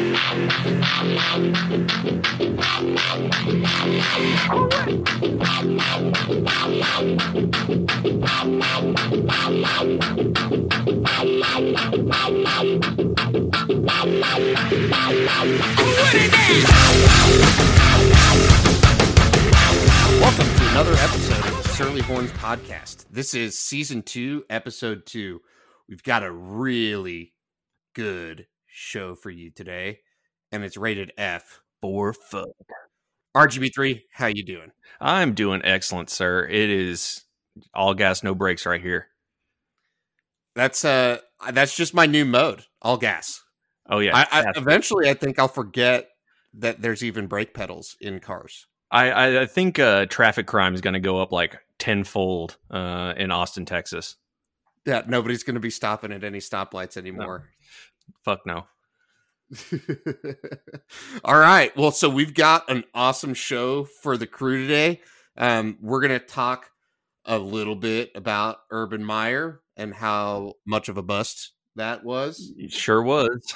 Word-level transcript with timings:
Welcome 0.00 0.16
to 20.46 20.68
another 20.70 20.94
episode 20.94 21.44
of 21.44 21.62
the 21.62 21.68
Surly 21.74 22.00
Horns 22.00 22.30
podcast. 22.32 23.04
This 23.10 23.34
is 23.34 23.58
season 23.58 24.00
two, 24.00 24.46
episode 24.48 25.04
two. 25.04 25.42
We've 25.90 26.02
got 26.02 26.22
a 26.22 26.32
really 26.32 27.34
good 27.94 28.46
show 28.80 29.14
for 29.14 29.30
you 29.30 29.50
today, 29.50 30.00
and 30.50 30.64
it's 30.64 30.76
rated 30.76 31.12
F 31.16 31.60
for 31.80 32.12
fun. 32.12 32.46
RGB3, 33.36 34.02
how 34.12 34.26
you 34.26 34.44
doing? 34.44 34.72
I'm 35.00 35.34
doing 35.34 35.60
excellent, 35.64 36.10
sir. 36.10 36.46
It 36.48 36.70
is 36.70 37.22
all 37.74 37.94
gas, 37.94 38.22
no 38.22 38.34
brakes 38.34 38.66
right 38.66 38.80
here. 38.80 39.08
That's 40.56 40.84
uh 40.84 41.18
that's 41.52 41.76
just 41.76 41.94
my 41.94 42.06
new 42.06 42.24
mode, 42.24 42.64
all 42.82 42.96
gas. 42.96 43.42
Oh 43.88 44.00
yeah. 44.00 44.16
I, 44.16 44.40
I 44.40 44.52
eventually 44.56 45.08
I 45.08 45.14
think 45.14 45.38
I'll 45.38 45.48
forget 45.48 46.08
that 46.54 46.82
there's 46.82 47.04
even 47.04 47.28
brake 47.28 47.54
pedals 47.54 47.96
in 48.00 48.18
cars. 48.18 48.66
I, 48.90 49.10
I, 49.10 49.42
I 49.42 49.46
think 49.46 49.78
uh, 49.78 50.06
traffic 50.06 50.48
crime 50.48 50.74
is 50.74 50.80
going 50.80 50.94
to 50.94 51.00
go 51.00 51.22
up 51.22 51.30
like 51.30 51.56
tenfold 51.78 52.56
uh, 52.72 53.14
in 53.16 53.30
Austin, 53.30 53.64
Texas. 53.64 54.16
Yeah, 54.84 55.02
nobody's 55.06 55.44
going 55.44 55.54
to 55.54 55.60
be 55.60 55.70
stopping 55.70 56.10
at 56.10 56.24
any 56.24 56.38
stoplights 56.38 56.96
anymore. 56.96 57.50
Fuck 58.24 58.46
no. 58.46 58.66
All 61.24 61.38
right. 61.38 61.76
Well, 61.76 61.90
so 61.90 62.08
we've 62.08 62.34
got 62.34 62.70
an 62.70 62.84
awesome 62.94 63.34
show 63.34 63.84
for 63.84 64.16
the 64.16 64.26
crew 64.26 64.62
today. 64.62 65.00
Um, 65.36 65.78
we're 65.80 66.00
going 66.00 66.18
to 66.18 66.24
talk 66.24 66.70
a 67.24 67.38
little 67.38 67.76
bit 67.76 68.12
about 68.14 68.58
Urban 68.70 69.04
Meyer 69.04 69.60
and 69.76 69.94
how 69.94 70.54
much 70.66 70.88
of 70.88 70.98
a 70.98 71.02
bust 71.02 71.52
that 71.76 72.04
was. 72.04 72.52
It 72.56 72.72
sure 72.72 73.02
was. 73.02 73.54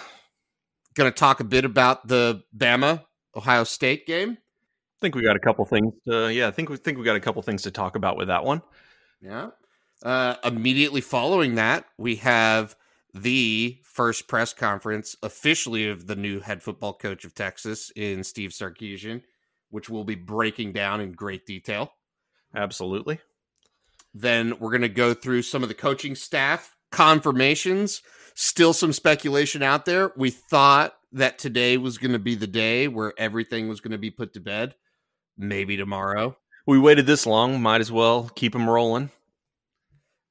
Going 0.95 1.11
to 1.11 1.17
talk 1.17 1.41
a 1.41 1.45
bit 1.45 1.65
about 1.65 2.07
the 2.07 2.43
Bama 2.57 3.05
Ohio 3.37 3.65
State 3.65 4.07
game. 4.07 4.33
I 4.33 5.01
think 5.01 5.15
we 5.15 5.23
got 5.23 5.37
a 5.37 5.41
couple 5.41 5.65
things. 5.65 5.93
To, 6.09 6.33
yeah, 6.33 6.49
I 6.49 6.51
think 6.51 6.71
we 6.71 6.77
think 6.77 6.99
we 6.99 7.05
got 7.05 7.17
a 7.17 7.21
couple 7.21 7.43
things 7.43 7.63
to 7.63 7.71
talk 7.71 7.97
about 7.97 8.17
with 8.17 8.29
that 8.29 8.45
one. 8.45 8.63
Yeah. 9.21 9.51
Uh, 10.03 10.37
immediately 10.45 11.01
following 11.01 11.57
that, 11.57 11.87
we 11.99 12.17
have 12.17 12.77
the 13.15 13.79
first 13.85 14.27
press 14.27 14.53
conference 14.53 15.17
officially 15.23 15.89
of 15.89 16.07
the 16.07 16.17
new 16.17 16.41
head 16.41 16.63
football 16.63 16.93
coach 16.93 17.25
of 17.25 17.35
Texas 17.35 17.93
in 17.95 18.25
Steve 18.25 18.51
Sarkisian, 18.51 19.23
which 19.71 19.89
we'll 19.89 20.05
be 20.05 20.17
breaking 20.17 20.73
down 20.73 21.01
in 21.01 21.13
great 21.13 21.47
detail. 21.47 21.93
Absolutely. 22.55 23.21
Then 24.13 24.59
we're 24.59 24.71
going 24.71 24.83
to 24.83 24.89
go 24.89 25.15
through 25.15 25.43
some 25.43 25.63
of 25.63 25.69
the 25.69 25.75
coaching 25.75 26.15
staff 26.15 26.75
confirmations. 26.91 28.03
Still 28.35 28.73
some 28.73 28.93
speculation 28.93 29.63
out 29.63 29.85
there. 29.85 30.13
We 30.17 30.31
thought 30.31 30.95
that 31.13 31.39
today 31.39 31.77
was 31.77 31.99
going 31.99 32.13
to 32.13 32.19
be 32.19 32.35
the 32.35 32.49
day 32.49 32.89
where 32.89 33.13
everything 33.17 33.69
was 33.69 33.81
going 33.81 33.93
to 33.93 33.99
be 33.99 34.11
put 34.11 34.35
to 34.35 34.41
bed. 34.41 34.75
Maybe 35.39 35.77
tomorrow. 35.77 36.37
We 36.67 36.79
waited 36.79 37.07
this 37.07 37.27
long. 37.27 37.61
Might 37.61 37.81
as 37.81 37.93
well 37.93 38.31
keep 38.35 38.53
them 38.53 38.69
rolling. 38.69 39.11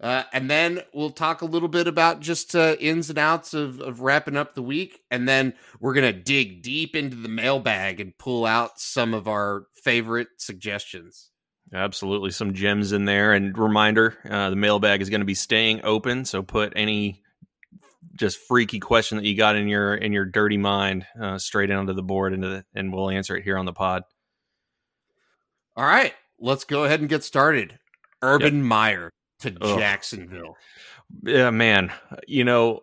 Uh, 0.02 0.24
and 0.34 0.50
then 0.50 0.82
we'll 0.94 1.12
talk 1.12 1.42
a 1.42 1.46
little 1.46 1.70
bit 1.70 1.88
about 1.88 2.20
just 2.20 2.56
uh, 2.56 2.76
ins 2.80 3.10
and 3.10 3.18
outs 3.18 3.54
of, 3.54 3.80
of 3.80 4.02
wrapping 4.02 4.36
up 4.36 4.54
the 4.54 4.62
week. 4.62 5.00
And 5.10 5.30
then 5.30 5.54
we're 5.80 5.94
going 5.94 6.14
to 6.14 6.20
dig 6.20 6.62
deep 6.62 6.96
into 6.96 7.16
the 7.16 7.30
mailbag 7.30 8.02
and 8.02 8.18
pull 8.18 8.46
out 8.46 8.80
some 8.80 9.14
of 9.14 9.28
our 9.28 9.68
favorite 9.84 10.28
suggestions. 10.38 11.30
Absolutely, 11.74 12.32
some 12.32 12.54
gems 12.54 12.92
in 12.92 13.06
there. 13.06 13.34
And 13.34 13.58
reminder: 13.58 14.18
uh, 14.30 14.50
the 14.50 14.56
mailbag 14.56 15.02
is 15.02 15.10
going 15.10 15.22
to 15.22 15.26
be 15.26 15.34
staying 15.34 15.82
open, 15.84 16.26
so 16.26 16.44
put 16.44 16.74
any 16.76 17.24
just 18.16 18.38
freaky 18.48 18.80
question 18.80 19.18
that 19.18 19.26
you 19.26 19.36
got 19.36 19.56
in 19.56 19.68
your 19.68 19.96
in 19.96 20.12
your 20.14 20.26
dirty 20.26 20.58
mind 20.58 21.06
uh, 21.20 21.38
straight 21.40 21.72
onto 21.72 21.94
the 21.94 22.04
board, 22.04 22.34
into 22.34 22.48
the, 22.48 22.66
and 22.76 22.94
we'll 22.94 23.10
answer 23.10 23.36
it 23.36 23.44
here 23.44 23.58
on 23.58 23.66
the 23.66 23.74
pod. 23.74 24.04
All 25.76 25.86
right, 25.86 26.14
let's 26.40 26.64
go 26.64 26.84
ahead 26.84 27.00
and 27.00 27.10
get 27.10 27.24
started. 27.24 27.80
Urban 28.22 28.62
Meyer 28.62 29.10
to 29.44 29.58
Ugh. 29.62 29.80
Jacksonville. 29.80 30.58
Yeah, 31.24 31.52
man. 31.52 31.92
You 32.28 32.44
know, 32.44 32.82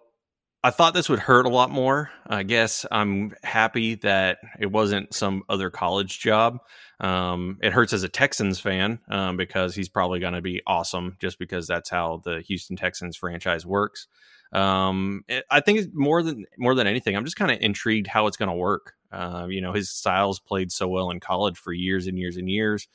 I 0.63 0.71
thought 0.71 0.95
this 0.95 1.09
would 1.09 1.19
hurt 1.19 1.47
a 1.47 1.51
lot 1.51 1.71
more. 1.71 2.11
I 2.27 2.43
guess 2.43 2.85
I'm 2.91 3.35
happy 3.43 3.95
that 3.97 4.39
it 4.61 4.71
wasn't 4.71 5.15
some 5.15 5.43
other 5.49 5.71
college 5.71 6.21
job. 6.21 6.59
Um, 7.01 7.59
it 7.63 7.73
hurts 7.73 7.95
as 7.95 8.03
a 8.03 8.09
Texans 8.11 8.61
fan 8.61 8.99
um, 9.09 9.37
because 9.39 9.75
he's 9.75 9.89
probably 9.89 10.21
going 10.21 10.35
to 10.35 10.43
be 10.43 10.61
awesome 10.67 11.17
just 11.19 11.39
because 11.39 11.67
that's 11.67 11.89
how 11.89 12.21
the 12.25 12.43
Houston 12.43 12.77
Texans 12.77 13.17
franchise 13.17 13.65
works. 13.65 14.07
Um, 14.53 15.23
it- 15.29 15.45
I 15.51 15.61
think 15.61 15.95
more 15.95 16.23
than 16.23 16.45
more 16.59 16.75
than 16.75 16.87
anything, 16.87 17.17
I'm 17.17 17.25
just 17.25 17.37
kind 17.37 17.51
of 17.51 17.59
intrigued 17.61 18.07
how 18.07 18.27
it's 18.27 18.37
going 18.37 18.51
to 18.51 18.55
work. 18.55 18.95
Uh, 19.11 19.47
you 19.49 19.61
know, 19.63 19.73
his 19.73 19.91
styles 19.91 20.41
played 20.41 20.71
so 20.71 20.87
well 20.89 21.11
in 21.11 21.21
college 21.21 21.57
for 21.59 21.73
years 21.73 22.07
and 22.07 22.19
years 22.19 22.37
and 22.37 22.49
years 22.51 22.87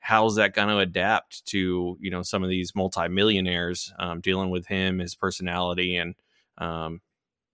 how's 0.00 0.36
that 0.36 0.54
going 0.54 0.68
to 0.68 0.78
adapt 0.78 1.44
to 1.46 1.96
you 2.00 2.10
know 2.10 2.22
some 2.22 2.42
of 2.42 2.48
these 2.48 2.72
multimillionaires 2.74 3.92
um, 3.98 4.20
dealing 4.20 4.50
with 4.50 4.66
him 4.66 4.98
his 4.98 5.14
personality 5.14 5.96
and 5.96 6.14
um, 6.58 7.00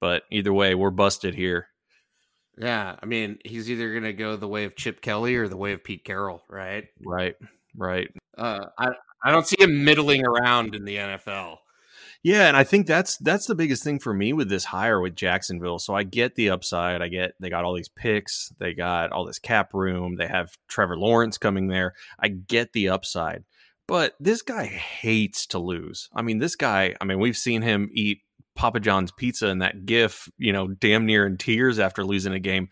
but 0.01 0.23
either 0.31 0.53
way 0.53 0.75
we're 0.75 0.91
busted 0.91 1.35
here 1.35 1.69
Yeah, 2.57 2.95
I 3.03 3.07
mean, 3.07 3.39
he's 3.45 3.69
either 3.69 3.91
going 3.91 4.05
to 4.05 4.13
go 4.13 4.37
the 4.37 4.47
way 4.47 4.65
of 4.65 4.77
Chip 4.77 5.01
Kelly 5.01 5.35
or 5.35 5.49
the 5.49 5.57
way 5.57 5.73
of 5.73 5.83
Pete 5.83 6.05
Carroll, 6.05 6.43
right? 6.49 6.85
right 7.05 7.35
right 7.77 8.09
Uh, 8.39 8.67
I 8.79 8.91
I 9.25 9.33
don't 9.33 9.47
see 9.47 9.57
him 9.59 9.85
middling 9.85 10.25
around 10.25 10.75
in 10.75 10.85
the 10.85 10.97
NFL. 10.97 11.57
Yeah 12.25 12.49
and 12.49 12.57
i 12.57 12.65
think 12.65 12.89
that's 12.89 13.17
that's 13.19 13.47
the 13.47 13.55
biggest 13.55 13.85
thing 13.85 14.01
for 14.01 14.13
me 14.13 14.33
with 14.33 14.49
this 14.49 14.65
hire 14.65 15.01
with 15.01 15.15
jacksonville 15.15 15.79
so 15.79 15.95
i 15.95 16.03
get 16.03 16.35
the 16.35 16.51
upside 16.51 17.01
i 17.01 17.07
get 17.07 17.35
they 17.39 17.49
got 17.49 17.65
all 17.65 17.75
these 17.75 17.89
picks 17.89 18.53
they 18.59 18.75
got 18.75 19.13
all 19.13 19.25
this 19.25 19.39
cap 19.39 19.73
room 19.73 20.17
they 20.17 20.27
have 20.27 20.57
trevor 20.67 20.99
lawrence 20.99 21.39
coming 21.39 21.69
there 21.69 21.95
i 22.19 22.27
get 22.27 22.73
the 22.73 22.89
upside 22.89 23.45
but 23.87 24.15
this 24.19 24.43
guy 24.43 24.65
hates 24.65 25.47
to 25.47 25.61
lose 25.61 26.09
i 26.17 26.23
mean 26.23 26.39
this 26.39 26.57
guy 26.57 26.97
i 27.01 27.05
mean 27.05 27.21
we've 27.21 27.37
seen 27.37 27.63
him 27.63 27.89
eat 27.93 28.19
Papa 28.55 28.79
John's 28.79 29.11
pizza 29.11 29.49
and 29.49 29.63
that 29.63 29.85
gif, 29.85 30.29
you 30.39 30.53
know, 30.53 30.69
damn 30.69 31.07
near 31.07 31.27
in 31.27 31.37
tears 31.37 31.79
after 31.79 32.05
losing 32.05 32.33
a 32.33 32.39
game. 32.39 32.69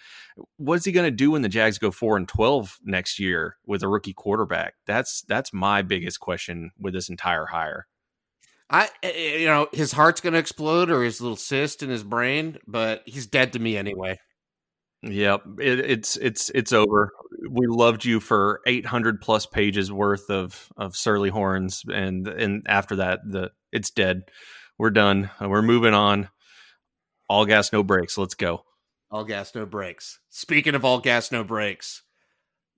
What's 0.56 0.84
he 0.84 0.92
going 0.92 1.06
to 1.06 1.10
do 1.10 1.32
when 1.32 1.42
the 1.42 1.48
Jags 1.48 1.78
go 1.78 1.90
4 1.90 2.16
and 2.18 2.28
12 2.28 2.78
next 2.84 3.18
year 3.18 3.56
with 3.66 3.82
a 3.82 3.88
rookie 3.88 4.12
quarterback? 4.12 4.74
That's 4.86 5.22
that's 5.22 5.52
my 5.52 5.82
biggest 5.82 6.20
question 6.20 6.70
with 6.78 6.94
this 6.94 7.08
entire 7.08 7.46
hire. 7.46 7.88
I, 8.72 8.88
eh, 9.02 9.36
you 9.36 9.46
know, 9.46 9.68
his 9.72 9.92
heart's 9.92 10.22
going 10.22 10.32
to 10.32 10.38
explode 10.38 10.90
or 10.90 11.02
his 11.04 11.20
little 11.20 11.36
cyst 11.36 11.82
in 11.82 11.90
his 11.90 12.02
brain, 12.02 12.58
but 12.66 13.02
he's 13.04 13.26
dead 13.26 13.52
to 13.52 13.58
me 13.58 13.76
anyway. 13.76 14.18
Yep, 15.02 15.42
it, 15.58 15.80
it's 15.80 16.16
it's 16.16 16.48
it's 16.50 16.72
over. 16.72 17.10
We 17.50 17.66
loved 17.66 18.04
you 18.04 18.20
for 18.20 18.60
800 18.66 19.20
plus 19.20 19.46
pages 19.46 19.90
worth 19.90 20.30
of 20.30 20.68
of 20.76 20.96
surly 20.96 21.28
horns 21.28 21.82
and 21.92 22.28
and 22.28 22.64
after 22.68 22.96
that 22.96 23.20
the 23.28 23.50
it's 23.72 23.90
dead. 23.90 24.22
We're 24.78 24.90
done. 24.90 25.30
We're 25.40 25.60
moving 25.60 25.92
on. 25.92 26.28
All 27.28 27.46
gas 27.46 27.72
no 27.72 27.82
brakes. 27.82 28.16
Let's 28.16 28.34
go. 28.34 28.64
All 29.10 29.24
gas, 29.24 29.54
no 29.54 29.66
brakes. 29.66 30.20
Speaking 30.30 30.74
of 30.74 30.84
all 30.84 30.98
gas, 30.98 31.30
no 31.30 31.44
brakes, 31.44 32.02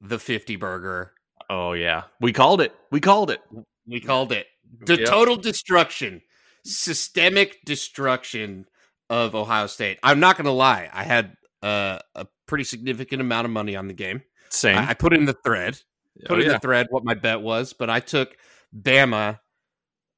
the 0.00 0.18
50 0.18 0.56
burger. 0.56 1.12
Oh 1.48 1.72
yeah. 1.72 2.04
We 2.20 2.32
called 2.32 2.60
it. 2.62 2.74
We 2.90 3.00
called 3.00 3.30
it. 3.30 3.40
We 3.86 4.00
called 4.00 4.32
it 4.32 4.46
the 4.80 4.98
Yep. 4.98 5.08
total 5.08 5.36
destruction, 5.36 6.22
systemic 6.64 7.64
destruction 7.64 8.66
of 9.10 9.34
Ohio 9.34 9.66
State. 9.66 9.98
I'm 10.02 10.20
not 10.20 10.36
going 10.36 10.46
to 10.46 10.52
lie. 10.52 10.90
I 10.92 11.04
had 11.04 11.36
uh, 11.62 11.98
a 12.14 12.26
pretty 12.46 12.64
significant 12.64 13.20
amount 13.20 13.44
of 13.44 13.50
money 13.50 13.76
on 13.76 13.88
the 13.88 13.94
game. 13.94 14.22
Same. 14.50 14.78
I, 14.78 14.90
I 14.90 14.94
put 14.94 15.12
in 15.12 15.24
the 15.24 15.32
thread, 15.32 15.80
put 16.26 16.38
oh, 16.38 16.40
in 16.40 16.46
yeah. 16.46 16.52
the 16.52 16.58
thread 16.58 16.86
what 16.90 17.04
my 17.04 17.14
bet 17.14 17.40
was, 17.40 17.72
but 17.72 17.90
I 17.90 18.00
took 18.00 18.36
Bama 18.76 19.40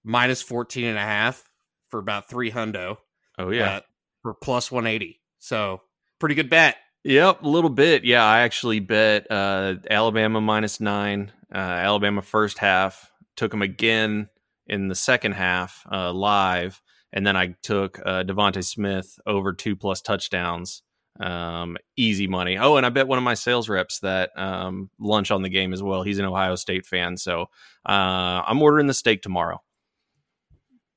minus 0.05 0.43
14 0.43 0.85
and 0.85 0.99
a 0.99 1.03
half 1.03 1.49
for 1.89 1.99
about 1.99 2.29
three 2.29 2.51
hundo 2.51 2.97
oh 3.39 3.51
yeah. 3.51 3.77
uh, 3.77 3.81
for 4.23 4.35
plus 4.35 4.71
180. 4.71 5.21
So 5.39 5.83
pretty 6.19 6.35
good 6.35 6.51
bet. 6.51 6.77
Yep, 7.05 7.43
a 7.43 7.49
little 7.49 7.71
bit. 7.71 8.05
Yeah, 8.05 8.25
I 8.25 8.41
actually 8.41 8.81
bet 8.81 9.31
uh, 9.31 9.75
Alabama 9.89 10.41
minus 10.41 10.81
nine. 10.81 11.31
Uh, 11.55 11.59
Alabama 11.59 12.21
first 12.21 12.59
half. 12.59 13.13
Took 13.37 13.53
them 13.53 13.63
again 13.63 14.29
in 14.67 14.89
the 14.89 14.95
second 14.95 15.33
half 15.33 15.85
uh, 15.91 16.13
live, 16.13 16.81
and 17.13 17.27
then 17.27 17.37
I 17.37 17.55
took 17.63 17.99
uh, 18.05 18.25
DeVonta 18.25 18.65
Smith 18.65 19.19
over 19.27 19.53
two 19.53 19.77
plus 19.77 20.01
touchdowns. 20.01 20.83
Um, 21.19 21.79
easy 21.97 22.27
money. 22.27 22.59
Oh, 22.59 22.77
and 22.77 22.85
I 22.85 22.91
bet 22.91 23.09
one 23.09 23.17
of 23.17 23.25
my 23.25 23.35
sales 23.35 23.71
reps 23.71 24.01
that 24.01 24.31
um, 24.37 24.91
lunch 25.01 25.31
on 25.31 25.43
the 25.43 25.49
game 25.49 25.73
as 25.73 25.83
well. 25.83 26.03
He's 26.03 26.19
an 26.19 26.27
Ohio 26.27 26.57
State 26.57 26.85
fan, 26.85 27.17
so 27.17 27.47
uh, 27.89 28.43
I'm 28.47 28.61
ordering 28.61 28.87
the 28.87 28.95
steak 28.95 29.23
tomorrow. 29.23 29.63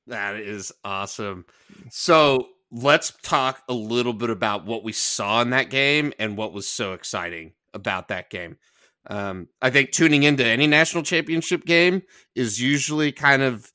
That 0.08 0.36
is 0.36 0.72
awesome. 0.84 1.46
So 1.90 2.48
let's 2.70 3.12
talk 3.22 3.62
a 3.68 3.72
little 3.72 4.12
bit 4.12 4.30
about 4.30 4.66
what 4.66 4.84
we 4.84 4.92
saw 4.92 5.40
in 5.40 5.50
that 5.50 5.70
game 5.70 6.12
and 6.18 6.36
what 6.36 6.52
was 6.52 6.68
so 6.68 6.92
exciting 6.92 7.52
about 7.72 8.08
that 8.08 8.28
game. 8.28 8.58
Um, 9.10 9.48
I 9.60 9.70
think 9.70 9.90
tuning 9.90 10.22
into 10.22 10.44
any 10.44 10.68
national 10.68 11.02
championship 11.02 11.64
game 11.64 12.02
is 12.36 12.62
usually 12.62 13.10
kind 13.10 13.42
of, 13.42 13.72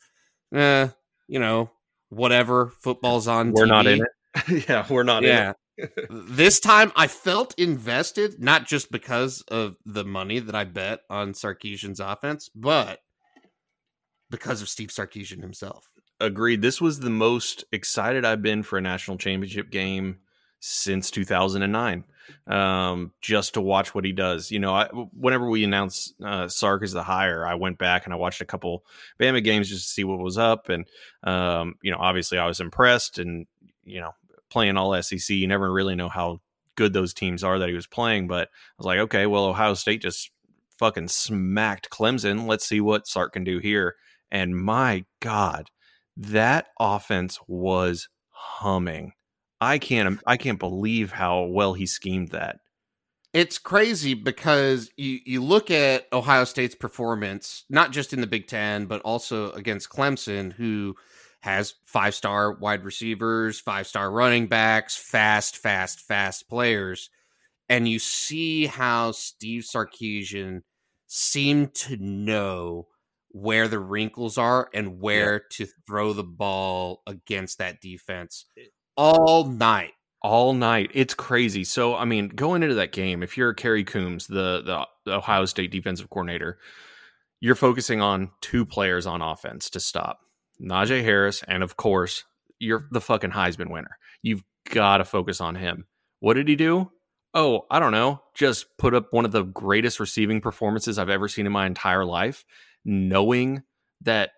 uh, 0.56 0.88
you 1.28 1.40
know, 1.40 1.72
whatever. 2.08 2.72
Football's 2.82 3.28
on. 3.28 3.52
We're 3.52 3.66
TV. 3.66 3.70
not 3.70 3.88
in 3.88 4.02
it. 4.02 4.68
yeah, 4.70 4.86
we're 4.90 5.04
not 5.04 5.24
yeah. 5.24 5.54
this 6.10 6.62
time 6.62 6.94
I 6.96 7.08
felt 7.08 7.54
invested, 7.60 8.42
not 8.42 8.66
just 8.66 8.92
because 8.92 9.44
of 9.50 9.76
the 9.86 10.06
money 10.06 10.40
that 10.40 10.56
I 10.56 10.64
bet 10.64 11.02
on 11.10 11.34
Sarkisian's 11.34 12.00
offense, 12.00 12.50
but 12.56 13.00
because 14.30 14.62
of 14.62 14.70
Steve 14.70 14.90
Sarkisian 14.90 15.42
himself. 15.42 15.90
Agreed. 16.22 16.62
This 16.62 16.80
was 16.80 17.02
the 17.02 17.10
most 17.10 17.66
excited 17.74 18.24
I've 18.24 18.42
been 18.42 18.64
for 18.64 18.78
a 18.78 18.82
national 18.82 19.18
championship 19.18 19.70
game 19.70 20.20
since 20.62 21.12
2009 21.12 22.06
um, 22.48 23.12
just 23.22 23.56
to 23.56 23.62
watch 23.62 23.96
what 23.96 24.06
he 24.06 24.12
does. 24.12 24.52
You 24.52 24.60
know, 24.60 24.74
I, 24.74 24.88
whenever 24.88 25.50
we 25.50 25.64
announced 25.64 26.16
uh, 26.24 26.48
Sark 26.48 26.84
as 26.84 26.94
the 26.94 27.04
hire, 27.04 27.46
I 27.46 27.56
went 27.56 27.78
back 27.78 28.06
and 28.06 28.14
I 28.14 28.18
watched 28.18 28.42
a 28.42 28.46
couple 28.46 28.86
Bama 29.20 29.44
games 29.44 29.70
just 29.70 29.88
to 29.88 29.94
see 29.94 30.04
what 30.04 30.20
was 30.20 30.38
up. 30.38 30.70
And, 30.70 30.86
um, 31.24 31.76
you 31.82 31.92
know, 31.92 31.98
obviously 32.00 32.38
I 32.38 32.48
was 32.48 32.60
impressed 32.60 33.20
and, 33.20 33.48
you 33.84 34.00
know, 34.00 34.12
playing 34.50 34.78
all 34.78 35.02
SEC, 35.02 35.30
you 35.30 35.48
never 35.48 35.72
really 35.72 35.96
know 35.96 36.10
how 36.10 36.40
good 36.76 36.94
those 36.94 37.14
teams 37.14 37.44
are 37.44 37.60
that 37.60 37.70
he 37.70 37.76
was 37.76 37.88
playing. 37.88 38.28
But 38.28 38.50
I 38.50 38.74
was 38.78 38.86
like, 38.86 39.00
okay, 39.00 39.26
well, 39.26 39.46
Ohio 39.46 39.74
State 39.74 40.02
just 40.02 40.32
fucking 40.78 41.08
smacked 41.08 41.90
Clemson. 41.90 42.48
Let's 42.48 42.68
see 42.68 42.82
what 42.82 43.08
Sark 43.08 43.34
can 43.34 43.44
do 43.44 43.60
here. 43.60 43.96
And 44.32 44.56
my 44.56 45.06
God, 45.20 45.72
that 46.18 46.68
offense 46.80 47.40
was 47.48 48.10
humming. 48.30 49.14
I 49.66 49.80
can't 49.80 50.22
I 50.28 50.38
can't 50.38 50.60
believe 50.60 51.12
how 51.12 51.44
well 51.46 51.74
he 51.74 51.88
schemed 51.88 52.30
that. 52.30 52.60
It's 53.34 53.58
crazy 53.58 54.14
because 54.14 54.92
you 54.96 55.20
you 55.26 55.44
look 55.44 55.72
at 55.72 56.08
Ohio 56.14 56.44
State's 56.44 56.76
performance, 56.76 57.66
not 57.70 57.92
just 57.92 58.14
in 58.14 58.22
the 58.22 58.28
Big 58.28 58.48
Ten, 58.48 58.86
but 58.86 59.02
also 59.02 59.52
against 59.52 59.90
Clemson, 59.90 60.54
who 60.54 60.96
has 61.42 61.74
five 61.86 62.14
star 62.14 62.54
wide 62.54 62.86
receivers, 62.86 63.60
five 63.60 63.88
star 63.88 64.12
running 64.12 64.48
backs, 64.48 64.96
fast, 64.96 65.58
fast, 65.58 66.00
fast 66.00 66.48
players. 66.48 67.10
And 67.68 67.88
you 67.88 67.98
see 67.98 68.68
how 68.68 69.12
Steve 69.12 69.64
Sarkisian 69.64 70.62
seemed 71.08 71.74
to 71.74 71.98
know 71.98 72.88
where 73.30 73.68
the 73.68 73.80
wrinkles 73.80 74.38
are 74.38 74.70
and 74.74 75.02
where 75.02 75.34
yeah. 75.34 75.40
to 75.50 75.68
throw 75.88 76.14
the 76.14 76.24
ball 76.24 77.02
against 77.08 77.58
that 77.58 77.82
defense 77.82 78.46
all 78.98 79.46
night. 79.46 79.94
All 80.22 80.54
night. 80.54 80.92
It's 80.94 81.14
crazy. 81.14 81.64
So, 81.64 81.96
I 81.96 82.06
mean, 82.06 82.30
going 82.30 82.64
into 82.64 82.76
that 82.76 82.92
game, 82.92 83.22
if 83.22 83.38
you're 83.38 83.54
Kerry 83.54 83.84
Coombs, 83.84 84.28
the, 84.28 84.88
the, 85.06 85.14
Ohio 85.14 85.46
State 85.46 85.72
defensive 85.72 86.10
coordinator, 86.10 86.58
you're 87.40 87.56
focusing 87.56 88.02
on 88.02 88.32
two 88.42 88.66
players 88.66 89.06
on 89.06 89.22
offense 89.22 89.70
to 89.72 89.80
stop 89.80 90.22
Najee 90.62 91.04
Harris, 91.04 91.44
and 91.48 91.62
of 91.64 91.78
course, 91.78 92.24
you're 92.60 92.88
the 92.92 93.02
fucking 93.02 93.32
Heisman 93.32 93.70
winner. 93.70 93.98
You've 94.22 94.44
got 94.72 94.98
to 94.98 95.06
focus 95.06 95.42
on 95.42 95.56
him. 95.56 95.86
What 96.22 96.36
did 96.36 96.48
he 96.48 96.56
do? 96.56 96.92
Oh, 97.34 97.66
I 97.70 97.80
don't 97.80 97.92
know. 97.92 98.22
Just 98.34 98.78
put 98.78 98.94
up 98.94 99.12
one 99.12 99.26
of 99.26 99.32
the 99.32 99.44
greatest 99.44 100.00
receiving 100.00 100.42
performances 100.42 100.98
I've 100.98 101.10
ever 101.10 101.28
seen 101.28 101.46
in 101.46 101.52
my 101.52 101.66
entire 101.66 102.06
life, 102.06 102.46
knowing 102.86 103.64
that 104.02 104.32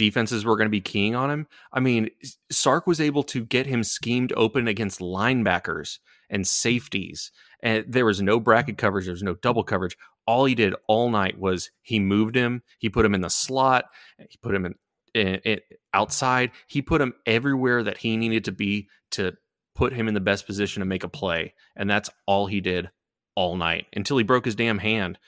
defenses 0.00 0.46
were 0.46 0.56
going 0.56 0.64
to 0.64 0.70
be 0.70 0.80
keying 0.80 1.14
on 1.14 1.30
him. 1.30 1.46
I 1.74 1.80
mean, 1.80 2.08
Sark 2.50 2.86
was 2.86 3.02
able 3.02 3.22
to 3.24 3.44
get 3.44 3.66
him 3.66 3.84
schemed 3.84 4.32
open 4.34 4.66
against 4.66 4.98
linebackers 4.98 5.98
and 6.30 6.42
mm. 6.42 6.46
safeties. 6.46 7.30
And 7.62 7.84
there 7.86 8.06
was 8.06 8.22
no 8.22 8.40
bracket 8.40 8.78
coverage, 8.78 9.04
there 9.04 9.12
was 9.12 9.22
no 9.22 9.34
double 9.34 9.62
coverage. 9.62 9.98
All 10.26 10.46
he 10.46 10.54
did 10.54 10.74
all 10.88 11.10
night 11.10 11.38
was 11.38 11.70
he 11.82 12.00
moved 12.00 12.34
him, 12.34 12.62
he 12.78 12.88
put 12.88 13.04
him 13.04 13.14
in 13.14 13.20
the 13.20 13.28
slot, 13.28 13.84
eh, 14.18 14.24
he 14.30 14.38
put 14.38 14.54
him 14.54 14.64
in, 14.64 14.74
in, 15.12 15.34
in 15.44 15.60
outside, 15.92 16.52
he 16.66 16.80
put 16.80 17.02
him 17.02 17.12
everywhere 17.26 17.82
that 17.82 17.98
he 17.98 18.16
needed 18.16 18.46
to 18.46 18.52
be 18.52 18.88
to 19.10 19.36
put 19.74 19.92
him 19.92 20.08
in 20.08 20.14
the 20.14 20.20
best 20.20 20.46
position 20.46 20.80
to 20.80 20.86
make 20.86 21.04
a 21.04 21.08
play. 21.08 21.52
And 21.76 21.90
that's 21.90 22.08
all 22.26 22.46
he 22.46 22.62
did 22.62 22.88
all 23.34 23.54
night 23.54 23.84
until 23.92 24.16
he 24.16 24.24
broke 24.24 24.46
his 24.46 24.54
damn 24.54 24.78
hand. 24.78 25.18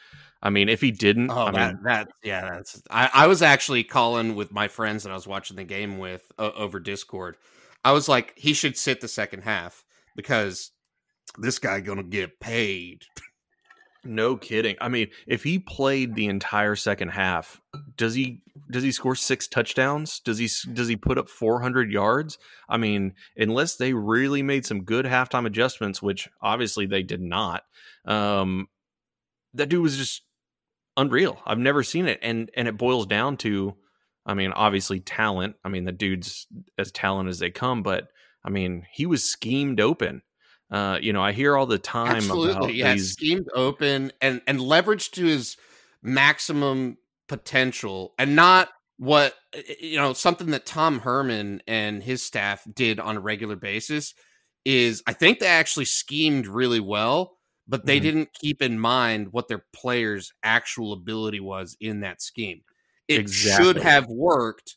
I 0.43 0.51
mean, 0.51 0.69
if 0.69 0.81
he 0.81 0.91
didn't, 0.91 1.31
oh, 1.31 1.47
I 1.47 1.51
that, 1.53 1.75
mean, 1.75 1.83
that, 1.85 2.09
yeah, 2.25 2.51
that's. 2.51 2.83
I, 2.91 3.11
I 3.13 3.27
was 3.29 3.43
actually 3.43 3.85
calling 3.85 4.35
with 4.35 4.53
my 4.53 4.69
friends 4.69 5.05
that 5.05 5.11
I 5.11 5.15
was 5.15 5.27
watching 5.27 5.57
the 5.57 5.65
game 5.65 5.99
with 5.99 6.31
uh, 6.39 6.51
over 6.57 6.81
Discord. 6.81 7.37
I 7.85 7.93
was 7.93 8.09
like, 8.09 8.33
he 8.37 8.53
should 8.53 8.77
sit 8.77 9.01
the 9.01 9.09
second 9.09 9.43
half 9.43 9.85
because 10.17 10.73
this 11.39 11.59
guy 11.59 11.81
gonna 11.81 12.03
get 12.03 12.41
paid. 12.41 13.05
No 14.05 14.37
kidding. 14.37 14.75
I 14.81 14.89
mean, 14.89 15.09
if 15.29 15.45
he 15.45 15.61
played 15.61 16.17
the 16.17 16.27
entire 16.27 16.75
second 16.75 17.11
half, 17.11 17.61
does 17.97 18.15
he 18.15 18.43
does 18.69 18.83
he 18.83 18.91
score 18.91 19.15
six 19.15 19.47
touchdowns? 19.47 20.19
Does 20.19 20.39
he 20.39 20.49
does 20.73 20.89
he 20.89 20.97
put 20.97 21.19
up 21.19 21.29
400 21.29 21.93
yards? 21.93 22.37
I 22.69 22.79
mean, 22.79 23.15
unless 23.37 23.77
they 23.77 23.93
really 23.93 24.43
made 24.43 24.67
some 24.67 24.83
good 24.83 25.05
halftime 25.05 25.47
adjustments, 25.47 26.03
which 26.03 26.29
obviously 26.41 26.87
they 26.87 27.05
did 27.05 27.21
not. 27.21 27.63
Um, 28.05 28.67
that 29.55 29.69
dude 29.69 29.83
was 29.83 29.97
just 29.97 30.23
unreal. 30.97 31.41
I've 31.47 31.59
never 31.59 31.83
seen 31.83 32.07
it, 32.07 32.19
and 32.23 32.51
and 32.55 32.69
it 32.69 32.77
boils 32.77 33.07
down 33.07 33.37
to, 33.39 33.75
I 34.27 34.35
mean, 34.35 34.53
obviously 34.53 35.01
talent. 35.01 35.57
I 35.65 35.69
mean, 35.69 35.85
the 35.85 35.93
dude's 35.93 36.47
as 36.79 36.93
talented 36.93 37.31
as 37.31 37.39
they 37.39 37.51
come, 37.51 37.83
but 37.83 38.09
I 38.45 38.51
mean, 38.51 38.87
he 38.93 39.07
was 39.07 39.25
schemed 39.25 39.81
open. 39.81 40.23
Uh, 40.71 40.99
you 41.01 41.13
know, 41.13 41.23
I 41.23 41.33
hear 41.33 41.57
all 41.57 41.67
the 41.67 41.79
time 41.79 42.17
Absolutely, 42.17 42.53
about 42.53 42.75
yeah, 42.75 42.93
these 42.95 43.13
schemed 43.13 43.49
open 43.55 44.13
and 44.21 44.41
and 44.47 44.59
leveraged 44.59 45.13
to 45.13 45.25
his 45.25 45.57
maximum 46.03 46.97
potential, 47.29 48.15
and 48.19 48.35
not 48.35 48.69
what 48.97 49.35
you 49.81 49.97
know 49.97 50.13
something 50.13 50.51
that 50.51 50.65
Tom 50.65 51.01
Herman 51.01 51.63
and 51.67 52.03
his 52.03 52.23
staff 52.23 52.67
did 52.73 53.01
on 53.01 53.17
a 53.17 53.21
regular 53.21 53.57
basis 53.57 54.15
is 54.65 55.03
I 55.07 55.13
think 55.13 55.39
they 55.39 55.47
actually 55.47 55.87
schemed 55.87 56.47
really 56.47 56.81
well 56.81 57.37
but 57.67 57.87
they 57.87 57.99
mm-hmm. 57.99 58.05
didn't 58.05 58.35
keep 58.35 58.61
in 58.63 58.79
mind 58.79 59.33
what 59.33 59.49
their 59.49 59.65
players' 59.73 60.33
actual 60.43 60.93
ability 60.93 61.41
was 61.41 61.77
in 61.81 62.01
that 62.01 62.21
scheme. 62.21 62.63
It 63.09 63.21
exactly. 63.21 63.65
should 63.65 63.77
have 63.79 64.07
worked, 64.09 64.77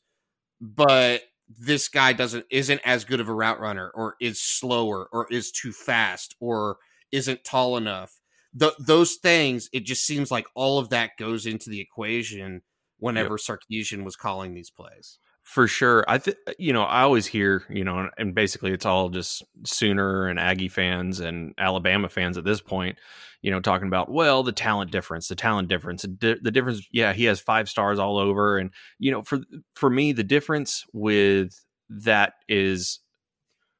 but 0.60 1.24
this 1.48 1.88
guy 1.88 2.14
doesn't 2.14 2.46
isn't 2.50 2.82
as 2.84 3.06
good 3.06 3.20
of 3.20 3.30
a 3.30 3.34
route 3.34 3.60
runner 3.60 3.92
or 3.94 4.16
is 4.20 4.42
slower 4.42 5.08
or 5.12 5.28
is 5.30 5.52
too 5.52 5.72
fast 5.72 6.36
or 6.40 6.78
isn't 7.12 7.44
tall 7.44 7.78
enough. 7.78 8.20
The, 8.54 8.74
those 8.80 9.16
things, 9.16 9.70
it 9.74 9.84
just 9.84 10.06
seems 10.06 10.32
like 10.32 10.48
all 10.56 10.80
of 10.80 10.90
that 10.90 11.12
goes 11.20 11.46
into 11.46 11.70
the 11.70 11.82
equation 11.82 12.62
whenever 12.98 13.38
yep. 13.38 13.60
Sarkisian 13.60 14.04
was 14.04 14.16
calling 14.16 14.54
these 14.54 14.72
plays. 14.72 15.20
For 15.46 15.68
sure. 15.68 16.04
I 16.08 16.18
think, 16.18 16.38
you 16.58 16.74
know, 16.74 16.82
I 16.82 17.04
always 17.04 17.28
hear, 17.28 17.64
you 17.70 17.84
know, 17.84 18.10
and 18.18 18.34
basically 18.34 18.72
it's 18.72 18.86
all 18.86 19.10
just 19.10 19.44
Sooner 19.64 20.28
and 20.28 20.40
Aggie 20.40 20.70
fans 20.70 21.20
and 21.20 21.54
Alabama 21.60 22.10
fans 22.10 22.40
at 22.40 22.44
this 22.44 22.62
point, 22.62 22.98
you 23.44 23.52
know, 23.52 23.60
talking 23.60 23.88
about, 23.88 24.12
well, 24.12 24.42
the 24.42 24.52
talent 24.52 24.90
difference, 24.90 25.28
the 25.28 25.36
talent 25.36 25.68
difference, 25.68 26.02
the, 26.02 26.52
difference. 26.52 26.88
Yeah, 26.92 27.14
he 27.14 27.26
has 27.26 27.40
five 27.40 27.70
stars 27.70 28.00
all 28.00 28.18
over. 28.18 28.58
And, 28.58 28.72
you 28.98 29.12
know, 29.12 29.22
for, 29.22 29.38
for 29.76 29.88
me, 29.88 30.14
the 30.14 30.24
difference 30.24 30.84
with 30.94 31.64
that 31.90 32.34
is 32.50 33.00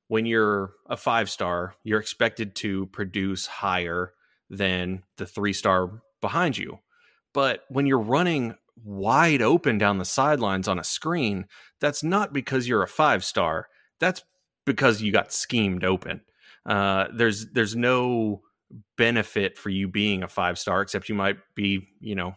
when 0.08 0.28
you're 0.28 0.72
a 0.88 0.96
five 0.96 1.32
star, 1.32 1.74
you're 1.84 2.00
expected 2.00 2.56
to 2.58 2.86
produce 2.88 3.48
higher 3.48 4.14
than 4.52 5.02
the 5.18 5.26
three 5.26 5.54
star 5.54 6.04
behind 6.22 6.60
you. 6.60 6.78
But 7.34 7.62
when 7.70 7.88
you're 7.88 8.00
running 8.00 8.56
wide 8.84 9.42
open 9.42 9.78
down 9.78 9.98
the 9.98 10.06
sidelines 10.06 10.68
on 10.68 10.80
a 10.80 10.84
screen, 10.84 11.46
that's 11.80 12.04
not 12.04 12.34
because 12.34 12.68
you're 12.68 12.84
a 12.84 12.88
five 12.88 13.24
star. 13.24 13.68
That's 14.00 14.24
because 14.66 15.02
you 15.02 15.12
got 15.12 15.32
schemed 15.32 15.84
open. 15.84 16.22
Uh, 16.66 17.06
there's 17.14 17.48
there's 17.52 17.76
no 17.76 18.42
benefit 18.98 19.58
for 19.58 19.70
you 19.70 19.88
being 19.88 20.24
a 20.24 20.28
five 20.28 20.58
star 20.58 20.82
except 20.82 21.08
you 21.08 21.16
might 21.16 21.38
be 21.56 21.88
you 22.00 22.16
know 22.16 22.34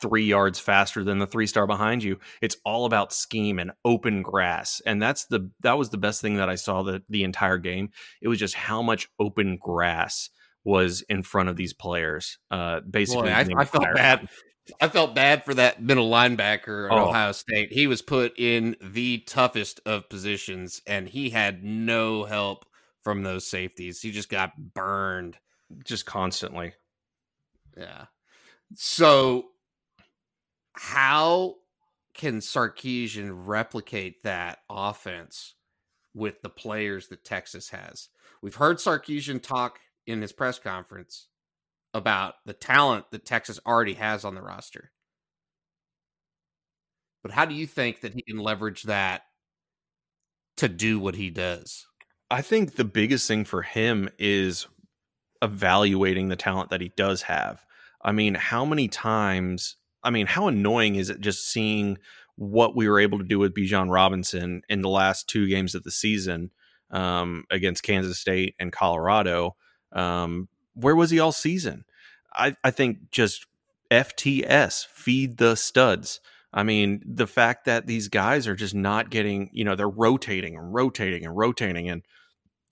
three 0.00 0.24
yards 0.24 0.58
faster 0.58 1.02
than 1.02 1.18
the 1.18 1.26
three 1.26 1.46
star 1.46 1.66
behind 1.66 2.02
you. 2.02 2.18
It's 2.42 2.56
all 2.64 2.84
about 2.84 3.12
scheme 3.12 3.58
and 3.58 3.72
open 3.84 4.22
grass, 4.22 4.80
and 4.84 5.00
that's 5.00 5.26
the 5.26 5.50
that 5.62 5.78
was 5.78 5.90
the 5.90 5.98
best 5.98 6.20
thing 6.20 6.36
that 6.36 6.48
I 6.48 6.56
saw 6.56 6.82
the 6.82 7.02
the 7.08 7.24
entire 7.24 7.58
game. 7.58 7.90
It 8.20 8.28
was 8.28 8.38
just 8.38 8.54
how 8.54 8.82
much 8.82 9.08
open 9.18 9.58
grass 9.60 10.30
was 10.64 11.02
in 11.08 11.22
front 11.22 11.48
of 11.48 11.56
these 11.56 11.72
players. 11.72 12.38
Uh, 12.50 12.80
basically, 12.80 13.30
Boy, 13.30 13.34
I, 13.34 13.46
I 13.56 13.64
felt 13.64 13.86
bad. 13.94 14.28
I 14.80 14.88
felt 14.88 15.14
bad 15.14 15.44
for 15.44 15.54
that 15.54 15.82
middle 15.82 16.10
linebacker 16.10 16.90
at 16.90 16.98
oh. 16.98 17.08
Ohio 17.08 17.32
State. 17.32 17.72
He 17.72 17.86
was 17.86 18.02
put 18.02 18.38
in 18.38 18.76
the 18.80 19.18
toughest 19.18 19.80
of 19.86 20.08
positions, 20.08 20.82
and 20.86 21.08
he 21.08 21.30
had 21.30 21.62
no 21.62 22.24
help 22.24 22.66
from 23.02 23.22
those 23.22 23.46
safeties. 23.46 24.00
He 24.00 24.10
just 24.10 24.28
got 24.28 24.56
burned 24.74 25.36
just 25.84 26.06
constantly. 26.06 26.74
Yeah. 27.76 28.06
So, 28.74 29.46
how 30.72 31.56
can 32.14 32.38
Sarkisian 32.38 33.30
replicate 33.46 34.22
that 34.22 34.60
offense 34.70 35.54
with 36.16 36.40
the 36.40 36.48
players 36.48 37.08
that 37.08 37.24
Texas 37.24 37.68
has. 37.68 38.08
We've 38.42 38.54
heard 38.54 38.78
Sarkisian 38.78 39.42
talk 39.42 39.78
in 40.06 40.22
his 40.22 40.32
press 40.32 40.58
conference 40.58 41.28
about 41.96 42.34
the 42.44 42.52
talent 42.52 43.06
that 43.10 43.24
Texas 43.24 43.58
already 43.66 43.94
has 43.94 44.24
on 44.24 44.34
the 44.34 44.42
roster. 44.42 44.92
But 47.22 47.32
how 47.32 47.44
do 47.44 47.54
you 47.54 47.66
think 47.66 48.02
that 48.02 48.14
he 48.14 48.22
can 48.22 48.38
leverage 48.38 48.84
that 48.84 49.22
to 50.58 50.68
do 50.68 51.00
what 51.00 51.16
he 51.16 51.30
does? 51.30 51.86
I 52.30 52.42
think 52.42 52.74
the 52.74 52.84
biggest 52.84 53.26
thing 53.26 53.44
for 53.44 53.62
him 53.62 54.08
is 54.18 54.66
evaluating 55.42 56.28
the 56.28 56.36
talent 56.36 56.70
that 56.70 56.80
he 56.80 56.92
does 56.96 57.22
have. 57.22 57.64
I 58.02 58.12
mean, 58.12 58.34
how 58.34 58.64
many 58.64 58.88
times, 58.88 59.76
I 60.02 60.10
mean, 60.10 60.26
how 60.26 60.48
annoying 60.48 60.96
is 60.96 61.10
it 61.10 61.20
just 61.20 61.50
seeing 61.50 61.98
what 62.36 62.76
we 62.76 62.88
were 62.88 63.00
able 63.00 63.18
to 63.18 63.24
do 63.24 63.38
with 63.38 63.54
Bijan 63.54 63.90
Robinson 63.90 64.62
in 64.68 64.82
the 64.82 64.88
last 64.88 65.28
two 65.28 65.48
games 65.48 65.74
of 65.74 65.82
the 65.82 65.90
season 65.90 66.50
um, 66.90 67.44
against 67.50 67.82
Kansas 67.82 68.18
State 68.18 68.54
and 68.60 68.70
Colorado? 68.72 69.56
Um, 69.92 70.48
where 70.76 70.94
was 70.96 71.10
he 71.10 71.18
all 71.18 71.32
season? 71.32 71.84
I, 72.32 72.54
I 72.62 72.70
think 72.70 73.10
just 73.10 73.46
FTS, 73.90 74.86
feed 74.86 75.38
the 75.38 75.56
studs. 75.56 76.20
I 76.52 76.62
mean, 76.62 77.02
the 77.04 77.26
fact 77.26 77.64
that 77.64 77.86
these 77.86 78.08
guys 78.08 78.46
are 78.46 78.54
just 78.54 78.74
not 78.74 79.10
getting, 79.10 79.50
you 79.52 79.64
know, 79.64 79.74
they're 79.74 79.88
rotating 79.88 80.56
and 80.56 80.72
rotating 80.72 81.24
and 81.24 81.36
rotating. 81.36 81.88
And 81.88 82.02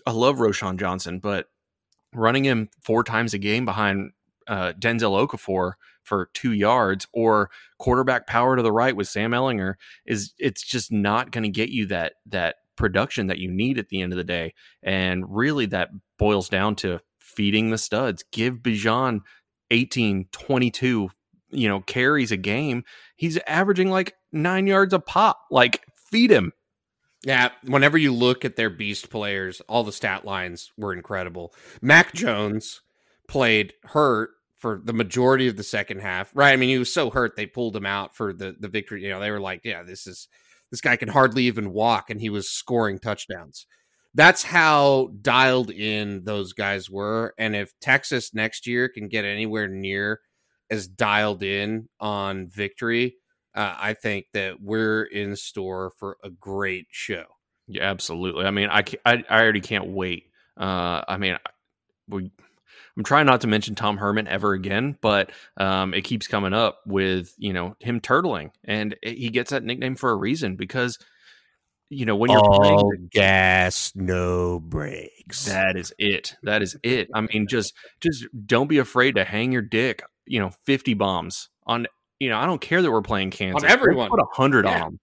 I 0.07 0.13
love 0.13 0.37
Roschon 0.37 0.79
Johnson, 0.79 1.19
but 1.19 1.49
running 2.15 2.45
him 2.45 2.69
four 2.81 3.05
times 3.05 3.35
a 3.35 3.39
game 3.39 3.65
behind 3.65 4.13
uh, 4.47 4.73
Denzel 4.79 5.27
Okafor 5.27 5.73
for 6.03 6.31
two 6.35 6.53
yards 6.53 7.07
or 7.13 7.51
quarterback 7.79 8.27
power 8.27 8.57
to 8.57 8.63
the 8.63 8.73
right 8.73 8.95
with 8.95 9.09
Sam 9.09 9.33
Ehlinger 9.33 9.75
is 10.07 10.35
it's 10.39 10.63
just 10.63 10.93
not 10.93 11.31
going 11.31 11.45
to 11.45 11.49
get 11.49 11.71
you 11.71 11.87
that 11.87 12.15
that 12.27 12.57
production 12.77 13.29
that 13.29 13.39
you 13.39 13.51
need 13.51 13.79
at 13.79 13.89
the 13.89 14.03
end 14.03 14.13
of 14.13 14.17
the 14.17 14.25
day. 14.25 14.55
And 14.83 15.25
really, 15.29 15.67
that 15.67 15.91
boils 16.19 16.49
down 16.49 16.77
to 16.77 17.01
feeding 17.37 17.71
the 17.71 17.79
studs. 17.79 18.25
Give 18.33 18.55
Bijan 18.57 19.21
18, 19.71 20.29
22, 20.33 21.09
you 21.51 21.69
know, 21.69 21.81
carries 21.81 22.33
a 22.33 22.37
game. 22.37 22.85
He's 23.17 23.39
averaging 23.47 23.91
like 23.91 24.15
nine 24.33 24.67
yards 24.67 24.95
a 24.95 24.99
pop. 24.99 25.39
Like, 25.51 25.83
feed 26.11 26.31
him. 26.31 26.53
Yeah, 27.25 27.51
whenever 27.65 27.97
you 27.97 28.13
look 28.13 28.45
at 28.45 28.57
their 28.57 28.71
beast 28.71 29.09
players, 29.09 29.63
all 29.63 29.83
the 29.83 29.93
stat 29.93 30.25
lines 30.25 30.71
were 30.77 30.93
incredible. 30.93 31.55
Mac 31.81 32.13
Jones 32.13 32.83
played 33.29 33.73
hurt 33.85 34.31
for 34.59 34.81
the 34.85 34.93
majority 34.93 35.49
of 35.49 35.57
the 35.57 35.63
second 35.63 36.01
half. 36.01 36.31
Right? 36.35 36.53
I 36.53 36.57
mean, 36.57 36.69
he 36.69 36.79
was 36.79 36.93
so 36.93 37.11
hurt 37.11 37.37
they 37.37 37.47
pulled 37.47 37.77
him 37.77 37.87
out 37.87 38.15
for 38.15 38.33
the 38.33 38.55
the 38.59 38.69
victory. 38.69 39.03
You 39.03 39.11
know, 39.11 39.21
they 39.21 39.31
were 39.31 39.41
like, 39.41 39.61
"Yeah, 39.65 39.83
this 39.83 40.07
is 40.07 40.29
this 40.71 40.83
guy 40.83 40.97
can 40.97 41.09
hardly 41.09 41.45
even 41.45 41.73
walk," 41.73 42.11
and 42.11 42.21
he 42.21 42.29
was 42.29 42.51
scoring 42.51 42.99
touchdowns. 42.99 43.67
That's 44.15 44.43
how 44.43 45.11
dialed 45.21 45.71
in 45.71 46.25
those 46.25 46.53
guys 46.53 46.89
were. 46.89 47.35
And 47.39 47.57
if 47.57 47.73
Texas 47.81 48.33
next 48.33 48.67
year 48.67 48.89
can 48.89 49.09
get 49.09 49.25
anywhere 49.25 49.69
near 49.69 50.21
as 50.71 50.87
dialed 50.87 51.43
in 51.43 51.89
on 51.99 52.49
victory, 52.49 53.17
uh, 53.55 53.75
I 53.77 53.95
think 53.95 54.27
that 54.33 54.61
we're 54.61 55.03
in 55.03 55.37
store 55.37 55.93
for 55.99 56.17
a 56.23 56.31
great 56.31 56.87
show. 56.91 57.25
Yeah, 57.67 57.91
absolutely. 57.91 58.45
I 58.45 58.51
mean, 58.51 58.69
I, 58.69 58.85
I, 59.05 59.25
I 59.29 59.41
already 59.43 59.61
can't 59.61 59.89
wait. 59.89 60.25
Uh, 60.57 61.03
I 61.09 61.17
mean, 61.17 61.37
we, 62.09 62.31
I'm 62.97 63.05
trying 63.05 63.27
not 63.27 63.41
to 63.41 63.47
mention 63.47 63.75
Tom 63.75 63.97
Herman 63.97 64.29
ever 64.29 64.53
again, 64.53 64.97
but 65.01 65.31
um, 65.57 65.95
it 65.95 66.03
keeps 66.03 66.29
coming 66.29 66.53
up 66.53 66.81
with 66.87 67.33
you 67.39 67.53
know 67.53 67.77
him 67.81 68.01
turtling, 68.01 68.51
and 68.63 68.95
he 69.03 69.31
gets 69.31 69.51
that 69.51 69.65
nickname 69.65 69.97
for 69.97 70.11
a 70.11 70.17
reason 70.17 70.57
because 70.57 70.99
you 71.95 72.07
know 72.07 72.17
when 72.17 72.31
you're 72.31 72.41
all 72.41 72.61
playing, 72.61 73.09
gas, 73.11 73.93
no 73.95 74.61
brakes. 74.61 75.47
That 75.47 75.77
is 75.77 75.93
it. 75.99 76.37
That 76.43 76.63
is 76.63 76.77
it. 76.83 77.09
I 77.15 77.23
mean, 77.23 77.47
just 77.47 77.75
just 78.01 78.27
don't 78.47 78.69
be 78.69 78.79
afraid 78.79 79.17
to 79.17 79.25
hang 79.25 79.53
your 79.53 79.63
dick. 79.63 80.03
You 80.27 80.41
know, 80.41 80.51
50 80.65 80.95
bombs 80.95 81.51
on 81.67 81.87
you 82.21 82.29
know, 82.29 82.39
I 82.39 82.47
don't 82.47 82.61
care 82.61 82.81
that 82.81 82.91
we're 82.91 83.03
playing 83.03 83.31
Kansas. 83.31 83.63
On 83.63 83.71
everyone. 83.71 84.09
Put 84.09 84.21
a 84.21 84.27
hundred 84.33 84.65
yeah. 84.65 84.75
on 84.75 84.81
them. 84.81 85.01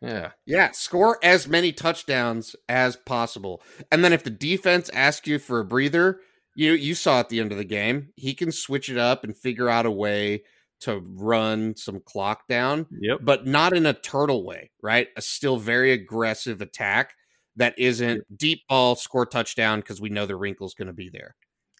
Yeah. 0.00 0.30
Yeah. 0.46 0.70
Score 0.72 1.18
as 1.22 1.48
many 1.48 1.72
touchdowns 1.72 2.54
as 2.68 2.96
possible. 2.96 3.62
And 3.90 4.04
then 4.04 4.12
if 4.12 4.24
the 4.24 4.30
defense 4.30 4.88
asks 4.90 5.26
you 5.26 5.38
for 5.38 5.60
a 5.60 5.64
breather, 5.64 6.20
you 6.54 6.72
you 6.72 6.94
saw 6.94 7.20
at 7.20 7.28
the 7.28 7.40
end 7.40 7.52
of 7.52 7.58
the 7.58 7.64
game, 7.64 8.08
he 8.16 8.34
can 8.34 8.52
switch 8.52 8.88
it 8.88 8.98
up 8.98 9.24
and 9.24 9.36
figure 9.36 9.68
out 9.68 9.86
a 9.86 9.90
way 9.90 10.42
to 10.80 11.02
run 11.04 11.76
some 11.76 12.00
clock 12.00 12.46
down. 12.48 12.86
Yep. 13.00 13.20
But 13.22 13.46
not 13.46 13.72
in 13.72 13.86
a 13.86 13.92
turtle 13.92 14.44
way, 14.44 14.70
right? 14.82 15.08
A 15.16 15.22
still 15.22 15.56
very 15.56 15.92
aggressive 15.92 16.60
attack 16.60 17.14
that 17.56 17.78
isn't 17.78 18.16
yep. 18.16 18.24
deep 18.36 18.60
ball, 18.68 18.94
score 18.94 19.26
touchdown 19.26 19.80
because 19.80 20.00
we 20.00 20.08
know 20.08 20.26
the 20.26 20.36
wrinkle's 20.36 20.74
going 20.74 20.86
to 20.86 20.92
be 20.92 21.10
there. 21.10 21.34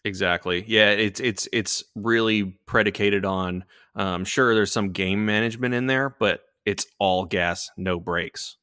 Exactly. 0.05 0.63
Yeah, 0.67 0.91
it's 0.91 1.19
it's 1.19 1.49
it's 1.51 1.83
really 1.95 2.57
predicated 2.65 3.25
on 3.25 3.65
um 3.95 4.23
sure 4.23 4.55
there's 4.55 4.71
some 4.71 4.91
game 4.91 5.25
management 5.25 5.73
in 5.73 5.87
there, 5.87 6.15
but 6.19 6.41
it's 6.65 6.85
all 6.99 7.25
gas, 7.25 7.69
no 7.75 7.99
brakes. 7.99 8.55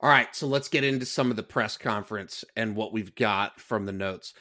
All 0.00 0.10
right, 0.10 0.34
so 0.36 0.46
let's 0.46 0.68
get 0.68 0.84
into 0.84 1.06
some 1.06 1.30
of 1.30 1.36
the 1.36 1.42
press 1.42 1.78
conference 1.78 2.44
and 2.56 2.76
what 2.76 2.92
we've 2.92 3.14
got 3.14 3.58
from 3.58 3.86
the 3.86 3.92
notes. 3.92 4.34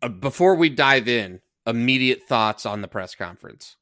Uh, 0.00 0.08
before 0.08 0.54
we 0.54 0.68
dive 0.68 1.08
in, 1.08 1.40
immediate 1.68 2.24
thoughts 2.24 2.66
on 2.66 2.82
the 2.82 2.88
press 2.88 3.14
conference. 3.14 3.76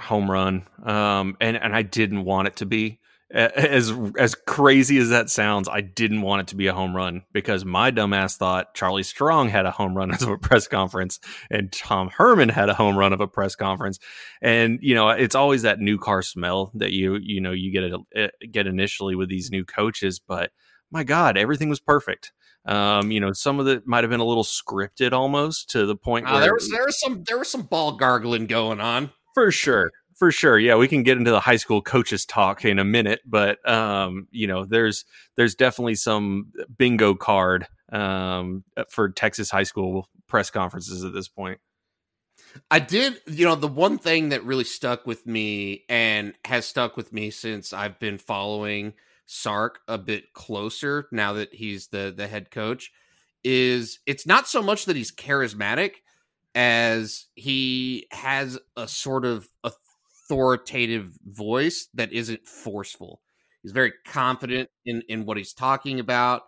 Home 0.00 0.30
run. 0.30 0.66
Um 0.84 1.36
and 1.40 1.56
and 1.56 1.74
I 1.74 1.82
didn't 1.82 2.24
want 2.24 2.48
it 2.48 2.56
to 2.56 2.66
be 2.66 3.00
as 3.32 3.92
as 4.18 4.34
crazy 4.34 4.98
as 4.98 5.08
that 5.08 5.30
sounds, 5.30 5.68
I 5.68 5.80
didn't 5.80 6.20
want 6.22 6.42
it 6.42 6.46
to 6.48 6.56
be 6.56 6.66
a 6.66 6.74
home 6.74 6.94
run 6.94 7.22
because 7.32 7.64
my 7.64 7.90
dumbass 7.90 8.36
thought 8.36 8.74
Charlie 8.74 9.02
Strong 9.02 9.48
had 9.48 9.64
a 9.64 9.70
home 9.70 9.96
run 9.96 10.10
of 10.14 10.28
a 10.28 10.36
press 10.36 10.68
conference 10.68 11.18
and 11.50 11.72
Tom 11.72 12.10
Herman 12.10 12.50
had 12.50 12.68
a 12.68 12.74
home 12.74 12.96
run 12.96 13.12
of 13.12 13.20
a 13.20 13.26
press 13.26 13.54
conference, 13.54 13.98
and 14.42 14.78
you 14.82 14.94
know 14.94 15.08
it's 15.08 15.34
always 15.34 15.62
that 15.62 15.80
new 15.80 15.98
car 15.98 16.22
smell 16.22 16.72
that 16.74 16.92
you 16.92 17.16
you 17.22 17.40
know 17.40 17.52
you 17.52 17.72
get 17.72 17.84
a, 18.14 18.30
get 18.50 18.66
initially 18.66 19.14
with 19.14 19.30
these 19.30 19.50
new 19.50 19.64
coaches, 19.64 20.20
but 20.20 20.50
my 20.90 21.04
God, 21.04 21.38
everything 21.38 21.70
was 21.70 21.80
perfect. 21.80 22.32
Um, 22.64 23.10
you 23.10 23.18
know, 23.18 23.32
some 23.32 23.58
of 23.58 23.66
it 23.66 23.86
might 23.86 24.04
have 24.04 24.10
been 24.10 24.20
a 24.20 24.24
little 24.24 24.44
scripted 24.44 25.12
almost 25.12 25.70
to 25.70 25.84
the 25.84 25.96
point 25.96 26.26
uh, 26.26 26.32
where 26.32 26.40
there 26.42 26.54
was 26.54 26.70
there 26.70 26.84
was 26.84 27.00
some 27.00 27.24
there 27.24 27.38
was 27.38 27.50
some 27.50 27.62
ball 27.62 27.92
gargling 27.92 28.46
going 28.46 28.80
on 28.80 29.10
for 29.34 29.50
sure 29.50 29.90
for 30.22 30.30
sure. 30.30 30.56
Yeah, 30.56 30.76
we 30.76 30.86
can 30.86 31.02
get 31.02 31.18
into 31.18 31.32
the 31.32 31.40
high 31.40 31.56
school 31.56 31.82
coaches 31.82 32.24
talk 32.24 32.64
in 32.64 32.78
a 32.78 32.84
minute, 32.84 33.22
but 33.26 33.68
um, 33.68 34.28
you 34.30 34.46
know, 34.46 34.64
there's 34.64 35.04
there's 35.36 35.56
definitely 35.56 35.96
some 35.96 36.52
bingo 36.78 37.14
card 37.14 37.66
um, 37.90 38.62
for 38.88 39.08
Texas 39.08 39.50
high 39.50 39.64
school 39.64 40.08
press 40.28 40.48
conferences 40.48 41.04
at 41.04 41.12
this 41.12 41.26
point. 41.26 41.58
I 42.70 42.78
did, 42.78 43.20
you 43.26 43.44
know, 43.46 43.56
the 43.56 43.66
one 43.66 43.98
thing 43.98 44.28
that 44.28 44.44
really 44.44 44.62
stuck 44.62 45.06
with 45.06 45.26
me 45.26 45.84
and 45.88 46.34
has 46.44 46.66
stuck 46.66 46.96
with 46.96 47.12
me 47.12 47.30
since 47.30 47.72
I've 47.72 47.98
been 47.98 48.18
following 48.18 48.92
Sark 49.26 49.80
a 49.88 49.98
bit 49.98 50.32
closer 50.32 51.08
now 51.12 51.32
that 51.34 51.54
he's 51.54 51.88
the 51.88 52.12
the 52.14 52.26
head 52.26 52.50
coach 52.50 52.90
is 53.44 53.98
it's 54.06 54.26
not 54.26 54.48
so 54.48 54.62
much 54.62 54.84
that 54.84 54.96
he's 54.96 55.12
charismatic 55.12 55.94
as 56.54 57.26
he 57.34 58.06
has 58.12 58.58
a 58.76 58.86
sort 58.86 59.24
of 59.24 59.48
authoritative 59.64 61.18
voice 61.24 61.88
that 61.94 62.12
isn't 62.12 62.46
forceful. 62.46 63.20
He's 63.62 63.72
very 63.72 63.92
confident 64.06 64.70
in 64.84 65.02
in 65.08 65.24
what 65.24 65.36
he's 65.36 65.52
talking 65.52 66.00
about 66.00 66.42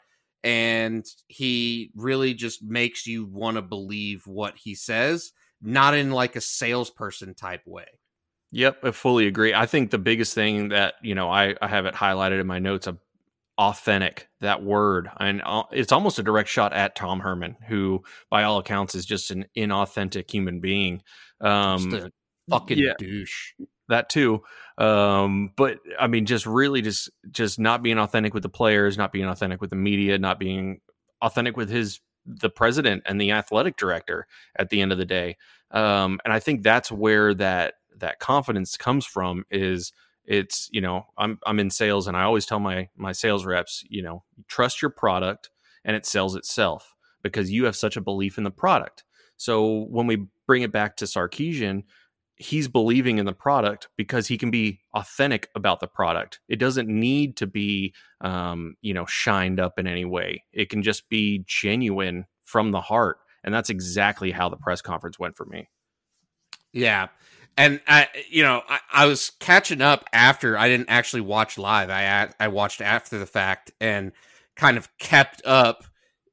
and 0.44 1.06
he 1.26 1.90
really 1.96 2.34
just 2.34 2.62
makes 2.62 3.06
you 3.06 3.24
want 3.24 3.56
to 3.56 3.62
believe 3.62 4.26
what 4.26 4.54
he 4.58 4.74
says, 4.74 5.32
not 5.62 5.94
in 5.94 6.10
like 6.10 6.36
a 6.36 6.40
salesperson 6.40 7.34
type 7.34 7.62
way. 7.66 7.86
Yep, 8.54 8.84
I 8.84 8.90
fully 8.92 9.26
agree. 9.26 9.52
I 9.52 9.66
think 9.66 9.90
the 9.90 9.98
biggest 9.98 10.32
thing 10.32 10.68
that, 10.68 10.94
you 11.02 11.16
know, 11.16 11.28
I, 11.28 11.56
I 11.60 11.66
have 11.66 11.86
it 11.86 11.94
highlighted 11.94 12.40
in 12.40 12.46
my 12.46 12.60
notes 12.60 12.86
of 12.86 12.98
authentic, 13.58 14.28
that 14.40 14.62
word. 14.62 15.10
And 15.18 15.42
uh, 15.44 15.64
it's 15.72 15.90
almost 15.90 16.20
a 16.20 16.22
direct 16.22 16.48
shot 16.48 16.72
at 16.72 16.94
Tom 16.94 17.18
Herman, 17.18 17.56
who 17.66 18.04
by 18.30 18.44
all 18.44 18.58
accounts 18.58 18.94
is 18.94 19.04
just 19.04 19.32
an 19.32 19.46
inauthentic 19.56 20.30
human 20.30 20.60
being. 20.60 21.02
Um, 21.40 22.10
fucking 22.48 22.78
yeah. 22.78 22.92
douche 22.96 23.54
that 23.88 24.08
too. 24.08 24.44
Um, 24.78 25.50
but 25.56 25.80
I 25.98 26.06
mean, 26.06 26.24
just 26.24 26.46
really 26.46 26.80
just 26.80 27.10
just 27.32 27.58
not 27.58 27.82
being 27.82 27.98
authentic 27.98 28.34
with 28.34 28.44
the 28.44 28.48
players, 28.48 28.96
not 28.96 29.10
being 29.10 29.26
authentic 29.26 29.60
with 29.60 29.70
the 29.70 29.76
media, 29.76 30.16
not 30.16 30.38
being 30.38 30.80
authentic 31.20 31.56
with 31.56 31.70
his 31.70 31.98
the 32.24 32.50
president 32.50 33.02
and 33.04 33.20
the 33.20 33.32
athletic 33.32 33.76
director 33.76 34.28
at 34.56 34.70
the 34.70 34.80
end 34.80 34.92
of 34.92 34.98
the 34.98 35.04
day. 35.04 35.36
Um, 35.70 36.20
and 36.24 36.32
I 36.32 36.38
think 36.38 36.62
that's 36.62 36.90
where 36.90 37.34
that 37.34 37.74
that 37.98 38.18
confidence 38.18 38.76
comes 38.76 39.06
from 39.06 39.44
is 39.50 39.92
it's 40.24 40.68
you 40.72 40.80
know 40.80 41.06
I'm 41.18 41.38
I'm 41.46 41.60
in 41.60 41.70
sales 41.70 42.06
and 42.06 42.16
I 42.16 42.22
always 42.22 42.46
tell 42.46 42.60
my 42.60 42.88
my 42.96 43.12
sales 43.12 43.44
reps 43.44 43.84
you 43.88 44.02
know 44.02 44.24
trust 44.48 44.80
your 44.80 44.90
product 44.90 45.50
and 45.84 45.94
it 45.96 46.06
sells 46.06 46.34
itself 46.34 46.94
because 47.22 47.50
you 47.50 47.64
have 47.64 47.76
such 47.76 47.96
a 47.96 48.00
belief 48.00 48.38
in 48.38 48.44
the 48.44 48.50
product. 48.50 49.04
So 49.36 49.86
when 49.90 50.06
we 50.06 50.26
bring 50.46 50.62
it 50.62 50.72
back 50.72 50.96
to 50.98 51.04
Sarkisian, 51.06 51.82
he's 52.36 52.68
believing 52.68 53.18
in 53.18 53.26
the 53.26 53.32
product 53.32 53.88
because 53.96 54.26
he 54.26 54.38
can 54.38 54.50
be 54.50 54.80
authentic 54.94 55.48
about 55.54 55.80
the 55.80 55.86
product. 55.86 56.40
It 56.48 56.58
doesn't 56.58 56.88
need 56.88 57.36
to 57.38 57.46
be, 57.46 57.94
um, 58.20 58.76
you 58.82 58.94
know, 58.94 59.06
shined 59.06 59.60
up 59.60 59.78
in 59.78 59.86
any 59.86 60.04
way. 60.04 60.44
It 60.52 60.68
can 60.68 60.82
just 60.82 61.08
be 61.08 61.44
genuine 61.46 62.26
from 62.42 62.70
the 62.70 62.80
heart, 62.80 63.18
and 63.42 63.54
that's 63.54 63.70
exactly 63.70 64.30
how 64.30 64.48
the 64.48 64.56
press 64.56 64.82
conference 64.82 65.18
went 65.18 65.36
for 65.36 65.46
me. 65.46 65.68
Yeah, 66.72 67.08
and 67.56 67.80
I, 67.86 68.08
you 68.28 68.42
know, 68.42 68.62
I, 68.68 68.80
I 68.92 69.06
was 69.06 69.30
catching 69.40 69.80
up 69.80 70.04
after 70.12 70.58
I 70.58 70.68
didn't 70.68 70.90
actually 70.90 71.22
watch 71.22 71.58
live. 71.58 71.90
I 71.90 72.30
I 72.40 72.48
watched 72.48 72.80
after 72.80 73.18
the 73.18 73.26
fact 73.26 73.72
and 73.80 74.12
kind 74.56 74.76
of 74.76 74.88
kept 74.98 75.42
up 75.44 75.84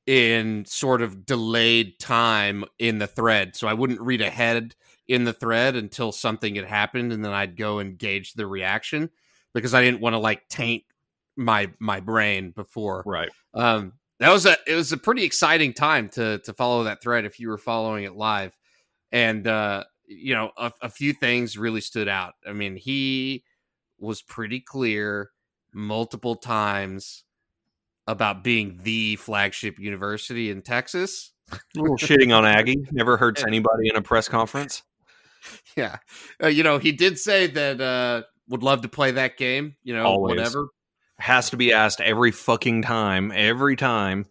in 0.08 0.66
sort 0.66 1.02
of 1.02 1.26
delayed 1.26 2.00
time 2.00 2.66
in 2.80 2.98
the 3.00 3.08
thread, 3.08 3.56
so 3.56 3.68
I 3.68 3.74
wouldn't 3.74 4.02
read 4.02 4.22
ahead 4.22 4.76
in 5.08 5.26
the 5.26 5.34
thread 5.34 5.76
until 5.76 6.12
something 6.12 6.56
had 6.56 6.66
happened 6.66 7.12
and 7.12 7.24
then 7.24 7.34
I'd 7.34 7.58
go 7.58 7.80
and 7.80 7.98
gauge 7.98 8.34
the 8.34 8.48
reaction 8.48 9.10
because 9.54 9.74
I 9.74 9.82
didn't 9.82 10.00
want 10.00 10.14
to 10.14 10.20
like 10.20 10.48
taint 10.48 10.84
my 11.36 11.70
my 11.80 12.00
brain 12.00 12.52
before. 12.52 13.04
Right. 13.06 13.30
Um 13.54 13.94
that 14.20 14.32
was 14.32 14.46
a 14.46 14.56
it 14.66 14.76
was 14.76 14.92
a 14.92 14.98
pretty 14.98 15.24
exciting 15.24 15.74
time 15.74 16.08
to 16.10 16.40
to 16.40 16.54
follow 16.54 16.86
that 16.86 17.02
thread 17.02 17.26
if 17.26 17.40
you 17.40 17.50
were 17.50 17.58
following 17.58 18.06
it 18.06 18.16
live. 18.16 18.58
And 19.12 19.46
uh 19.48 19.84
you 20.12 20.34
know, 20.34 20.52
a, 20.58 20.72
a 20.82 20.90
few 20.90 21.14
things 21.14 21.58
really 21.58 21.82
stood 21.82 22.08
out. 22.08 22.34
I 22.48 22.54
mean, 22.54 22.76
he 22.76 23.44
was 24.00 24.22
pretty 24.22 24.60
clear 24.60 25.32
multiple 25.74 26.36
times 26.36 27.24
about 28.08 28.44
being 28.44 28.80
the 28.84 29.16
flagship 29.18 29.80
university 29.80 30.50
in 30.50 30.62
Texas. 30.62 31.32
A 31.52 31.58
little 31.76 31.98
shitting 31.98 32.36
on 32.36 32.46
Aggie 32.46 32.78
never 32.92 33.18
hurts 33.18 33.44
anybody 33.44 33.90
in 33.90 33.96
a 33.96 34.02
press 34.02 34.28
conference. 34.28 34.84
yeah, 35.76 35.98
uh, 36.44 36.48
you 36.48 36.64
know, 36.64 36.78
he 36.78 36.92
did 36.92 37.18
say 37.18 37.48
that 37.48 37.82
uh, 37.82 38.24
would 38.48 38.64
love 38.64 38.82
to 38.82 38.90
play 38.90 39.12
that 39.12 39.38
game. 39.38 39.76
You 39.84 39.96
know, 39.96 40.06
Always. 40.06 40.38
whatever 40.38 40.68
has 41.20 41.52
to 41.52 41.58
be 41.58 41.72
asked 41.72 42.02
every 42.02 42.32
fucking 42.32 42.82
time, 42.82 43.32
every 43.34 43.76
time. 43.76 44.26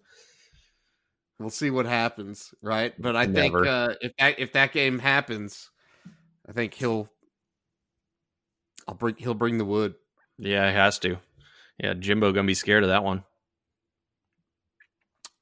We'll 1.40 1.48
see 1.48 1.70
what 1.70 1.86
happens, 1.86 2.52
right? 2.60 2.92
But 3.00 3.16
I 3.16 3.24
Never. 3.24 3.64
think 3.64 3.66
uh, 3.66 3.94
if 4.02 4.12
that 4.18 4.38
if 4.38 4.52
that 4.52 4.74
game 4.74 4.98
happens, 4.98 5.70
I 6.46 6.52
think 6.52 6.74
he'll 6.74 7.08
I'll 8.86 8.94
bring 8.94 9.16
he'll 9.16 9.32
bring 9.32 9.56
the 9.56 9.64
wood. 9.64 9.94
Yeah, 10.36 10.68
he 10.68 10.76
has 10.76 10.98
to. 10.98 11.16
Yeah, 11.82 11.94
Jimbo 11.94 12.32
gonna 12.32 12.46
be 12.46 12.52
scared 12.52 12.82
of 12.82 12.90
that 12.90 13.04
one. 13.04 13.24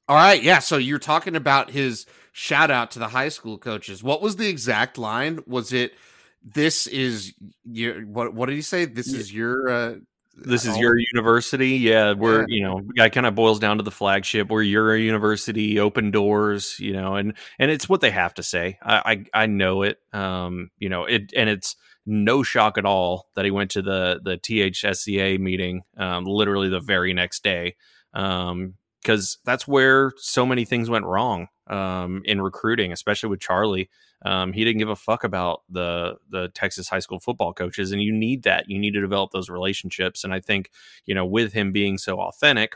All 0.07 0.15
right, 0.15 0.41
yeah. 0.41 0.59
So 0.59 0.77
you're 0.77 0.99
talking 0.99 1.35
about 1.35 1.69
his 1.69 2.05
shout 2.31 2.71
out 2.71 2.91
to 2.91 2.99
the 2.99 3.09
high 3.09 3.29
school 3.29 3.57
coaches. 3.57 4.01
What 4.01 4.21
was 4.21 4.37
the 4.37 4.47
exact 4.47 4.97
line? 4.97 5.43
Was 5.47 5.73
it 5.73 5.95
this 6.41 6.87
is 6.87 7.33
your 7.65 8.03
what 8.03 8.33
what 8.33 8.45
did 8.45 8.55
he 8.55 8.61
say? 8.61 8.85
This 8.85 9.11
is 9.13 9.33
your 9.33 9.69
uh 9.69 9.95
this 10.43 10.65
is 10.65 10.77
your 10.77 10.97
university. 10.97 11.71
Yeah, 11.71 12.13
we're 12.13 12.41
yeah. 12.41 12.45
you 12.49 12.63
know, 12.63 12.81
guy 12.95 13.09
kind 13.09 13.25
of 13.25 13.35
boils 13.35 13.59
down 13.59 13.77
to 13.77 13.83
the 13.83 13.91
flagship. 13.91 14.49
We're 14.49 14.63
your 14.63 14.95
university, 14.95 15.79
open 15.79 16.11
doors, 16.11 16.77
you 16.79 16.93
know, 16.93 17.15
and 17.15 17.33
and 17.57 17.71
it's 17.71 17.87
what 17.87 18.01
they 18.01 18.11
have 18.11 18.33
to 18.35 18.43
say. 18.43 18.77
I 18.81 19.25
I, 19.33 19.43
I 19.43 19.45
know 19.45 19.83
it. 19.83 19.99
Um, 20.13 20.71
you 20.77 20.89
know, 20.89 21.05
it 21.05 21.33
and 21.35 21.49
it's 21.49 21.75
no 22.05 22.43
shock 22.43 22.77
at 22.77 22.85
all 22.85 23.27
that 23.35 23.45
he 23.45 23.51
went 23.51 23.71
to 23.71 23.81
the 23.81 24.19
the 24.23 24.37
THSCA 24.37 25.39
meeting 25.39 25.83
um, 25.97 26.25
literally 26.25 26.69
the 26.69 26.79
very 26.79 27.13
next 27.13 27.43
day. 27.43 27.75
Um, 28.13 28.75
because 29.01 29.37
that's 29.45 29.65
where 29.65 30.11
so 30.17 30.45
many 30.45 30.65
things 30.65 30.89
went 30.89 31.05
wrong 31.05 31.47
um, 31.69 32.21
in 32.25 32.41
recruiting, 32.41 32.91
especially 32.91 33.29
with 33.29 33.39
Charlie. 33.39 33.89
Um, 34.25 34.51
he 34.51 34.65
didn't 34.65 34.79
give 34.79 34.89
a 34.89 34.95
fuck 34.95 35.23
about 35.23 35.61
the 35.69 36.17
the 36.29 36.49
Texas 36.49 36.89
high 36.89 36.99
school 36.99 37.19
football 37.19 37.53
coaches, 37.53 37.91
and 37.91 38.01
you 38.01 38.11
need 38.11 38.43
that. 38.43 38.69
You 38.69 38.79
need 38.79 38.93
to 38.93 39.01
develop 39.01 39.31
those 39.31 39.49
relationships. 39.49 40.23
And 40.23 40.33
I 40.33 40.39
think 40.39 40.71
you 41.05 41.15
know, 41.15 41.25
with 41.25 41.53
him 41.53 41.71
being 41.71 41.97
so 41.97 42.19
authentic, 42.19 42.75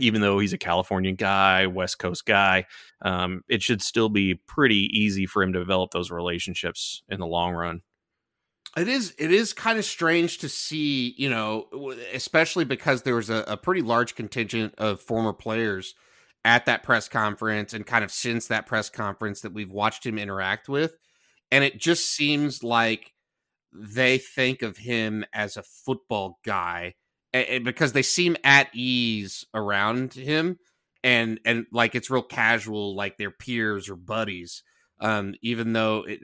even 0.00 0.20
though 0.20 0.38
he's 0.38 0.52
a 0.52 0.58
California 0.58 1.12
guy, 1.12 1.66
West 1.66 1.98
Coast 1.98 2.24
guy, 2.24 2.66
um, 3.02 3.42
it 3.48 3.62
should 3.62 3.82
still 3.82 4.08
be 4.08 4.34
pretty 4.34 4.88
easy 4.92 5.26
for 5.26 5.42
him 5.42 5.52
to 5.52 5.58
develop 5.58 5.90
those 5.90 6.10
relationships 6.10 7.02
in 7.08 7.20
the 7.20 7.26
long 7.26 7.52
run. 7.52 7.82
It 8.74 8.88
is 8.88 9.14
it 9.18 9.30
is 9.30 9.52
kind 9.52 9.78
of 9.78 9.84
strange 9.84 10.38
to 10.38 10.48
see, 10.48 11.14
you 11.18 11.28
know, 11.28 11.94
especially 12.14 12.64
because 12.64 13.02
there 13.02 13.16
was 13.16 13.28
a, 13.28 13.44
a, 13.46 13.56
pretty 13.58 13.82
large 13.82 14.14
contingent 14.14 14.74
of 14.78 14.98
former 14.98 15.34
players 15.34 15.94
at 16.44 16.66
that 16.66 16.82
press 16.82 17.08
conference 17.08 17.72
and 17.72 17.86
kind 17.86 18.04
of 18.04 18.10
since 18.10 18.48
that 18.48 18.66
press 18.66 18.90
conference 18.90 19.40
that 19.42 19.52
we've 19.52 19.70
watched 19.70 20.04
him 20.04 20.18
interact 20.18 20.68
with. 20.68 20.94
And 21.50 21.64
it 21.64 21.78
just 21.78 22.10
seems 22.10 22.62
like 22.62 23.12
they 23.72 24.18
think 24.18 24.62
of 24.62 24.78
him 24.78 25.24
as 25.32 25.56
a 25.56 25.62
football 25.62 26.38
guy 26.44 26.94
because 27.32 27.92
they 27.92 28.02
seem 28.02 28.36
at 28.44 28.68
ease 28.74 29.44
around 29.54 30.12
him 30.14 30.58
and 31.02 31.40
and 31.44 31.66
like 31.72 31.94
it's 31.94 32.10
real 32.10 32.22
casual 32.22 32.94
like 32.94 33.16
their 33.16 33.30
peers 33.30 33.88
or 33.88 33.96
buddies 33.96 34.62
um 35.00 35.34
even 35.40 35.72
though 35.72 36.04
it, 36.06 36.20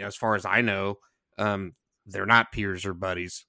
as 0.00 0.14
far 0.14 0.36
as 0.36 0.46
i 0.46 0.60
know 0.60 0.94
um 1.38 1.72
they're 2.06 2.26
not 2.26 2.52
peers 2.52 2.84
or 2.84 2.94
buddies. 2.94 3.46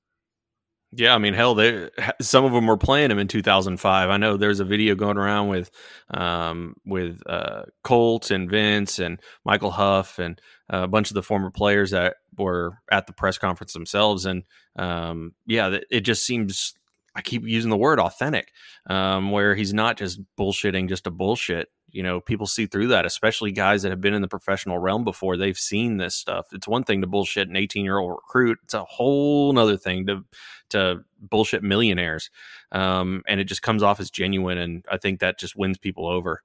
Yeah, 0.95 1.15
I 1.15 1.17
mean, 1.17 1.33
hell, 1.33 1.55
they 1.55 1.89
some 2.21 2.45
of 2.45 2.51
them 2.51 2.67
were 2.67 2.77
playing 2.77 3.09
him 3.09 3.17
in 3.17 3.27
2005. 3.27 4.09
I 4.09 4.17
know 4.17 4.37
there's 4.37 4.59
a 4.59 4.65
video 4.65 4.95
going 4.95 5.17
around 5.17 5.47
with 5.47 5.71
um, 6.13 6.75
with 6.85 7.21
uh, 7.25 7.63
Colt 7.83 8.31
and 8.31 8.49
Vince 8.49 8.99
and 8.99 9.19
Michael 9.43 9.71
Huff 9.71 10.19
and 10.19 10.39
a 10.69 10.87
bunch 10.87 11.09
of 11.09 11.15
the 11.15 11.23
former 11.23 11.49
players 11.49 11.91
that 11.91 12.17
were 12.37 12.77
at 12.91 13.07
the 13.07 13.13
press 13.13 13.37
conference 13.37 13.73
themselves. 13.73 14.25
And 14.25 14.43
um, 14.75 15.33
yeah, 15.47 15.77
it 15.89 16.01
just 16.01 16.25
seems 16.25 16.73
I 17.15 17.21
keep 17.21 17.43
using 17.45 17.69
the 17.69 17.77
word 17.77 17.99
authentic, 17.99 18.49
um, 18.89 19.31
where 19.31 19.55
he's 19.55 19.73
not 19.73 19.97
just 19.97 20.19
bullshitting 20.39 20.89
just 20.89 21.07
a 21.07 21.11
bullshit 21.11 21.69
you 21.93 22.03
know 22.03 22.19
people 22.19 22.45
see 22.45 22.65
through 22.65 22.87
that 22.87 23.05
especially 23.05 23.51
guys 23.51 23.83
that 23.83 23.91
have 23.91 24.01
been 24.01 24.13
in 24.13 24.21
the 24.21 24.27
professional 24.27 24.79
realm 24.79 25.05
before 25.05 25.37
they've 25.37 25.57
seen 25.57 25.97
this 25.97 26.15
stuff. 26.15 26.47
It's 26.51 26.67
one 26.67 26.83
thing 26.83 27.01
to 27.01 27.07
bullshit 27.07 27.47
an 27.47 27.55
18 27.55 27.85
year 27.85 27.99
old 27.99 28.11
recruit 28.11 28.59
it's 28.63 28.73
a 28.73 28.83
whole 28.83 29.53
nother 29.53 29.77
thing 29.77 30.07
to 30.07 30.25
to 30.69 31.03
bullshit 31.19 31.63
millionaires 31.63 32.29
um, 32.71 33.21
and 33.27 33.39
it 33.39 33.45
just 33.45 33.61
comes 33.61 33.83
off 33.83 33.99
as 33.99 34.09
genuine 34.09 34.57
and 34.57 34.83
i 34.91 34.97
think 34.97 35.19
that 35.19 35.39
just 35.39 35.55
wins 35.55 35.77
people 35.77 36.07
over. 36.07 36.41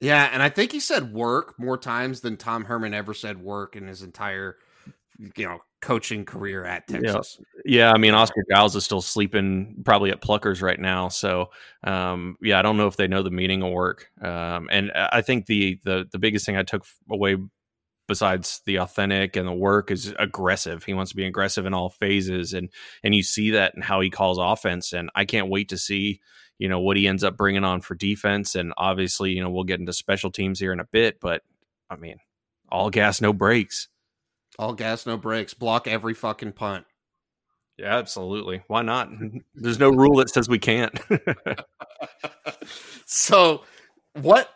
Yeah 0.00 0.28
and 0.32 0.42
i 0.42 0.48
think 0.48 0.72
he 0.72 0.80
said 0.80 1.12
work 1.12 1.58
more 1.58 1.76
times 1.76 2.20
than 2.20 2.36
tom 2.36 2.64
herman 2.64 2.94
ever 2.94 3.14
said 3.14 3.42
work 3.42 3.76
in 3.76 3.86
his 3.86 4.02
entire 4.02 4.56
you 5.18 5.44
know 5.44 5.58
coaching 5.80 6.24
career 6.24 6.64
at 6.64 6.86
Texas. 6.88 7.38
Yeah, 7.64 7.78
yeah 7.78 7.92
I 7.92 7.98
mean 7.98 8.14
Oscar 8.14 8.42
Giles 8.50 8.74
is 8.76 8.84
still 8.84 9.00
sleeping 9.00 9.82
probably 9.84 10.10
at 10.10 10.20
Pluckers 10.20 10.62
right 10.62 10.80
now. 10.80 11.08
So 11.08 11.50
um, 11.84 12.36
yeah, 12.42 12.58
I 12.58 12.62
don't 12.62 12.76
know 12.76 12.86
if 12.86 12.96
they 12.96 13.08
know 13.08 13.22
the 13.22 13.30
meaning 13.30 13.62
of 13.62 13.72
work. 13.72 14.08
Um, 14.20 14.68
and 14.70 14.92
I 14.94 15.22
think 15.22 15.46
the 15.46 15.80
the 15.84 16.06
the 16.10 16.18
biggest 16.18 16.46
thing 16.46 16.56
I 16.56 16.62
took 16.62 16.84
away 17.10 17.36
besides 18.08 18.60
the 18.66 18.76
authentic 18.76 19.36
and 19.36 19.48
the 19.48 19.52
work 19.52 19.90
is 19.90 20.14
aggressive. 20.18 20.84
He 20.84 20.94
wants 20.94 21.10
to 21.10 21.16
be 21.16 21.26
aggressive 21.26 21.66
in 21.66 21.74
all 21.74 21.90
phases 21.90 22.52
and 22.52 22.70
and 23.02 23.14
you 23.14 23.22
see 23.22 23.52
that 23.52 23.74
in 23.74 23.82
how 23.82 24.00
he 24.00 24.10
calls 24.10 24.38
offense 24.38 24.92
and 24.92 25.10
I 25.14 25.24
can't 25.24 25.50
wait 25.50 25.68
to 25.70 25.78
see 25.78 26.20
you 26.58 26.68
know 26.68 26.80
what 26.80 26.96
he 26.96 27.06
ends 27.06 27.24
up 27.24 27.36
bringing 27.36 27.64
on 27.64 27.80
for 27.80 27.94
defense 27.94 28.54
and 28.54 28.72
obviously 28.76 29.32
you 29.32 29.42
know 29.42 29.50
we'll 29.50 29.64
get 29.64 29.80
into 29.80 29.92
special 29.92 30.30
teams 30.30 30.60
here 30.60 30.72
in 30.72 30.80
a 30.80 30.84
bit 30.84 31.18
but 31.20 31.42
I 31.90 31.96
mean 31.96 32.16
all 32.68 32.90
gas 32.90 33.20
no 33.20 33.32
brakes. 33.32 33.88
All 34.58 34.72
gas, 34.72 35.06
no 35.06 35.16
brakes. 35.16 35.54
Block 35.54 35.86
every 35.86 36.14
fucking 36.14 36.52
punt. 36.52 36.86
Yeah, 37.78 37.96
absolutely. 37.96 38.62
Why 38.68 38.82
not? 38.82 39.10
There's 39.54 39.78
no 39.78 39.90
rule 39.90 40.16
that 40.16 40.30
says 40.30 40.48
we 40.48 40.58
can't. 40.58 40.98
so, 43.06 43.64
what 44.14 44.50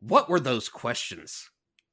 what 0.00 0.28
were 0.28 0.40
those 0.40 0.68
questions? 0.68 1.48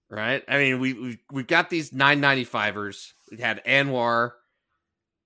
Right? 0.10 0.44
I 0.48 0.58
mean, 0.58 0.80
we 0.80 0.94
we 0.94 1.20
we've 1.32 1.48
got 1.48 1.70
these 1.70 1.92
995ers. 1.92 3.14
We 3.32 3.38
had 3.38 3.64
Anwar 3.66 4.32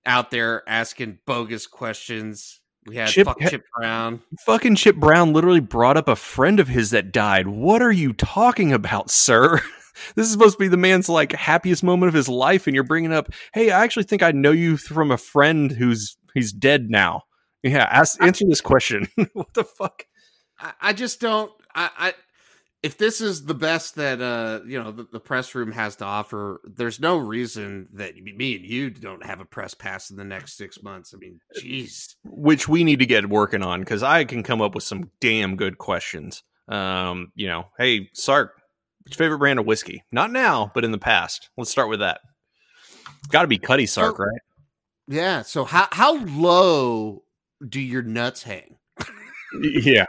out 0.06 0.30
there 0.30 0.62
asking 0.68 1.18
bogus 1.26 1.66
questions. 1.66 2.60
We 2.86 2.96
had 2.96 3.08
Chip, 3.08 3.26
fuck 3.26 3.38
Chip 3.40 3.64
Brown. 3.76 4.22
Fucking 4.46 4.76
Chip 4.76 4.96
Brown 4.96 5.32
literally 5.34 5.60
brought 5.60 5.98
up 5.98 6.08
a 6.08 6.16
friend 6.16 6.58
of 6.58 6.68
his 6.68 6.90
that 6.90 7.12
died. 7.12 7.46
What 7.46 7.82
are 7.82 7.92
you 7.92 8.14
talking 8.14 8.72
about, 8.72 9.10
sir? 9.10 9.60
this 10.14 10.26
is 10.26 10.32
supposed 10.32 10.54
to 10.54 10.58
be 10.58 10.68
the 10.68 10.76
man's 10.76 11.08
like 11.08 11.32
happiest 11.32 11.82
moment 11.82 12.08
of 12.08 12.14
his 12.14 12.28
life, 12.28 12.66
and 12.66 12.74
you're 12.74 12.84
bringing 12.84 13.12
up, 13.12 13.30
hey, 13.52 13.70
I 13.70 13.82
actually 13.82 14.04
think 14.04 14.22
I 14.22 14.32
know 14.32 14.52
you 14.52 14.76
from 14.76 15.10
a 15.10 15.18
friend 15.18 15.70
who's 15.70 16.16
he's 16.34 16.52
dead 16.52 16.90
now. 16.90 17.22
Yeah, 17.62 17.88
ask 17.90 18.22
answer 18.22 18.44
this 18.48 18.60
question. 18.60 19.08
what 19.32 19.52
the 19.54 19.64
fuck? 19.64 20.06
I, 20.58 20.72
I 20.80 20.92
just 20.92 21.20
don't. 21.20 21.52
I, 21.74 21.90
I 21.98 22.14
if 22.82 22.96
this 22.96 23.20
is 23.20 23.44
the 23.44 23.54
best 23.54 23.96
that 23.96 24.20
uh 24.20 24.60
you 24.66 24.82
know 24.82 24.92
the, 24.92 25.06
the, 25.12 25.20
press 25.20 25.54
room 25.54 25.72
has 25.72 25.96
to 25.96 26.04
offer 26.04 26.60
there's 26.64 27.00
no 27.00 27.16
reason 27.16 27.88
that 27.92 28.16
me 28.16 28.56
and 28.56 28.64
you 28.64 28.90
don't 28.90 29.24
have 29.24 29.40
a 29.40 29.44
press 29.44 29.74
pass 29.74 30.10
in 30.10 30.16
the 30.16 30.24
next 30.24 30.56
six 30.56 30.82
months 30.82 31.12
i 31.14 31.18
mean 31.18 31.40
jeez 31.60 32.14
which 32.24 32.68
we 32.68 32.84
need 32.84 32.98
to 32.98 33.06
get 33.06 33.28
working 33.28 33.62
on 33.62 33.80
because 33.80 34.02
i 34.02 34.24
can 34.24 34.42
come 34.42 34.60
up 34.60 34.74
with 34.74 34.84
some 34.84 35.10
damn 35.20 35.56
good 35.56 35.78
questions 35.78 36.42
um 36.68 37.32
you 37.34 37.46
know 37.46 37.64
hey 37.78 38.08
sark 38.12 38.57
favorite 39.14 39.38
brand 39.38 39.58
of 39.58 39.66
whiskey? 39.66 40.04
Not 40.12 40.30
now, 40.30 40.70
but 40.74 40.84
in 40.84 40.92
the 40.92 40.98
past. 40.98 41.50
Let's 41.56 41.70
start 41.70 41.88
with 41.88 42.00
that. 42.00 42.20
Got 43.30 43.42
to 43.42 43.48
be 43.48 43.58
Cutty 43.58 43.86
Sark, 43.86 44.16
so, 44.16 44.24
right? 44.24 44.40
Yeah. 45.06 45.42
So 45.42 45.64
how 45.64 45.88
how 45.90 46.24
low 46.24 47.22
do 47.66 47.80
your 47.80 48.02
nuts 48.02 48.42
hang? 48.42 48.76
yeah. 49.52 50.06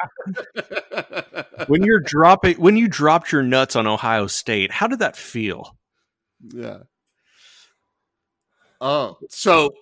when 1.67 1.83
you're 1.83 1.99
dropping 1.99 2.57
when 2.57 2.77
you 2.77 2.87
dropped 2.87 3.31
your 3.31 3.43
nuts 3.43 3.75
on 3.75 3.87
Ohio 3.87 4.27
State, 4.27 4.71
how 4.71 4.87
did 4.87 4.99
that 4.99 5.15
feel? 5.15 5.77
Yeah. 6.53 6.79
Oh, 8.81 9.17
so 9.29 9.73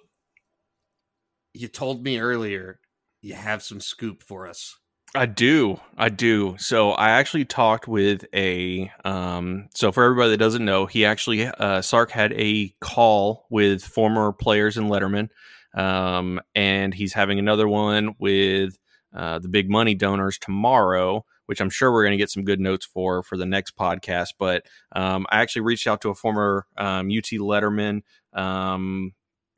you 1.53 1.67
told 1.67 2.03
me 2.03 2.19
earlier 2.19 2.79
you 3.21 3.33
have 3.33 3.63
some 3.63 3.79
scoop 3.79 4.23
for 4.23 4.47
us. 4.47 4.77
I 5.15 5.25
do. 5.25 5.79
I 5.97 6.09
do. 6.09 6.55
So 6.59 6.91
I 6.91 7.11
actually 7.11 7.45
talked 7.45 7.87
with 7.87 8.25
a 8.33 8.91
um 9.05 9.69
so 9.73 9.91
for 9.91 10.03
everybody 10.03 10.31
that 10.31 10.37
doesn't 10.37 10.65
know, 10.65 10.85
he 10.85 11.05
actually 11.05 11.47
uh 11.47 11.81
Sark 11.81 12.11
had 12.11 12.33
a 12.33 12.73
call 12.81 13.47
with 13.49 13.83
former 13.83 14.31
players 14.33 14.77
in 14.77 14.89
Letterman. 14.89 15.29
Um 15.73 16.41
and 16.55 16.93
he's 16.93 17.13
having 17.13 17.39
another 17.39 17.67
one 17.67 18.15
with 18.19 18.77
uh 19.15 19.39
the 19.39 19.47
big 19.47 19.69
money 19.69 19.95
donors 19.95 20.37
tomorrow, 20.37 21.25
which 21.45 21.61
I'm 21.61 21.69
sure 21.69 21.91
we're 21.91 22.03
going 22.03 22.11
to 22.11 22.17
get 22.17 22.29
some 22.29 22.43
good 22.43 22.59
notes 22.59 22.85
for 22.85 23.23
for 23.23 23.37
the 23.37 23.45
next 23.45 23.75
podcast, 23.77 24.33
but 24.37 24.65
um 24.91 25.25
I 25.29 25.41
actually 25.41 25.63
reached 25.63 25.87
out 25.87 26.01
to 26.01 26.09
a 26.09 26.15
former 26.15 26.67
um 26.77 27.07
UT 27.07 27.31
Letterman 27.39 28.01
um 28.33 29.13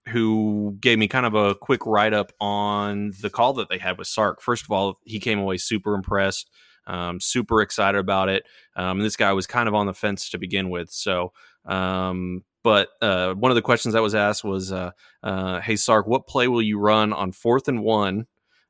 who 0.09 0.77
gave 0.79 0.99
me 0.99 1.07
kind 1.07 1.25
of 1.25 1.35
a 1.35 1.55
quick 1.55 1.85
write 1.85 2.13
up 2.13 2.31
on 2.39 3.13
the 3.21 3.29
call 3.29 3.53
that 3.53 3.69
they 3.69 3.77
had 3.77 3.97
with 3.97 4.07
Sark. 4.07 4.41
First 4.41 4.63
of 4.63 4.71
all, 4.71 4.99
he 5.03 5.19
came 5.19 5.39
away 5.39 5.57
super 5.57 5.93
impressed, 5.93 6.49
um, 6.87 7.19
super 7.19 7.61
excited 7.61 7.97
about 7.97 8.29
it. 8.29 8.45
Um, 8.75 8.99
this 8.99 9.15
guy 9.15 9.33
was 9.33 9.47
kind 9.47 9.67
of 9.67 9.75
on 9.75 9.85
the 9.85 9.93
fence 9.93 10.29
to 10.29 10.37
begin 10.37 10.69
with. 10.69 10.89
So, 10.91 11.31
um, 11.65 12.43
but 12.63 12.89
uh, 13.01 13.33
one 13.35 13.51
of 13.51 13.55
the 13.55 13.61
questions 13.61 13.93
that 13.93 14.01
was 14.01 14.15
asked 14.15 14.43
was, 14.43 14.71
uh, 14.71 14.91
uh, 15.23 15.61
"Hey 15.61 15.75
Sark, 15.77 16.07
what 16.07 16.27
play 16.27 16.47
will 16.47 16.61
you 16.61 16.77
run 16.79 17.13
on 17.13 17.31
fourth 17.31 17.67
and 17.67 17.83
one?" 17.83 18.25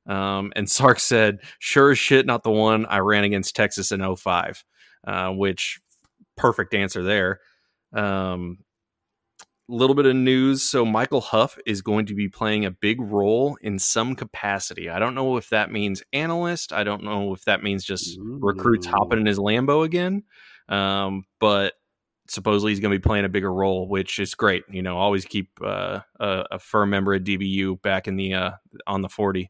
Um, 0.06 0.54
and 0.56 0.70
Sark 0.70 1.00
said, 1.00 1.40
"Sure 1.58 1.92
as 1.92 2.00
shit, 2.00 2.26
not 2.26 2.44
the 2.44 2.52
one 2.52 2.86
I 2.86 3.00
ran 3.00 3.24
against 3.24 3.56
Texas 3.56 3.92
in 3.92 4.16
05, 4.16 4.64
uh, 5.08 5.30
which 5.32 5.80
perfect 6.40 6.74
answer 6.74 7.04
there. 7.04 7.42
Um, 7.94 8.60
little 9.70 9.96
bit 9.96 10.06
of 10.06 10.16
news. 10.16 10.64
So 10.64 10.86
Michael 10.86 11.22
Huff 11.22 11.58
is 11.66 11.82
going 11.82 12.06
to 12.08 12.16
be 12.16 12.28
playing 12.28 12.66
a 12.66 12.72
big 12.72 13.00
role 13.00 13.58
in 13.62 13.80
some 13.80 14.16
capacity. 14.16 14.90
I 14.90 15.00
don't 15.00 15.16
know 15.16 15.38
if 15.38 15.50
that 15.50 15.72
means 15.72 16.04
analyst. 16.12 16.74
I 16.74 16.84
don't 16.84 17.04
know 17.04 17.34
if 17.34 17.46
that 17.46 17.64
means 17.64 17.84
just 17.84 18.18
Ooh. 18.18 18.40
recruits 18.42 18.88
hopping 18.88 19.20
in 19.20 19.26
his 19.26 19.38
Lambo 19.38 19.86
again. 19.86 20.24
Um, 20.68 21.24
but 21.40 21.74
supposedly 22.28 22.72
he's 22.72 22.80
going 22.80 22.92
to 22.92 23.00
be 23.00 23.04
playing 23.04 23.26
a 23.26 23.30
bigger 23.30 23.52
role, 23.52 23.88
which 23.88 24.20
is 24.20 24.36
great. 24.36 24.64
You 24.70 24.82
know, 24.82 24.98
always 24.98 25.26
keep 25.26 25.50
uh, 25.64 26.02
a, 26.20 26.46
a, 26.52 26.60
firm 26.60 26.92
member 26.92 27.14
of 27.14 27.24
DBU 27.24 27.82
back 27.82 28.08
in 28.08 28.16
the 28.16 28.34
uh, 28.34 28.52
on 28.86 29.02
the 29.02 29.10
forty. 29.10 29.50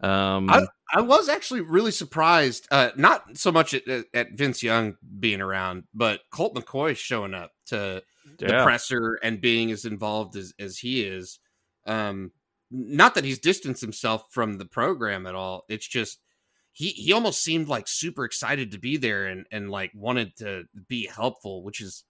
Um, 0.00 0.50
I, 0.50 0.66
I 0.92 1.00
was 1.00 1.28
actually 1.28 1.62
really 1.62 1.90
surprised, 1.90 2.68
uh, 2.70 2.90
not 2.96 3.38
so 3.38 3.50
much 3.50 3.72
at, 3.74 4.04
at 4.12 4.32
Vince 4.34 4.62
Young 4.62 4.96
being 5.18 5.40
around, 5.40 5.84
but 5.94 6.20
Colt 6.30 6.54
McCoy 6.54 6.96
showing 6.96 7.32
up 7.32 7.52
to 7.66 8.02
yeah. 8.38 8.58
the 8.58 8.64
presser 8.64 9.18
and 9.22 9.40
being 9.40 9.70
as 9.70 9.84
involved 9.84 10.36
as, 10.36 10.52
as 10.58 10.78
he 10.78 11.02
is. 11.02 11.38
Um, 11.86 12.32
not 12.70 13.14
that 13.14 13.24
he's 13.24 13.38
distanced 13.38 13.80
himself 13.80 14.26
from 14.30 14.58
the 14.58 14.64
program 14.64 15.26
at 15.26 15.34
all. 15.34 15.64
It's 15.68 15.86
just 15.86 16.18
he 16.72 16.88
he 16.88 17.12
almost 17.12 17.42
seemed 17.42 17.68
like 17.68 17.88
super 17.88 18.24
excited 18.24 18.72
to 18.72 18.78
be 18.78 18.96
there 18.96 19.26
and 19.26 19.46
and 19.50 19.70
like 19.70 19.92
wanted 19.94 20.36
to 20.38 20.64
be 20.88 21.06
helpful, 21.06 21.62
which 21.62 21.80
is 21.80 22.04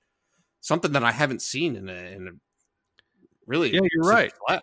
something 0.60 0.92
that 0.92 1.04
I 1.04 1.12
haven't 1.12 1.42
seen 1.42 1.76
in 1.76 1.88
a 1.88 1.92
in 1.92 2.28
a 2.28 2.30
really 3.46 3.72
yeah 3.72 3.80
you're 3.92 4.10
right. 4.10 4.32
Uh, 4.48 4.60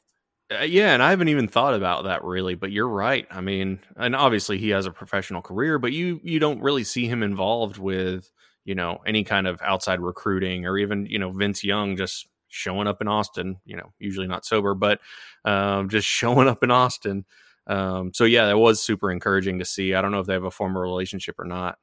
yeah, 0.64 0.94
and 0.94 1.02
I 1.02 1.12
haven't 1.12 1.30
even 1.30 1.48
thought 1.48 1.74
about 1.74 2.04
that 2.04 2.24
really, 2.24 2.56
but 2.56 2.72
you're 2.72 2.88
right. 2.88 3.26
I 3.32 3.40
mean, 3.40 3.80
and 3.96 4.16
obviously 4.16 4.58
he 4.58 4.70
has 4.70 4.86
a 4.86 4.92
professional 4.92 5.42
career, 5.42 5.80
but 5.80 5.94
you 5.94 6.20
you 6.24 6.40
don't 6.40 6.62
really 6.62 6.84
see 6.84 7.08
him 7.08 7.24
involved 7.24 7.78
with 7.78 8.30
you 8.66 8.76
know 8.76 9.00
any 9.06 9.24
kind 9.24 9.48
of 9.48 9.62
outside 9.62 10.00
recruiting 10.00 10.66
or 10.66 10.78
even 10.78 11.06
you 11.06 11.20
know 11.20 11.32
Vince 11.32 11.64
Young 11.64 11.98
just 11.98 12.28
showing 12.48 12.88
up 12.88 13.02
in 13.02 13.08
Austin. 13.08 13.58
You 13.66 13.78
know, 13.78 13.94
usually 14.00 14.28
not 14.28 14.46
sober, 14.46 14.74
but 14.76 15.00
um, 15.46 15.90
just 15.90 16.08
showing 16.20 16.48
up 16.48 16.64
in 16.64 16.72
Austin. 16.72 17.26
Um, 17.68 18.12
so 18.14 18.26
yeah, 18.26 18.48
that 18.48 18.58
was 18.58 18.82
super 18.82 19.12
encouraging 19.12 19.60
to 19.60 19.66
see. 19.66 19.94
I 19.94 20.02
don't 20.02 20.12
know 20.12 20.20
if 20.20 20.28
they 20.28 20.34
have 20.34 20.44
a 20.44 20.52
former 20.52 20.82
relationship 20.82 21.40
or 21.40 21.46
not. 21.46 21.78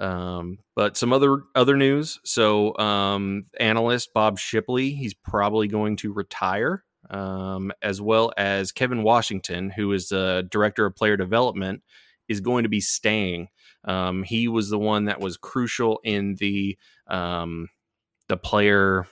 Um, 0.00 0.58
but 0.74 0.96
some 0.96 1.12
other 1.12 1.42
other 1.54 1.76
news. 1.76 2.18
So 2.24 2.76
um, 2.78 3.44
analyst 3.60 4.12
Bob 4.12 4.38
Shipley, 4.38 4.90
he's 4.90 5.14
probably 5.14 5.68
going 5.68 5.96
to 5.98 6.12
retire. 6.12 6.84
Um, 7.10 7.70
as 7.82 8.00
well 8.00 8.32
as 8.38 8.72
Kevin 8.72 9.02
Washington, 9.02 9.68
who 9.68 9.92
is 9.92 10.08
the 10.08 10.48
director 10.50 10.86
of 10.86 10.96
player 10.96 11.18
development, 11.18 11.82
is 12.28 12.40
going 12.40 12.62
to 12.62 12.70
be 12.70 12.80
staying. 12.80 13.48
Um, 13.84 14.22
he 14.22 14.48
was 14.48 14.70
the 14.70 14.78
one 14.78 15.06
that 15.06 15.20
was 15.20 15.36
crucial 15.36 16.00
in 16.04 16.36
the 16.36 16.78
um, 17.06 17.68
the 18.28 18.36
player 18.36 19.06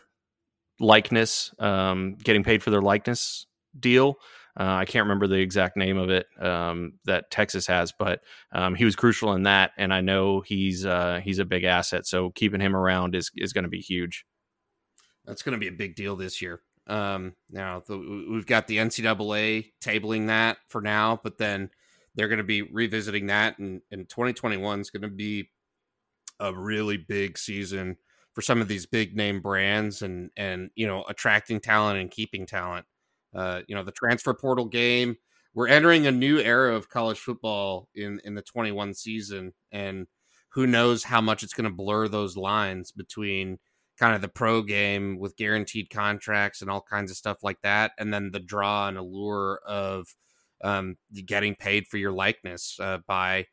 likeness, 0.81 1.55
um, 1.59 2.17
getting 2.23 2.43
paid 2.43 2.63
for 2.63 2.71
their 2.71 2.83
likeness 2.83 3.47
deal. 3.79 4.17
Uh, 4.59 4.65
I 4.65 4.85
can't 4.85 5.05
remember 5.05 5.27
the 5.27 5.39
exact 5.39 5.79
name 5.79 5.97
of 5.97 6.11
it 6.11 6.27
um, 6.39 6.95
that 7.07 7.31
Texas 7.31 7.67
has, 7.69 7.93
but 7.99 8.21
um, 8.53 8.75
he 8.75 8.85
was 8.85 8.97
crucial 8.97 9.33
in 9.33 9.45
that, 9.45 9.71
and 9.79 9.95
I 9.95 10.03
know 10.03 10.43
he's 10.43 10.85
uh, 10.85 11.21
he's 11.25 11.39
a 11.39 11.47
big 11.47 11.65
asset. 11.65 12.07
So 12.07 12.31
keeping 12.31 12.61
him 12.61 12.77
around 12.77 13.15
is 13.15 13.31
is 13.37 13.55
going 13.55 13.65
to 13.65 13.71
be 13.71 13.81
huge. 13.81 14.27
That's 15.25 15.43
going 15.43 15.55
to 15.55 15.59
be 15.59 15.69
a 15.69 15.73
big 15.73 15.97
deal 15.97 16.17
this 16.17 16.43
year. 16.43 16.61
Um, 16.87 17.35
now 17.51 17.83
the, 17.87 18.27
we've 18.31 18.47
got 18.47 18.67
the 18.67 18.77
NCAA 18.77 19.73
tabling 19.81 20.27
that 20.27 20.59
for 20.69 20.83
now, 20.83 21.19
but 21.23 21.39
then 21.39 21.71
they're 22.15 22.29
going 22.29 22.39
to 22.39 22.45
be 22.45 22.63
revisiting 22.63 23.27
that, 23.27 23.59
and, 23.59 23.81
and 23.91 24.09
2021 24.09 24.81
is 24.81 24.91
going 24.91 25.03
to 25.03 25.09
be 25.09 25.51
a 26.41 26.55
really 26.55 26.97
big 26.97 27.39
season 27.39 27.97
for 28.35 28.43
some 28.43 28.61
of 28.61 28.69
these 28.69 28.87
big 28.87 29.17
name 29.17 29.41
brands, 29.41 30.03
and 30.03 30.31
and 30.37 30.71
you 30.75 30.87
know 30.87 31.05
attracting 31.09 31.61
talent 31.61 31.99
and 31.99 32.11
keeping 32.11 32.47
talent. 32.47 32.87
Uh, 33.35 33.63
you 33.67 33.75
know 33.75 33.85
the 33.85 33.93
transfer 33.93 34.35
portal 34.35 34.67
game. 34.67 35.17
We're 35.55 35.69
entering 35.69 36.07
a 36.07 36.13
new 36.13 36.39
era 36.39 36.75
of 36.75 36.89
college 36.89 37.19
football 37.19 37.89
in 37.95 38.21
in 38.25 38.35
the 38.35 38.43
21 38.43 38.95
season, 38.95 39.53
and 39.71 40.07
who 40.51 40.67
knows 40.67 41.05
how 41.05 41.21
much 41.21 41.43
it's 41.43 41.55
going 41.55 41.69
to 41.69 41.75
blur 41.75 42.09
those 42.09 42.37
lines 42.37 42.93
between 42.93 43.59
kind 43.99 44.15
of 44.15 44.23
the 44.23 44.29
pro 44.29 44.63
game 44.63 45.19
with 45.19 45.37
guaranteed 45.37 45.91
contracts 45.91 46.61
and 46.61 46.71
all 46.71 46.83
kinds 46.83 47.11
of 47.11 47.17
stuff 47.17 47.39
like 47.43 47.61
that, 47.63 47.93
and 47.99 48.13
then 48.13 48.31
the 48.31 48.41
draw 48.41 48.89
and 48.89 48.99
allure 48.99 49.61
of 49.67 50.15
um, 50.63 50.97
getting 51.27 51.55
paid 51.55 51.87
for 51.89 51.97
your 51.99 52.13
likeness 52.13 52.79
uh, 52.81 52.99
by 53.07 53.47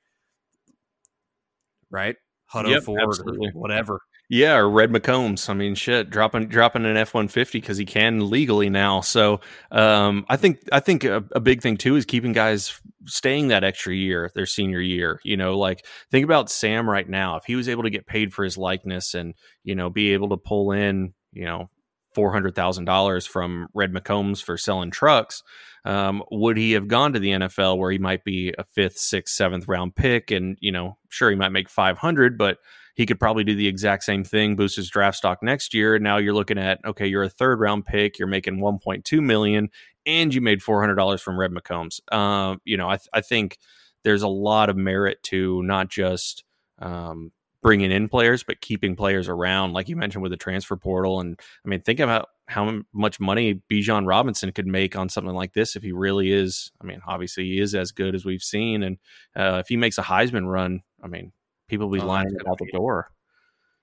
right 1.89 2.15
Hutto 2.53 2.69
yep, 2.69 2.83
Ford 2.83 3.01
absolutely. 3.01 3.51
whatever. 3.53 4.01
Yeah, 4.31 4.57
or 4.57 4.69
Red 4.69 4.91
McCombs. 4.91 5.49
I 5.49 5.53
mean, 5.53 5.73
shit, 5.75 6.09
dropping 6.09 6.47
dropping 6.47 6.85
an 6.85 6.97
F 6.97 7.13
one 7.13 7.27
fifty 7.27 7.59
because 7.59 7.77
he 7.77 7.85
can 7.85 8.29
legally 8.29 8.69
now. 8.69 9.01
So 9.01 9.39
um, 9.71 10.25
I 10.29 10.37
think 10.37 10.59
I 10.71 10.79
think 10.79 11.03
a, 11.03 11.23
a, 11.31 11.39
big 11.39 11.61
thing 11.61 11.77
too 11.77 11.95
is 11.95 12.05
keeping 12.05 12.31
guys 12.31 12.79
staying 13.05 13.47
that 13.47 13.63
extra 13.63 13.95
year, 13.95 14.31
their 14.35 14.45
senior 14.45 14.81
year. 14.81 15.19
You 15.23 15.35
know, 15.35 15.57
like 15.57 15.85
think 16.11 16.25
about 16.25 16.51
Sam 16.51 16.87
right 16.89 17.09
now. 17.09 17.37
If 17.37 17.45
he 17.45 17.55
was 17.55 17.67
able 17.67 17.83
to 17.83 17.89
get 17.89 18.05
paid 18.05 18.33
for 18.33 18.43
his 18.43 18.57
likeness 18.57 19.15
and 19.15 19.33
you 19.63 19.73
know 19.75 19.89
be 19.89 20.13
able 20.13 20.29
to 20.29 20.37
pull 20.37 20.71
in 20.71 21.13
you 21.31 21.45
know 21.45 21.69
four 22.13 22.31
hundred 22.31 22.55
thousand 22.55 22.85
dollars 22.85 23.25
from 23.25 23.67
Red 23.73 23.93
McCombs 23.93 24.43
for 24.43 24.57
selling 24.57 24.91
trucks, 24.91 25.43
um, 25.85 26.23
would 26.31 26.57
he 26.57 26.73
have 26.73 26.87
gone 26.87 27.13
to 27.13 27.19
the 27.19 27.31
NFL 27.31 27.77
where 27.77 27.91
he 27.91 27.97
might 27.97 28.23
be 28.23 28.53
a 28.57 28.63
fifth, 28.63 28.97
sixth, 28.97 29.35
seventh 29.35 29.67
round 29.67 29.95
pick, 29.95 30.31
and 30.31 30.57
you 30.61 30.71
know, 30.71 30.97
sure 31.09 31.29
he 31.29 31.35
might 31.35 31.49
make 31.51 31.69
five 31.69 31.97
hundred, 31.97 32.37
but 32.37 32.57
he 32.95 33.05
could 33.05 33.19
probably 33.19 33.45
do 33.45 33.55
the 33.55 33.67
exact 33.67 34.03
same 34.03 34.25
thing, 34.25 34.55
boost 34.55 34.75
his 34.75 34.89
draft 34.89 35.17
stock 35.17 35.41
next 35.41 35.73
year. 35.73 35.95
And 35.95 36.03
now 36.03 36.17
you're 36.17 36.33
looking 36.33 36.57
at 36.57 36.79
okay, 36.85 37.07
you're 37.07 37.23
a 37.23 37.29
third 37.29 37.59
round 37.59 37.85
pick, 37.85 38.19
you're 38.19 38.27
making 38.27 38.59
one 38.59 38.79
point 38.79 39.05
two 39.05 39.21
million, 39.21 39.69
and 40.05 40.33
you 40.33 40.41
made 40.41 40.61
four 40.61 40.81
hundred 40.81 40.95
dollars 40.95 41.21
from 41.21 41.39
Red 41.39 41.51
McCombs. 41.51 42.01
Um, 42.13 42.59
you 42.65 42.77
know, 42.77 42.89
I, 42.89 42.97
th- 42.97 43.09
I 43.13 43.21
think 43.21 43.57
there's 44.03 44.21
a 44.21 44.27
lot 44.27 44.69
of 44.69 44.77
merit 44.77 45.21
to 45.23 45.61
not 45.63 45.89
just 45.89 46.43
um, 46.79 47.31
bringing 47.61 47.91
in 47.91 48.07
players, 48.07 48.43
but 48.43 48.61
keeping 48.61 48.95
players 48.95 49.27
around, 49.27 49.73
like 49.73 49.89
you 49.89 49.95
mentioned 49.95 50.21
with 50.21 50.31
the 50.31 50.37
transfer 50.37 50.77
portal. 50.77 51.19
And 51.19 51.39
I 51.65 51.69
mean, 51.69 51.81
think 51.81 51.99
about 51.99 52.29
how 52.47 52.81
much 52.93 53.19
money 53.19 53.61
Bijan 53.71 54.07
Robinson 54.07 54.51
could 54.51 54.67
make 54.67 54.95
on 54.95 55.09
something 55.09 55.33
like 55.33 55.53
this 55.53 55.75
if 55.75 55.83
he 55.83 55.91
really 55.91 56.31
is. 56.31 56.71
I 56.81 56.85
mean, 56.85 57.01
obviously 57.07 57.45
he 57.45 57.59
is 57.59 57.75
as 57.75 57.91
good 57.91 58.15
as 58.15 58.25
we've 58.25 58.41
seen, 58.41 58.83
and 58.83 58.97
uh, 59.35 59.57
if 59.59 59.67
he 59.67 59.77
makes 59.77 59.97
a 59.97 60.03
Heisman 60.03 60.49
run, 60.49 60.81
I 61.03 61.07
mean, 61.07 61.31
people 61.67 61.87
will 61.87 61.97
be 61.97 62.01
oh, 62.01 62.07
lining 62.07 62.35
out 62.47 62.57
the 62.57 62.71
door. 62.71 63.11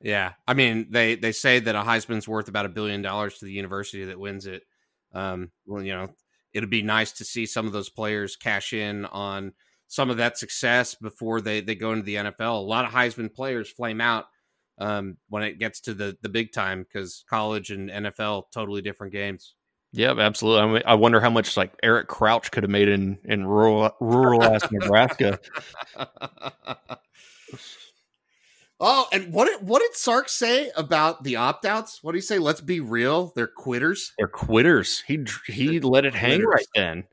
Yeah, 0.01 0.33
I 0.47 0.55
mean, 0.55 0.89
they 0.91 1.15
they 1.15 1.33
say 1.33 1.59
that 1.61 1.75
a 1.75 1.81
Heisman's 1.81 2.29
worth 2.29 2.49
about 2.49 2.67
a 2.67 2.71
billion 2.71 3.03
dollars 3.03 3.39
to 3.39 3.45
the 3.45 3.53
university 3.53 4.05
that 4.05 4.19
wins 4.19 4.47
it. 4.47 4.63
Um, 5.13 5.53
well, 5.67 5.83
you 5.83 5.95
know, 5.95 6.09
it'd 6.53 6.71
be 6.71 6.83
nice 6.83 7.13
to 7.13 7.25
see 7.25 7.47
some 7.47 7.67
of 7.67 7.73
those 7.73 7.89
players 7.89 8.37
cash 8.37 8.73
in 8.73 9.07
on 9.07 9.53
some 9.89 10.11
of 10.11 10.17
that 10.17 10.39
success 10.39 10.95
before 10.95 11.41
they 11.41 11.61
they 11.61 11.75
go 11.75 11.93
into 11.93 12.05
the 12.05 12.17
NFL. 12.17 12.59
A 12.59 12.67
lot 12.67 12.85
of 12.85 12.93
Heisman 12.93 13.33
players 13.33 13.71
flame 13.71 14.01
out 14.01 14.27
um, 14.79 15.17
when 15.29 15.43
it 15.43 15.59
gets 15.59 15.81
to 15.83 15.95
the 15.95 16.17
the 16.23 16.29
big 16.29 16.53
time 16.53 16.83
because 16.83 17.25
college 17.29 17.71
and 17.71 17.91
NFL 17.91 18.45
totally 18.53 18.83
different 18.83 19.13
games. 19.13 19.55
Yeah, 19.93 20.13
absolutely. 20.19 20.61
I, 20.61 20.67
mean, 20.67 20.83
I 20.85 20.95
wonder 20.95 21.21
how 21.21 21.31
much 21.31 21.57
like 21.57 21.73
Eric 21.83 22.09
Crouch 22.09 22.51
could 22.51 22.65
have 22.65 22.71
made 22.71 22.89
in 22.89 23.19
in 23.25 23.47
rural 23.47 23.95
rural 24.01 24.43
ass 24.43 24.69
Nebraska. 24.73 25.39
oh, 28.81 29.07
and 29.13 29.33
what 29.33 29.47
did 29.47 29.67
what 29.67 29.81
did 29.81 29.95
Sark 29.95 30.29
say 30.29 30.71
about 30.77 31.25
the 31.25 31.37
opt 31.37 31.65
outs? 31.65 32.03
What 32.03 32.13
did 32.13 32.19
he 32.19 32.23
say? 32.23 32.39
Let's 32.39 32.61
be 32.61 32.81
real, 32.81 33.33
they're 33.37 33.47
quitters. 33.47 34.13
They're 34.19 34.29
quitters. 34.29 35.03
He 35.07 35.25
he 35.47 35.81
let 35.81 36.05
it 36.05 36.15
hang 36.15 36.43
right 36.43 36.67
then. 36.75 37.05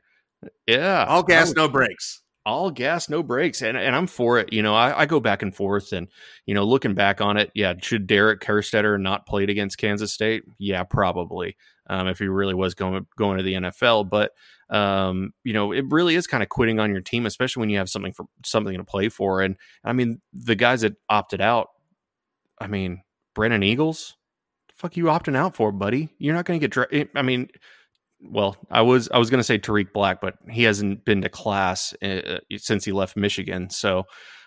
Yeah, 0.68 1.06
all 1.08 1.24
gas, 1.24 1.54
no 1.54 1.70
brakes 1.70 2.23
all 2.46 2.72
gas, 2.72 3.10
no 3.10 3.24
brakes. 3.24 3.62
And, 3.62 3.78
and 3.78 3.96
I'm 3.96 4.08
for 4.08 4.40
it. 4.40 4.52
You 4.52 4.62
know, 4.62 4.76
I, 4.76 5.02
I, 5.02 5.06
go 5.06 5.20
back 5.20 5.42
and 5.42 5.56
forth 5.56 5.94
and, 5.94 6.08
you 6.46 6.54
know, 6.54 6.64
looking 6.66 6.94
back 6.94 7.22
on 7.22 7.38
it, 7.38 7.52
yeah, 7.56 7.74
should 7.82 8.08
Derek 8.08 8.42
Kerstetter 8.42 9.00
not 9.00 9.26
played 9.26 9.50
against 9.50 9.78
Kansas 9.78 10.12
State? 10.12 10.44
Yeah, 10.58 10.84
probably. 10.84 11.56
Um, 11.88 12.08
if 12.08 12.20
he 12.20 12.28
really 12.28 12.54
was 12.54 12.76
going 12.76 13.06
going 13.18 13.38
to 13.38 13.44
the 13.44 13.54
NFL. 13.56 14.10
But 14.10 14.32
um, 14.70 15.34
you 15.44 15.54
know, 15.54 15.72
it 15.72 15.86
really 15.90 16.16
is 16.16 16.28
kind 16.28 16.42
of 16.42 16.50
quitting 16.50 16.80
on 16.80 16.92
your 16.92 17.02
team, 17.02 17.26
especially 17.26 17.62
when 17.62 17.70
you 17.70 17.78
have 17.78 17.90
something 17.90 18.14
for 18.14 18.26
something 18.46 18.76
to 18.78 18.84
play 18.84 19.10
for. 19.10 19.42
And 19.42 19.58
I 19.84 19.94
mean, 19.94 20.22
the 20.34 20.56
guys 20.56 20.82
that 20.82 20.96
opted 21.10 21.42
out, 21.42 21.70
I 22.60 22.68
mean, 22.68 23.04
Brennan 23.36 23.64
Eagles, 23.64 24.16
fuck 24.76 24.96
you 24.96 25.06
opting 25.06 25.36
out 25.36 25.56
for, 25.56 25.72
buddy? 25.72 26.10
You're 26.18 26.34
not 26.34 26.46
going 26.46 26.60
to 26.60 26.64
get. 26.64 26.72
Dra- 26.72 27.06
I 27.16 27.22
mean, 27.22 27.50
well, 28.24 28.58
I 28.72 28.82
was 28.82 29.10
I 29.10 29.18
was 29.18 29.30
going 29.30 29.40
to 29.40 29.44
say 29.44 29.58
Tarik 29.58 29.94
Black, 29.94 30.22
but 30.22 30.36
he 30.50 30.64
hasn't 30.64 31.06
been 31.06 31.22
to 31.22 31.30
class 31.30 31.94
uh, 32.02 32.40
since 32.58 32.86
he 32.86 32.92
left 32.92 33.18
Michigan. 33.18 33.70
So, 33.70 34.06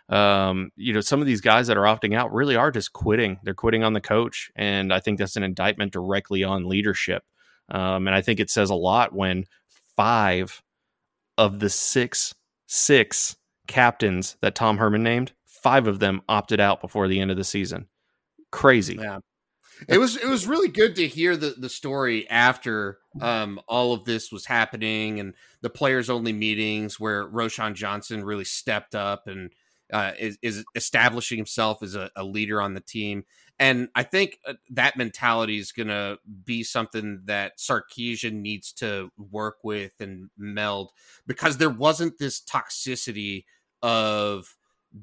um, 0.09 0.71
you 0.77 0.93
know, 0.93 1.01
some 1.01 1.21
of 1.21 1.27
these 1.27 1.41
guys 1.41 1.67
that 1.67 1.77
are 1.77 1.85
opting 1.85 2.17
out 2.17 2.33
really 2.33 2.57
are 2.57 2.71
just 2.71 2.93
quitting. 2.93 3.39
They're 3.43 3.55
quitting 3.55 3.85
on 3.85 3.93
the 3.93 4.01
coach, 4.01 4.51
and 4.57 4.93
I 4.93 5.01
think 5.01 5.19
that's 5.19 5.37
an 5.37 5.43
indictment 5.43 5.93
directly 5.93 6.43
on 6.43 6.69
leadership. 6.69 7.23
Um, 7.69 8.07
and 8.07 8.15
I 8.15 8.23
think 8.23 8.41
it 8.41 8.51
says 8.51 8.71
a 8.71 8.75
lot 8.75 9.13
when 9.15 9.45
five 9.97 10.63
of 11.37 11.61
the 11.61 11.71
six 11.71 12.35
six 12.67 13.37
captains 13.67 14.37
that 14.41 14.55
Tom 14.55 14.79
Herman 14.79 15.03
named, 15.03 15.33
five 15.45 15.87
of 15.87 15.99
them 15.99 16.23
opted 16.29 16.61
out 16.61 16.81
before 16.81 17.09
the 17.09 17.21
end 17.21 17.31
of 17.31 17.37
the 17.37 17.45
season. 17.45 17.87
Crazy. 18.51 18.97
Yeah 19.01 19.19
it 19.89 19.99
was 19.99 20.17
it 20.17 20.29
was 20.29 20.47
really 20.47 20.69
good 20.69 20.97
to 20.97 21.07
hear 21.07 21.37
the 21.37 21.55
the 21.59 21.69
story 21.69 22.29
after 22.29 22.99
um, 23.21 23.61
all 23.69 23.93
of 23.93 24.05
this 24.05 24.31
was 24.31 24.47
happening 24.47 25.21
and 25.21 25.35
the 25.63 25.71
players 25.71 26.11
only 26.11 26.33
meetings 26.33 27.01
where 27.01 27.29
Roschon 27.29 27.75
Johnson 27.75 28.25
really 28.25 28.45
stepped 28.45 28.95
up 28.95 29.27
and 29.27 29.51
uh, 29.93 30.13
is, 30.19 30.39
is, 30.43 30.65
establishing 30.75 31.39
himself 31.39 31.83
as 31.83 31.95
a, 31.95 32.11
a, 32.17 32.25
leader 32.25 32.61
on 32.61 32.75
the 32.75 32.81
team. 32.81 33.25
And 33.59 33.89
I 33.95 34.03
think 34.03 34.39
uh, 34.45 34.55
that 34.71 34.97
mentality 34.97 35.59
is 35.59 35.73
going 35.73 35.89
to 35.89 36.19
be 36.45 36.65
something 36.65 37.21
that 37.27 37.59
Sarkisian 37.59 38.41
needs 38.41 38.73
to 38.75 39.11
work 39.17 39.59
with 39.63 39.93
and 40.01 40.29
meld 40.37 40.91
because 41.27 41.59
there 41.59 41.71
wasn't 41.71 42.19
this 42.19 42.41
toxicity 42.43 43.45
of 43.81 44.56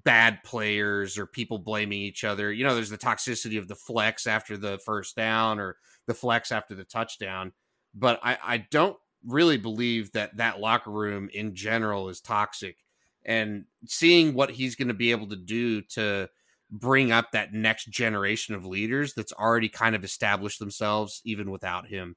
bad 0.03 0.43
players 0.43 1.17
or 1.17 1.25
people 1.25 1.59
blaming 1.59 1.99
each 1.99 2.23
other. 2.23 2.51
You 2.51 2.63
know, 2.63 2.73
there's 2.73 2.89
the 2.89 2.97
toxicity 2.97 3.59
of 3.59 3.67
the 3.67 3.75
flex 3.75 4.25
after 4.25 4.57
the 4.57 4.79
first 4.79 5.15
down 5.15 5.59
or 5.59 5.77
the 6.07 6.13
flex 6.13 6.51
after 6.51 6.73
the 6.73 6.83
touchdown. 6.83 7.51
But 7.93 8.19
I, 8.23 8.37
I 8.43 8.57
don't 8.71 8.97
really 9.25 9.57
believe 9.57 10.11
that 10.13 10.37
that 10.37 10.59
locker 10.59 10.91
room 10.91 11.29
in 11.33 11.55
general 11.55 12.09
is 12.09 12.21
toxic. 12.21 12.77
And 13.25 13.65
seeing 13.85 14.33
what 14.33 14.51
he's 14.51 14.75
going 14.75 14.87
to 14.89 14.93
be 14.93 15.11
able 15.11 15.27
to 15.29 15.35
do 15.35 15.81
to 15.81 16.27
bring 16.71 17.11
up 17.11 17.31
that 17.31 17.53
next 17.53 17.85
generation 17.85 18.55
of 18.55 18.65
leaders 18.65 19.13
that's 19.13 19.31
already 19.31 19.69
kind 19.69 19.95
of 19.95 20.03
established 20.03 20.59
themselves 20.59 21.21
even 21.23 21.51
without 21.51 21.87
him. 21.87 22.15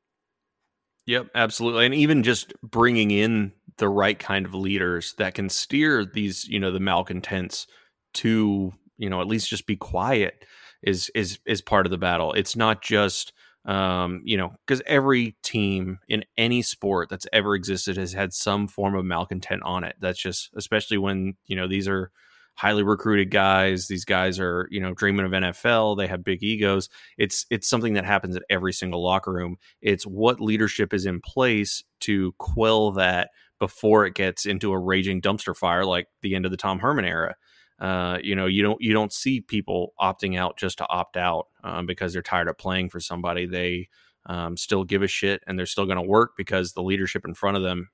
Yep, 1.07 1.29
absolutely. 1.35 1.87
And 1.87 1.95
even 1.95 2.23
just 2.23 2.53
bringing 2.63 3.11
in 3.11 3.53
the 3.79 3.89
right 3.89 4.19
kind 4.19 4.45
of 4.47 4.55
leaders 4.55 5.15
that 5.19 5.35
can 5.35 5.49
steer 5.49 6.05
these, 6.05 6.47
you 6.49 6.59
know, 6.59 6.71
the 6.73 6.81
malcontents 6.81 7.67
to, 8.15 8.73
you 8.99 9.11
know, 9.11 9.21
at 9.21 9.27
least 9.29 9.49
just 9.49 9.67
be 9.67 9.77
quiet 9.77 10.45
is 10.83 11.11
is 11.15 11.39
is 11.47 11.61
part 11.63 11.87
of 11.87 11.91
the 11.91 11.99
battle. 11.99 12.33
It's 12.33 12.57
not 12.57 12.83
just 12.83 13.33
um, 13.65 14.23
you 14.25 14.37
know, 14.37 14.53
because 14.65 14.81
every 14.87 15.37
team 15.43 15.99
in 16.09 16.25
any 16.39 16.63
sport 16.63 17.09
that's 17.09 17.27
ever 17.33 17.55
existed 17.57 17.97
has 17.97 18.13
had 18.13 18.33
some 18.33 18.69
form 18.69 18.95
of 18.95 19.05
malcontent 19.05 19.63
on 19.65 19.83
it. 19.83 19.97
That's 20.01 20.21
just 20.21 20.51
especially 20.57 20.99
when, 20.99 21.35
you 21.47 21.57
know, 21.57 21.67
these 21.67 21.89
are 21.89 22.13
highly 22.57 22.83
recruited 22.83 23.31
guys. 23.31 23.87
These 23.87 24.05
guys 24.05 24.41
are, 24.41 24.67
you 24.71 24.81
know, 24.81 24.95
dreaming 24.95 25.27
of 25.27 25.33
NFL. 25.33 25.97
They 25.97 26.07
have 26.07 26.25
big 26.25 26.43
egos. 26.43 26.89
It's 27.17 27.47
it's 27.51 27.69
something 27.69 27.95
that 27.95 28.05
happens 28.05 28.35
at 28.35 28.43
every 28.51 28.73
single 28.73 29.03
locker 29.03 29.33
room. 29.33 29.57
It's 29.81 30.05
what 30.05 30.41
leadership 30.41 30.93
is 30.93 31.07
in 31.07 31.21
place 31.21 31.85
to 32.01 32.33
quell 32.39 32.93
that 32.93 33.31
before 33.59 34.07
it 34.07 34.15
gets 34.15 34.47
into 34.47 34.73
a 34.73 34.79
raging 34.79 35.21
dumpster 35.21 35.57
fire 35.57 35.85
like 35.85 36.09
the 36.23 36.35
end 36.35 36.45
of 36.45 36.51
the 36.51 36.57
Tom 36.57 36.79
Herman 36.79 37.05
era. 37.05 37.37
Uh, 37.79 38.19
you 38.23 38.35
know, 38.35 38.47
you 38.47 38.63
don't 38.63 38.81
you 38.81 38.93
don't 38.93 39.13
see 39.13 39.41
people 39.43 39.93
opting 40.01 40.39
out 40.39 40.57
just 40.57 40.79
to 40.79 40.89
opt 40.89 41.17
out 41.17 41.49
um, 41.63 41.87
because 41.87 42.13
they're 42.13 42.23
tired 42.23 42.49
of 42.49 42.57
playing 42.57 42.89
for 42.89 43.01
somebody. 43.01 43.47
They 43.47 43.89
um, 44.25 44.57
still 44.57 44.83
give 44.83 45.03
a 45.03 45.07
shit 45.07 45.43
and 45.47 45.59
they're 45.59 45.67
still 45.67 45.85
going 45.85 45.99
to 45.99 46.03
work 46.03 46.33
because 46.37 46.73
the 46.73 46.83
leadership 46.83 47.25
in 47.27 47.35
front 47.35 47.57
of 47.57 47.63
them, 47.63 47.91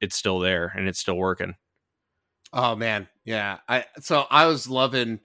it's 0.00 0.16
still 0.16 0.38
there 0.38 0.72
and 0.76 0.88
it's 0.88 1.00
still 1.00 1.16
working. 1.16 1.54
Oh 2.52 2.76
man, 2.76 3.08
yeah. 3.26 3.58
I 3.68 3.84
so 4.00 4.24
I 4.30 4.46
was 4.46 4.68
loving 4.68 5.20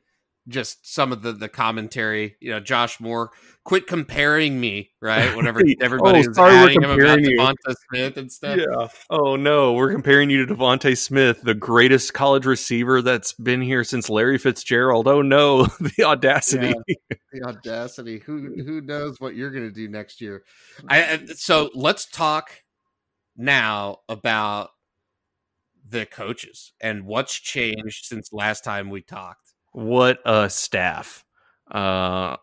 just 0.47 0.91
some 0.91 1.11
of 1.11 1.21
the 1.21 1.31
the 1.31 1.49
commentary. 1.49 2.35
You 2.39 2.51
know, 2.51 2.59
Josh 2.59 2.99
Moore, 2.99 3.31
quit 3.63 3.87
comparing 3.87 4.59
me, 4.59 4.91
right? 5.01 5.35
Whenever 5.35 5.61
everybody 5.81 6.25
oh, 6.27 6.33
sorry, 6.33 6.55
adding 6.55 6.81
him 6.81 6.89
about 6.89 7.21
you. 7.21 7.37
DeVonta 7.37 7.75
Smith 7.89 8.17
and 8.17 8.31
stuff. 8.31 8.57
Yeah. 8.57 8.87
Oh 9.09 9.35
no, 9.35 9.73
we're 9.73 9.91
comparing 9.91 10.29
you 10.29 10.45
to 10.45 10.53
DeVonta 10.53 10.97
Smith, 10.97 11.41
the 11.41 11.53
greatest 11.53 12.13
college 12.13 12.45
receiver 12.45 13.01
that's 13.01 13.33
been 13.33 13.61
here 13.61 13.83
since 13.83 14.09
Larry 14.09 14.37
Fitzgerald. 14.37 15.07
Oh 15.07 15.21
no, 15.21 15.65
the 15.79 16.03
audacity. 16.03 16.73
Yeah, 16.87 17.17
the 17.31 17.43
audacity. 17.43 18.19
Who 18.19 18.63
who 18.63 18.81
knows 18.81 19.19
what 19.19 19.35
you're 19.35 19.51
going 19.51 19.67
to 19.67 19.73
do 19.73 19.87
next 19.87 20.21
year? 20.21 20.43
I 20.89 21.25
so 21.35 21.69
let's 21.75 22.05
talk 22.05 22.51
now 23.37 23.97
about 24.09 24.71
the 25.91 26.05
coaches 26.05 26.73
and 26.81 27.05
what's 27.05 27.37
changed 27.37 28.05
since 28.05 28.33
last 28.33 28.63
time 28.63 28.89
we 28.89 29.01
talked. 29.01 29.53
What 29.73 30.19
a 30.25 30.49
staff 30.49 31.23
uh, 31.69 32.37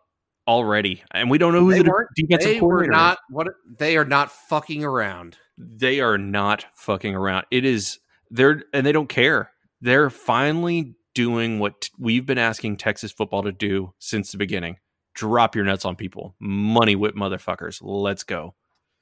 already, 0.47 1.03
and 1.11 1.31
we 1.31 1.39
don't 1.39 1.53
know 1.53 1.61
who 1.61 1.73
they 1.73 1.83
the 1.83 2.07
defensive 2.15 2.53
they 2.53 2.59
coordinator. 2.61 2.93
Were 2.93 2.97
not 2.97 3.19
what 3.31 3.49
they 3.79 3.97
are 3.97 4.05
not 4.05 4.31
fucking 4.31 4.85
around. 4.85 5.37
They 5.59 6.01
are 6.01 6.19
not 6.19 6.67
fucking 6.75 7.15
around. 7.15 7.47
It 7.51 7.65
is 7.65 7.99
they're 8.31 8.63
and 8.73 8.87
they 8.87 8.93
don't 8.93 9.09
care. 9.09 9.51
They're 9.81 10.11
finally 10.11 10.95
doing 11.15 11.59
what 11.59 11.91
we've 11.99 12.27
been 12.27 12.39
asking 12.39 12.77
Texas 12.77 13.13
football 13.13 13.43
to 13.43 13.53
do 13.53 13.93
since 13.99 14.33
the 14.33 14.39
beginning. 14.39 14.77
Drop 15.15 15.57
your 15.57 15.65
nuts 15.65 15.85
on 15.85 15.97
people, 15.97 16.37
money 16.39 16.95
whip 16.95 17.15
motherfuckers. 17.17 17.81
Let's 17.83 18.23
go. 18.23 18.55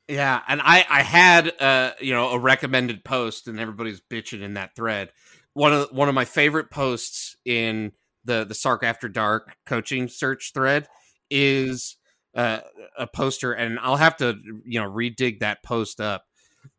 Yeah, 0.09 0.41
and 0.47 0.61
I 0.63 0.85
I 0.89 1.03
had 1.03 1.61
uh 1.61 1.93
you 2.01 2.15
know 2.15 2.31
a 2.31 2.39
recommended 2.39 3.05
post, 3.05 3.49
and 3.49 3.59
everybody's 3.59 4.01
bitching 4.01 4.43
in 4.43 4.55
that 4.55 4.77
thread. 4.77 5.11
One 5.55 5.73
of 5.73 5.89
one 5.91 6.09
of 6.09 6.15
my 6.15 6.25
favorite 6.25 6.71
posts 6.71 7.37
in 7.45 7.93
the 8.25 8.45
the 8.45 8.55
Sark 8.55 8.85
After 8.85 9.09
Dark 9.09 9.57
coaching 9.67 10.09
search 10.09 10.53
thread 10.55 10.89
is 11.31 11.97
uh, 12.37 12.61
a 12.97 13.07
poster, 13.07 13.53
and 13.53 13.79
I'll 13.81 13.97
have 13.97 14.17
to 14.19 14.39
you 14.65 14.81
know 14.81 14.89
redig 14.91 15.41
that 15.41 15.65
post 15.65 16.01
up, 16.01 16.25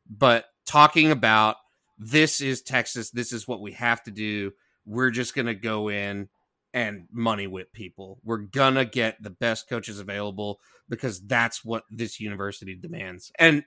but 0.10 0.46
talking 0.66 1.12
about 1.12 1.58
this 1.98 2.40
is 2.40 2.62
Texas, 2.62 3.10
this 3.10 3.34
is 3.34 3.48
what 3.48 3.60
we 3.62 3.74
have 3.74 4.04
to 4.04 4.12
do. 4.12 4.52
We're 4.86 5.12
just 5.12 5.36
gonna 5.36 5.56
go 5.56 5.90
in 5.90 6.30
and 6.74 7.08
money 7.12 7.48
whip 7.48 7.74
people. 7.74 8.20
We're 8.24 8.38
gonna 8.38 8.86
get 8.86 9.22
the 9.22 9.30
best 9.30 9.70
coaches 9.70 10.00
available 10.00 10.60
because 10.90 11.22
that's 11.22 11.64
what 11.64 11.84
this 11.90 12.20
university 12.20 12.76
demands. 12.76 13.32
And 13.38 13.64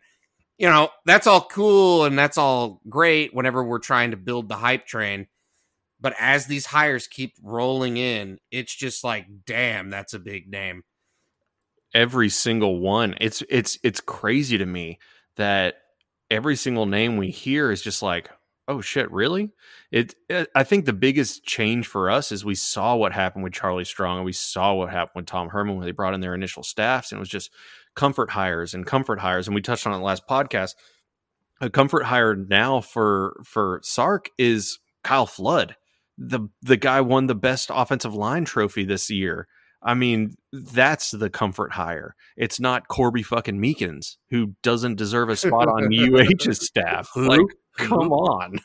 you 0.59 0.69
know, 0.69 0.91
that's 1.07 1.27
all 1.27 1.47
cool 1.47 2.05
and 2.05 2.19
that's 2.19 2.37
all 2.37 2.83
great 2.89 3.35
whenever 3.35 3.65
we're 3.65 3.79
trying 3.79 4.11
to 4.11 4.19
build 4.19 4.49
the 4.49 4.57
hype 4.57 4.87
train. 4.87 5.27
But 6.01 6.15
as 6.19 6.47
these 6.47 6.67
hires 6.67 7.07
keep 7.07 7.35
rolling 7.43 7.97
in, 7.97 8.39
it's 8.51 8.75
just 8.75 9.03
like, 9.03 9.27
damn, 9.47 9.89
that's 9.89 10.13
a 10.13 10.19
big 10.19 10.51
name. 10.51 10.83
Every 11.95 12.29
single 12.29 12.79
one. 12.79 13.17
It's 13.21 13.43
it's 13.49 13.79
it's 13.83 14.01
crazy 14.01 14.59
to 14.59 14.67
me 14.67 14.99
that 15.37 15.77
every 16.31 16.57
single 16.57 16.87
name 16.87 17.17
we 17.17 17.31
hear 17.31 17.71
is 17.71 17.83
just 17.83 18.03
like, 18.03 18.31
oh 18.71 18.81
shit, 18.81 19.11
really? 19.11 19.51
It, 19.91 20.15
it, 20.29 20.49
I 20.55 20.63
think 20.63 20.85
the 20.85 20.93
biggest 20.93 21.45
change 21.45 21.87
for 21.87 22.09
us 22.09 22.31
is 22.31 22.45
we 22.45 22.55
saw 22.55 22.95
what 22.95 23.13
happened 23.13 23.43
with 23.43 23.53
Charlie 23.53 23.85
Strong 23.85 24.19
and 24.19 24.25
we 24.25 24.33
saw 24.33 24.75
what 24.75 24.91
happened 24.91 25.23
with 25.23 25.27
Tom 25.27 25.49
Herman 25.49 25.77
when 25.77 25.85
they 25.85 25.93
brought 25.93 26.15
in 26.15 26.21
their 26.21 26.35
initial 26.35 26.63
staffs 26.63 27.11
and 27.11 27.19
it 27.19 27.21
was 27.21 27.29
just 27.29 27.51
comfort 27.97 28.31
hires 28.31 28.73
and 28.73 28.87
comfort 28.87 29.19
hires 29.19 29.49
and 29.49 29.55
we 29.55 29.61
touched 29.61 29.87
on 29.87 29.93
it 29.93 30.03
last 30.03 30.27
podcast. 30.29 30.77
A 31.61 31.69
comfort 31.69 32.05
hire 32.05 32.37
now 32.37 32.81
for 32.81 33.43
for 33.45 33.81
Sark 33.83 34.31
is 34.39 34.79
Kyle 35.03 35.27
Flood. 35.27 35.77
The 36.17 36.49
the 36.63 36.77
guy 36.77 37.01
won 37.01 37.27
the 37.27 37.35
best 37.35 37.71
offensive 37.75 38.15
line 38.15 38.45
trophy 38.45 38.85
this 38.85 39.11
year. 39.11 39.49
I 39.83 39.95
mean, 39.95 40.37
that's 40.53 41.11
the 41.11 41.31
comfort 41.31 41.73
hire. 41.73 42.15
It's 42.37 42.61
not 42.61 42.89
Corby 42.89 43.23
fucking 43.23 43.61
Meekins 43.61 44.17
who 44.31 44.55
doesn't 44.63 44.97
deserve 44.97 45.31
a 45.31 45.37
spot 45.37 45.69
on 45.69 45.85
UH's 45.93 46.67
staff. 46.67 47.11
Like, 47.17 47.41
come 47.79 48.13
on. 48.13 48.59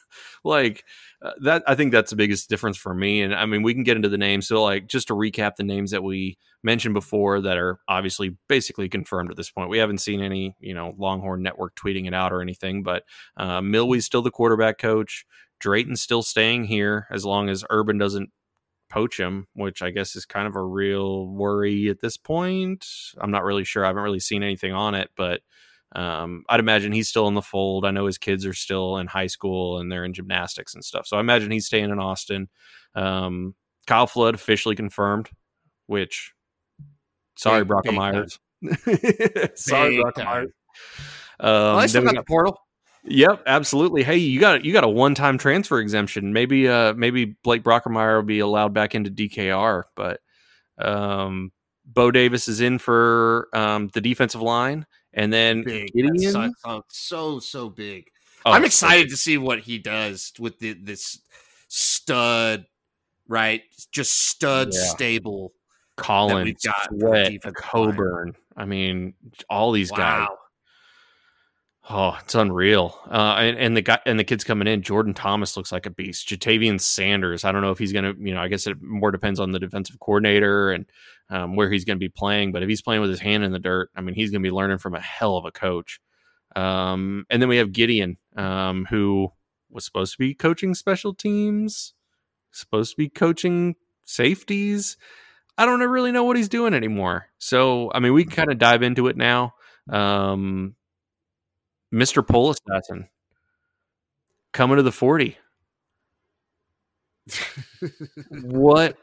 Like 0.44 0.84
uh, 1.22 1.32
that 1.44 1.64
I 1.68 1.76
think 1.76 1.92
that's 1.92 2.10
the 2.10 2.16
biggest 2.16 2.50
difference 2.50 2.78
for 2.78 2.94
me 2.94 3.22
and 3.22 3.34
I 3.34 3.46
mean 3.46 3.64
we 3.64 3.74
can 3.74 3.84
get 3.84 3.96
into 3.96 4.10
the 4.10 4.18
names 4.18 4.48
so 4.48 4.64
like 4.64 4.88
just 4.88 5.08
to 5.08 5.14
recap 5.14 5.56
the 5.56 5.64
names 5.64 5.92
that 5.92 6.04
we 6.04 6.38
mentioned 6.64 6.94
before 6.94 7.42
that 7.42 7.58
are 7.58 7.80
obviously 7.88 8.38
basically 8.48 8.90
confirmed 8.90 9.32
at 9.32 9.38
this 9.38 9.52
point. 9.52 9.70
We 9.70 9.78
haven't 9.78 10.00
seen 10.00 10.22
any, 10.22 10.56
you 10.60 10.74
know, 10.74 10.94
Longhorn 10.98 11.42
network 11.44 11.76
tweeting 11.76 12.08
it 12.08 12.14
out 12.14 12.34
or 12.34 12.42
anything, 12.42 12.84
but 12.84 13.04
uh 13.38 13.62
still 14.00 14.22
the 14.22 14.32
quarterback 14.32 14.78
coach. 14.78 15.26
Drayton's 15.60 16.02
still 16.02 16.22
staying 16.22 16.66
here 16.66 17.08
as 17.10 17.26
long 17.26 17.50
as 17.50 17.64
Urban 17.70 17.98
doesn't 17.98 18.30
poach 18.90 19.20
him, 19.20 19.48
which 19.54 19.82
I 19.82 19.90
guess 19.90 20.16
is 20.16 20.26
kind 20.26 20.48
of 20.48 20.56
a 20.56 20.64
real 20.64 21.28
worry 21.28 21.90
at 21.90 22.02
this 22.02 22.18
point. 22.18 22.88
I'm 23.18 23.32
not 23.32 23.44
really 23.44 23.64
sure. 23.64 23.84
I 23.84 23.88
haven't 23.88 24.04
really 24.04 24.20
seen 24.20 24.44
anything 24.44 24.74
on 24.74 24.96
it, 24.96 25.10
but 25.16 25.42
um, 25.96 26.44
I'd 26.50 26.60
imagine 26.60 26.92
he's 26.92 27.08
still 27.08 27.28
in 27.30 27.34
the 27.34 27.42
fold. 27.42 27.86
I 27.86 27.92
know 27.92 28.06
his 28.06 28.18
kids 28.18 28.46
are 28.46 28.54
still 28.54 28.98
in 28.98 29.08
high 29.08 29.28
school 29.28 29.80
and 29.80 29.90
they're 29.90 30.04
in 30.04 30.14
gymnastics 30.14 30.76
and 30.76 30.84
stuff. 30.84 31.08
So 31.08 31.16
I 31.18 31.22
imagine 31.22 31.52
he's 31.52 31.66
staying 31.66 31.90
in 31.90 32.00
Austin. 32.00 32.50
Um, 32.96 33.56
Kyle 33.88 34.06
Flood 34.06 34.36
officially 34.36 34.76
confirmed, 34.76 35.30
which 35.88 36.34
sorry, 37.38 37.62
big, 37.62 37.70
Brock 37.70 37.86
Myers. 37.94 38.40
sorry, 39.56 40.02
Brock 40.02 40.18
Myers. 40.18 40.52
Um, 41.40 41.52
well, 41.52 41.80
I 41.80 41.86
still 41.86 42.04
got, 42.04 42.16
got 42.16 42.22
the 42.22 42.28
portal. 42.28 42.60
Yep, 43.06 43.44
absolutely. 43.46 44.04
Hey, 44.04 44.18
you 44.18 44.40
got 44.40 44.66
you 44.66 44.74
got 44.74 44.84
a 44.84 44.90
one 44.90 45.16
time 45.16 45.38
transfer 45.38 45.80
exemption. 45.80 46.34
Maybe 46.34 46.68
uh 46.68 46.94
maybe 46.96 47.36
Blake 47.44 47.64
Brockermeyer 47.64 48.18
will 48.18 48.24
be 48.24 48.40
allowed 48.40 48.74
back 48.74 48.96
into 48.96 49.12
DKR, 49.12 49.84
but 49.96 50.20
um 50.80 51.52
Bo 51.86 52.10
Davis 52.10 52.48
is 52.48 52.62
in 52.62 52.80
for 52.80 53.48
um 53.54 53.90
the 53.94 54.02
defensive 54.02 54.42
line, 54.42 54.88
and 55.16 55.34
then 55.34 55.64
big. 55.64 55.92
Gideon, 55.94 56.54
oh, 56.66 56.84
so 56.90 57.40
so 57.40 57.70
big. 57.70 58.08
Oh, 58.46 58.52
I'm 58.52 58.66
excited 58.66 59.10
to 59.10 59.18
see 59.18 59.40
what 59.40 59.60
he 59.60 59.80
does 59.80 60.32
with 60.38 60.60
the, 60.60 60.74
this 60.74 61.20
stud, 61.68 62.66
right? 63.28 63.64
Just 63.92 64.28
stud 64.28 64.70
yeah. 64.72 64.84
stable. 64.84 65.54
Collins, 65.98 66.64
Sweat, 66.90 67.42
Coburn. 67.56 68.36
I 68.56 68.66
mean, 68.66 69.14
all 69.50 69.72
these 69.72 69.92
wow. 69.92 69.98
guys 69.98 70.28
Oh, 71.88 72.18
it's 72.20 72.34
unreal. 72.34 73.00
Uh, 73.10 73.36
and, 73.38 73.58
and, 73.60 73.78
the 73.78 73.82
guy 73.84 74.00
and 74.08 74.18
the 74.18 74.24
kids 74.24 74.44
coming 74.44 74.68
in, 74.68 74.82
Jordan 74.82 75.14
Thomas 75.14 75.56
looks 75.56 75.72
like 75.72 75.86
a 75.86 75.92
beast. 75.92 76.28
Ja'Tavion 76.28 76.82
Sanders. 76.82 77.46
I 77.46 77.52
don't 77.52 77.62
know 77.62 77.70
if 77.70 77.78
he's 77.78 77.94
going 77.94 78.06
to, 78.06 78.16
you 78.20 78.34
know, 78.34 78.42
I 78.42 78.48
guess 78.48 78.66
it 78.66 78.82
more 78.82 79.12
depends 79.12 79.40
on 79.40 79.52
the 79.52 79.60
defensive 79.60 80.00
coordinator 80.00 80.72
and 80.72 80.88
um, 81.30 81.56
where 81.56 81.70
he's 81.70 81.86
going 81.86 81.98
to 81.98 82.04
be 82.04 82.10
playing. 82.10 82.52
But 82.52 82.64
if 82.64 82.70
he's 82.70 82.82
playing 82.82 83.02
with 83.02 83.12
his 83.12 83.20
hand 83.20 83.44
in 83.44 83.52
the 83.52 83.60
dirt, 83.60 83.92
I 83.96 84.02
mean, 84.02 84.16
he's 84.16 84.32
going 84.32 84.42
to 84.42 84.48
be 84.48 84.54
learning 84.54 84.80
from 84.80 84.96
a 84.96 85.00
hell 85.00 85.38
of 85.38 85.46
a 85.46 85.52
coach. 85.52 86.00
Um, 86.56 87.26
and 87.30 87.40
then 87.40 87.50
we 87.50 87.58
have 87.58 87.72
Gideon, 87.72 88.18
um, 88.36 88.86
who 88.90 89.30
was 89.70 89.86
supposed 89.86 90.14
to 90.14 90.18
be 90.18 90.34
coaching 90.34 90.74
special 90.74 91.14
teams, 91.14 91.94
supposed 92.52 92.92
to 92.92 92.98
be 92.98 93.10
coaching 93.10 93.76
safeties. 94.06 94.98
I 95.56 95.66
don't 95.68 95.82
really 95.82 96.12
know 96.12 96.24
what 96.24 96.38
he's 96.38 96.50
doing 96.50 96.74
anymore. 96.74 97.28
So, 97.38 97.92
I 97.94 98.00
mean, 98.00 98.14
we 98.14 98.24
can 98.24 98.34
kind 98.34 98.52
of 98.52 98.58
dive 98.58 98.82
into 98.82 99.08
it 99.08 99.18
now. 99.18 99.54
Um, 99.88 100.76
Mr. 101.96 102.28
Pole 102.28 102.52
Assassin 102.52 103.08
coming 104.52 104.76
to 104.76 104.84
the 104.84 104.92
40. 104.92 105.38
what 108.42 108.98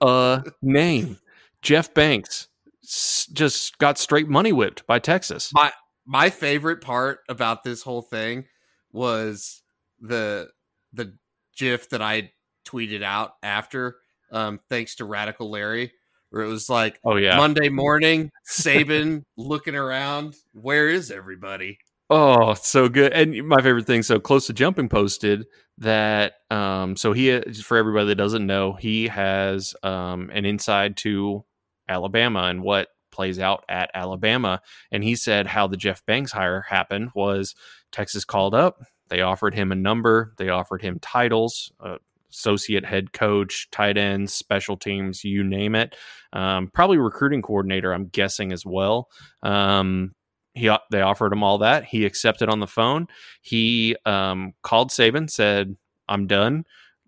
a 0.00 0.42
name. 0.60 1.18
Jeff 1.62 1.94
Banks 1.94 2.48
just 2.82 3.78
got 3.78 3.98
straight 3.98 4.28
money 4.28 4.52
whipped 4.52 4.86
by 4.86 4.98
Texas. 4.98 5.50
My 5.54 5.72
my 6.04 6.28
favorite 6.28 6.80
part 6.82 7.20
about 7.28 7.62
this 7.62 7.82
whole 7.82 8.02
thing 8.02 8.44
was 8.92 9.62
the 10.00 10.50
the 10.92 11.16
gif 11.56 11.88
that 11.90 12.02
I 12.02 12.32
tweeted 12.66 13.02
out 13.02 13.34
after 13.42 13.96
um 14.30 14.60
thanks 14.68 14.96
to 14.96 15.04
Radical 15.04 15.50
Larry 15.50 15.92
where 16.28 16.42
it 16.42 16.48
was 16.48 16.68
like 16.68 17.00
oh 17.04 17.16
yeah 17.16 17.36
Monday 17.36 17.70
morning 17.70 18.30
Saban 18.46 19.22
looking 19.38 19.74
around 19.74 20.36
where 20.52 20.88
is 20.88 21.10
everybody 21.10 21.78
Oh, 22.10 22.54
so 22.54 22.88
good. 22.88 23.12
And 23.12 23.48
my 23.48 23.62
favorite 23.62 23.86
thing, 23.86 24.02
so 24.02 24.20
close 24.20 24.46
to 24.46 24.52
jumping 24.52 24.88
posted 24.88 25.46
that 25.78 26.34
um 26.50 26.94
so 26.96 27.12
he 27.12 27.40
for 27.62 27.76
everybody 27.76 28.06
that 28.08 28.14
doesn't 28.16 28.46
know, 28.46 28.74
he 28.74 29.08
has 29.08 29.74
um 29.82 30.30
an 30.32 30.44
inside 30.44 30.96
to 30.98 31.44
Alabama 31.88 32.42
and 32.44 32.62
what 32.62 32.88
plays 33.10 33.38
out 33.38 33.64
at 33.68 33.90
Alabama. 33.94 34.60
And 34.92 35.02
he 35.02 35.16
said 35.16 35.46
how 35.46 35.66
the 35.66 35.76
Jeff 35.76 36.04
Banks 36.06 36.32
hire 36.32 36.62
happened 36.62 37.10
was 37.14 37.54
Texas 37.90 38.24
called 38.24 38.54
up, 38.54 38.82
they 39.08 39.20
offered 39.22 39.54
him 39.54 39.72
a 39.72 39.76
number, 39.76 40.34
they 40.38 40.48
offered 40.50 40.82
him 40.82 40.98
titles, 41.00 41.72
uh, 41.80 41.96
associate 42.30 42.84
head 42.84 43.12
coach, 43.12 43.68
tight 43.70 43.96
ends, 43.96 44.34
special 44.34 44.76
teams, 44.76 45.24
you 45.24 45.42
name 45.44 45.74
it. 45.74 45.94
Um, 46.32 46.68
probably 46.74 46.98
recruiting 46.98 47.42
coordinator, 47.42 47.92
I'm 47.94 48.08
guessing 48.08 48.52
as 48.52 48.66
well. 48.66 49.08
Um, 49.42 50.14
he 50.54 50.70
they 50.90 51.00
offered 51.00 51.32
him 51.32 51.42
all 51.42 51.58
that. 51.58 51.84
He 51.84 52.04
accepted 52.04 52.48
on 52.48 52.60
the 52.60 52.66
phone. 52.66 53.08
He 53.42 53.96
um, 54.06 54.54
called 54.62 54.90
Saban, 54.90 55.28
said, 55.28 55.76
"I'm 56.08 56.26
done." 56.26 56.64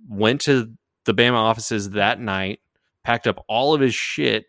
Went 0.09 0.40
to 0.42 0.72
the 1.04 1.14
Bama 1.14 1.35
offices 1.35 1.90
that 1.90 2.20
night, 2.20 2.61
packed 3.04 3.26
up 3.26 3.44
all 3.48 3.72
of 3.72 3.80
his 3.80 3.94
shit, 3.94 4.46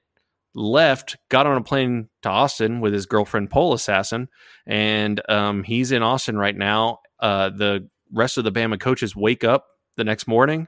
left, 0.54 1.18
got 1.30 1.46
on 1.48 1.58
a 1.58 1.64
plane 1.64 2.10
to 2.24 2.30
Austin 2.30 2.82
with 2.82 2.92
his 2.92 3.06
girlfriend 3.06 3.50
Pole 3.50 3.74
Assassin, 3.74 4.28
and 4.66 5.22
um, 5.30 5.64
he's 5.64 5.92
in 5.92 6.02
Austin 6.04 6.38
right 6.38 6.56
now. 6.56 7.00
Uh, 7.20 7.50
the 7.50 7.88
rest 8.12 8.38
of 8.38 8.44
the 8.44 8.52
Bama 8.52 8.80
coaches 8.80 9.16
wake 9.16 9.44
up 9.44 9.68
the 9.96 10.04
next 10.04 10.28
morning. 10.28 10.68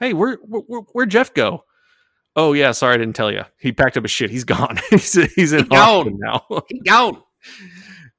Hey, 0.00 0.12
where 0.12 0.36
where 0.42 0.80
where'd 0.92 1.10
Jeff 1.10 1.34
go? 1.34 1.64
Oh 2.36 2.52
yeah, 2.52 2.72
sorry 2.72 2.94
I 2.94 2.98
didn't 2.98 3.16
tell 3.16 3.30
you. 3.30 3.44
He 3.58 3.72
packed 3.72 3.96
up 3.96 4.02
his 4.02 4.10
shit. 4.10 4.30
He's 4.30 4.44
gone. 4.44 4.78
he's 4.90 5.12
he's 5.34 5.52
in 5.52 5.66
he 5.70 5.76
Austin 5.76 6.18
now. 6.18 6.46
he 6.68 6.80
gone. 6.80 7.22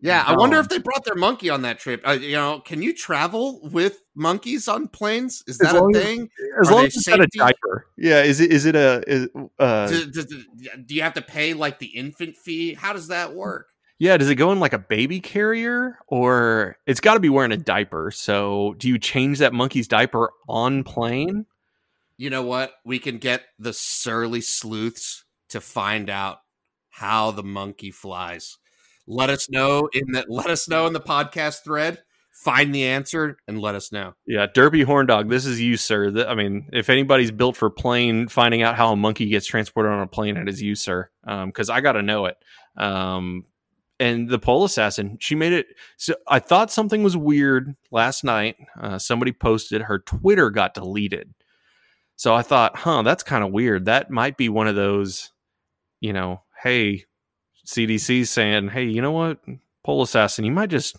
Yeah, 0.02 0.24
I 0.26 0.36
wonder 0.36 0.60
if 0.60 0.70
they 0.70 0.78
brought 0.78 1.04
their 1.04 1.16
monkey 1.16 1.50
on 1.50 1.64
that 1.64 1.80
trip. 1.80 2.02
Uh, 2.08 2.12
you 2.12 2.34
know, 2.34 2.60
can 2.60 2.82
you 2.82 2.94
travel 2.94 3.60
with 3.72 4.02
monkeys 4.14 4.68
on 4.68 4.88
planes? 4.88 5.44
Is 5.48 5.58
that 5.58 5.76
a 5.76 5.90
thing? 5.94 6.30
As, 6.62 6.68
as 6.68 6.72
long 6.72 6.86
as 6.86 6.96
it's 6.96 7.08
not 7.08 7.22
a 7.22 7.28
diaper. 7.28 7.88
Yeah, 7.98 8.22
is 8.22 8.40
it? 8.40 8.52
Is 8.52 8.66
it 8.66 8.76
a? 8.76 9.04
Is, 9.08 9.30
uh, 9.58 9.88
do, 9.88 10.12
do, 10.12 10.24
do, 10.86 10.96
you 10.96 11.02
have 11.02 11.16
to 11.16 11.22
pay 11.22 11.54
like 11.54 11.80
the 11.80 11.88
infant 11.88 12.36
fee? 12.36 12.74
How 12.74 12.94
does 12.94 13.08
that 13.08 13.34
work? 13.34 13.68
Yeah, 13.98 14.18
does 14.18 14.30
it 14.30 14.36
go 14.36 14.52
in 14.52 14.60
like 14.60 14.74
a 14.74 14.80
baby 14.80 15.22
carrier, 15.22 15.98
or 16.08 16.78
it's 16.86 17.00
got 17.00 17.14
to 17.16 17.20
be 17.20 17.30
wearing 17.30 17.54
a 17.54 17.58
diaper? 17.58 18.12
So, 18.12 18.76
do 18.78 18.88
you 18.88 19.00
change 19.00 19.40
that 19.40 19.54
monkey's 19.54 19.88
diaper 19.88 20.32
on 20.48 20.84
plane? 20.84 21.46
You 22.18 22.30
know 22.30 22.44
what? 22.44 22.74
We 22.86 23.00
can 23.00 23.18
get 23.18 23.44
the 23.58 23.74
surly 23.74 24.42
sleuths 24.42 25.26
to 25.50 25.62
find 25.62 26.10
out 26.10 26.40
how 26.90 27.32
the 27.32 27.44
monkey 27.44 27.92
flies 27.92 28.58
let 29.08 29.30
us 29.30 29.50
know 29.50 29.90
in 29.94 30.12
that. 30.14 30.30
Let 30.30 30.50
us 30.50 30.68
know 30.68 30.88
in 30.88 30.94
the 30.94 31.02
podcast 31.02 31.64
thread. 31.64 32.02
Find 32.32 32.76
the 32.76 32.84
answer 32.84 33.38
and 33.48 33.60
let 33.60 33.76
us 33.76 33.92
know. 33.92 34.14
Yeah, 34.28 34.46
Derby 34.54 34.84
Horn 34.84 35.06
Dog, 35.08 35.30
this 35.30 35.46
is 35.46 35.60
you, 35.60 35.78
sir. 35.78 36.28
I 36.28 36.36
mean, 36.36 36.70
if 36.74 36.90
anybody's 36.90 37.32
built 37.32 37.56
for 37.56 37.70
plane, 37.70 38.28
finding 38.28 38.62
out 38.62 38.76
how 38.76 38.92
a 38.92 38.96
monkey 38.96 39.28
gets 39.28 39.48
transported 39.48 39.92
on 39.92 40.02
a 40.02 40.08
plane, 40.08 40.36
it 40.38 40.50
is 40.50 40.62
you, 40.62 40.76
sir. 40.76 41.10
Because 41.24 41.70
um, 41.70 41.76
I 41.76 41.82
got 41.82 41.94
to 41.94 42.02
know 42.02 42.26
it. 42.26 42.38
Um, 42.78 43.46
and 44.00 44.28
the 44.28 44.38
pole 44.38 44.66
assassin, 44.66 45.18
she 45.22 45.36
made 45.36 45.54
it. 45.54 45.68
So 45.98 46.16
I 46.28 46.40
thought 46.40 46.72
something 46.72 47.02
was 47.04 47.16
weird 47.16 47.76
last 47.90 48.26
night. 48.26 48.58
Uh, 48.80 49.00
somebody 49.00 49.32
posted 49.32 49.84
her 49.84 50.00
Twitter 50.00 50.50
got 50.50 50.74
deleted. 50.74 51.34
So 52.18 52.34
I 52.34 52.42
thought, 52.42 52.76
huh, 52.76 53.02
that's 53.04 53.24
kind 53.24 53.44
of 53.44 53.54
weird. 53.54 53.86
That 53.86 54.12
might 54.12 54.36
be 54.36 54.50
one 54.50 54.68
of 54.68 54.76
those, 54.76 55.32
you 56.02 56.12
know, 56.14 56.44
hey, 56.62 57.06
CDC 57.66 58.28
saying, 58.28 58.70
hey, 58.70 58.86
you 58.86 59.02
know 59.02 59.12
what, 59.12 59.40
Pole 59.84 60.04
Assassin, 60.04 60.46
you 60.46 60.52
might 60.52 60.70
just 60.70 60.98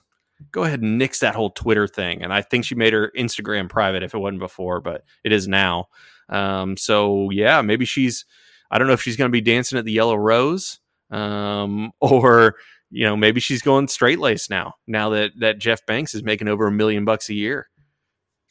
go 0.53 0.65
ahead 0.65 0.83
and 0.83 0.99
nix 0.99 1.21
that 1.21 1.35
whole 1.35 1.51
Twitter 1.51 1.87
thing. 1.87 2.23
And 2.23 2.33
I 2.33 2.43
think 2.43 2.65
she 2.65 2.75
made 2.75 2.93
her 2.93 3.13
Instagram 3.17 3.69
private 3.69 4.03
if 4.03 4.15
it 4.15 4.19
wasn't 4.19 4.41
before, 4.41 4.81
but 4.81 5.05
it 5.25 5.33
is 5.33 5.49
now. 5.49 5.87
Um, 6.29 6.77
so 6.77 7.31
yeah, 7.31 7.63
maybe 7.63 7.85
she's, 7.85 8.25
I 8.71 8.79
don't 8.79 8.87
know 8.87 8.93
if 8.93 9.03
she's 9.03 9.17
going 9.17 9.31
to 9.31 9.33
be 9.33 9.41
dancing 9.41 9.79
at 9.79 9.85
the 9.85 9.93
Yellow 9.93 10.17
Rose, 10.17 10.81
um, 11.11 11.93
or 12.01 12.57
you 12.91 13.05
know, 13.05 13.17
maybe 13.17 13.41
she's 13.41 13.63
going 13.63 13.89
straight 13.89 14.19
lace 14.19 14.49
now. 14.49 14.75
Now 14.87 15.11
that 15.11 15.33
that 15.41 15.59
Jeff 15.59 15.85
Banks 15.87 16.15
is 16.15 16.23
making 16.23 16.49
over 16.49 16.67
a 16.67 16.73
million 16.73 17.05
bucks 17.05 17.29
a 17.29 17.35
year. 17.35 17.69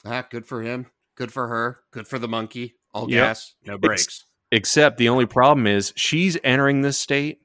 Ah, 0.06 0.26
good 0.30 0.46
for 0.46 0.62
him. 0.62 0.88
Good 1.16 1.32
for 1.32 1.48
her. 1.48 1.80
Good 1.92 2.08
for 2.08 2.20
the 2.20 2.28
monkey. 2.28 2.76
All 2.94 3.10
yep. 3.10 3.28
gas, 3.28 3.56
no 3.66 3.78
brakes. 3.78 4.04
Ex- 4.04 4.26
except 4.52 4.98
the 4.98 5.10
only 5.10 5.26
problem 5.26 5.68
is 5.68 5.94
she's 5.96 6.38
entering 6.44 6.82
this 6.82 6.98
state 6.98 7.40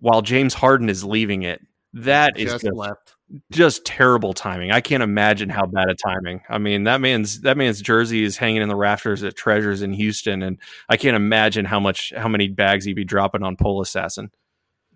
while 0.00 0.22
James 0.22 0.54
Harden 0.54 0.88
is 0.88 1.04
leaving 1.04 1.42
it. 1.42 1.60
That 1.94 2.38
is 2.38 2.52
just, 2.52 2.64
left. 2.64 3.16
just 3.50 3.84
terrible 3.84 4.34
timing. 4.34 4.70
I 4.70 4.80
can't 4.80 5.02
imagine 5.02 5.48
how 5.48 5.66
bad 5.66 5.88
a 5.88 5.94
timing. 5.94 6.42
I 6.48 6.58
mean, 6.58 6.84
that 6.84 7.00
man's 7.00 7.40
that 7.40 7.56
man's 7.56 7.80
jersey 7.80 8.22
is 8.24 8.36
hanging 8.36 8.62
in 8.62 8.68
the 8.68 8.76
rafters 8.76 9.22
at 9.22 9.36
Treasures 9.36 9.82
in 9.82 9.92
Houston, 9.94 10.42
and 10.42 10.58
I 10.88 10.96
can't 10.96 11.16
imagine 11.16 11.64
how 11.64 11.80
much 11.80 12.12
how 12.16 12.28
many 12.28 12.48
bags 12.48 12.84
he'd 12.84 12.94
be 12.94 13.04
dropping 13.04 13.42
on 13.42 13.56
Pole 13.56 13.80
Assassin. 13.80 14.30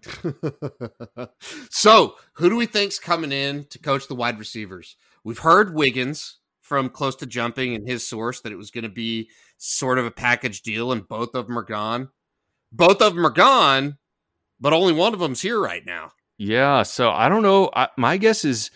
so, 1.71 2.17
who 2.35 2.51
do 2.51 2.57
we 2.57 2.67
think's 2.67 2.99
coming 2.99 3.33
in 3.33 3.65
to 3.71 3.79
coach 3.79 4.07
the 4.09 4.15
wide 4.15 4.39
receivers? 4.39 4.97
We've 5.25 5.39
heard 5.39 5.75
Wiggins 5.75 6.39
from 6.61 6.89
close 6.89 7.17
to 7.17 7.27
jumping 7.27 7.75
and 7.75 7.89
his 7.89 8.07
source 8.07 8.41
that 8.41 8.53
it 8.53 8.57
was 8.57 8.71
going 8.71 8.85
to 8.85 8.91
be 8.91 9.31
sort 9.59 9.99
of 9.99 10.05
a 10.05 10.11
package 10.11 10.63
deal, 10.63 10.93
and 10.93 11.07
both 11.09 11.35
of 11.35 11.47
them 11.47 11.59
are 11.59 11.65
gone. 11.65 12.11
Both 12.71 13.03
of 13.03 13.15
them 13.15 13.27
are 13.27 13.31
gone, 13.31 13.99
but 14.63 14.73
only 14.73 14.93
one 14.93 15.13
of 15.13 15.21
them's 15.21 15.43
here 15.43 15.61
right 15.61 15.85
now. 15.85 16.13
Yeah, 16.39 16.85
so 16.85 17.11
I 17.11 17.29
don't 17.29 17.43
know. 17.43 17.69
I, 17.75 17.89
my 17.99 18.17
guess 18.17 18.45
is 18.45 18.71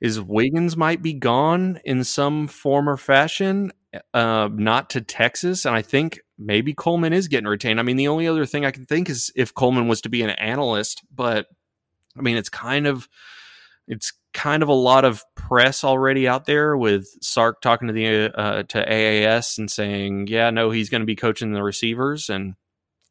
is 0.00 0.20
Wiggins 0.20 0.76
might 0.76 1.02
be 1.02 1.12
gone 1.12 1.80
in 1.84 2.04
some 2.04 2.46
form 2.46 2.88
or 2.88 2.96
fashion, 2.96 3.72
uh, 4.14 4.48
not 4.52 4.90
to 4.90 5.00
Texas, 5.00 5.64
and 5.64 5.74
I 5.74 5.82
think 5.82 6.20
maybe 6.38 6.72
Coleman 6.72 7.12
is 7.12 7.28
getting 7.28 7.48
retained. 7.48 7.80
I 7.80 7.82
mean, 7.82 7.96
the 7.96 8.08
only 8.08 8.28
other 8.28 8.46
thing 8.46 8.64
I 8.64 8.70
can 8.70 8.86
think 8.86 9.10
is 9.10 9.32
if 9.34 9.54
Coleman 9.54 9.88
was 9.88 10.00
to 10.02 10.08
be 10.08 10.22
an 10.22 10.30
analyst, 10.30 11.02
but 11.14 11.46
I 12.16 12.22
mean, 12.22 12.36
it's 12.36 12.48
kind 12.48 12.86
of 12.86 13.08
it's 13.88 14.12
kind 14.32 14.62
of 14.62 14.68
a 14.68 14.74
lot 14.74 15.04
of 15.04 15.24
press 15.34 15.82
already 15.82 16.28
out 16.28 16.44
there 16.44 16.76
with 16.76 17.08
Sark 17.22 17.60
talking 17.60 17.88
to 17.88 17.94
the 17.94 18.30
uh, 18.38 18.62
to 18.64 18.86
AAS 18.86 19.58
and 19.58 19.70
saying, 19.70 20.28
yeah, 20.28 20.50
no, 20.50 20.70
he's 20.70 20.90
going 20.90 21.02
to 21.02 21.06
be 21.06 21.16
coaching 21.16 21.52
the 21.52 21.62
receivers 21.62 22.30
and 22.30 22.54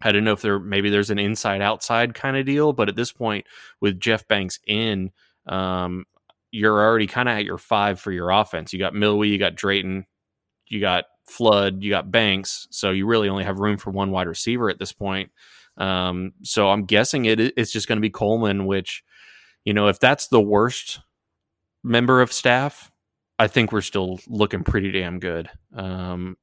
I 0.02 0.12
don't 0.12 0.24
know 0.24 0.34
if 0.34 0.41
there 0.41 0.60
maybe 0.60 0.89
there's 0.89 1.10
an 1.10 1.20
inside 1.20 1.62
outside 1.62 2.14
kind 2.14 2.38
of 2.38 2.45
deal, 2.45 2.74
but 2.74 2.89
at 2.89 2.95
this 2.95 3.12
point 3.12 3.45
with 3.82 4.00
Jeff 4.00 4.28
Banks 4.28 4.60
in, 4.66 5.12
um, 5.45 6.06
you're 6.52 6.80
already 6.80 7.08
kind 7.08 7.30
of 7.30 7.38
at 7.38 7.45
your 7.45 7.58
five 7.58 8.00
for 8.00 8.12
your 8.12 8.30
offense. 8.30 8.72
You 8.74 8.80
got 8.80 8.93
Milwee, 8.93 9.30
you 9.30 9.38
got 9.38 9.56
Drayton, 9.56 10.06
you 10.68 10.80
got 10.80 11.06
Flood, 11.28 11.84
you 11.84 11.89
got 11.89 12.12
Banks, 12.12 12.68
so 12.72 12.91
you 12.91 13.06
really 13.06 13.30
only 13.30 13.43
have 13.43 13.60
room 13.60 13.78
for 13.78 13.91
one 13.91 14.12
wide 14.12 14.28
receiver 14.28 14.70
at 14.70 14.80
this 14.80 14.93
point. 14.93 15.32
Um, 15.78 16.34
so 16.43 16.70
I'm 16.70 16.86
guessing 16.86 17.26
it 17.26 17.39
it's 17.39 17.72
just 17.72 17.88
going 17.88 17.97
to 17.97 18.02
be 18.02 18.10
Coleman, 18.10 18.66
which 18.66 19.04
you 19.66 19.74
know 19.74 19.88
if 19.88 20.00
that's 20.00 20.28
the 20.28 20.41
worst 20.41 21.00
member 21.84 22.22
of 22.22 22.32
staff, 22.32 22.91
I 23.38 23.47
think 23.47 23.72
we're 23.72 23.82
still 23.82 24.20
looking 24.28 24.64
pretty 24.64 24.91
damn 24.91 25.20
good. 25.20 25.50
Um, 25.76 26.38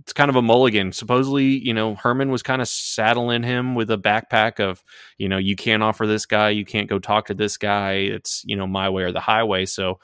it's 0.00 0.12
kind 0.12 0.28
of 0.28 0.36
a 0.36 0.42
mulligan. 0.42 0.92
Supposedly, 0.92 1.46
you 1.46 1.72
know, 1.72 1.94
Herman 1.94 2.30
was 2.30 2.42
kind 2.42 2.60
of 2.60 2.68
saddling 2.68 3.42
him 3.42 3.74
with 3.74 3.90
a 3.90 3.98
backpack 3.98 4.60
of, 4.60 4.82
you 5.18 5.28
know, 5.28 5.38
you 5.38 5.56
can't 5.56 5.82
offer 5.82 6.06
this 6.06 6.26
guy, 6.26 6.50
you 6.50 6.64
can't 6.64 6.88
go 6.88 6.98
talk 6.98 7.26
to 7.26 7.34
this 7.34 7.56
guy. 7.56 7.92
It's, 7.92 8.42
you 8.44 8.56
know, 8.56 8.66
my 8.66 8.90
way 8.90 9.04
or 9.04 9.12
the 9.12 9.20
highway. 9.20 9.64
So 9.64 9.98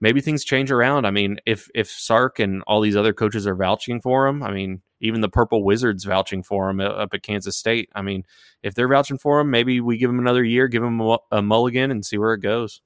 maybe 0.00 0.20
things 0.20 0.44
change 0.44 0.70
around. 0.70 1.06
I 1.06 1.10
mean, 1.10 1.38
if 1.46 1.68
if 1.74 1.90
Sark 1.90 2.38
and 2.38 2.62
all 2.66 2.80
these 2.80 2.96
other 2.96 3.12
coaches 3.12 3.46
are 3.46 3.54
vouching 3.54 4.00
for 4.00 4.26
him, 4.26 4.42
I 4.42 4.50
mean, 4.50 4.80
even 5.00 5.20
the 5.20 5.28
Purple 5.28 5.62
Wizards 5.62 6.04
vouching 6.04 6.42
for 6.42 6.70
him 6.70 6.80
uh, 6.80 6.84
up 6.84 7.12
at 7.12 7.22
Kansas 7.22 7.56
State. 7.56 7.90
I 7.94 8.00
mean, 8.02 8.24
if 8.62 8.74
they're 8.74 8.88
vouching 8.88 9.18
for 9.18 9.40
him, 9.40 9.50
maybe 9.50 9.80
we 9.80 9.98
give 9.98 10.10
him 10.10 10.18
another 10.18 10.44
year, 10.44 10.68
give 10.68 10.82
him 10.82 11.00
a, 11.00 11.18
a 11.30 11.42
mulligan, 11.42 11.90
and 11.90 12.04
see 12.04 12.16
where 12.16 12.32
it 12.32 12.40
goes. 12.40 12.80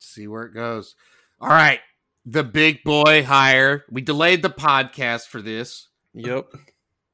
See 0.00 0.28
where 0.28 0.44
it 0.44 0.54
goes. 0.54 0.94
All 1.40 1.48
right 1.48 1.80
the 2.24 2.44
big 2.44 2.82
boy 2.84 3.24
hire. 3.24 3.84
We 3.90 4.02
delayed 4.02 4.42
the 4.42 4.50
podcast 4.50 5.26
for 5.26 5.42
this. 5.42 5.88
Yep. 6.14 6.46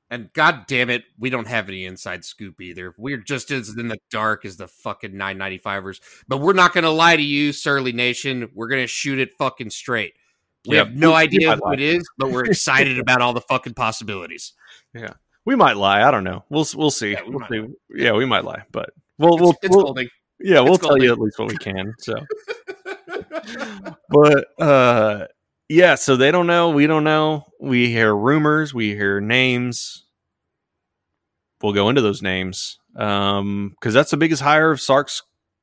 And 0.08 0.32
god 0.32 0.66
damn 0.68 0.88
it, 0.88 1.04
we 1.18 1.30
don't 1.30 1.48
have 1.48 1.68
any 1.68 1.84
inside 1.84 2.24
scoop 2.24 2.60
either. 2.60 2.94
We're 2.96 3.16
just 3.16 3.50
as 3.50 3.70
in 3.76 3.88
the 3.88 3.98
dark 4.10 4.44
as 4.44 4.56
the 4.56 4.68
fucking 4.68 5.12
995ers. 5.12 6.00
But 6.28 6.38
we're 6.38 6.52
not 6.52 6.72
gonna 6.72 6.90
lie 6.90 7.16
to 7.16 7.22
you, 7.22 7.52
Surly 7.52 7.92
Nation. 7.92 8.48
We're 8.54 8.68
gonna 8.68 8.86
shoot 8.86 9.18
it 9.18 9.34
fucking 9.36 9.70
straight. 9.70 10.14
We 10.68 10.76
have 10.76 10.94
no 10.94 11.10
we, 11.10 11.16
idea 11.16 11.56
who 11.56 11.72
it 11.72 11.80
is, 11.80 12.08
but 12.18 12.30
we're 12.30 12.44
excited 12.44 12.98
about 13.00 13.20
all 13.20 13.32
the 13.32 13.40
fucking 13.40 13.74
possibilities. 13.74 14.52
Yeah. 14.94 15.14
We 15.44 15.54
might 15.54 15.76
lie. 15.76 16.02
I 16.02 16.10
don't 16.10 16.24
know. 16.24 16.44
We'll 16.50 16.66
we'll 16.74 16.90
see. 16.90 17.12
Yeah, 17.12 17.22
we, 17.22 17.36
we'll 17.36 17.48
see. 17.48 17.74
Yeah, 17.94 18.12
we 18.12 18.26
might 18.26 18.44
lie, 18.44 18.64
but 18.72 18.90
we'll 19.18 19.34
it's, 19.34 19.42
we'll, 19.42 19.54
it's 19.62 19.76
we'll 19.76 19.94
yeah, 20.40 20.60
we'll 20.60 20.74
it's 20.74 20.86
tell 20.86 21.00
you 21.00 21.12
at 21.12 21.20
least 21.20 21.38
what 21.38 21.48
we 21.48 21.56
can. 21.56 21.94
So 21.98 22.14
but 24.08 24.46
uh 24.60 25.26
yeah, 25.68 25.96
so 25.96 26.16
they 26.16 26.30
don't 26.30 26.46
know, 26.46 26.70
we 26.70 26.86
don't 26.86 27.02
know. 27.02 27.44
We 27.60 27.90
hear 27.90 28.14
rumors, 28.14 28.72
we 28.72 28.94
hear 28.94 29.20
names. 29.20 30.04
We'll 31.60 31.72
go 31.72 31.88
into 31.88 32.02
those 32.02 32.22
names. 32.22 32.78
Um 32.96 33.74
cuz 33.80 33.94
that's 33.94 34.10
the 34.10 34.16
biggest 34.16 34.42
hire 34.42 34.70
of 34.70 34.80
Sark's 34.80 35.22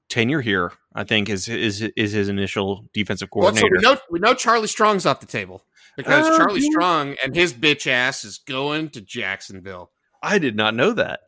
tenure 0.09 0.41
here, 0.41 0.71
I 0.93 1.03
think 1.03 1.29
is 1.29 1.47
is 1.47 1.81
is 1.81 2.11
his 2.11 2.29
initial 2.29 2.85
defensive 2.93 3.29
coordinator. 3.29 3.67
Well, 3.71 3.81
so 3.81 3.89
we 3.89 3.95
know 3.95 4.01
we 4.11 4.19
know 4.19 4.33
Charlie 4.33 4.67
Strong's 4.67 5.05
off 5.05 5.19
the 5.19 5.25
table 5.25 5.63
because 5.97 6.27
uh, 6.27 6.37
Charlie 6.37 6.61
Strong 6.61 7.15
and 7.23 7.35
his 7.35 7.53
bitch 7.53 7.87
ass 7.87 8.23
is 8.23 8.37
going 8.39 8.89
to 8.89 9.01
Jacksonville. 9.01 9.91
I 10.21 10.37
did 10.37 10.55
not 10.55 10.73
know 10.75 10.93
that. 10.93 11.21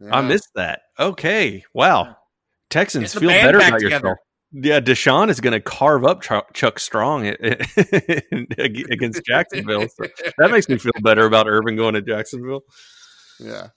Yeah. 0.00 0.16
I 0.16 0.20
missed 0.22 0.50
that. 0.54 0.82
Okay. 0.98 1.64
Wow. 1.72 2.16
Texans 2.70 3.14
feel 3.14 3.28
better 3.28 3.58
about 3.58 3.78
together. 3.78 4.08
yourself. 4.08 4.18
Yeah, 4.56 4.78
Deshaun 4.78 5.30
is 5.30 5.40
going 5.40 5.52
to 5.52 5.60
carve 5.60 6.04
up 6.04 6.22
Chuck 6.22 6.78
Strong 6.78 7.26
against 8.56 9.24
Jacksonville. 9.24 9.88
So 9.88 10.06
that 10.38 10.52
makes 10.52 10.68
me 10.68 10.78
feel 10.78 10.92
better 11.02 11.26
about 11.26 11.48
Urban 11.48 11.74
going 11.74 11.94
to 11.94 12.02
Jacksonville. 12.02 12.62
Yeah. 13.40 13.68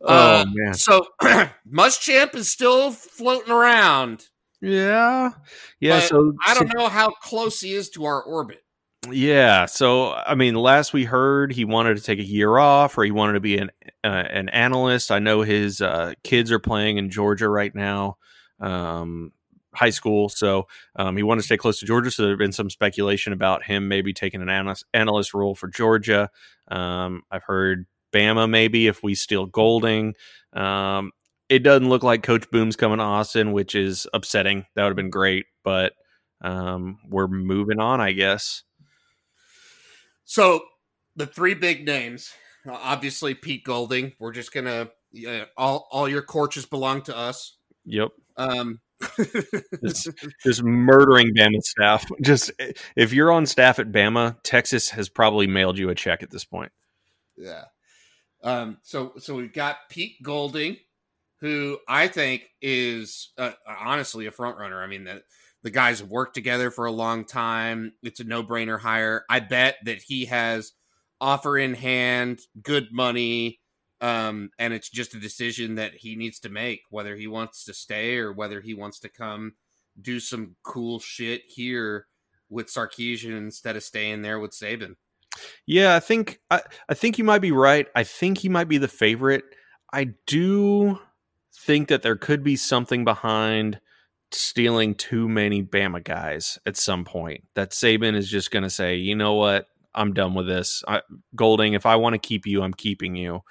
Oh 0.00 0.42
uh, 0.42 0.44
man. 0.48 0.74
So 0.74 1.06
Muschamp 1.68 2.36
is 2.36 2.48
still 2.48 2.92
floating 2.92 3.52
around. 3.52 4.28
Yeah. 4.60 5.30
Yeah. 5.80 5.98
So 5.98 6.34
I 6.46 6.54
don't 6.54 6.70
so, 6.70 6.78
know 6.78 6.88
how 6.88 7.10
close 7.10 7.60
he 7.60 7.74
is 7.74 7.90
to 7.90 8.04
our 8.04 8.22
orbit. 8.22 8.62
Yeah. 9.10 9.66
So 9.66 10.12
I 10.12 10.36
mean, 10.36 10.54
last 10.54 10.92
we 10.92 11.02
heard, 11.02 11.52
he 11.52 11.64
wanted 11.64 11.96
to 11.96 12.02
take 12.02 12.20
a 12.20 12.24
year 12.24 12.58
off, 12.58 12.96
or 12.96 13.02
he 13.02 13.10
wanted 13.10 13.32
to 13.32 13.40
be 13.40 13.58
an 13.58 13.70
uh, 14.04 14.24
an 14.30 14.48
analyst. 14.50 15.10
I 15.10 15.18
know 15.18 15.42
his 15.42 15.80
uh, 15.80 16.12
kids 16.22 16.52
are 16.52 16.60
playing 16.60 16.98
in 16.98 17.10
Georgia 17.10 17.48
right 17.48 17.74
now. 17.74 18.18
Um, 18.60 19.32
high 19.74 19.90
school. 19.90 20.28
So 20.28 20.66
um, 20.96 21.16
he 21.16 21.22
wanted 21.22 21.40
to 21.40 21.46
stay 21.46 21.56
close 21.56 21.78
to 21.80 21.86
Georgia. 21.86 22.10
So 22.10 22.22
there 22.22 22.32
had 22.32 22.38
been 22.38 22.52
some 22.52 22.70
speculation 22.70 23.32
about 23.32 23.64
him 23.64 23.88
maybe 23.88 24.12
taking 24.12 24.42
an 24.42 24.48
analyst, 24.48 24.84
analyst 24.92 25.34
role 25.34 25.54
for 25.54 25.68
Georgia. 25.68 26.30
Um, 26.68 27.22
I've 27.30 27.44
heard 27.44 27.86
Bama 28.12 28.48
maybe 28.48 28.86
if 28.86 29.02
we 29.02 29.14
steal 29.14 29.46
Golding. 29.46 30.14
Um, 30.52 31.12
it 31.48 31.62
doesn't 31.62 31.88
look 31.88 32.02
like 32.02 32.22
Coach 32.22 32.50
Boom's 32.50 32.76
coming 32.76 32.98
to 32.98 33.04
Austin, 33.04 33.52
which 33.52 33.74
is 33.74 34.06
upsetting. 34.14 34.66
That 34.74 34.84
would 34.84 34.90
have 34.90 34.96
been 34.96 35.10
great, 35.10 35.46
but 35.64 35.92
um, 36.40 36.98
we're 37.08 37.28
moving 37.28 37.78
on, 37.78 38.00
I 38.00 38.12
guess. 38.12 38.62
So 40.24 40.62
the 41.16 41.26
three 41.26 41.54
big 41.54 41.84
names, 41.86 42.30
obviously 42.66 43.34
Pete 43.34 43.64
Golding. 43.64 44.12
We're 44.18 44.32
just 44.32 44.52
gonna 44.52 44.88
uh, 45.28 45.44
all 45.56 45.88
all 45.90 46.08
your 46.08 46.22
coaches 46.22 46.64
belong 46.64 47.02
to 47.02 47.16
us. 47.16 47.58
Yep. 47.84 48.08
Um, 48.36 48.80
just, 49.84 50.10
just 50.42 50.62
murdering 50.62 51.34
Bama 51.34 51.62
staff. 51.62 52.04
Just 52.20 52.52
if 52.96 53.12
you're 53.12 53.32
on 53.32 53.46
staff 53.46 53.78
at 53.78 53.90
Bama, 53.90 54.36
Texas 54.42 54.90
has 54.90 55.08
probably 55.08 55.46
mailed 55.46 55.78
you 55.78 55.90
a 55.90 55.94
check 55.94 56.22
at 56.22 56.30
this 56.30 56.44
point. 56.44 56.72
Yeah. 57.36 57.64
Um, 58.42 58.78
so 58.82 59.12
so 59.18 59.34
we've 59.34 59.52
got 59.52 59.76
Pete 59.88 60.22
Golding, 60.22 60.76
who 61.40 61.78
I 61.88 62.08
think 62.08 62.42
is 62.60 63.30
uh, 63.38 63.52
honestly 63.66 64.26
a 64.26 64.30
front 64.32 64.58
runner. 64.58 64.82
I 64.82 64.86
mean 64.86 65.04
the 65.04 65.22
the 65.62 65.70
guys 65.70 66.00
have 66.00 66.10
worked 66.10 66.34
together 66.34 66.70
for 66.70 66.86
a 66.86 66.92
long 66.92 67.24
time. 67.24 67.92
It's 68.02 68.20
a 68.20 68.24
no 68.24 68.42
brainer 68.42 68.80
hire. 68.80 69.24
I 69.30 69.40
bet 69.40 69.76
that 69.84 70.02
he 70.02 70.26
has 70.26 70.72
offer 71.20 71.56
in 71.56 71.74
hand, 71.74 72.40
good 72.60 72.88
money, 72.92 73.60
um, 74.02 74.50
and 74.58 74.74
it's 74.74 74.90
just 74.90 75.14
a 75.14 75.20
decision 75.20 75.76
that 75.76 75.94
he 75.94 76.16
needs 76.16 76.40
to 76.40 76.48
make 76.48 76.82
whether 76.90 77.16
he 77.16 77.28
wants 77.28 77.64
to 77.64 77.72
stay 77.72 78.18
or 78.18 78.32
whether 78.32 78.60
he 78.60 78.74
wants 78.74 78.98
to 78.98 79.08
come 79.08 79.54
do 80.00 80.18
some 80.18 80.56
cool 80.64 80.98
shit 80.98 81.42
here 81.46 82.06
with 82.50 82.66
Sarkisian 82.66 83.36
instead 83.36 83.76
of 83.76 83.84
staying 83.84 84.22
there 84.22 84.40
with 84.40 84.50
Saban. 84.50 84.96
Yeah, 85.66 85.94
I 85.94 86.00
think 86.00 86.40
I, 86.50 86.62
I 86.88 86.94
think 86.94 87.16
you 87.16 87.24
might 87.24 87.40
be 87.40 87.52
right. 87.52 87.86
I 87.94 88.04
think 88.04 88.38
he 88.38 88.48
might 88.48 88.68
be 88.68 88.78
the 88.78 88.88
favorite. 88.88 89.44
I 89.92 90.14
do 90.26 90.98
think 91.54 91.88
that 91.88 92.02
there 92.02 92.16
could 92.16 92.42
be 92.42 92.56
something 92.56 93.04
behind 93.04 93.80
stealing 94.32 94.94
too 94.94 95.28
many 95.28 95.62
Bama 95.62 96.02
guys 96.02 96.58
at 96.66 96.76
some 96.76 97.04
point. 97.04 97.44
That 97.54 97.70
Saban 97.70 98.16
is 98.16 98.28
just 98.28 98.50
going 98.50 98.62
to 98.64 98.70
say, 98.70 98.96
you 98.96 99.14
know 99.14 99.34
what, 99.34 99.66
I'm 99.94 100.12
done 100.12 100.34
with 100.34 100.46
this. 100.46 100.82
I, 100.88 101.02
Golding, 101.36 101.74
if 101.74 101.86
I 101.86 101.96
want 101.96 102.14
to 102.14 102.18
keep 102.18 102.46
you, 102.46 102.62
I'm 102.62 102.74
keeping 102.74 103.14
you. 103.14 103.42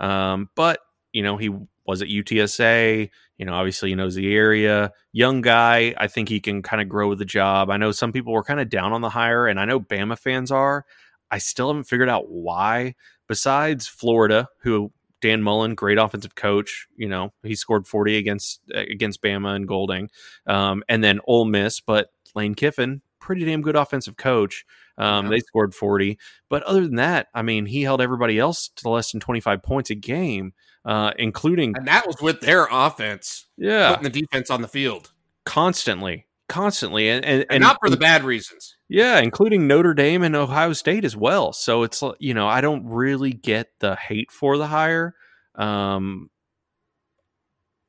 Um, 0.00 0.50
but 0.54 0.80
you 1.12 1.22
know, 1.22 1.36
he 1.36 1.50
was 1.86 2.02
at 2.02 2.08
UTSA. 2.08 3.10
You 3.38 3.44
know, 3.44 3.54
obviously 3.54 3.90
he 3.90 3.94
knows 3.94 4.14
the 4.14 4.34
area. 4.34 4.92
Young 5.12 5.40
guy. 5.40 5.94
I 5.98 6.06
think 6.08 6.28
he 6.28 6.40
can 6.40 6.62
kind 6.62 6.82
of 6.82 6.88
grow 6.88 7.08
with 7.08 7.18
the 7.18 7.24
job. 7.24 7.70
I 7.70 7.76
know 7.76 7.92
some 7.92 8.12
people 8.12 8.32
were 8.32 8.42
kind 8.42 8.60
of 8.60 8.68
down 8.68 8.92
on 8.92 9.00
the 9.00 9.10
hire, 9.10 9.46
and 9.46 9.60
I 9.60 9.64
know 9.64 9.80
Bama 9.80 10.18
fans 10.18 10.50
are. 10.50 10.84
I 11.30 11.38
still 11.38 11.68
haven't 11.68 11.84
figured 11.84 12.08
out 12.08 12.28
why. 12.28 12.94
Besides 13.28 13.88
Florida, 13.88 14.48
who 14.60 14.92
Dan 15.20 15.42
Mullen, 15.42 15.74
great 15.74 15.98
offensive 15.98 16.34
coach. 16.34 16.86
You 16.96 17.08
know, 17.08 17.32
he 17.42 17.54
scored 17.54 17.86
40 17.86 18.16
against 18.16 18.60
against 18.72 19.22
Bama 19.22 19.56
and 19.56 19.66
Golding, 19.66 20.10
um, 20.46 20.84
and 20.88 21.02
then 21.02 21.20
Ole 21.26 21.46
Miss. 21.46 21.80
But 21.80 22.10
Lane 22.34 22.54
Kiffin, 22.54 23.02
pretty 23.18 23.44
damn 23.44 23.62
good 23.62 23.76
offensive 23.76 24.16
coach. 24.16 24.64
Um, 24.98 25.26
yeah. 25.26 25.30
They 25.30 25.38
scored 25.40 25.74
40, 25.74 26.18
but 26.48 26.62
other 26.62 26.82
than 26.82 26.96
that, 26.96 27.28
I 27.34 27.42
mean, 27.42 27.66
he 27.66 27.82
held 27.82 28.00
everybody 28.00 28.38
else 28.38 28.70
to 28.76 28.88
less 28.88 29.12
than 29.12 29.20
25 29.20 29.62
points 29.62 29.90
a 29.90 29.94
game, 29.94 30.52
uh, 30.84 31.12
including 31.18 31.74
and 31.76 31.86
that 31.88 32.06
was 32.06 32.16
with 32.20 32.40
their 32.40 32.66
offense. 32.70 33.46
Yeah, 33.56 33.90
putting 33.90 34.10
the 34.12 34.20
defense 34.20 34.50
on 34.50 34.62
the 34.62 34.68
field 34.68 35.12
constantly, 35.44 36.26
constantly, 36.48 37.08
and 37.08 37.24
and, 37.24 37.42
and, 37.42 37.52
and 37.52 37.62
not 37.62 37.78
for 37.80 37.90
the 37.90 37.96
bad 37.96 38.24
reasons. 38.24 38.76
Yeah, 38.88 39.18
including 39.18 39.66
Notre 39.66 39.94
Dame 39.94 40.22
and 40.22 40.36
Ohio 40.36 40.72
State 40.72 41.04
as 41.04 41.16
well. 41.16 41.52
So 41.52 41.82
it's 41.82 42.02
you 42.18 42.34
know 42.34 42.46
I 42.46 42.60
don't 42.60 42.86
really 42.86 43.32
get 43.32 43.70
the 43.80 43.96
hate 43.96 44.30
for 44.30 44.56
the 44.56 44.66
hire. 44.66 45.14
Um, 45.54 46.30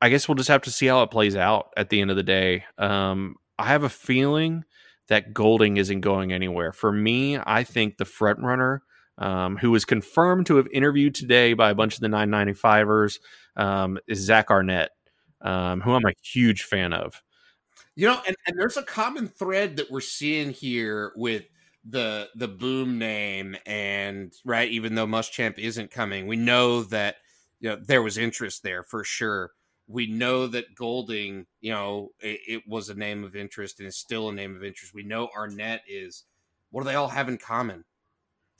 I 0.01 0.09
guess 0.09 0.27
we'll 0.27 0.35
just 0.35 0.49
have 0.49 0.61
to 0.63 0.71
see 0.71 0.87
how 0.87 1.03
it 1.03 1.11
plays 1.11 1.35
out 1.35 1.69
at 1.75 1.89
the 1.89 2.01
end 2.01 2.11
of 2.11 2.17
the 2.17 2.23
day. 2.23 2.65
Um, 2.77 3.35
I 3.57 3.67
have 3.67 3.83
a 3.83 3.89
feeling 3.89 4.63
that 5.07 5.33
Golding 5.33 5.77
isn't 5.77 6.01
going 6.01 6.33
anywhere. 6.33 6.71
For 6.71 6.91
me, 6.91 7.37
I 7.37 7.63
think 7.63 7.97
the 7.97 8.05
front 8.05 8.39
runner, 8.39 8.83
um, 9.17 9.57
who 9.57 9.71
was 9.71 9.85
confirmed 9.85 10.45
to 10.47 10.57
have 10.57 10.67
interviewed 10.71 11.15
today 11.15 11.53
by 11.53 11.71
a 11.71 11.75
bunch 11.75 11.95
of 11.95 12.01
the 12.01 12.07
995ers, 12.07 13.19
um, 13.55 13.97
is 14.07 14.19
Zach 14.19 14.51
Arnett, 14.51 14.91
um, 15.41 15.81
who 15.81 15.93
I'm 15.93 16.05
a 16.05 16.13
huge 16.21 16.63
fan 16.63 16.93
of. 16.93 17.21
You 17.95 18.07
know, 18.07 18.21
and, 18.27 18.35
and 18.45 18.59
there's 18.59 18.77
a 18.77 18.83
common 18.83 19.27
thread 19.27 19.77
that 19.77 19.89
we're 19.89 20.01
seeing 20.01 20.51
here 20.51 21.13
with 21.15 21.45
the 21.89 22.29
the 22.35 22.47
boom 22.47 22.97
name 22.99 23.55
and 23.65 24.33
right 24.43 24.69
even 24.69 24.95
though 24.95 25.07
muschamp 25.07 25.57
isn't 25.57 25.89
coming 25.89 26.27
we 26.27 26.35
know 26.35 26.83
that 26.83 27.15
you 27.61 27.69
know 27.69 27.77
there 27.77 28.01
was 28.01 28.17
interest 28.17 28.61
there 28.61 28.83
for 28.83 29.03
sure 29.05 29.51
we 29.87 30.07
know 30.07 30.47
that 30.47 30.75
golding 30.75 31.45
you 31.61 31.71
know 31.71 32.09
it, 32.19 32.39
it, 32.47 32.63
was 32.67 32.89
a 32.89 32.95
name 32.95 33.23
of 33.23 33.35
interest 33.35 33.79
and 33.79 33.87
is 33.87 33.95
still 33.95 34.29
a 34.29 34.33
name 34.33 34.55
of 34.55 34.63
interest 34.63 34.93
we 34.93 35.03
know 35.03 35.29
arnett 35.35 35.81
is 35.87 36.23
what 36.71 36.83
do 36.83 36.89
they 36.89 36.95
all 36.95 37.07
have 37.07 37.29
in 37.29 37.37
common 37.37 37.83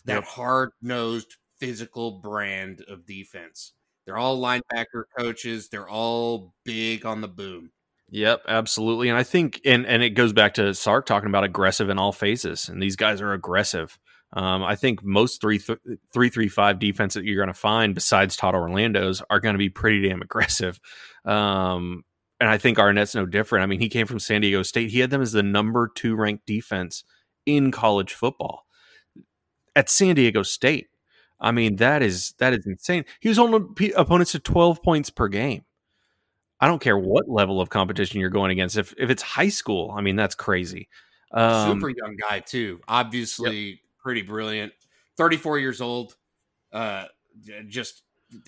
that 0.05 0.15
yep. 0.15 0.23
hard-nosed 0.23 1.35
physical 1.59 2.19
brand 2.19 2.83
of 2.87 3.05
defense 3.05 3.73
they're 4.05 4.17
all 4.17 4.41
linebacker 4.41 5.03
coaches 5.17 5.69
they're 5.69 5.89
all 5.89 6.53
big 6.63 7.05
on 7.05 7.21
the 7.21 7.27
boom 7.27 7.71
Yep, 8.09 8.43
absolutely. 8.47 9.09
And 9.09 9.17
I 9.17 9.23
think 9.23 9.59
and 9.65 9.85
and 9.85 10.01
it 10.01 10.11
goes 10.11 10.31
back 10.31 10.53
to 10.53 10.73
Sark 10.73 11.05
talking 11.05 11.27
about 11.27 11.43
aggressive 11.43 11.89
in 11.89 11.99
all 11.99 12.13
phases. 12.13 12.69
And 12.69 12.81
these 12.81 12.95
guys 12.95 13.19
are 13.19 13.33
aggressive. 13.33 13.99
Um, 14.33 14.63
I 14.63 14.75
think 14.75 15.03
most 15.03 15.39
three 15.39 15.57
th- 15.57 15.79
three 16.13 16.29
three 16.29 16.49
five 16.49 16.79
defense 16.79 17.13
that 17.13 17.23
you're 17.23 17.37
going 17.37 17.53
to 17.53 17.59
find 17.59 17.95
besides 17.95 18.35
Todd 18.35 18.55
Orlando's 18.55 19.21
are 19.29 19.39
going 19.39 19.53
to 19.53 19.59
be 19.59 19.69
pretty 19.69 20.07
damn 20.07 20.21
aggressive. 20.21 20.79
Um, 21.25 22.03
and 22.39 22.49
I 22.49 22.57
think 22.57 22.77
Arnett's 22.77 23.15
no 23.15 23.25
different. 23.25 23.63
I 23.63 23.65
mean, 23.65 23.79
he 23.79 23.89
came 23.89 24.05
from 24.05 24.19
San 24.19 24.41
Diego 24.41 24.63
State. 24.63 24.91
He 24.91 24.99
had 24.99 25.09
them 25.09 25.21
as 25.21 25.31
the 25.31 25.43
number 25.43 25.89
two 25.93 26.15
ranked 26.15 26.45
defense 26.45 27.03
in 27.45 27.71
college 27.71 28.13
football 28.13 28.65
at 29.75 29.89
San 29.89 30.15
Diego 30.15 30.43
State. 30.43 30.87
I 31.39 31.51
mean, 31.51 31.77
that 31.77 32.01
is 32.01 32.33
that 32.39 32.53
is 32.53 32.65
insane. 32.65 33.05
He 33.19 33.29
was 33.29 33.37
holding 33.37 33.91
opponents 33.95 34.31
to 34.33 34.39
12 34.39 34.83
points 34.83 35.09
per 35.09 35.27
game. 35.27 35.63
I 36.59 36.67
don't 36.67 36.81
care 36.81 36.97
what 36.97 37.29
level 37.29 37.61
of 37.61 37.69
competition 37.69 38.19
you're 38.19 38.29
going 38.29 38.51
against. 38.51 38.77
If 38.77 38.93
if 38.97 39.09
it's 39.09 39.21
high 39.21 39.49
school, 39.49 39.93
I 39.95 40.01
mean 40.01 40.15
that's 40.15 40.35
crazy. 40.35 40.89
Um, 41.31 41.73
Super 41.79 41.89
young 41.89 42.15
guy 42.15 42.39
too. 42.39 42.79
Obviously 42.87 43.69
yep. 43.69 43.79
Pretty 44.07 44.21
brilliant. 44.21 44.71
34 45.17 45.59
years 45.59 45.81
old. 45.81 46.15
Uh, 46.71 47.03
just 47.67 48.03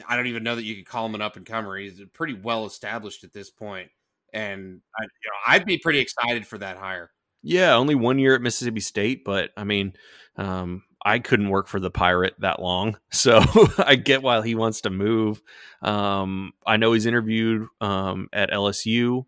I 0.08 0.16
don't 0.16 0.28
even 0.28 0.42
know 0.42 0.56
that 0.56 0.64
you 0.64 0.74
could 0.74 0.86
call 0.86 1.06
him 1.06 1.16
an 1.16 1.22
up 1.22 1.36
and 1.36 1.46
comer. 1.46 1.76
He's 1.76 2.02
pretty 2.14 2.34
well 2.34 2.66
established 2.66 3.26
at 3.26 3.34
this 3.34 3.50
point, 3.50 3.90
and 4.34 4.80
I, 4.98 5.04
you 5.04 5.30
know, 5.30 5.38
I'd 5.54 5.66
be 5.66 5.78
pretty 5.78 6.00
excited 6.00 6.48
for 6.48 6.58
that 6.60 6.78
hire. 6.78 7.12
Yeah, 7.44 7.76
only 7.76 7.94
one 7.94 8.20
year 8.20 8.36
at 8.36 8.42
Mississippi 8.42 8.80
State, 8.80 9.26
but 9.26 9.52
I 9.58 9.66
mean, 9.66 9.96
um, 10.38 10.84
I 11.04 11.20
couldn't 11.20 11.50
work 11.50 11.68
for 11.68 11.82
the 11.82 11.92
pirate 11.92 12.36
that 12.40 12.62
long, 12.62 12.98
so 13.12 13.44
I 13.80 13.98
get 13.98 14.24
why 14.24 14.42
he 14.46 14.56
wants 14.56 14.80
to 14.82 14.90
move. 14.90 15.42
Um, 15.82 16.54
I 16.66 16.78
know 16.78 16.94
he's 16.94 17.06
interviewed 17.06 17.68
um, 17.82 18.30
at 18.32 18.50
LSU, 18.50 19.26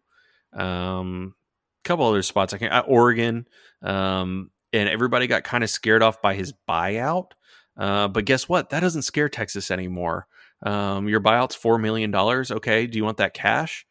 um, 0.54 1.36
a 1.84 1.88
couple 1.88 2.08
other 2.08 2.24
spots. 2.24 2.54
I 2.54 2.58
can 2.58 2.72
Oregon, 2.88 3.50
um, 3.82 4.50
and 4.74 4.90
everybody 4.90 5.28
got 5.28 5.44
kind 5.44 5.64
of 5.64 5.70
scared 5.70 6.04
off 6.04 6.22
by 6.22 6.34
his 6.34 6.54
buyout. 6.68 7.32
Uh, 7.78 8.08
but 8.08 8.26
guess 8.26 8.50
what? 8.50 8.70
That 8.70 8.82
doesn't 8.82 9.04
scare 9.04 9.30
Texas 9.30 9.72
anymore. 9.72 10.28
Um, 10.64 11.08
your 11.08 11.22
buyout's 11.22 11.56
four 11.56 11.78
million 11.78 12.12
dollars. 12.12 12.52
Okay, 12.52 12.88
do 12.88 12.98
you 12.98 13.06
want 13.06 13.18
that 13.18 13.34
cash? 13.34 13.86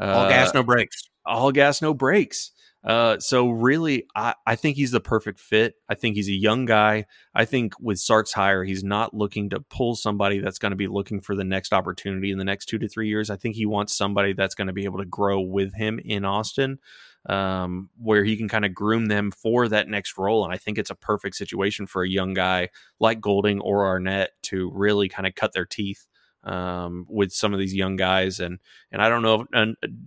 Uh, 0.00 0.06
all 0.06 0.28
gas, 0.28 0.54
no 0.54 0.62
brakes. 0.62 1.08
All 1.26 1.52
gas, 1.52 1.82
no 1.82 1.94
brakes. 1.94 2.52
Uh, 2.84 3.18
so 3.18 3.48
really, 3.48 4.06
I, 4.14 4.34
I 4.46 4.56
think 4.56 4.76
he's 4.76 4.90
the 4.90 5.00
perfect 5.00 5.40
fit. 5.40 5.74
I 5.88 5.94
think 5.94 6.16
he's 6.16 6.28
a 6.28 6.32
young 6.32 6.66
guy. 6.66 7.06
I 7.34 7.46
think 7.46 7.72
with 7.80 7.98
Sark's 7.98 8.32
hire, 8.32 8.62
he's 8.62 8.84
not 8.84 9.14
looking 9.14 9.48
to 9.50 9.60
pull 9.60 9.96
somebody 9.96 10.38
that's 10.40 10.58
going 10.58 10.72
to 10.72 10.76
be 10.76 10.86
looking 10.86 11.22
for 11.22 11.34
the 11.34 11.44
next 11.44 11.72
opportunity 11.72 12.30
in 12.30 12.36
the 12.36 12.44
next 12.44 12.66
two 12.66 12.78
to 12.78 12.88
three 12.88 13.08
years. 13.08 13.30
I 13.30 13.36
think 13.36 13.54
he 13.54 13.64
wants 13.64 13.96
somebody 13.96 14.34
that's 14.34 14.54
going 14.54 14.66
to 14.66 14.74
be 14.74 14.84
able 14.84 14.98
to 14.98 15.06
grow 15.06 15.40
with 15.40 15.74
him 15.74 15.98
in 16.04 16.26
Austin, 16.26 16.78
um, 17.26 17.90
where 17.98 18.24
he 18.24 18.36
can 18.36 18.48
kind 18.48 18.64
of 18.64 18.74
groom 18.74 19.06
them 19.06 19.30
for 19.30 19.68
that 19.68 19.88
next 19.88 20.18
role. 20.18 20.44
And 20.44 20.52
I 20.52 20.58
think 20.58 20.78
it's 20.78 20.90
a 20.90 20.94
perfect 20.94 21.36
situation 21.36 21.86
for 21.86 22.02
a 22.02 22.08
young 22.08 22.34
guy 22.34 22.68
like 23.00 23.20
Golding 23.20 23.60
or 23.60 23.86
Arnett 23.86 24.30
to 24.44 24.70
really 24.74 25.08
kind 25.08 25.26
of 25.26 25.34
cut 25.34 25.52
their 25.52 25.64
teeth 25.64 26.06
um, 26.44 27.06
with 27.08 27.32
some 27.32 27.52
of 27.52 27.58
these 27.58 27.74
young 27.74 27.96
guys, 27.96 28.38
and 28.38 28.58
and 28.92 29.00
I 29.00 29.08
don't 29.08 29.22
know 29.22 29.46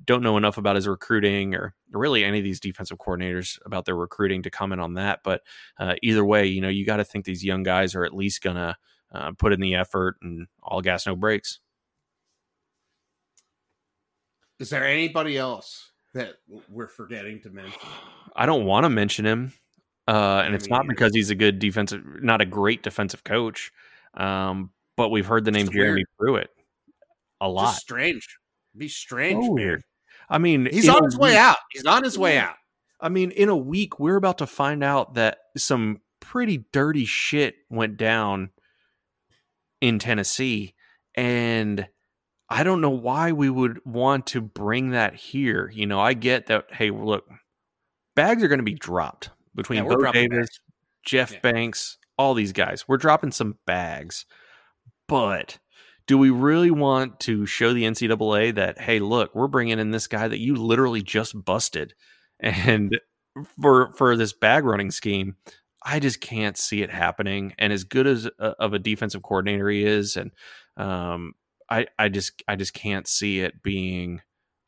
don't 0.06 0.24
know 0.24 0.38
enough 0.38 0.58
about 0.58 0.76
his 0.76 0.88
recruiting 0.88 1.56
or 1.56 1.74
really 1.92 2.24
any 2.24 2.38
of 2.38 2.44
these 2.44 2.60
defensive 2.60 3.00
coordinators 3.00 3.58
about 3.66 3.86
their 3.86 3.96
recruiting 3.96 4.44
to 4.44 4.50
comment 4.50 4.82
on 4.82 4.94
that. 4.96 5.22
But 5.24 5.42
uh, 5.80 5.96
either 6.04 6.24
way, 6.24 6.46
you 6.46 6.62
know, 6.62 6.70
you 6.70 6.86
got 6.86 6.98
to 6.98 7.04
think 7.04 7.26
these 7.26 7.44
young 7.44 7.64
guys 7.64 7.96
are 7.96 8.06
at 8.06 8.14
least 8.14 8.44
gonna 8.44 8.78
uh, 9.12 9.32
put 9.32 9.52
in 9.52 9.60
the 9.60 9.76
effort 9.76 10.18
and 10.22 10.48
all 10.62 10.82
gas 10.82 11.08
no 11.08 11.16
brakes. 11.16 11.60
Is 14.60 14.70
there 14.70 14.88
anybody 14.88 15.38
else 15.38 15.92
that 16.18 16.36
we're 16.70 16.88
forgetting 16.88 17.42
to 17.42 17.50
mention? 17.50 17.80
I 18.36 18.46
don't 18.46 18.66
want 18.66 18.84
to 18.84 18.90
mention 18.90 19.26
him, 19.26 19.54
uh, 20.08 20.44
and 20.46 20.54
it's 20.54 20.68
not 20.68 20.88
because 20.88 21.14
he's 21.14 21.30
a 21.30 21.36
good 21.36 21.60
defensive, 21.60 22.04
not 22.22 22.42
a 22.42 22.46
great 22.46 22.84
defensive 22.84 23.24
coach. 23.24 23.72
Um, 24.14 24.72
but 24.96 25.10
we've 25.10 25.26
heard 25.26 25.46
the 25.46 25.52
name 25.52 25.70
Jeremy 25.70 26.06
Pruitt 26.20 26.50
a 27.40 27.48
lot. 27.48 27.72
Just 27.72 27.82
strange. 27.82 28.40
be 28.76 28.88
strange, 28.88 29.46
weird. 29.48 29.84
I 30.30 30.40
mean, 30.40 30.68
he's 30.72 30.90
on 30.90 31.04
his 31.04 31.16
week, 31.16 31.22
way 31.22 31.38
out. 31.38 31.58
He's 31.72 31.86
on 31.86 32.04
his 32.04 32.18
way 32.18 32.38
out. 32.38 32.56
I 33.00 33.10
mean, 33.10 33.32
in 33.32 33.50
a 33.50 33.56
week, 33.56 34.00
we're 34.00 34.16
about 34.16 34.40
to 34.40 34.48
find 34.48 34.84
out 34.84 35.14
that 35.14 35.38
some 35.56 36.02
pretty 36.20 36.66
dirty 36.74 37.06
shit 37.06 37.56
went 37.70 37.98
down 37.98 38.50
in 39.82 40.00
Tennessee. 40.00 40.74
And 41.16 41.88
I 42.50 42.64
don't 42.64 42.82
know 42.82 42.90
why 42.90 43.34
we 43.34 43.50
would 43.50 43.86
want 43.86 44.28
to 44.28 44.42
bring 44.42 44.92
that 44.92 45.16
here. 45.16 45.70
You 45.74 45.86
know, 45.86 46.00
I 46.00 46.14
get 46.14 46.48
that, 46.48 46.66
hey, 46.72 46.92
look, 46.92 47.26
bags 48.16 48.42
are 48.44 48.48
going 48.48 48.60
to 48.60 48.64
be 48.64 48.74
dropped 48.74 49.32
between 49.54 49.84
yeah, 49.84 49.90
Bo 49.90 50.12
Davis, 50.12 50.38
bags. 50.38 50.60
Jeff 51.04 51.34
yeah. 51.34 51.40
Banks, 51.40 51.98
all 52.18 52.34
these 52.34 52.54
guys. 52.54 52.88
We're 52.88 52.98
dropping 52.98 53.32
some 53.32 53.58
bags. 53.66 54.26
But 55.08 55.58
do 56.08 56.18
we 56.18 56.30
really 56.30 56.72
want 56.72 57.20
to 57.22 57.46
show 57.46 57.74
the 57.74 57.84
NCAA 57.84 58.56
that, 58.56 58.80
hey, 58.80 59.00
look, 59.00 59.36
we're 59.36 59.48
bringing 59.48 59.80
in 59.80 59.92
this 59.92 60.08
guy 60.08 60.28
that 60.28 60.40
you 60.40 60.56
literally 60.56 61.02
just 61.02 61.44
busted, 61.46 61.94
and 62.40 62.98
for 63.62 63.92
for 63.94 64.16
this 64.16 64.34
bag 64.34 64.64
running 64.64 64.92
scheme, 64.92 65.36
I 65.84 66.00
just 66.00 66.22
can't 66.22 66.58
see 66.58 66.82
it 66.82 66.90
happening. 66.90 67.54
And 67.58 67.74
as 67.74 67.84
good 67.84 68.08
as 68.08 68.26
a, 68.26 68.46
of 68.60 68.74
a 68.74 68.80
defensive 68.80 69.22
coordinator 69.22 69.70
he 69.70 69.84
is, 69.84 70.16
and 70.16 70.32
um, 70.78 71.34
I 71.70 71.88
I 71.98 72.10
just 72.10 72.44
I 72.48 72.56
just 72.56 72.74
can't 72.74 73.08
see 73.08 73.40
it 73.40 73.62
being 73.64 74.22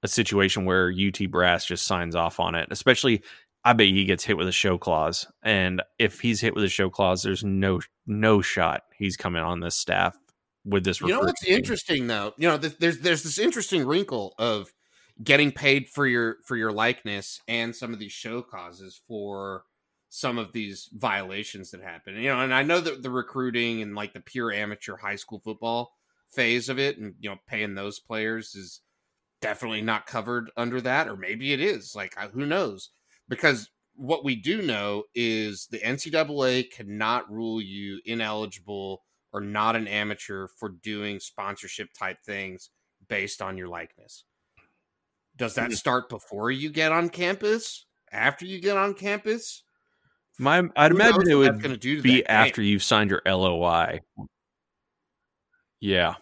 a 0.04 0.08
situation 0.08 0.66
where 0.66 0.92
UT 0.92 1.30
Brass 1.30 1.66
just 1.66 1.86
signs 1.86 2.16
off 2.16 2.40
on 2.40 2.56
it, 2.56 2.68
especially 2.72 3.22
I 3.64 3.74
bet 3.74 3.88
he 3.88 4.06
gets 4.06 4.24
hit 4.24 4.38
with 4.38 4.48
a 4.48 4.54
show 4.54 4.78
clause. 4.78 5.28
And 5.44 5.82
if 5.98 6.22
he's 6.22 6.42
hit 6.42 6.56
with 6.56 6.64
a 6.64 6.70
show 6.70 6.90
clause, 6.90 7.24
there's 7.24 7.44
no 7.44 7.82
no 8.08 8.42
shot 8.42 8.84
he's 8.98 9.18
coming 9.18 9.42
on 9.42 9.60
this 9.60 9.76
staff 9.76 10.18
with 10.66 10.84
this. 10.84 11.02
You 11.02 11.10
know 11.10 11.20
what's 11.20 11.42
team. 11.42 11.56
interesting 11.56 12.08
though? 12.08 12.34
You 12.38 12.48
know, 12.48 12.58
there's 12.58 13.00
there's 13.00 13.24
this 13.24 13.38
interesting 13.38 13.86
wrinkle 13.86 14.34
of 14.40 14.74
getting 15.22 15.52
paid 15.52 15.90
for 15.90 16.08
your 16.08 16.38
for 16.46 16.56
your 16.56 16.72
likeness 16.72 17.42
and 17.48 17.76
some 17.76 17.94
of 17.94 18.00
these 18.00 18.14
show 18.14 18.42
causes 18.42 19.02
for 19.08 19.64
some 20.10 20.38
of 20.38 20.54
these 20.54 20.90
violations 20.94 21.72
that 21.72 21.82
happen. 21.82 22.16
You 22.16 22.30
know, 22.30 22.40
and 22.40 22.54
I 22.54 22.64
know 22.64 22.80
that 22.80 23.04
the 23.04 23.12
recruiting 23.12 23.82
and 23.82 23.96
like 23.96 24.14
the 24.14 24.22
pure 24.22 24.52
amateur 24.52 24.96
high 24.98 25.18
school 25.18 25.40
football 25.40 25.92
phase 26.32 26.70
of 26.70 26.80
it, 26.80 26.98
and 26.98 27.16
you 27.20 27.30
know, 27.30 27.38
paying 27.48 27.76
those 27.76 28.00
players 28.00 28.56
is 28.56 28.82
definitely 29.42 29.82
not 29.82 30.08
covered 30.08 30.52
under 30.58 30.82
that, 30.82 31.08
or 31.08 31.18
maybe 31.18 31.54
it 31.54 31.62
is. 31.62 31.96
Like, 31.96 32.16
who 32.32 32.46
knows? 32.46 32.92
Because 33.30 33.70
what 33.96 34.24
we 34.26 34.36
do 34.36 34.62
know 34.62 35.06
is 35.16 35.68
the 35.72 35.80
NCAA 35.80 36.72
cannot 36.72 37.32
rule 37.32 37.62
you 37.62 38.02
ineligible 38.06 39.04
or 39.34 39.42
not 39.42 39.76
an 39.76 39.88
amateur 39.88 40.48
for 40.48 40.70
doing 40.70 41.20
sponsorship 41.20 41.90
type 41.98 42.18
things 42.26 42.72
based 43.08 43.42
on 43.42 43.58
your 43.58 43.68
likeness. 43.68 44.26
Does 45.36 45.56
that 45.56 45.72
Mhm. 45.72 45.78
start 45.78 46.10
before 46.10 46.52
you 46.52 46.70
get 46.70 46.92
on 46.92 47.10
campus? 47.10 47.86
After 48.12 48.46
you 48.46 48.60
get 48.60 48.78
on 48.78 48.94
campus? 48.94 49.64
My, 50.38 50.64
I'd 50.76 50.92
Who 50.92 50.92
imagine 50.92 51.28
it 51.30 51.36
would 51.36 51.76
be 52.02 52.26
after 52.28 52.62
you've 52.62 52.84
signed 52.84 53.10
your 53.10 53.22
LOI. 53.26 54.00
Yeah. 55.82 56.16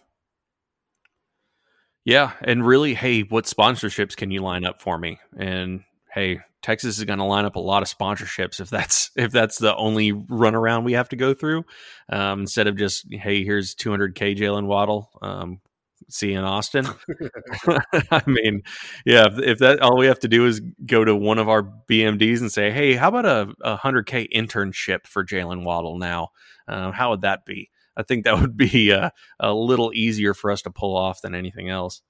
Yeah, 2.04 2.32
and 2.42 2.66
really, 2.66 2.94
hey, 2.94 3.22
what 3.22 3.44
sponsorships 3.44 4.16
can 4.16 4.30
you 4.30 4.40
line 4.42 4.64
up 4.64 4.80
for 4.80 4.96
me? 4.98 5.18
And 5.36 5.82
hey, 6.12 6.40
Texas 6.62 6.98
is 6.98 7.04
going 7.04 7.18
to 7.18 7.24
line 7.24 7.44
up 7.44 7.56
a 7.56 7.60
lot 7.60 7.82
of 7.82 7.88
sponsorships 7.88 8.60
if 8.60 8.70
that's 8.70 9.10
if 9.16 9.30
that's 9.32 9.58
the 9.58 9.76
only 9.76 10.12
runaround 10.12 10.84
we 10.84 10.94
have 10.94 11.08
to 11.10 11.16
go 11.16 11.34
through, 11.34 11.64
um, 12.08 12.40
instead 12.40 12.66
of 12.66 12.76
just 12.76 13.06
hey, 13.12 13.44
here's 13.44 13.74
200k 13.74 14.34
Jaylen 14.34 14.66
Waddle, 14.66 15.10
um, 15.20 15.60
see 16.08 16.32
you 16.32 16.38
in 16.38 16.44
Austin. 16.44 16.86
I 18.10 18.22
mean, 18.26 18.62
yeah, 19.04 19.26
if, 19.26 19.38
if 19.38 19.58
that 19.58 19.80
all 19.80 19.98
we 19.98 20.06
have 20.06 20.20
to 20.20 20.28
do 20.28 20.46
is 20.46 20.60
go 20.86 21.04
to 21.04 21.14
one 21.14 21.38
of 21.38 21.48
our 21.48 21.62
BMDs 21.62 22.40
and 22.40 22.50
say, 22.52 22.70
hey, 22.70 22.94
how 22.94 23.08
about 23.08 23.26
a, 23.26 23.54
a 23.62 23.76
100k 23.78 24.28
internship 24.34 25.06
for 25.06 25.24
Jaylen 25.24 25.64
Waddle 25.64 25.98
now? 25.98 26.28
Um, 26.68 26.92
how 26.92 27.10
would 27.10 27.22
that 27.22 27.44
be? 27.44 27.70
I 27.98 28.04
think 28.04 28.24
that 28.24 28.40
would 28.40 28.56
be 28.56 28.92
uh, 28.92 29.10
a 29.40 29.52
little 29.52 29.90
easier 29.92 30.32
for 30.32 30.50
us 30.52 30.62
to 30.62 30.70
pull 30.70 30.96
off 30.96 31.20
than 31.20 31.34
anything 31.34 31.68
else. 31.68 32.00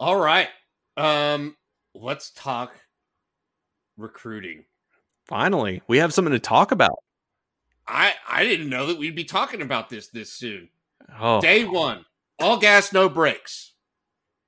All 0.00 0.18
right. 0.18 0.48
Um, 0.96 1.56
let's 1.94 2.30
talk 2.32 2.74
recruiting. 3.96 4.64
Finally, 5.26 5.80
we 5.86 5.98
have 5.98 6.12
something 6.12 6.32
to 6.32 6.38
talk 6.40 6.72
about. 6.72 6.98
I 7.86 8.14
I 8.28 8.44
didn't 8.44 8.68
know 8.68 8.86
that 8.86 8.98
we'd 8.98 9.14
be 9.14 9.24
talking 9.24 9.62
about 9.62 9.88
this 9.88 10.08
this 10.08 10.32
soon. 10.32 10.68
Oh, 11.20 11.40
Day 11.40 11.64
one, 11.64 12.04
all 12.40 12.58
gas, 12.58 12.92
no 12.92 13.08
brakes. 13.08 13.72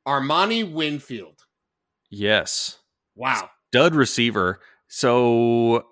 Armani 0.06 0.70
Winfield. 0.70 1.42
yes, 2.10 2.78
Wow. 3.14 3.50
stud 3.68 3.94
receiver. 3.94 4.60
So 4.88 5.84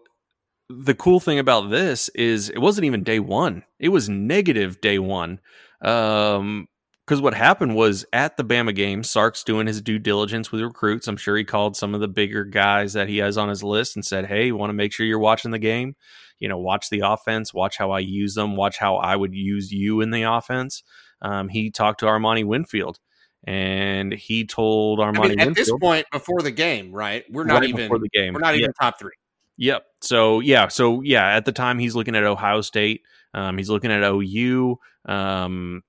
the 0.69 0.95
cool 0.95 1.21
thing 1.21 1.39
about 1.39 1.71
this 1.71 2.09
is 2.11 2.51
it 2.51 2.59
wasn't 2.59 2.87
even 2.87 3.03
day 3.05 3.21
one; 3.21 3.65
it 3.79 3.89
was 3.91 4.09
negative 4.09 4.81
day 4.81 4.99
one. 4.99 5.41
Um, 5.83 6.69
because 7.07 7.21
what 7.21 7.35
happened 7.35 7.77
was 7.77 8.07
at 8.15 8.39
the 8.39 8.45
Bama 8.45 8.75
game, 8.75 9.03
Sark's 9.03 9.45
doing 9.45 9.67
his 9.67 9.83
due 9.83 9.99
diligence 9.99 10.51
with 10.51 10.63
recruits. 10.63 11.07
I'm 11.07 11.19
sure 11.19 11.37
he 11.37 11.45
called 11.45 11.77
some 11.77 11.95
of 11.95 12.01
the 12.01 12.09
bigger 12.09 12.45
guys 12.45 12.95
that 12.95 13.11
he 13.11 13.19
has 13.19 13.37
on 13.37 13.51
his 13.51 13.63
list 13.63 13.95
and 13.95 14.03
said, 14.05 14.25
"Hey, 14.25 14.47
you 14.47 14.57
want 14.57 14.71
to 14.71 14.75
make 14.75 14.91
sure 14.93 15.05
you're 15.05 15.19
watching 15.19 15.51
the 15.51 15.59
game. 15.59 15.97
You 16.39 16.49
know, 16.49 16.57
watch 16.59 16.89
the 16.89 17.01
offense, 17.05 17.53
watch 17.53 17.77
how 17.77 17.91
I 17.91 17.99
use 17.99 18.35
them, 18.35 18.57
watch 18.57 18.79
how 18.79 18.97
I 18.97 19.17
would 19.17 19.35
use 19.35 19.71
you 19.71 20.01
in 20.01 20.13
the 20.13 20.23
offense." 20.23 20.83
Um, 21.21 21.49
he 21.51 21.71
talked 21.71 22.01
to 22.01 22.07
Armani 22.07 22.45
Winfield, 22.45 22.99
and 23.47 24.13
he 24.13 24.47
told 24.47 24.99
Armani 24.99 25.25
I 25.25 25.29
mean, 25.29 25.41
at 25.41 25.55
this 25.55 25.71
point 25.79 26.07
before 26.11 26.41
the 26.41 26.51
game, 26.51 26.91
right? 26.91 27.25
We're 27.31 27.45
not 27.45 27.61
right 27.61 27.69
even 27.69 27.83
before 27.83 27.99
the 27.99 28.09
game. 28.09 28.33
we're 28.33 28.41
not 28.41 28.55
Yeah. 28.55 28.61
even 28.63 28.73
top 28.81 28.99
three. 28.99 29.13
Yep. 29.57 29.85
So 30.01 30.41
yeah. 30.41 30.69
So 30.69 31.01
yeah. 31.03 31.27
At 31.29 31.45
the 31.45 31.53
time, 31.53 31.79
he's 31.79 31.95
looking 31.95 32.17
at 32.17 32.25
Ohio 32.25 32.61
State. 32.61 33.03
Um, 33.33 33.59
he's 33.59 33.71
looking 33.71 33.91
at 33.91 34.03
OU. 34.03 34.79
Um, 35.07 35.83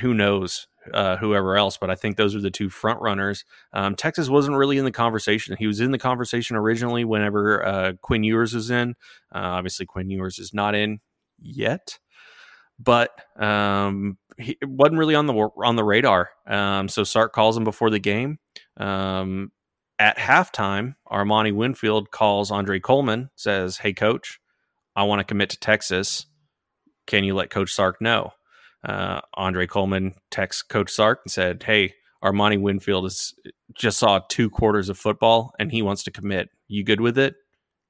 who 0.00 0.14
knows? 0.14 0.66
Uh, 0.94 1.18
whoever 1.18 1.58
else, 1.58 1.76
but 1.76 1.90
I 1.90 1.94
think 1.94 2.16
those 2.16 2.34
are 2.34 2.40
the 2.40 2.50
two 2.50 2.70
front 2.70 3.02
runners. 3.02 3.44
Um, 3.74 3.94
Texas 3.94 4.30
wasn't 4.30 4.56
really 4.56 4.78
in 4.78 4.86
the 4.86 4.90
conversation. 4.90 5.54
He 5.58 5.66
was 5.66 5.78
in 5.78 5.90
the 5.90 5.98
conversation 5.98 6.56
originally 6.56 7.04
whenever 7.04 7.64
uh, 7.64 7.92
Quinn 8.00 8.24
Ewers 8.24 8.54
was 8.54 8.70
in. 8.70 8.96
Uh, 9.32 9.40
obviously, 9.40 9.84
Quinn 9.84 10.08
Ewers 10.08 10.38
is 10.38 10.54
not 10.54 10.74
in 10.74 11.00
yet, 11.38 11.98
but 12.78 13.10
um, 13.38 14.16
he 14.38 14.56
wasn't 14.62 14.98
really 14.98 15.14
on 15.14 15.26
the 15.26 15.34
on 15.34 15.76
the 15.76 15.84
radar. 15.84 16.30
Um, 16.46 16.88
so 16.88 17.04
Sark 17.04 17.34
calls 17.34 17.58
him 17.58 17.64
before 17.64 17.90
the 17.90 17.98
game. 17.98 18.38
Um, 18.78 19.52
at 20.00 20.16
halftime, 20.16 20.94
Armani 21.12 21.54
Winfield 21.54 22.10
calls 22.10 22.50
Andre 22.50 22.80
Coleman, 22.80 23.28
says, 23.36 23.76
Hey, 23.76 23.92
coach, 23.92 24.40
I 24.96 25.04
want 25.04 25.20
to 25.20 25.24
commit 25.24 25.50
to 25.50 25.60
Texas. 25.60 26.26
Can 27.06 27.22
you 27.22 27.34
let 27.34 27.50
Coach 27.50 27.70
Sark 27.70 28.00
know? 28.00 28.32
Uh, 28.82 29.20
Andre 29.34 29.66
Coleman 29.66 30.14
texts 30.30 30.62
Coach 30.62 30.90
Sark 30.90 31.20
and 31.24 31.30
said, 31.30 31.62
Hey, 31.62 31.94
Armani 32.24 32.58
Winfield 32.58 33.06
is 33.06 33.34
just 33.74 33.98
saw 33.98 34.20
two 34.28 34.48
quarters 34.48 34.88
of 34.88 34.98
football 34.98 35.52
and 35.58 35.70
he 35.70 35.82
wants 35.82 36.02
to 36.04 36.10
commit. 36.10 36.48
You 36.66 36.82
good 36.82 37.00
with 37.00 37.18
it? 37.18 37.34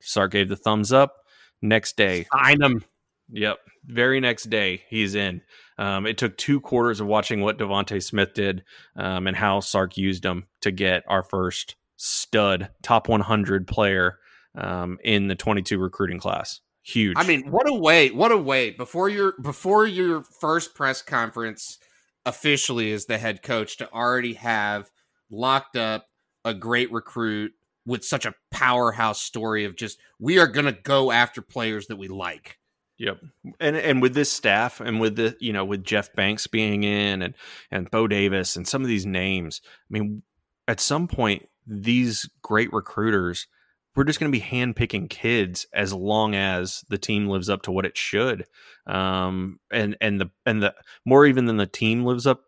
Sark 0.03 0.33
gave 0.33 0.49
the 0.49 0.57
thumbs 0.57 0.93
up. 0.93 1.15
Next 1.63 1.97
day, 1.97 2.27
Sign 2.33 2.61
him. 2.61 2.85
Yep. 3.33 3.59
Very 3.85 4.19
next 4.19 4.51
day, 4.51 4.83
he's 4.89 5.15
in. 5.15 5.43
Um, 5.79 6.07
it 6.07 6.19
took 6.19 6.37
two 6.37 6.61
quarters 6.61 7.01
of 7.01 7.07
watching 7.07 7.41
what 7.41 7.59
DeVonta 7.59 8.03
Smith 8.03 8.35
did 8.35 8.65
um, 8.97 9.29
and 9.29 9.37
how 9.37 9.61
Sark 9.61 9.97
used 9.97 10.25
him 10.25 10.47
to 10.63 10.73
get 10.73 11.05
our 11.07 11.23
first 11.23 11.77
stud 12.01 12.70
top 12.82 13.09
100 13.09 13.66
player 13.66 14.18
um, 14.55 14.98
in 15.05 15.28
the 15.28 15.34
22 15.34 15.78
recruiting 15.78 16.18
class. 16.18 16.61
Huge. 16.82 17.14
I 17.18 17.26
mean, 17.26 17.51
what 17.51 17.68
a 17.68 17.74
way! 17.74 18.11
What 18.11 18.32
a 18.32 18.38
way! 18.38 18.70
Before 18.70 19.11
your 19.11 19.34
before 19.40 19.86
your 19.86 20.22
first 20.22 20.74
press 20.74 21.03
conference, 21.03 21.78
officially 22.24 22.90
as 22.92 23.05
the 23.05 23.18
head 23.18 23.42
coach, 23.42 23.76
to 23.76 23.92
already 23.92 24.34
have 24.34 24.90
locked 25.30 25.76
up 25.76 26.07
a 26.42 26.55
great 26.55 26.90
recruit 26.90 27.53
with 27.84 28.03
such 28.03 28.24
a 28.24 28.34
powerhouse 28.51 29.20
story 29.20 29.66
of 29.66 29.76
just 29.76 29.98
we 30.18 30.38
are 30.38 30.46
going 30.46 30.64
to 30.64 30.72
go 30.72 31.12
after 31.12 31.42
players 31.42 31.86
that 31.88 31.96
we 31.96 32.09
like. 32.09 32.59
Yep. 32.96 33.18
And 33.61 33.76
and 33.76 34.01
with 34.01 34.14
this 34.14 34.32
staff 34.32 34.80
and 34.80 35.01
with 35.01 35.16
the 35.16 35.36
you 35.38 35.53
know 35.53 35.66
with 35.66 35.84
Jeff 35.84 36.14
Banks 36.14 36.46
being 36.46 36.82
in 36.82 37.20
and 37.20 37.34
and 37.70 37.90
Bo 37.90 38.09
Davis 38.09 38.57
and 38.57 38.66
some 38.66 38.80
of 38.80 38.88
these 38.88 39.05
names, 39.05 39.61
I 39.66 39.90
mean, 39.90 40.22
at 40.66 40.80
some 40.80 41.09
point 41.09 41.46
these 41.67 42.29
great 42.43 42.73
recruiters, 42.73 43.47
we're 43.95 44.05
just 44.05 44.21
going 44.21 44.31
to 44.31 44.39
be 44.39 44.45
handpicking 44.45 45.11
kids 45.11 45.67
as 45.73 45.93
long 45.93 46.35
as 46.35 46.85
the 46.89 46.99
team 46.99 47.29
lives 47.29 47.49
up 47.49 47.63
to 47.63 47.73
what 47.73 47.87
it 47.87 47.97
should. 47.97 48.47
Um, 48.87 49.59
and 49.73 49.97
and 50.01 50.21
the 50.21 50.31
and 50.47 50.63
the 50.63 50.75
more 51.05 51.27
even 51.27 51.47
than 51.47 51.57
the 51.57 51.67
team 51.67 52.05
lives 52.05 52.27
up 52.27 52.43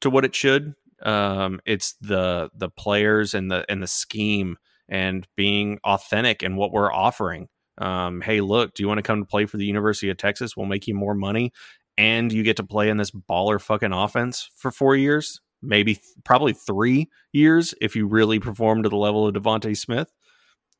to 0.00 0.10
what 0.10 0.24
it 0.24 0.34
should, 0.34 0.74
um, 1.02 1.60
it's 1.64 1.94
the 2.00 2.50
the 2.54 2.68
players 2.68 3.34
and 3.34 3.50
the 3.50 3.64
and 3.68 3.82
the 3.82 3.86
scheme 3.86 4.56
and 4.88 5.26
being 5.36 5.78
authentic 5.84 6.42
in 6.42 6.56
what 6.56 6.72
we're 6.72 6.92
offering 6.92 7.48
um, 7.80 8.20
hey, 8.20 8.40
look, 8.40 8.74
do 8.74 8.82
you 8.82 8.88
want 8.88 8.98
to 8.98 9.02
come 9.02 9.20
to 9.20 9.26
play 9.26 9.46
for 9.46 9.56
the 9.56 9.64
University 9.64 10.10
of 10.10 10.18
Texas? 10.18 10.56
We'll 10.56 10.66
make 10.66 10.86
you 10.86 10.94
more 10.94 11.14
money, 11.14 11.52
and 11.96 12.30
you 12.30 12.42
get 12.42 12.56
to 12.58 12.62
play 12.62 12.90
in 12.90 12.98
this 12.98 13.10
baller 13.10 13.60
fucking 13.60 13.92
offense 13.92 14.50
for 14.54 14.70
four 14.70 14.94
years, 14.94 15.40
maybe 15.62 15.94
th- 15.94 16.06
probably 16.24 16.52
three 16.52 17.08
years 17.32 17.74
if 17.80 17.96
you 17.96 18.06
really 18.06 18.38
perform 18.38 18.82
to 18.82 18.88
the 18.88 18.96
level 18.96 19.26
of 19.26 19.34
DeVonta 19.34 19.76
Smith. 19.76 20.12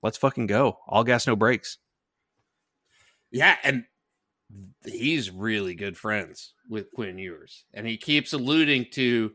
Let's 0.03 0.19
fucking 0.19 0.47
go. 0.47 0.79
All 0.87 1.05
gas, 1.05 1.27
no 1.27 1.37
brakes. 1.37 1.79
Yeah, 3.31 3.57
and 3.63 3.85
he's 4.85 5.31
really 5.31 5.75
good 5.75 5.97
friends 5.97 6.55
with 6.69 6.91
Quinn 6.93 7.19
Ewers, 7.19 7.65
and 7.75 7.87
he 7.87 7.97
keeps 7.97 8.33
alluding 8.33 8.87
to 8.93 9.33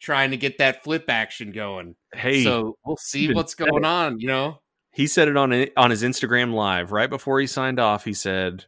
trying 0.00 0.30
to 0.32 0.36
get 0.36 0.58
that 0.58 0.84
flip 0.84 1.06
action 1.08 1.50
going. 1.50 1.96
Hey, 2.12 2.44
so 2.44 2.76
we'll 2.84 2.96
see 2.98 3.32
what's 3.32 3.54
going 3.54 3.84
on. 3.84 4.20
You 4.20 4.28
know, 4.28 4.60
he 4.92 5.06
said 5.06 5.28
it 5.28 5.36
on 5.36 5.66
on 5.76 5.90
his 5.90 6.02
Instagram 6.02 6.52
live 6.52 6.92
right 6.92 7.10
before 7.10 7.40
he 7.40 7.46
signed 7.46 7.80
off. 7.80 8.04
He 8.04 8.14
said, 8.14 8.66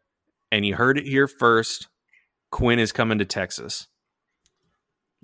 "And 0.51 0.65
you 0.67 0.75
heard 0.75 0.99
it 0.99 1.07
here 1.07 1.29
first. 1.29 1.89
Quinn 2.51 2.79
is 2.79 2.91
coming 2.91 3.19
to 3.19 3.25
Texas." 3.25 3.87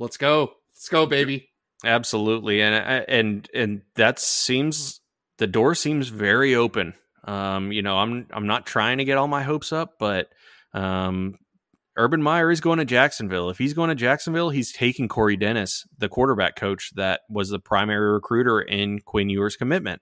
let's 0.00 0.16
go, 0.16 0.50
let's 0.80 0.88
go, 0.88 1.04
baby. 1.04 1.50
Absolutely, 1.84 2.62
and 2.62 3.04
and 3.08 3.48
and 3.54 3.82
that 3.96 4.18
seems 4.18 5.00
the 5.38 5.46
door 5.46 5.74
seems 5.74 6.08
very 6.08 6.54
open. 6.54 6.94
Um, 7.24 7.70
you 7.70 7.82
know, 7.82 7.98
I'm 7.98 8.26
I'm 8.32 8.46
not 8.46 8.66
trying 8.66 8.98
to 8.98 9.04
get 9.04 9.18
all 9.18 9.28
my 9.28 9.42
hopes 9.42 9.72
up, 9.72 9.94
but 9.98 10.28
um, 10.72 11.36
Urban 11.96 12.22
Meyer 12.22 12.50
is 12.50 12.62
going 12.62 12.78
to 12.78 12.84
Jacksonville. 12.86 13.50
If 13.50 13.58
he's 13.58 13.74
going 13.74 13.90
to 13.90 13.94
Jacksonville, 13.94 14.50
he's 14.50 14.72
taking 14.72 15.06
Corey 15.06 15.36
Dennis, 15.36 15.84
the 15.98 16.08
quarterback 16.08 16.56
coach 16.56 16.92
that 16.96 17.20
was 17.28 17.50
the 17.50 17.58
primary 17.58 18.12
recruiter 18.12 18.60
in 18.60 19.00
Quinn 19.00 19.28
Ewers' 19.28 19.56
commitment. 19.56 20.00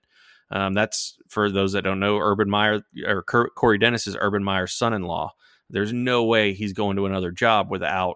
Um, 0.51 0.73
that's 0.73 1.17
for 1.27 1.51
those 1.51 1.73
that 1.73 1.83
don't 1.83 1.99
know. 1.99 2.17
Urban 2.17 2.49
Meyer 2.49 2.81
or 3.05 3.23
Corey 3.23 3.77
Dennis 3.77 4.07
is 4.07 4.17
Urban 4.19 4.43
Meyer's 4.43 4.73
son-in-law. 4.73 5.31
There's 5.69 5.93
no 5.93 6.23
way 6.23 6.53
he's 6.53 6.73
going 6.73 6.95
to 6.95 7.05
another 7.05 7.31
job 7.31 7.69
without 7.69 8.15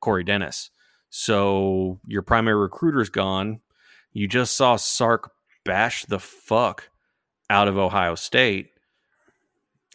Corey 0.00 0.22
Dennis. 0.22 0.70
So 1.10 2.00
your 2.06 2.22
primary 2.22 2.56
recruiter's 2.56 3.08
gone. 3.08 3.60
You 4.12 4.28
just 4.28 4.56
saw 4.56 4.76
Sark 4.76 5.30
bash 5.64 6.04
the 6.04 6.18
fuck 6.18 6.90
out 7.50 7.68
of 7.68 7.78
Ohio 7.78 8.14
State. 8.14 8.70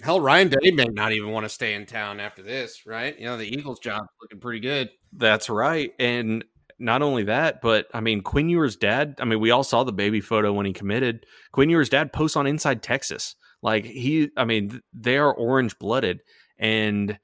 Hell, 0.01 0.19
Ryan 0.19 0.49
Day 0.49 0.71
may 0.71 0.85
not 0.85 1.13
even 1.13 1.31
want 1.31 1.45
to 1.45 1.49
stay 1.49 1.75
in 1.75 1.85
town 1.85 2.19
after 2.19 2.41
this, 2.41 2.85
right? 2.85 3.17
You 3.17 3.25
know, 3.25 3.37
the 3.37 3.47
Eagles' 3.47 3.79
job's 3.79 4.09
looking 4.21 4.39
pretty 4.39 4.59
good. 4.59 4.89
That's 5.13 5.49
right. 5.49 5.91
And 5.99 6.43
not 6.79 7.01
only 7.01 7.23
that, 7.23 7.61
but 7.61 7.87
I 7.93 8.01
mean, 8.01 8.21
Quinn 8.21 8.49
Ewers' 8.49 8.75
dad, 8.75 9.15
I 9.19 9.25
mean, 9.25 9.39
we 9.39 9.51
all 9.51 9.63
saw 9.63 9.83
the 9.83 9.93
baby 9.93 10.19
photo 10.19 10.51
when 10.51 10.65
he 10.65 10.73
committed. 10.73 11.25
Quinn 11.51 11.69
Ewers' 11.69 11.89
dad 11.89 12.11
posts 12.11 12.35
on 12.35 12.47
Inside 12.47 12.81
Texas. 12.81 13.35
Like, 13.61 13.85
he, 13.85 14.29
I 14.35 14.45
mean, 14.45 14.81
they 14.93 15.17
are 15.17 15.33
orange 15.33 15.77
blooded. 15.79 16.21
And 16.57 17.17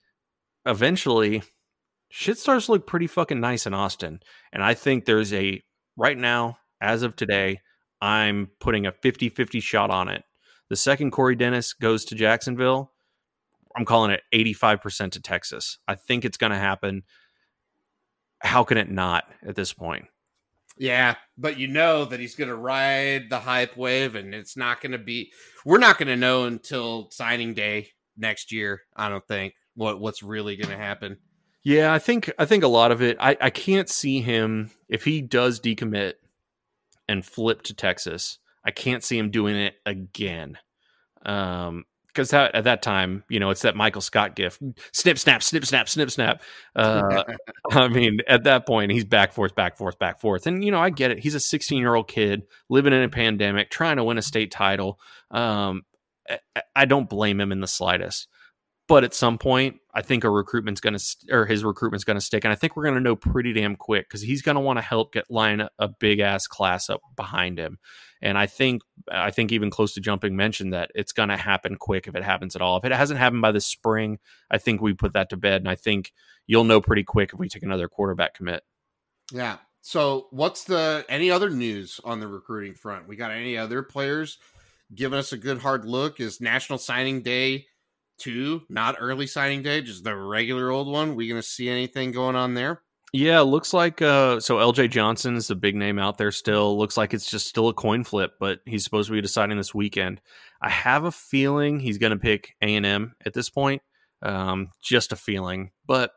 eventually 0.66 1.44
shit 2.10 2.38
starts 2.38 2.66
to 2.66 2.74
look 2.74 2.88
pretty 2.88 3.07
fucking 3.07 3.39
nice 3.39 3.66
in 3.66 3.74
Austin. 3.74 4.20
And 4.51 4.64
I 4.64 4.74
think 4.74 5.05
there's 5.05 5.34
a 5.34 5.62
right 5.97 6.18
now, 6.18 6.57
as 6.82 7.03
of 7.03 7.16
today, 7.16 7.62
I'm 8.01 8.49
putting 8.60 8.86
a 8.86 8.91
50 8.91 9.30
50 9.30 9.60
shot 9.60 9.89
on 9.89 10.10
it. 10.10 10.24
The 10.70 10.76
second 10.76 11.12
Corey 11.12 11.36
Dennis 11.36 11.74
goes 11.74 12.05
to 12.05 12.16
Jacksonville, 12.16 12.91
I'm 13.76 13.86
calling 13.86 14.12
it 14.12 14.22
85% 14.34 15.12
to 15.12 15.22
Texas. 15.22 15.78
I 15.88 15.95
think 15.95 16.26
it's 16.26 16.38
going 16.38 16.51
to 16.51 16.57
happen. 16.57 17.03
How 18.39 18.64
can 18.64 18.78
it 18.78 18.89
not 18.89 19.26
at 19.45 19.55
this 19.55 19.74
point? 19.74 20.05
Yeah, 20.78 21.16
but 21.38 21.57
you 21.57 21.68
know 21.68 22.05
that 22.05 22.20
he's 22.20 22.36
going 22.36 22.47
to 22.47 22.55
ride 22.55 23.30
the 23.30 23.39
hype 23.39 23.76
wave, 23.76 24.16
and 24.16 24.34
it's 24.34 24.55
not 24.55 24.80
going 24.80 24.93
to 24.93 24.97
be. 24.97 25.32
We're 25.66 25.78
not 25.78 25.97
going 25.97 26.07
to 26.07 26.16
know 26.16 26.45
until 26.45 27.10
signing 27.12 27.53
day 27.53 27.89
next 28.18 28.51
year. 28.51 28.82
I 28.95 29.10
don't 29.10 29.28
think 29.28 29.55
what 29.76 29.99
what's 29.99 30.24
really 30.24 30.55
going 30.55 30.70
to 30.70 30.78
happen. 30.82 31.18
Yeah, 31.70 31.93
I 31.93 31.99
think 31.99 32.32
I 32.39 32.45
think 32.45 32.63
a 32.63 32.67
lot 32.67 32.91
of 32.91 33.03
it. 33.03 33.17
I 33.20 33.38
I 33.39 33.51
can't 33.51 33.88
see 33.88 34.22
him 34.22 34.72
if 34.88 35.03
he 35.03 35.22
does 35.22 35.59
decommit 35.59 36.13
and 37.07 37.24
flip 37.24 37.61
to 37.63 37.76
Texas. 37.76 38.39
I 38.65 38.72
can't 38.72 39.03
see 39.03 39.20
him 39.20 39.30
doing 39.30 39.55
it 39.55 39.76
again. 39.86 40.57
Um, 41.24 41.86
because 42.07 42.34
at 42.34 42.63
that 42.63 42.82
time, 42.82 43.24
you 43.30 43.39
know, 43.39 43.51
it's 43.51 43.61
that 43.61 43.76
Michael 43.76 44.01
Scott 44.01 44.36
gift: 44.36 44.59
snip, 44.93 45.20
snap, 45.20 45.43
snip, 45.43 45.63
snap, 45.63 45.88
snip, 45.88 46.09
snap. 46.09 46.41
Uh, 46.76 47.24
I 47.72 47.88
mean, 47.88 48.17
at 48.28 48.45
that 48.45 48.65
point, 48.65 48.91
he's 48.91 49.05
back 49.05 49.32
forth, 49.32 49.53
back 49.53 49.78
forth, 49.78 49.99
back 49.99 50.20
forth, 50.20 50.47
and 50.47 50.65
you 50.65 50.72
know, 50.72 50.80
I 50.80 50.89
get 50.89 51.11
it. 51.11 51.20
He's 51.20 51.36
a 51.36 51.39
16 51.39 51.78
year 51.78 51.93
old 51.93 52.07
kid 52.07 52.47
living 52.67 52.93
in 52.93 53.03
a 53.03 53.09
pandemic, 53.09 53.70
trying 53.70 53.97
to 53.97 54.03
win 54.03 54.17
a 54.17 54.24
state 54.24 54.49
title. 54.49 54.99
Um, 55.30 55.84
I 56.76 56.86
don't 56.86 57.07
blame 57.07 57.39
him 57.39 57.51
in 57.51 57.61
the 57.61 57.67
slightest. 57.67 58.28
But 58.90 59.04
at 59.04 59.14
some 59.14 59.38
point, 59.38 59.78
I 59.94 60.02
think 60.02 60.24
a 60.24 60.32
recruitment's 60.32 60.82
going 60.82 60.98
to, 60.98 61.16
or 61.30 61.46
his 61.46 61.64
recruitment's 61.64 62.04
going 62.04 62.18
to 62.18 62.22
stick. 62.22 62.44
And 62.44 62.52
I 62.52 62.56
think 62.56 62.76
we're 62.76 62.86
going 62.86 62.96
to 62.96 63.02
know 63.02 63.16
pretty 63.16 63.54
damn 63.54 63.76
quick 63.76 64.10
because 64.10 64.24
he's 64.24 64.42
going 64.42 64.56
to 64.56 64.62
want 64.62 64.78
to 64.78 64.82
help 64.82 65.14
get 65.14 65.30
line 65.30 65.66
a 65.78 65.88
big 65.88 66.20
ass 66.20 66.48
class 66.48 66.90
up 66.90 67.00
behind 67.16 67.60
him. 67.60 67.78
And 68.20 68.36
I 68.36 68.48
think, 68.48 68.82
I 69.10 69.30
think 69.30 69.52
even 69.52 69.70
close 69.70 69.94
to 69.94 70.02
jumping 70.02 70.36
mentioned 70.36 70.74
that 70.74 70.90
it's 70.96 71.12
going 71.12 71.30
to 71.30 71.38
happen 71.38 71.76
quick 71.76 72.08
if 72.08 72.16
it 72.16 72.24
happens 72.24 72.56
at 72.56 72.64
all. 72.64 72.78
If 72.78 72.84
it 72.84 72.92
hasn't 72.92 73.20
happened 73.20 73.44
by 73.44 73.52
the 73.52 73.62
spring, 73.62 74.18
I 74.50 74.58
think 74.58 74.82
we 74.82 74.94
put 74.94 75.14
that 75.14 75.30
to 75.30 75.38
bed. 75.38 75.62
And 75.62 75.70
I 75.70 75.76
think 75.76 76.12
you'll 76.48 76.64
know 76.64 76.82
pretty 76.82 77.04
quick 77.04 77.30
if 77.32 77.40
we 77.40 77.48
take 77.48 77.64
another 77.64 77.88
quarterback 77.88 78.34
commit. 78.34 78.64
Yeah. 79.32 79.58
So 79.82 80.30
what's 80.32 80.64
the, 80.64 81.06
any 81.08 81.30
other 81.30 81.52
news 81.52 82.02
on 82.04 82.20
the 82.20 82.28
recruiting 82.28 82.74
front? 82.74 83.08
We 83.08 83.16
got 83.16 83.30
any 83.30 83.56
other 83.56 83.84
players 83.84 84.40
giving 84.94 85.20
us 85.20 85.32
a 85.32 85.38
good 85.38 85.60
hard 85.60 85.86
look? 85.86 86.20
Is 86.20 86.42
National 86.42 86.80
Signing 86.80 87.22
Day 87.22 87.68
two, 88.20 88.61
not 88.70 88.97
early 88.99 89.28
signing 89.28 89.61
day, 89.61 89.82
just 89.82 90.03
the 90.03 90.15
regular 90.15 90.70
old 90.70 90.88
one. 90.88 91.15
We 91.15 91.28
gonna 91.28 91.41
see 91.41 91.70
anything 91.70 92.11
going 92.11 92.36
on 92.36 92.53
there? 92.53 92.82
Yeah, 93.11 93.41
looks 93.41 93.74
like 93.74 94.01
uh 94.01 94.39
so 94.39 94.57
LJ 94.57 94.91
Johnson 94.91 95.36
is 95.36 95.47
the 95.47 95.55
big 95.55 95.76
name 95.76 95.97
out 95.97 96.17
there 96.17 96.32
still. 96.32 96.78
Looks 96.78 96.97
like 96.97 97.13
it's 97.13 97.30
just 97.30 97.47
still 97.47 97.70
a 97.70 97.74
coin 97.74 98.03
flip, 98.03 98.34
but 98.39 98.59
he's 98.65 98.84
supposed 98.84 99.07
to 99.07 99.13
be 99.13 99.22
deciding 99.22 99.57
this 99.57 99.74
weekend. 99.74 100.22
I 100.61 100.70
have 100.70 101.05
a 101.05 101.11
feeling 101.11 101.80
he's 101.80 101.97
gonna 101.97 102.17
pick 102.17 102.55
A 102.61 102.76
and 102.76 102.86
M 102.86 103.13
at 103.26 103.34
this 103.34 103.49
point. 103.49 103.82
Um, 104.22 104.70
just 104.82 105.11
a 105.11 105.15
feeling. 105.15 105.72
But 105.88 106.11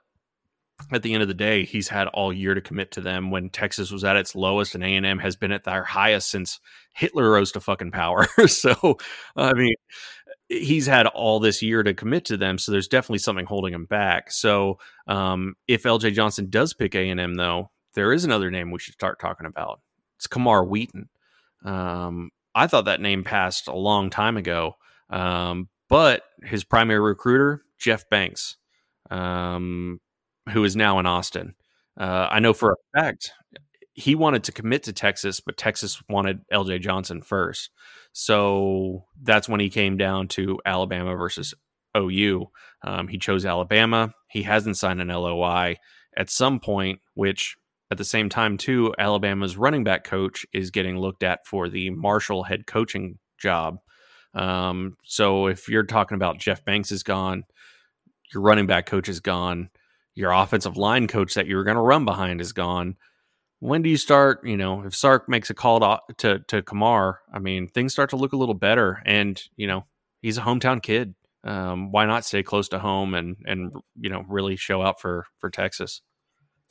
at 0.91 1.03
the 1.03 1.15
end 1.15 1.23
of 1.23 1.29
the 1.29 1.35
day, 1.35 1.65
he's 1.65 1.89
had 1.89 2.09
all 2.09 2.33
year 2.33 2.55
to 2.55 2.61
commit 2.61 2.91
to 2.93 3.01
them 3.01 3.31
when 3.31 3.51
Texas 3.51 3.91
was 3.91 4.05
at 4.05 4.17
its 4.17 4.35
lowest 4.35 4.75
and 4.75 4.83
A&M 4.83 5.19
has 5.19 5.37
been 5.37 5.53
at 5.53 5.65
their 5.65 5.85
highest 5.85 6.31
since 6.31 6.59
Hitler 6.95 7.31
rose 7.31 7.53
to 7.53 7.61
fucking 7.61 7.93
power. 7.93 8.27
so, 8.47 8.99
I 9.37 9.53
mean, 9.55 9.75
he's 10.61 10.87
had 10.87 11.07
all 11.07 11.41
this 11.41 11.63
year 11.63 11.83
to 11.83 11.95
commit 11.95 12.25
to 12.27 12.37
them, 12.37 12.59
so 12.59 12.73
there's 12.73 12.89
definitely 12.89 13.19
something 13.19 13.47
holding 13.47 13.75
him 13.75 13.87
back. 13.87 14.31
So 14.31 14.79
um, 15.07 15.55
if 15.67 15.85
LJ 15.85 16.13
Johnson 16.13 16.51
does 16.51 16.75
pick 16.75 16.95
A 16.95 17.09
and 17.09 17.21
M, 17.21 17.35
though, 17.35 17.71
there 17.95 18.13
is 18.13 18.25
another 18.25 18.51
name 18.51 18.71
we 18.71 18.79
should 18.79 18.95
start 18.95 19.21
talking 19.21 19.47
about. 19.47 19.81
It's 20.17 20.27
Camar 20.27 20.65
Wheaton. 20.65 21.09
Um, 21.65 22.31
I 22.55 22.67
thought 22.67 22.85
that 22.85 23.01
name 23.01 23.25
passed 23.25 23.69
a 23.69 23.75
long 23.75 24.11
time 24.11 24.37
ago, 24.37 24.77
um, 25.11 25.69
but 25.89 26.25
his 26.43 26.65
primary 26.65 27.01
recruiter, 27.01 27.63
Jeff 27.79 28.09
Banks, 28.09 28.57
um, 29.11 30.01
who 30.51 30.65
is 30.65 30.77
now 30.77 30.99
in 30.99 31.07
Austin. 31.07 31.55
Uh, 31.99 32.29
I 32.31 32.41
know 32.41 32.53
for 32.53 32.73
a 32.73 33.01
fact 33.01 33.33
he 33.95 34.15
wanted 34.15 34.45
to 34.45 34.53
commit 34.53 34.83
to 34.85 34.93
Texas, 34.93 35.41
but 35.41 35.57
Texas 35.57 36.03
wanted 36.09 36.41
LJ 36.53 36.81
Johnson 36.81 37.21
first. 37.21 37.71
So 38.13 39.05
that's 39.23 39.49
when 39.49 39.61
he 39.61 39.71
came 39.71 39.97
down 39.97 40.29
to 40.29 40.59
Alabama 40.65 41.17
versus 41.17 41.55
OU. 41.97 42.47
Um, 42.83 43.09
he 43.09 43.19
chose 43.19 43.45
Alabama. 43.45 44.15
He 44.29 44.43
hasn't 44.43 44.77
signed 44.77 45.01
an 45.01 45.09
LOI 45.09 45.77
at 46.17 46.31
some 46.31 46.61
point, 46.61 47.01
which 47.15 47.57
at 47.91 47.99
the 47.99 48.05
same 48.05 48.29
time, 48.29 48.57
too, 48.57 48.95
Alabama's 48.99 49.57
running 49.57 49.85
back 49.85 50.05
coach 50.05 50.47
is 50.53 50.71
getting 50.71 50.99
looked 50.99 51.23
at 51.23 51.47
for 51.47 51.69
the 51.69 51.91
Marshall 51.91 52.43
head 52.43 52.67
coaching 52.67 53.19
job. 53.39 53.79
Um, 54.35 54.97
so 55.05 55.47
if 55.47 55.69
you're 55.69 55.83
talking 55.85 56.15
about 56.15 56.39
Jeff 56.39 56.65
Banks 56.65 56.91
is 56.91 57.03
gone, 57.03 57.45
your 58.33 58.43
running 58.43 58.67
back 58.67 58.87
coach 58.87 59.09
is 59.11 59.21
gone, 59.21 59.69
your 60.15 60.33
offensive 60.33 60.77
line 60.77 61.07
coach 61.07 61.35
that 61.35 61.47
you 61.47 61.57
were 61.57 61.65
going 61.65 61.77
to 61.77 61.83
run 61.83 62.05
behind 62.07 62.41
is 62.41 62.53
gone 62.53 62.97
when 63.63 63.83
do 63.83 63.89
you 63.89 63.97
start? 63.97 64.45
You 64.45 64.57
know, 64.57 64.83
if 64.83 64.95
Sark 64.95 65.29
makes 65.29 65.49
a 65.49 65.55
call 65.55 65.79
to, 65.79 66.01
to 66.19 66.41
to 66.49 66.63
Camar, 66.63 67.21
I 67.33 67.39
mean, 67.39 67.69
things 67.69 67.93
start 67.93 68.11
to 68.11 68.17
look 68.17 68.33
a 68.33 68.37
little 68.37 68.57
better. 68.57 69.01
And 69.07 69.41
you 69.57 69.69
know, 69.69 69.87
he's 70.21 70.37
a 70.37 70.41
hometown 70.41 70.83
kid. 70.83 71.15
Um, 71.45 71.93
why 71.93 72.07
not 72.07 72.25
stay 72.25 72.43
close 72.43 72.69
to 72.71 72.81
home 72.81 73.15
and 73.15 73.37
and 73.45 73.73
you 73.99 74.11
know 74.11 74.25
really 74.29 74.57
show 74.57 74.83
out 74.83 75.01
for 75.01 75.27
for 75.39 75.49
Texas? 75.49 76.03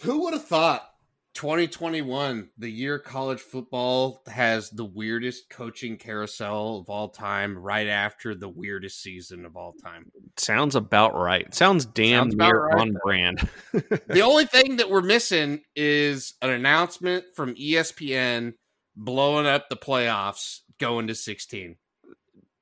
Who 0.01 0.23
would 0.23 0.33
have 0.33 0.45
thought 0.45 0.85
2021, 1.34 2.49
the 2.57 2.69
year 2.69 2.99
college 2.99 3.39
football 3.39 4.21
has 4.27 4.69
the 4.69 4.86
weirdest 4.86 5.49
coaching 5.49 5.97
carousel 5.97 6.79
of 6.79 6.89
all 6.89 7.09
time, 7.09 7.57
right 7.57 7.88
after 7.88 8.36
the 8.36 8.49
weirdest 8.49 9.01
season 9.01 9.45
of 9.45 9.55
all 9.55 9.73
time. 9.73 10.11
Sounds 10.38 10.75
about 10.75 11.15
right. 11.15 11.53
Sounds 11.53 11.86
damn 11.86 12.32
Sounds 12.32 12.36
near 12.36 12.65
right. 12.65 12.82
on 12.82 12.97
brand. 13.03 13.47
the 13.71 14.21
only 14.25 14.45
thing 14.45 14.77
that 14.77 14.89
we're 14.89 15.01
missing 15.01 15.61
is 15.75 16.34
an 16.41 16.49
announcement 16.49 17.23
from 17.36 17.55
ESPN 17.55 18.53
blowing 18.95 19.45
up 19.45 19.69
the 19.69 19.77
playoffs 19.77 20.59
going 20.79 21.07
to 21.07 21.15
16. 21.15 21.77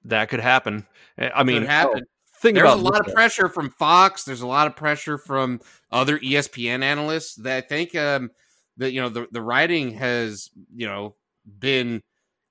That 0.05 0.30
could 0.30 0.39
happen. 0.39 0.86
Eh, 1.17 1.30
I 1.34 1.43
mean, 1.43 1.61
could 1.61 1.70
happen. 1.70 2.01
Oh, 2.05 2.09
think 2.39 2.55
There's 2.55 2.72
a 2.72 2.76
lot 2.76 3.05
of 3.05 3.13
pressure 3.13 3.49
from 3.49 3.70
Fox. 3.72 4.24
There's 4.24 4.41
a 4.41 4.47
lot 4.47 4.67
of 4.67 4.76
pressure 4.76 5.17
from 5.17 5.59
other 5.91 6.17
ESPN 6.17 6.84
analysts 6.84 7.36
that 7.36 7.57
I 7.57 7.67
think 7.67 7.95
um, 7.95 8.32
that 8.80 8.91
you 8.91 9.01
know 9.01 9.09
the 9.09 9.27
the 9.32 9.41
writing 9.41 9.91
has 9.91 10.49
you 10.75 10.88
know 10.88 11.15
been 11.45 12.01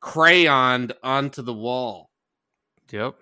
crayoned 0.03 0.93
onto 1.03 1.43
the 1.43 1.53
wall. 1.53 2.11
Yep. 2.91 3.17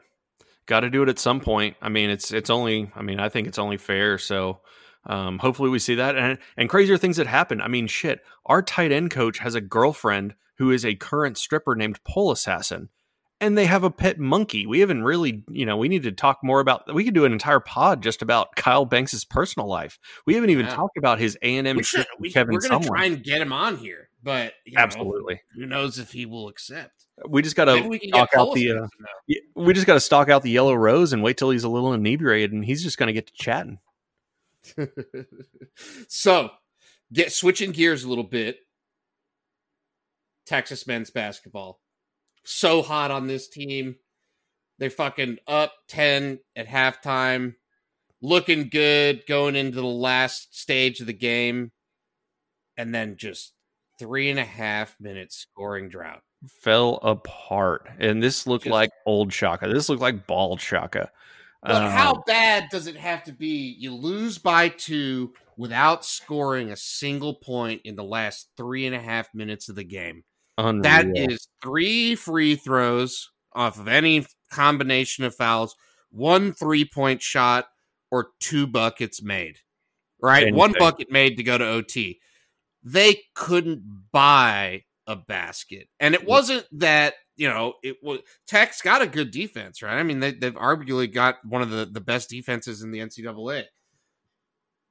Got 0.66 0.80
to 0.80 0.90
do 0.90 1.02
it 1.02 1.08
at 1.08 1.18
some 1.18 1.40
point. 1.40 1.76
I 1.80 1.88
mean, 1.88 2.10
it's 2.10 2.32
it's 2.32 2.50
only. 2.50 2.90
I 2.94 3.02
mean, 3.02 3.20
I 3.20 3.28
think 3.28 3.48
it's 3.48 3.58
only 3.58 3.76
fair. 3.76 4.18
So, 4.18 4.60
um, 5.06 5.38
hopefully, 5.38 5.70
we 5.70 5.78
see 5.78 5.94
that 5.96 6.16
and 6.16 6.38
and 6.56 6.68
crazier 6.68 6.98
things 6.98 7.16
that 7.16 7.26
happen. 7.26 7.60
I 7.60 7.68
mean, 7.68 7.86
shit. 7.86 8.20
Our 8.44 8.62
tight 8.62 8.92
end 8.92 9.10
coach 9.10 9.38
has 9.38 9.54
a 9.54 9.60
girlfriend 9.60 10.34
who 10.58 10.70
is 10.70 10.84
a 10.84 10.94
current 10.94 11.38
stripper 11.38 11.76
named 11.76 12.02
Pole 12.04 12.32
Assassin 12.32 12.88
and 13.40 13.56
they 13.56 13.66
have 13.66 13.84
a 13.84 13.90
pet 13.90 14.18
monkey. 14.18 14.66
We 14.66 14.80
haven't 14.80 15.02
really, 15.02 15.42
you 15.48 15.66
know, 15.66 15.76
we 15.76 15.88
need 15.88 16.04
to 16.04 16.12
talk 16.12 16.38
more 16.42 16.60
about. 16.60 16.92
We 16.94 17.04
could 17.04 17.14
do 17.14 17.24
an 17.24 17.32
entire 17.32 17.60
pod 17.60 18.02
just 18.02 18.22
about 18.22 18.56
Kyle 18.56 18.84
Banks's 18.84 19.24
personal 19.24 19.68
life. 19.68 19.98
We 20.26 20.34
haven't 20.34 20.50
even 20.50 20.66
yeah. 20.66 20.74
talked 20.74 20.96
about 20.96 21.18
his 21.18 21.36
A 21.42 21.56
and 21.58 21.66
M. 21.66 21.76
We 21.76 22.32
we're 22.34 22.44
going 22.44 22.82
to 22.82 22.88
try 22.88 23.04
and 23.04 23.22
get 23.22 23.40
him 23.40 23.52
on 23.52 23.76
here, 23.76 24.08
but 24.22 24.54
absolutely, 24.76 25.34
know, 25.34 25.62
who 25.62 25.66
knows 25.66 25.98
if 25.98 26.12
he 26.12 26.24
will 26.26 26.48
accept? 26.48 27.06
We 27.28 27.42
just 27.42 27.56
got 27.56 27.66
to 27.66 27.98
stalk 28.08 28.30
out 28.36 28.54
the. 28.54 28.72
Uh, 28.72 28.86
we 29.54 29.72
just 29.74 29.86
got 29.86 29.94
to 29.94 30.00
stalk 30.00 30.28
out 30.28 30.42
the 30.42 30.50
yellow 30.50 30.74
rose 30.74 31.12
and 31.12 31.22
wait 31.22 31.36
till 31.36 31.50
he's 31.50 31.64
a 31.64 31.68
little 31.68 31.92
inebriated, 31.92 32.52
and 32.52 32.64
he's 32.64 32.82
just 32.82 32.98
going 32.98 33.08
to 33.08 33.12
get 33.12 33.26
to 33.26 33.32
chatting. 33.34 33.78
so, 36.08 36.50
get 37.12 37.32
switching 37.32 37.72
gears 37.72 38.04
a 38.04 38.08
little 38.08 38.24
bit. 38.24 38.58
Texas 40.46 40.86
men's 40.86 41.10
basketball 41.10 41.80
so 42.46 42.82
hot 42.82 43.10
on 43.10 43.26
this 43.26 43.48
team. 43.48 43.96
They're 44.78 44.90
fucking 44.90 45.38
up 45.46 45.72
10 45.88 46.38
at 46.54 46.66
halftime, 46.66 47.54
looking 48.20 48.68
good 48.68 49.22
going 49.26 49.56
into 49.56 49.80
the 49.80 49.86
last 49.86 50.58
stage 50.58 51.00
of 51.00 51.06
the 51.06 51.12
game, 51.12 51.72
and 52.76 52.94
then 52.94 53.16
just 53.16 53.52
three 53.98 54.30
and 54.30 54.38
a 54.38 54.44
half 54.44 54.96
minutes 55.00 55.36
scoring 55.36 55.88
drought. 55.88 56.20
Fell 56.62 56.98
apart. 57.02 57.88
And 57.98 58.22
this 58.22 58.46
looked 58.46 58.64
just, 58.64 58.72
like 58.72 58.90
old 59.06 59.32
Shaka. 59.32 59.68
This 59.68 59.88
looked 59.88 60.02
like 60.02 60.26
bald 60.26 60.60
Shaka. 60.60 61.10
But 61.62 61.82
um, 61.82 61.90
how 61.90 62.22
bad 62.26 62.68
does 62.70 62.86
it 62.86 62.96
have 62.96 63.24
to 63.24 63.32
be? 63.32 63.74
You 63.78 63.94
lose 63.94 64.38
by 64.38 64.68
two 64.68 65.32
without 65.56 66.04
scoring 66.04 66.70
a 66.70 66.76
single 66.76 67.34
point 67.34 67.80
in 67.84 67.96
the 67.96 68.04
last 68.04 68.50
three 68.56 68.86
and 68.86 68.94
a 68.94 69.00
half 69.00 69.32
minutes 69.34 69.68
of 69.68 69.74
the 69.74 69.84
game. 69.84 70.22
Unreal. 70.58 70.82
That 70.82 71.06
is 71.14 71.48
three 71.62 72.14
free 72.14 72.56
throws 72.56 73.30
off 73.52 73.78
of 73.78 73.88
any 73.88 74.26
combination 74.50 75.24
of 75.24 75.34
fouls, 75.34 75.76
one 76.10 76.52
three 76.52 76.84
point 76.84 77.22
shot, 77.22 77.66
or 78.10 78.28
two 78.40 78.66
buckets 78.66 79.22
made, 79.22 79.58
right? 80.20 80.42
Anything. 80.42 80.56
One 80.56 80.72
bucket 80.78 81.10
made 81.10 81.36
to 81.36 81.42
go 81.42 81.58
to 81.58 81.66
OT. 81.66 82.20
They 82.82 83.22
couldn't 83.34 83.82
buy 84.12 84.84
a 85.06 85.16
basket. 85.16 85.88
And 86.00 86.14
it 86.14 86.26
wasn't 86.26 86.66
that, 86.72 87.14
you 87.36 87.48
know, 87.48 87.74
it 87.82 87.96
was 88.02 88.20
Tech's 88.46 88.80
got 88.80 89.02
a 89.02 89.06
good 89.06 89.30
defense, 89.30 89.82
right? 89.82 89.98
I 89.98 90.02
mean, 90.02 90.20
they, 90.20 90.32
they've 90.32 90.54
arguably 90.54 91.12
got 91.12 91.36
one 91.44 91.62
of 91.62 91.70
the, 91.70 91.86
the 91.86 92.00
best 92.00 92.30
defenses 92.30 92.82
in 92.82 92.90
the 92.90 93.00
NCAA. 93.00 93.64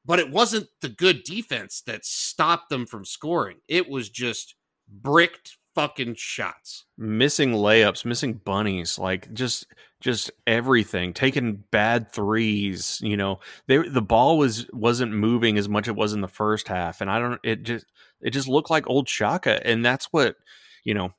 But 0.06 0.20
it 0.20 0.30
wasn't 0.30 0.68
the 0.82 0.90
good 0.90 1.24
defense 1.24 1.82
that 1.88 2.06
stopped 2.06 2.70
them 2.70 2.86
from 2.86 3.06
scoring. 3.06 3.58
It 3.68 3.90
was 3.90 4.10
just 4.10 4.56
bricked 4.88 5.58
fucking 5.76 6.16
shots. 6.16 6.86
Missing 6.98 7.52
layups, 7.52 8.06
missing 8.06 8.34
bunnies, 8.34 8.98
like 8.98 9.32
just 9.34 9.68
just 10.00 10.32
everything. 10.48 11.14
Taking 11.14 11.64
bad 11.72 12.12
threes, 12.12 13.00
you 13.04 13.18
know. 13.18 13.40
They 13.68 13.78
the 13.78 14.02
ball 14.02 14.38
was 14.38 14.68
wasn't 14.72 15.14
moving 15.14 15.58
as 15.58 15.70
much 15.70 15.88
as 15.88 15.90
it 15.90 15.96
was 15.96 16.14
in 16.14 16.22
the 16.22 16.28
first 16.28 16.68
half 16.68 17.02
and 17.02 17.10
I 17.10 17.20
don't 17.20 17.40
it 17.44 17.64
just 17.64 17.86
it 18.22 18.32
just 18.32 18.48
looked 18.48 18.70
like 18.70 18.90
old 18.90 19.08
Shaka 19.08 19.66
and 19.68 19.86
that's 19.86 20.06
what, 20.12 20.38
you 20.84 20.94
know, 20.94 21.14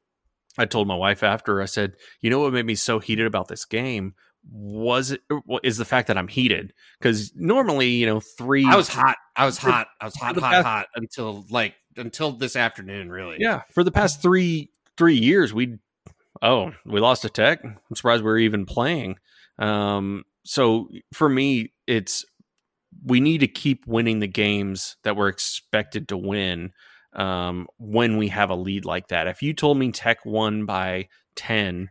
I 0.59 0.64
told 0.64 0.89
my 0.89 0.97
wife 0.97 1.23
after 1.23 1.61
I 1.61 1.67
said, 1.67 1.97
"You 2.23 2.31
know 2.31 2.41
what 2.41 2.53
made 2.53 2.67
me 2.67 2.75
so 2.75 2.99
heated 2.99 3.27
about 3.27 3.49
this 3.49 3.64
game 3.67 4.14
was 4.51 5.11
it 5.11 5.21
is 5.62 5.77
the 5.77 5.85
fact 5.85 6.09
that 6.09 6.17
I'm 6.17 6.29
heated 6.29 6.73
because 6.99 7.33
normally 7.35 7.89
you 7.89 8.07
know 8.07 8.21
three 8.21 8.64
I 8.64 8.77
was 8.77 8.89
hot 8.89 9.17
I 9.35 9.45
was 9.45 9.59
hot 9.59 9.89
I 10.01 10.05
was 10.05 10.14
hot 10.14 10.37
hot 10.37 10.64
hot 10.64 10.87
until 10.95 11.45
like 11.51 11.75
until 11.97 12.32
this 12.32 12.57
afternoon 12.57 13.11
really. 13.11 13.36
Yeah 13.38 13.62
for 13.72 13.84
the 13.84 13.90
past 13.90 14.22
three 14.22 14.70
three 14.97 15.16
years 15.16 15.53
we 15.53 15.78
oh 16.42 16.72
we 16.84 17.01
lost 17.01 17.24
a 17.24 17.28
tech. 17.28 17.64
I'm 17.64 17.97
surprised 17.97 18.22
we 18.24 18.30
are 18.30 18.38
even 18.38 18.66
playing. 18.66 19.16
Um 19.59 20.24
so 20.44 20.88
for 21.12 21.28
me 21.28 21.72
it's 21.86 22.24
we 23.05 23.20
need 23.20 23.38
to 23.38 23.49
keep 23.49 23.86
winning 23.86 24.20
the 24.20 24.26
games 24.26 24.97
that 25.05 25.16
we're 25.16 25.28
expected 25.28 26.09
to 26.09 26.16
win 26.16 26.72
um 27.14 27.66
when 27.78 28.16
we 28.16 28.28
have 28.28 28.51
a 28.51 28.55
lead 28.55 28.84
like 28.84 29.09
that. 29.09 29.26
If 29.26 29.42
you 29.42 29.53
told 29.53 29.78
me 29.78 29.92
tech 29.92 30.24
won 30.24 30.66
by 30.66 31.09
10 31.36 31.90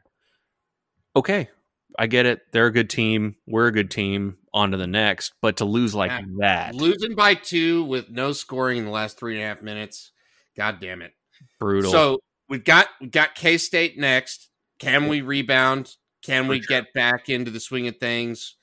okay 1.15 1.49
I 1.97 2.07
get 2.07 2.25
it. 2.25 2.41
They're 2.51 2.67
a 2.67 2.71
good 2.71 2.89
team. 2.89 3.35
We're 3.47 3.67
a 3.67 3.71
good 3.71 3.91
team. 3.91 4.37
On 4.53 4.71
to 4.71 4.77
the 4.77 4.87
next. 4.87 5.33
But 5.41 5.57
to 5.57 5.65
lose 5.65 5.93
like 5.93 6.11
yeah. 6.11 6.21
that. 6.39 6.75
Losing 6.75 7.15
by 7.15 7.33
two 7.33 7.83
with 7.83 8.09
no 8.09 8.31
scoring 8.31 8.77
in 8.77 8.85
the 8.85 8.91
last 8.91 9.17
three 9.17 9.35
and 9.35 9.43
a 9.43 9.47
half 9.47 9.61
minutes. 9.61 10.11
God 10.55 10.79
damn 10.79 11.01
it. 11.01 11.13
Brutal. 11.59 11.91
So 11.91 12.19
we've 12.47 12.63
got 12.63 12.87
we've 13.01 13.11
got 13.11 13.35
K 13.35 13.57
State 13.57 13.97
next. 13.97 14.49
Can 14.79 15.07
we 15.07 15.21
rebound? 15.21 15.95
Can 16.23 16.47
we 16.47 16.59
get 16.59 16.93
back 16.93 17.29
into 17.29 17.51
the 17.51 17.59
swing 17.59 17.87
of 17.87 17.97
things? 17.97 18.55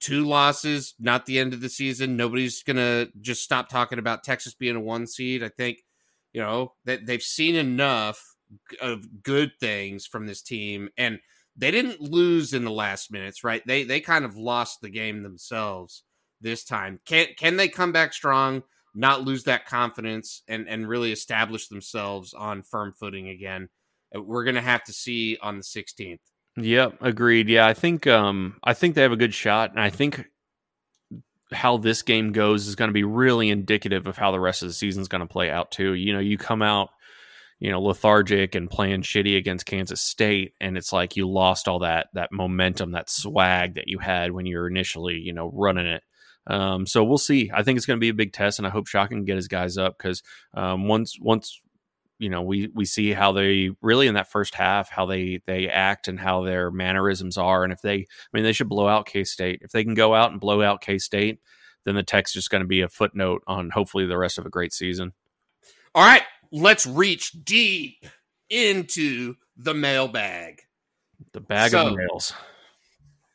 Two 0.00 0.24
losses, 0.24 0.94
not 0.98 1.26
the 1.26 1.38
end 1.38 1.54
of 1.54 1.60
the 1.60 1.68
season. 1.68 2.16
Nobody's 2.16 2.62
gonna 2.62 3.08
just 3.20 3.42
stop 3.42 3.68
talking 3.68 3.98
about 3.98 4.24
Texas 4.24 4.54
being 4.54 4.76
a 4.76 4.80
one 4.80 5.06
seed. 5.06 5.42
I 5.42 5.48
think, 5.48 5.78
you 6.32 6.40
know, 6.40 6.74
that 6.84 7.06
they've 7.06 7.22
seen 7.22 7.54
enough 7.54 8.36
of 8.80 9.22
good 9.22 9.52
things 9.60 10.06
from 10.06 10.26
this 10.26 10.42
team. 10.42 10.88
And 10.96 11.20
they 11.56 11.70
didn't 11.70 12.00
lose 12.00 12.52
in 12.52 12.64
the 12.64 12.70
last 12.70 13.10
minutes, 13.10 13.42
right? 13.42 13.62
They 13.66 13.84
they 13.84 14.00
kind 14.00 14.24
of 14.24 14.36
lost 14.36 14.80
the 14.80 14.90
game 14.90 15.22
themselves 15.22 16.04
this 16.40 16.64
time. 16.64 17.00
Can 17.06 17.28
can 17.36 17.56
they 17.56 17.68
come 17.68 17.92
back 17.92 18.12
strong, 18.12 18.62
not 18.94 19.22
lose 19.22 19.44
that 19.44 19.66
confidence, 19.66 20.42
and 20.48 20.68
and 20.68 20.88
really 20.88 21.12
establish 21.12 21.68
themselves 21.68 22.34
on 22.34 22.62
firm 22.62 22.92
footing 22.98 23.28
again? 23.28 23.68
Uh, 24.14 24.22
we're 24.22 24.44
gonna 24.44 24.60
have 24.60 24.84
to 24.84 24.92
see 24.92 25.38
on 25.40 25.56
the 25.56 25.64
16th. 25.64 26.18
Yep, 26.58 26.98
agreed. 27.00 27.48
Yeah, 27.48 27.66
I 27.66 27.74
think 27.74 28.06
um 28.06 28.58
I 28.62 28.74
think 28.74 28.94
they 28.94 29.02
have 29.02 29.12
a 29.12 29.16
good 29.16 29.34
shot, 29.34 29.70
and 29.70 29.80
I 29.80 29.90
think 29.90 30.26
how 31.52 31.76
this 31.76 32.02
game 32.02 32.32
goes 32.32 32.66
is 32.66 32.74
going 32.74 32.88
to 32.88 32.94
be 32.94 33.04
really 33.04 33.50
indicative 33.50 34.06
of 34.06 34.16
how 34.16 34.32
the 34.32 34.40
rest 34.40 34.62
of 34.62 34.68
the 34.68 34.74
season 34.74 35.00
is 35.00 35.08
going 35.08 35.20
to 35.20 35.26
play 35.26 35.48
out 35.50 35.70
too. 35.70 35.94
You 35.94 36.12
know, 36.12 36.18
you 36.18 36.36
come 36.36 36.60
out 36.60 36.90
you 37.58 37.70
know 37.70 37.80
lethargic 37.80 38.54
and 38.54 38.70
playing 38.70 39.02
shitty 39.02 39.36
against 39.36 39.66
Kansas 39.66 40.00
State 40.00 40.54
and 40.60 40.76
it's 40.76 40.92
like 40.92 41.16
you 41.16 41.28
lost 41.28 41.68
all 41.68 41.80
that 41.80 42.08
that 42.14 42.32
momentum 42.32 42.92
that 42.92 43.10
swag 43.10 43.74
that 43.74 43.88
you 43.88 43.98
had 43.98 44.32
when 44.32 44.46
you 44.46 44.58
were 44.58 44.68
initially 44.68 45.16
you 45.16 45.32
know 45.32 45.50
running 45.54 45.86
it. 45.86 46.02
Um, 46.48 46.86
so 46.86 47.02
we'll 47.02 47.18
see. 47.18 47.50
I 47.52 47.64
think 47.64 47.76
it's 47.76 47.86
going 47.86 47.98
to 47.98 48.04
be 48.04 48.10
a 48.10 48.14
big 48.14 48.32
test 48.32 48.58
and 48.58 48.66
I 48.66 48.70
hope 48.70 48.86
Shock 48.86 49.08
can 49.08 49.24
get 49.24 49.36
his 49.36 49.48
guys 49.48 49.76
up 49.76 49.96
because 49.98 50.22
um, 50.54 50.86
once 50.86 51.18
once 51.20 51.60
you 52.18 52.28
know 52.28 52.42
we 52.42 52.68
we 52.74 52.84
see 52.84 53.12
how 53.12 53.32
they 53.32 53.70
really 53.82 54.06
in 54.06 54.14
that 54.14 54.30
first 54.30 54.54
half 54.54 54.90
how 54.90 55.06
they 55.06 55.40
they 55.46 55.68
act 55.68 56.08
and 56.08 56.18
how 56.20 56.42
their 56.42 56.70
mannerisms 56.70 57.36
are 57.36 57.64
and 57.64 57.72
if 57.72 57.80
they 57.82 57.94
I 57.94 58.06
mean 58.32 58.44
they 58.44 58.52
should 58.52 58.68
blow 58.68 58.88
out 58.88 59.06
K 59.06 59.24
State 59.24 59.60
if 59.62 59.70
they 59.70 59.84
can 59.84 59.94
go 59.94 60.14
out 60.14 60.30
and 60.30 60.40
blow 60.40 60.62
out 60.62 60.80
K 60.80 60.98
State 60.98 61.40
then 61.84 61.94
the 61.94 62.02
tech's 62.02 62.32
just 62.32 62.50
going 62.50 62.62
to 62.62 62.66
be 62.66 62.80
a 62.80 62.88
footnote 62.88 63.42
on 63.46 63.70
hopefully 63.70 64.06
the 64.06 64.18
rest 64.18 64.38
of 64.38 64.46
a 64.46 64.50
great 64.50 64.72
season. 64.72 65.12
All 65.94 66.04
right 66.04 66.22
let's 66.52 66.86
reach 66.86 67.32
deep 67.44 68.06
into 68.50 69.34
the 69.56 69.74
mailbag. 69.74 70.62
The 71.32 71.40
bag 71.40 71.72
so, 71.72 71.88
of 71.88 71.94
mails. 71.94 72.32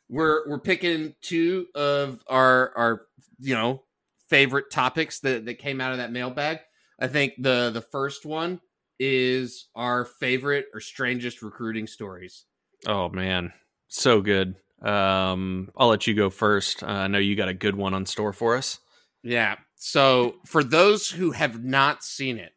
We're 0.08 0.48
we're 0.48 0.60
picking 0.60 1.14
two 1.22 1.66
of 1.74 2.22
our 2.28 2.72
our 2.76 3.02
you 3.38 3.54
know 3.54 3.82
favorite 4.28 4.70
topics 4.70 5.20
that, 5.20 5.44
that 5.46 5.54
came 5.54 5.80
out 5.80 5.92
of 5.92 5.98
that 5.98 6.12
mailbag. 6.12 6.60
I 6.98 7.08
think 7.08 7.34
the 7.38 7.70
the 7.72 7.80
first 7.80 8.24
one 8.24 8.60
is 8.98 9.68
our 9.74 10.04
favorite 10.04 10.66
or 10.72 10.80
strangest 10.80 11.42
recruiting 11.42 11.86
stories. 11.86 12.44
Oh 12.86 13.08
man, 13.08 13.52
so 13.88 14.20
good. 14.20 14.54
Um, 14.80 15.70
I'll 15.76 15.88
let 15.88 16.06
you 16.06 16.14
go 16.14 16.30
first. 16.30 16.82
Uh, 16.82 16.86
I 16.86 17.06
know 17.08 17.18
you 17.18 17.36
got 17.36 17.48
a 17.48 17.54
good 17.54 17.76
one 17.76 17.94
on 17.94 18.06
store 18.06 18.32
for 18.32 18.56
us. 18.56 18.80
Yeah. 19.22 19.56
So 19.76 20.36
for 20.46 20.64
those 20.64 21.08
who 21.08 21.30
have 21.32 21.62
not 21.62 22.02
seen 22.02 22.38
it, 22.38 22.52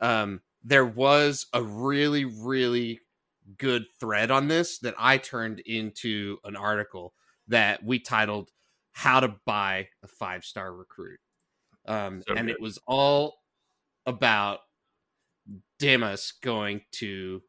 um, 0.00 0.40
there 0.62 0.86
was 0.86 1.46
a 1.52 1.62
really, 1.62 2.24
really 2.24 3.00
good 3.58 3.86
thread 4.00 4.30
on 4.30 4.48
this 4.48 4.78
that 4.80 4.94
I 4.98 5.18
turned 5.18 5.60
into 5.60 6.38
an 6.44 6.56
article 6.56 7.14
that 7.48 7.84
we 7.84 7.98
titled 7.98 8.50
"How 8.92 9.20
to 9.20 9.34
Buy 9.44 9.88
a 10.02 10.08
Five 10.08 10.44
Star 10.44 10.72
Recruit," 10.74 11.20
um, 11.86 12.22
so 12.26 12.34
and 12.34 12.48
good. 12.48 12.54
it 12.54 12.60
was 12.60 12.78
all 12.86 13.36
about 14.06 14.60
Demas 15.78 16.32
going 16.42 16.82
to 16.92 17.42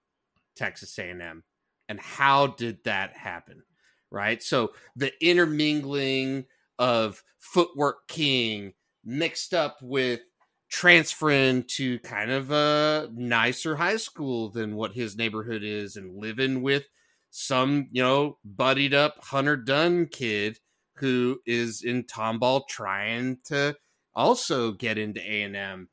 Texas 0.55 0.97
A&M 0.97 1.43
and 1.89 1.99
how 1.99 2.47
did 2.47 2.83
that 2.83 3.15
happen, 3.15 3.63
right? 4.11 4.41
So 4.41 4.73
the 4.95 5.11
intermingling 5.25 6.45
of 6.79 7.23
footwork 7.39 8.07
king 8.07 8.73
mixed 9.03 9.53
up 9.53 9.77
with 9.81 10.21
transferring 10.69 11.63
to 11.63 11.99
kind 11.99 12.31
of 12.31 12.51
a 12.51 13.09
nicer 13.13 13.75
high 13.75 13.97
school 13.97 14.49
than 14.49 14.75
what 14.75 14.93
his 14.93 15.15
neighborhood 15.15 15.63
is 15.63 15.95
and 15.95 16.19
living 16.19 16.61
with 16.61 16.85
some, 17.29 17.87
you 17.91 18.01
know, 18.01 18.37
buddied 18.43 18.93
up 18.93 19.15
Hunter 19.21 19.55
Dunn 19.55 20.07
kid 20.07 20.59
who 20.95 21.39
is 21.45 21.83
in 21.83 22.03
Tomball 22.03 22.67
trying 22.67 23.37
to 23.45 23.75
also 24.15 24.71
get 24.71 24.97
into 24.97 25.21
A&M 25.21 25.89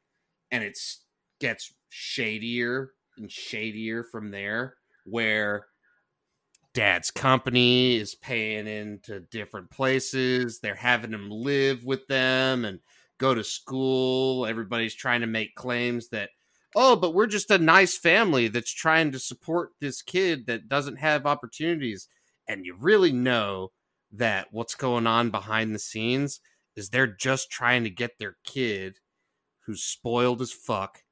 and 0.51 0.65
it 0.65 0.79
gets 1.41 1.73
shadier 1.91 2.93
and 3.17 3.31
shadier 3.31 4.03
from 4.03 4.31
there 4.31 4.77
where 5.05 5.67
dad's 6.73 7.11
company 7.11 7.97
is 7.97 8.15
paying 8.15 8.67
into 8.67 9.21
different 9.31 9.71
places. 9.71 10.59
They're 10.59 10.75
having 10.75 11.13
him 11.13 11.31
live 11.31 11.85
with 11.85 12.07
them 12.09 12.65
and 12.65 12.81
go 13.19 13.35
to 13.35 13.45
school. 13.45 14.47
Everybody's 14.47 14.95
trying 14.95 15.21
to 15.21 15.27
make 15.27 15.55
claims 15.55 16.09
that, 16.09 16.31
oh, 16.75 16.97
but 16.97 17.15
we're 17.15 17.27
just 17.27 17.51
a 17.51 17.59
nice 17.59 17.97
family 17.97 18.49
that's 18.49 18.73
trying 18.73 19.13
to 19.13 19.19
support 19.19 19.71
this 19.81 20.03
kid 20.03 20.47
that 20.47 20.69
doesn't 20.69 20.97
have 20.97 21.27
opportunities. 21.27 22.09
And 22.49 22.65
you 22.67 22.77
really 22.79 23.13
know 23.13 23.73
that 24.13 24.49
what's 24.51 24.75
going 24.75 25.07
on 25.07 25.31
behind 25.31 25.75
the 25.75 25.79
scenes 25.79 26.41
is 26.77 26.89
they're 26.89 27.07
just 27.07 27.51
trying 27.51 27.85
to 27.85 27.91
get 27.91 28.19
their 28.19 28.37
kid 28.45 28.99
who's 29.67 29.83
spoiled 29.83 30.43
as 30.43 30.53
fuck 30.53 31.03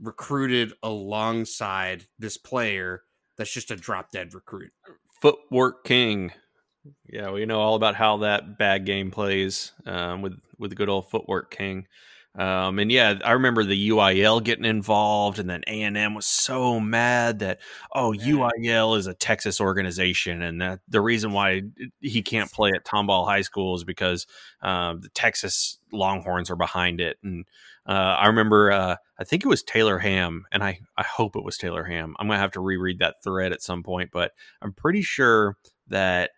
recruited 0.00 0.72
alongside 0.82 2.06
this 2.18 2.36
player 2.36 3.02
that's 3.36 3.52
just 3.52 3.70
a 3.70 3.76
drop 3.76 4.10
dead 4.10 4.34
recruit. 4.34 4.72
Footwork 5.20 5.84
king. 5.84 6.32
Yeah, 7.08 7.30
we 7.30 7.46
know 7.46 7.60
all 7.60 7.74
about 7.76 7.94
how 7.94 8.18
that 8.18 8.58
bad 8.58 8.84
game 8.84 9.10
plays 9.10 9.72
um, 9.86 10.22
with 10.22 10.38
with 10.58 10.70
the 10.70 10.76
good 10.76 10.88
old 10.88 11.10
footwork 11.10 11.50
king. 11.50 11.86
Um, 12.36 12.80
and 12.80 12.90
yeah, 12.90 13.14
I 13.24 13.32
remember 13.32 13.62
the 13.62 13.90
UIL 13.90 14.42
getting 14.42 14.64
involved, 14.64 15.38
and 15.38 15.48
then 15.48 15.62
A 15.68 15.82
and 15.82 15.96
M 15.96 16.14
was 16.14 16.26
so 16.26 16.80
mad 16.80 17.38
that 17.38 17.60
oh, 17.94 18.12
UIL 18.12 18.98
is 18.98 19.06
a 19.06 19.14
Texas 19.14 19.60
organization, 19.60 20.42
and 20.42 20.60
that 20.60 20.80
the 20.88 21.00
reason 21.00 21.32
why 21.32 21.62
he 22.00 22.22
can't 22.22 22.50
play 22.50 22.72
at 22.74 22.84
Tomball 22.84 23.24
High 23.24 23.42
School 23.42 23.76
is 23.76 23.84
because 23.84 24.26
uh, 24.62 24.94
the 24.98 25.10
Texas 25.10 25.78
Longhorns 25.92 26.50
are 26.50 26.56
behind 26.56 27.00
it. 27.00 27.18
And 27.22 27.44
uh, 27.86 28.16
I 28.18 28.26
remember, 28.26 28.72
uh, 28.72 28.96
I 29.16 29.24
think 29.24 29.44
it 29.44 29.48
was 29.48 29.62
Taylor 29.62 29.98
Ham, 29.98 30.44
and 30.50 30.64
I 30.64 30.80
I 30.96 31.04
hope 31.04 31.36
it 31.36 31.44
was 31.44 31.56
Taylor 31.56 31.84
Ham. 31.84 32.16
I'm 32.18 32.26
gonna 32.26 32.40
have 32.40 32.50
to 32.52 32.60
reread 32.60 32.98
that 32.98 33.22
thread 33.22 33.52
at 33.52 33.62
some 33.62 33.84
point, 33.84 34.10
but 34.12 34.32
I'm 34.60 34.72
pretty 34.72 35.02
sure 35.02 35.56
that 35.86 36.32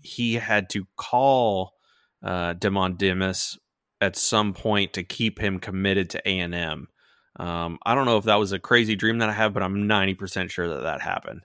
he 0.00 0.34
had 0.34 0.70
to 0.70 0.86
call 0.96 1.74
uh, 2.22 2.54
Demond 2.54 2.96
Demas 2.96 3.58
at 4.02 4.16
some 4.16 4.52
point 4.52 4.94
to 4.94 5.04
keep 5.04 5.38
him 5.38 5.60
committed 5.60 6.10
to 6.10 6.28
A 6.28 6.40
and 6.40 6.52
M. 6.52 6.88
Um, 7.36 7.78
I 7.86 7.94
don't 7.94 8.04
know 8.04 8.18
if 8.18 8.24
that 8.24 8.34
was 8.34 8.50
a 8.50 8.58
crazy 8.58 8.96
dream 8.96 9.18
that 9.18 9.28
I 9.28 9.32
have, 9.32 9.54
but 9.54 9.62
I'm 9.62 9.88
90% 9.88 10.50
sure 10.50 10.68
that 10.68 10.82
that 10.82 11.00
happened. 11.00 11.42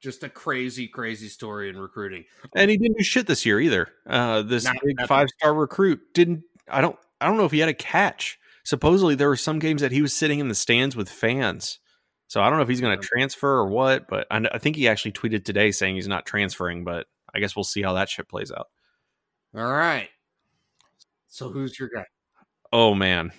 Just 0.00 0.22
a 0.22 0.28
crazy, 0.28 0.86
crazy 0.86 1.28
story 1.28 1.68
in 1.68 1.76
recruiting. 1.76 2.24
And 2.54 2.70
he 2.70 2.76
didn't 2.76 2.96
do 2.96 3.02
shit 3.02 3.26
this 3.26 3.44
year 3.44 3.58
either. 3.58 3.88
Uh, 4.06 4.42
this 4.42 4.64
Not, 4.64 4.76
big 4.84 5.06
five 5.08 5.28
star 5.36 5.52
recruit 5.52 6.00
didn't. 6.14 6.44
I 6.70 6.80
don't. 6.80 6.96
I 7.20 7.26
don't 7.26 7.36
know 7.36 7.44
if 7.44 7.50
he 7.50 7.58
had 7.58 7.68
a 7.68 7.74
catch. 7.74 8.38
Supposedly 8.62 9.16
there 9.16 9.28
were 9.28 9.34
some 9.34 9.58
games 9.58 9.80
that 9.82 9.90
he 9.90 10.00
was 10.00 10.12
sitting 10.14 10.38
in 10.38 10.46
the 10.46 10.54
stands 10.54 10.94
with 10.94 11.10
fans. 11.10 11.80
So 12.28 12.40
I 12.40 12.48
don't 12.48 12.58
know 12.58 12.62
if 12.62 12.68
he's 12.68 12.80
going 12.80 12.96
to 12.96 13.04
transfer 13.04 13.50
or 13.50 13.66
what, 13.66 14.06
but 14.06 14.28
I, 14.30 14.46
I 14.52 14.58
think 14.58 14.76
he 14.76 14.86
actually 14.86 15.12
tweeted 15.12 15.44
today 15.44 15.72
saying 15.72 15.96
he's 15.96 16.06
not 16.06 16.26
transferring. 16.26 16.84
But 16.84 17.08
I 17.34 17.40
guess 17.40 17.56
we'll 17.56 17.64
see 17.64 17.82
how 17.82 17.94
that 17.94 18.08
shit 18.08 18.28
plays 18.28 18.52
out. 18.52 18.68
All 19.54 19.72
right. 19.72 20.08
So 21.26 21.50
who's 21.50 21.78
your 21.78 21.88
guy? 21.94 22.04
Oh 22.72 22.94
man, 22.94 23.32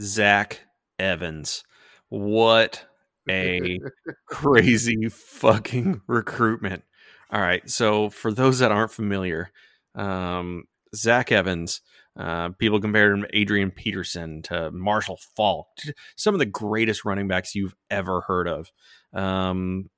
Zach 0.00 0.60
Evans. 0.98 1.64
What 2.08 2.84
a 3.28 3.78
crazy 4.26 5.08
fucking 5.08 6.02
recruitment. 6.06 6.82
All 7.30 7.40
right. 7.40 7.68
So, 7.68 8.10
for 8.10 8.32
those 8.32 8.58
that 8.58 8.72
aren't 8.72 8.90
familiar, 8.92 9.50
um, 9.94 10.64
Zach 10.94 11.32
Evans, 11.32 11.80
uh, 12.18 12.50
people 12.58 12.80
compared 12.80 13.14
him 13.16 13.22
to 13.22 13.38
Adrian 13.38 13.70
Peterson, 13.70 14.42
to 14.42 14.70
Marshall 14.70 15.18
Faulk, 15.34 15.68
some 16.16 16.34
of 16.34 16.38
the 16.38 16.46
greatest 16.46 17.04
running 17.04 17.28
backs 17.28 17.54
you've 17.54 17.74
ever 17.90 18.20
heard 18.22 18.48
of. 18.48 18.70
Um, 19.14 19.88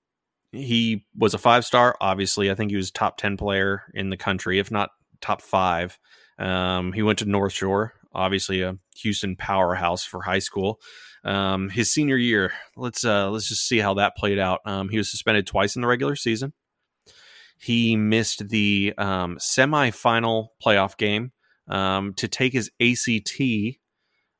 he 0.52 1.04
was 1.18 1.34
a 1.34 1.38
five 1.38 1.64
star, 1.64 1.96
obviously. 2.00 2.50
I 2.50 2.54
think 2.54 2.70
he 2.70 2.76
was 2.76 2.92
top 2.92 3.16
10 3.16 3.36
player 3.36 3.82
in 3.94 4.10
the 4.10 4.16
country, 4.16 4.60
if 4.60 4.70
not 4.70 4.90
top 5.24 5.42
five. 5.42 5.98
Um, 6.38 6.92
he 6.92 7.02
went 7.02 7.20
to 7.20 7.24
North 7.24 7.52
Shore, 7.52 7.94
obviously 8.12 8.62
a 8.62 8.78
Houston 8.96 9.36
powerhouse 9.36 10.04
for 10.04 10.22
high 10.22 10.38
school. 10.38 10.80
Um, 11.24 11.70
his 11.70 11.92
senior 11.92 12.16
year, 12.16 12.52
let's 12.76 13.04
uh, 13.04 13.30
let's 13.30 13.48
just 13.48 13.66
see 13.66 13.78
how 13.78 13.94
that 13.94 14.16
played 14.16 14.38
out. 14.38 14.60
Um, 14.66 14.90
he 14.90 14.98
was 14.98 15.10
suspended 15.10 15.46
twice 15.46 15.74
in 15.74 15.82
the 15.82 15.88
regular 15.88 16.16
season. 16.16 16.52
He 17.56 17.96
missed 17.96 18.48
the 18.48 18.92
um, 18.98 19.38
semifinal 19.38 20.48
playoff 20.62 20.98
game 20.98 21.32
um, 21.68 22.12
to 22.14 22.28
take 22.28 22.52
his 22.52 22.70
ACT. 22.80 23.78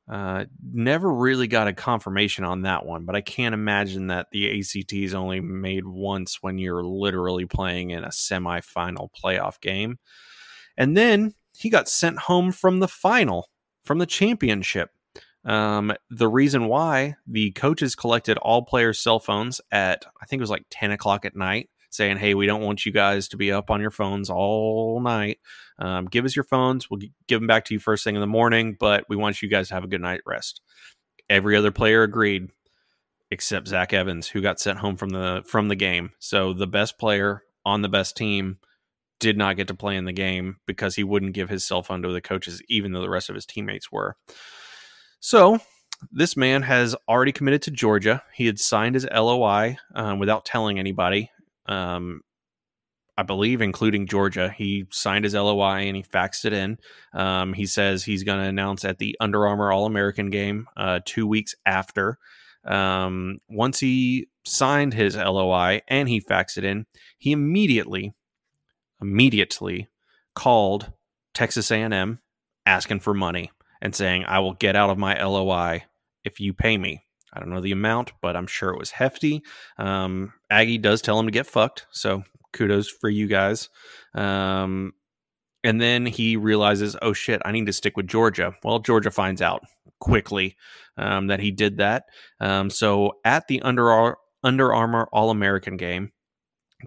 Uh, 0.07 0.45
never 0.61 1.11
really 1.11 1.47
got 1.47 1.67
a 1.67 1.73
confirmation 1.73 2.43
on 2.43 2.61
that 2.61 2.85
one, 2.85 3.05
but 3.05 3.15
I 3.15 3.21
can't 3.21 3.55
imagine 3.55 4.07
that 4.07 4.27
the 4.31 4.59
ACT 4.59 4.93
is 4.93 5.15
only 5.15 5.39
made 5.39 5.87
once 5.87 6.37
when 6.41 6.59
you're 6.59 6.83
literally 6.83 7.47
playing 7.47 7.89
in 7.89 8.03
a 8.03 8.09
semifinal 8.09 9.09
playoff 9.23 9.59
game. 9.59 9.97
And 10.77 10.95
then 10.95 11.33
he 11.57 11.69
got 11.69 11.89
sent 11.89 12.19
home 12.19 12.51
from 12.51 12.79
the 12.79 12.87
final, 12.87 13.49
from 13.83 13.99
the 13.99 14.05
championship. 14.05 14.89
Um, 15.45 15.93
the 16.09 16.27
reason 16.27 16.67
why 16.67 17.15
the 17.27 17.51
coaches 17.51 17.95
collected 17.95 18.37
all 18.39 18.63
players' 18.63 18.99
cell 18.99 19.19
phones 19.19 19.61
at 19.71 20.05
I 20.21 20.25
think 20.25 20.39
it 20.39 20.43
was 20.43 20.49
like 20.49 20.65
10 20.71 20.91
o'clock 20.91 21.23
at 21.23 21.35
night, 21.35 21.69
saying, 21.91 22.17
"Hey, 22.17 22.33
we 22.33 22.47
don't 22.47 22.63
want 22.63 22.85
you 22.85 22.91
guys 22.91 23.27
to 23.29 23.37
be 23.37 23.51
up 23.51 23.69
on 23.69 23.79
your 23.79 23.91
phones 23.91 24.29
all 24.29 24.99
night. 25.01 25.39
Um, 25.77 26.05
give 26.05 26.25
us 26.25 26.35
your 26.35 26.45
phones. 26.45 26.89
We'll 26.89 27.01
give 27.27 27.39
them 27.39 27.47
back 27.47 27.65
to 27.65 27.73
you 27.75 27.79
first 27.79 28.03
thing 28.03 28.15
in 28.15 28.21
the 28.21 28.27
morning, 28.27 28.75
but 28.79 29.05
we 29.07 29.15
want 29.15 29.41
you 29.41 29.49
guys 29.49 29.67
to 29.67 29.75
have 29.75 29.83
a 29.83 29.87
good 29.87 30.01
night 30.01 30.21
rest." 30.25 30.61
Every 31.29 31.55
other 31.55 31.71
player 31.71 32.03
agreed, 32.03 32.49
except 33.29 33.67
Zach 33.67 33.93
Evans, 33.93 34.27
who 34.29 34.41
got 34.41 34.59
sent 34.59 34.79
home 34.79 34.95
from 34.97 35.09
the 35.09 35.43
from 35.45 35.67
the 35.67 35.75
game. 35.75 36.11
So 36.19 36.53
the 36.53 36.67
best 36.67 36.97
player 36.97 37.43
on 37.63 37.83
the 37.83 37.89
best 37.89 38.17
team 38.17 38.57
did 39.19 39.37
not 39.37 39.55
get 39.55 39.67
to 39.67 39.73
play 39.73 39.95
in 39.95 40.05
the 40.05 40.11
game 40.11 40.57
because 40.65 40.95
he 40.95 41.03
wouldn't 41.03 41.33
give 41.33 41.49
his 41.49 41.65
cell 41.65 41.83
phone 41.83 42.01
to 42.01 42.11
the 42.11 42.21
coaches, 42.21 42.61
even 42.69 42.91
though 42.91 43.01
the 43.01 43.09
rest 43.09 43.29
of 43.29 43.35
his 43.35 43.45
teammates 43.45 43.91
were. 43.91 44.15
So 45.19 45.59
this 46.11 46.35
man 46.35 46.61
has 46.63 46.95
already 47.07 47.31
committed 47.31 47.61
to 47.63 47.71
Georgia. 47.71 48.23
He 48.33 48.45
had 48.45 48.59
signed 48.59 48.95
his 48.95 49.07
LOI 49.11 49.77
um, 49.93 50.19
without 50.19 50.45
telling 50.45 50.79
anybody. 50.79 51.31
Um, 51.67 52.21
I 53.17 53.23
believe, 53.23 53.61
including 53.61 54.07
Georgia. 54.07 54.53
He 54.55 54.85
signed 54.91 55.23
his 55.23 55.33
LOI 55.33 55.87
and 55.87 55.95
he 55.95 56.03
faxed 56.03 56.43
it 56.43 56.53
in. 56.53 56.77
Um, 57.13 57.53
he 57.53 57.65
says 57.65 58.03
he's 58.03 58.23
going 58.23 58.39
to 58.39 58.49
announce 58.49 58.83
at 58.83 58.97
the 58.97 59.15
Under 59.19 59.47
Armour 59.47 59.71
All 59.71 59.85
American 59.85 60.29
game 60.29 60.67
uh, 60.75 60.99
two 61.05 61.25
weeks 61.25 61.55
after. 61.65 62.17
Um, 62.65 63.39
once 63.47 63.79
he 63.79 64.27
signed 64.45 64.93
his 64.93 65.15
LOI 65.15 65.81
and 65.87 66.09
he 66.09 66.19
faxed 66.19 66.57
it 66.57 66.65
in, 66.65 66.85
he 67.17 67.31
immediately, 67.31 68.13
immediately 69.01 69.89
called 70.35 70.91
Texas 71.33 71.71
A&M 71.71 72.19
asking 72.65 72.99
for 72.99 73.13
money 73.13 73.51
and 73.81 73.95
saying, 73.95 74.25
I 74.27 74.39
will 74.39 74.53
get 74.53 74.75
out 74.75 74.89
of 74.89 74.97
my 74.97 75.21
LOI 75.21 75.83
if 76.23 76.39
you 76.39 76.53
pay 76.53 76.77
me. 76.77 77.03
I 77.31 77.39
don't 77.39 77.49
know 77.49 77.61
the 77.61 77.73
amount, 77.73 78.13
but 78.21 78.35
I'm 78.35 78.47
sure 78.47 78.69
it 78.69 78.79
was 78.79 78.91
hefty. 78.91 79.43
Um, 79.77 80.33
Aggie 80.49 80.77
does 80.77 81.01
tell 81.01 81.19
him 81.19 81.25
to 81.25 81.31
get 81.31 81.47
fucked. 81.47 81.85
So 81.91 82.23
kudos 82.53 82.89
for 82.89 83.09
you 83.09 83.27
guys. 83.27 83.69
Um, 84.13 84.93
and 85.63 85.81
then 85.81 86.05
he 86.05 86.37
realizes, 86.37 86.95
oh 87.01 87.13
shit, 87.13 87.41
I 87.43 87.51
need 87.51 87.65
to 87.65 87.73
stick 87.73 87.97
with 87.97 88.07
Georgia. 88.07 88.53
Well, 88.63 88.79
Georgia 88.79 89.11
finds 89.11 89.41
out 89.41 89.63
quickly 89.99 90.55
um, 90.97 91.27
that 91.27 91.39
he 91.39 91.51
did 91.51 91.77
that. 91.77 92.05
Um, 92.39 92.69
so 92.69 93.13
at 93.25 93.47
the 93.47 93.61
Under, 93.63 94.15
Under 94.43 94.73
Armour 94.73 95.09
All 95.11 95.29
American 95.29 95.75
game, 95.75 96.11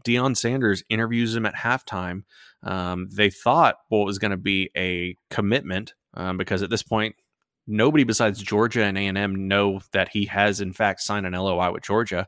Deion 0.05 0.37
Sanders 0.37 0.83
interviews 0.89 1.35
him 1.35 1.47
at 1.47 1.55
halftime. 1.55 2.23
Um, 2.63 3.09
they 3.13 3.31
thought 3.31 3.77
what 3.89 4.05
was 4.05 4.19
going 4.19 4.31
to 4.33 4.37
be 4.37 4.71
a 4.77 5.17
commitment 5.31 5.95
um, 6.15 6.37
because 6.37 6.63
at 6.63 6.71
this 6.71 6.83
point, 6.83 7.15
nobody 7.67 8.05
besides 8.05 8.43
Georgia 8.43 8.83
and 8.85 8.99
A 8.99 9.07
and 9.07 9.19
M 9.19 9.49
know 9.49 9.81
that 9.93 10.09
he 10.09 10.27
has 10.27 10.61
in 10.61 10.73
fact 10.73 11.01
signed 11.01 11.27
an 11.27 11.35
LOI 11.35 11.73
with 11.73 11.83
Georgia. 11.83 12.27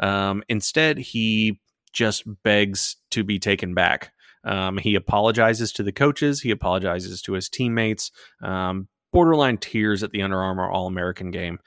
Um, 0.00 0.42
instead, 0.48 0.98
he 0.98 1.60
just 1.92 2.24
begs 2.42 2.96
to 3.10 3.24
be 3.24 3.38
taken 3.38 3.74
back. 3.74 4.12
Um, 4.44 4.76
he 4.76 4.94
apologizes 4.94 5.72
to 5.72 5.82
the 5.82 5.92
coaches. 5.92 6.42
He 6.42 6.50
apologizes 6.50 7.22
to 7.22 7.32
his 7.32 7.48
teammates. 7.48 8.10
Um, 8.42 8.88
borderline 9.12 9.56
tears 9.56 10.02
at 10.02 10.10
the 10.10 10.22
Under 10.22 10.42
Armour 10.42 10.70
All 10.70 10.86
American 10.86 11.30
game. 11.30 11.58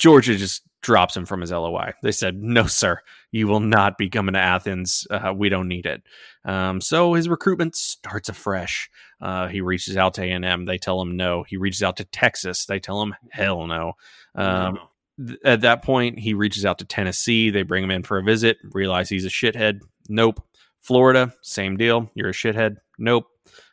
Georgia 0.00 0.34
just 0.34 0.62
drops 0.80 1.14
him 1.14 1.26
from 1.26 1.42
his 1.42 1.52
LOI. 1.52 1.92
They 2.02 2.10
said, 2.10 2.42
"No, 2.42 2.66
sir, 2.66 3.00
you 3.32 3.46
will 3.46 3.60
not 3.60 3.98
be 3.98 4.08
coming 4.08 4.32
to 4.32 4.40
Athens. 4.40 5.06
Uh, 5.10 5.34
we 5.36 5.50
don't 5.50 5.68
need 5.68 5.84
it." 5.84 6.02
Um, 6.46 6.80
so 6.80 7.12
his 7.12 7.28
recruitment 7.28 7.76
starts 7.76 8.30
afresh. 8.30 8.90
Uh, 9.20 9.48
he 9.48 9.60
reaches 9.60 9.98
out 9.98 10.14
to 10.14 10.22
A 10.22 10.30
and 10.30 10.44
M. 10.44 10.64
They 10.64 10.78
tell 10.78 11.02
him 11.02 11.18
no. 11.18 11.42
He 11.42 11.58
reaches 11.58 11.82
out 11.82 11.98
to 11.98 12.04
Texas. 12.06 12.64
They 12.64 12.80
tell 12.80 13.02
him 13.02 13.14
hell 13.30 13.66
no. 13.66 13.92
Um, 14.34 14.78
th- 15.24 15.38
at 15.44 15.60
that 15.60 15.82
point, 15.82 16.18
he 16.18 16.32
reaches 16.32 16.64
out 16.64 16.78
to 16.78 16.86
Tennessee. 16.86 17.50
They 17.50 17.62
bring 17.62 17.84
him 17.84 17.90
in 17.90 18.02
for 18.02 18.16
a 18.16 18.22
visit. 18.22 18.56
Realize 18.72 19.10
he's 19.10 19.26
a 19.26 19.28
shithead. 19.28 19.80
Nope. 20.08 20.42
Florida, 20.80 21.34
same 21.42 21.76
deal. 21.76 22.10
You're 22.14 22.30
a 22.30 22.32
shithead. 22.32 22.76
Nope. 22.98 23.26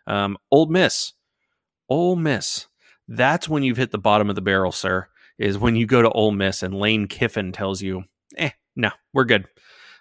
Um, 0.08 0.38
Ole 0.52 0.66
Miss. 0.66 1.14
Ole 1.88 2.18
Miss. 2.18 2.68
That's 3.08 3.48
when 3.48 3.64
you've 3.64 3.78
hit 3.78 3.92
the 3.92 3.98
bottom 3.98 4.30
of 4.30 4.36
the 4.36 4.42
barrel, 4.42 4.74
sir 4.74 5.08
is 5.38 5.58
when 5.58 5.76
you 5.76 5.86
go 5.86 6.02
to 6.02 6.10
Ole 6.10 6.32
Miss 6.32 6.64
and 6.64 6.74
Lane 6.74 7.08
Kiffin 7.08 7.52
tells 7.52 7.82
you, 7.82 8.04
eh, 8.38 8.52
no, 8.76 8.92
we're 9.14 9.26
good. 9.26 9.48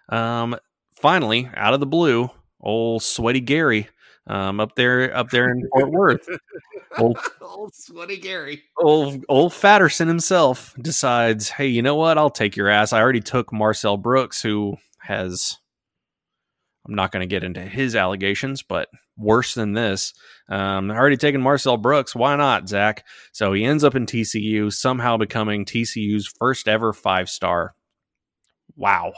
Um, 0.08 0.56
finally, 0.94 1.50
out 1.54 1.74
of 1.74 1.80
the 1.80 1.86
blue, 1.86 2.30
old 2.60 3.02
sweaty 3.02 3.40
Gary, 3.40 3.88
um, 4.26 4.60
up 4.60 4.74
there, 4.74 5.14
up 5.14 5.30
there 5.30 5.50
in 5.50 5.68
Fort 5.72 5.90
Worth, 5.90 6.28
old, 6.98 7.18
old 7.40 7.74
sweaty 7.74 8.16
Gary, 8.16 8.62
old 8.78 9.24
old 9.28 9.52
Fatterson 9.52 10.08
himself 10.08 10.74
decides, 10.80 11.48
hey, 11.48 11.66
you 11.66 11.82
know 11.82 11.94
what? 11.94 12.18
I'll 12.18 12.30
take 12.30 12.56
your 12.56 12.68
ass. 12.68 12.92
I 12.92 13.00
already 13.00 13.20
took 13.20 13.52
Marcel 13.52 13.96
Brooks, 13.96 14.42
who 14.42 14.76
has 15.00 15.58
I'm 16.86 16.94
not 16.94 17.12
going 17.12 17.20
to 17.20 17.26
get 17.26 17.44
into 17.44 17.60
his 17.60 17.96
allegations, 17.96 18.62
but 18.62 18.88
worse 19.16 19.54
than 19.54 19.72
this. 19.72 20.14
Um, 20.48 20.90
already 20.90 21.16
taken 21.16 21.40
Marcel 21.40 21.76
Brooks. 21.76 22.14
Why 22.14 22.36
not, 22.36 22.68
Zach? 22.68 23.04
So 23.32 23.52
he 23.52 23.64
ends 23.64 23.84
up 23.84 23.94
in 23.94 24.06
TCU, 24.06 24.72
somehow 24.72 25.16
becoming 25.16 25.64
TCU's 25.64 26.26
first 26.38 26.68
ever 26.68 26.92
five 26.92 27.28
star. 27.28 27.74
Wow. 28.76 29.12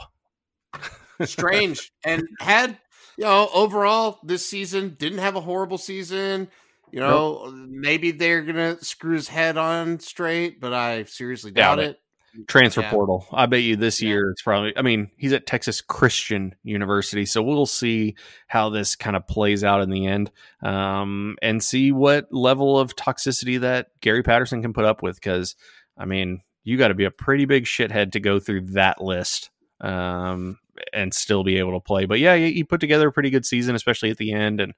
Strange. 1.23 1.91
and 2.03 2.23
had, 2.39 2.77
you 3.17 3.25
know, 3.25 3.49
overall 3.53 4.19
this 4.23 4.45
season 4.45 4.95
didn't 4.97 5.19
have 5.19 5.35
a 5.35 5.41
horrible 5.41 5.77
season. 5.77 6.49
You 6.91 7.01
know, 7.01 7.43
nope. 7.45 7.67
maybe 7.69 8.11
they're 8.11 8.41
going 8.41 8.55
to 8.77 8.83
screw 8.83 9.13
his 9.13 9.27
head 9.27 9.57
on 9.57 9.99
straight, 9.99 10.59
but 10.59 10.73
I 10.73 11.03
seriously 11.03 11.51
doubt, 11.51 11.75
doubt 11.75 11.79
it. 11.79 11.89
it 11.91 11.99
transfer 12.47 12.81
yeah. 12.81 12.91
portal. 12.91 13.27
I 13.31 13.45
bet 13.45 13.63
you 13.63 13.75
this 13.75 14.01
yeah. 14.01 14.09
year 14.09 14.31
it's 14.31 14.41
probably. 14.41 14.75
I 14.77 14.81
mean, 14.81 15.11
he's 15.17 15.33
at 15.33 15.45
Texas 15.45 15.81
Christian 15.81 16.55
University, 16.63 17.25
so 17.25 17.41
we'll 17.41 17.65
see 17.65 18.15
how 18.47 18.69
this 18.69 18.95
kind 18.95 19.15
of 19.15 19.27
plays 19.27 19.63
out 19.63 19.81
in 19.81 19.89
the 19.89 20.07
end, 20.07 20.31
um, 20.61 21.37
and 21.41 21.63
see 21.63 21.91
what 21.91 22.31
level 22.33 22.79
of 22.79 22.95
toxicity 22.95 23.59
that 23.61 23.87
Gary 24.01 24.23
Patterson 24.23 24.61
can 24.61 24.73
put 24.73 24.85
up 24.85 25.01
with. 25.01 25.15
Because 25.15 25.55
I 25.97 26.05
mean, 26.05 26.41
you 26.63 26.77
got 26.77 26.89
to 26.89 26.93
be 26.93 27.05
a 27.05 27.11
pretty 27.11 27.45
big 27.45 27.65
shithead 27.65 28.13
to 28.13 28.19
go 28.19 28.39
through 28.39 28.61
that 28.67 29.01
list. 29.01 29.49
Um, 29.81 30.59
and 30.93 31.13
still 31.13 31.43
be 31.43 31.57
able 31.57 31.73
to 31.73 31.79
play. 31.79 32.05
But 32.05 32.19
yeah, 32.19 32.35
he, 32.35 32.53
he 32.53 32.63
put 32.63 32.79
together 32.79 33.07
a 33.07 33.11
pretty 33.11 33.29
good 33.29 33.45
season, 33.45 33.75
especially 33.75 34.09
at 34.09 34.17
the 34.17 34.31
end. 34.31 34.59
And 34.59 34.73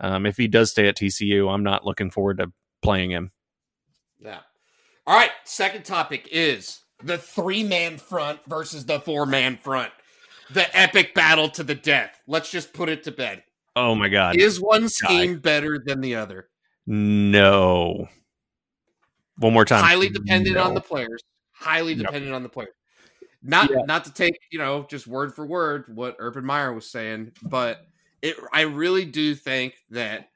um, 0.00 0.26
if 0.26 0.36
he 0.36 0.48
does 0.48 0.70
stay 0.70 0.88
at 0.88 0.96
TCU, 0.96 1.52
I'm 1.52 1.62
not 1.62 1.84
looking 1.84 2.10
forward 2.10 2.38
to 2.38 2.52
playing 2.82 3.10
him. 3.10 3.32
Yeah. 4.20 4.40
All 5.06 5.16
right. 5.16 5.30
Second 5.44 5.84
topic 5.84 6.28
is 6.30 6.80
the 7.04 7.18
three 7.18 7.62
man 7.62 7.98
front 7.98 8.40
versus 8.46 8.86
the 8.86 9.00
four 9.00 9.26
man 9.26 9.56
front. 9.56 9.92
The 10.50 10.76
epic 10.76 11.14
battle 11.14 11.48
to 11.50 11.62
the 11.62 11.74
death. 11.74 12.20
Let's 12.26 12.50
just 12.50 12.72
put 12.72 12.88
it 12.88 13.02
to 13.04 13.12
bed. 13.12 13.42
Oh 13.76 13.94
my 13.94 14.08
God. 14.08 14.36
Is 14.36 14.60
one 14.60 14.88
scheme 14.88 15.38
better 15.38 15.82
than 15.84 16.00
the 16.00 16.14
other? 16.16 16.48
No. 16.86 18.08
One 19.38 19.52
more 19.52 19.64
time. 19.64 19.82
Highly 19.82 20.08
dependent 20.08 20.56
no. 20.56 20.64
on 20.64 20.74
the 20.74 20.80
players. 20.80 21.22
Highly 21.52 21.94
dependent 21.94 22.34
on 22.34 22.42
the 22.42 22.48
players. 22.48 22.74
Not 23.42 23.70
yeah. 23.70 23.82
not 23.86 24.04
to 24.06 24.12
take, 24.12 24.38
you 24.50 24.58
know, 24.58 24.86
just 24.88 25.06
word 25.06 25.34
for 25.34 25.44
word 25.44 25.84
what 25.94 26.16
Urban 26.18 26.44
Meyer 26.44 26.72
was 26.72 26.90
saying, 26.90 27.32
but 27.42 27.86
it 28.22 28.36
I 28.52 28.62
really 28.62 29.04
do 29.04 29.34
think 29.34 29.74
that 29.90 30.28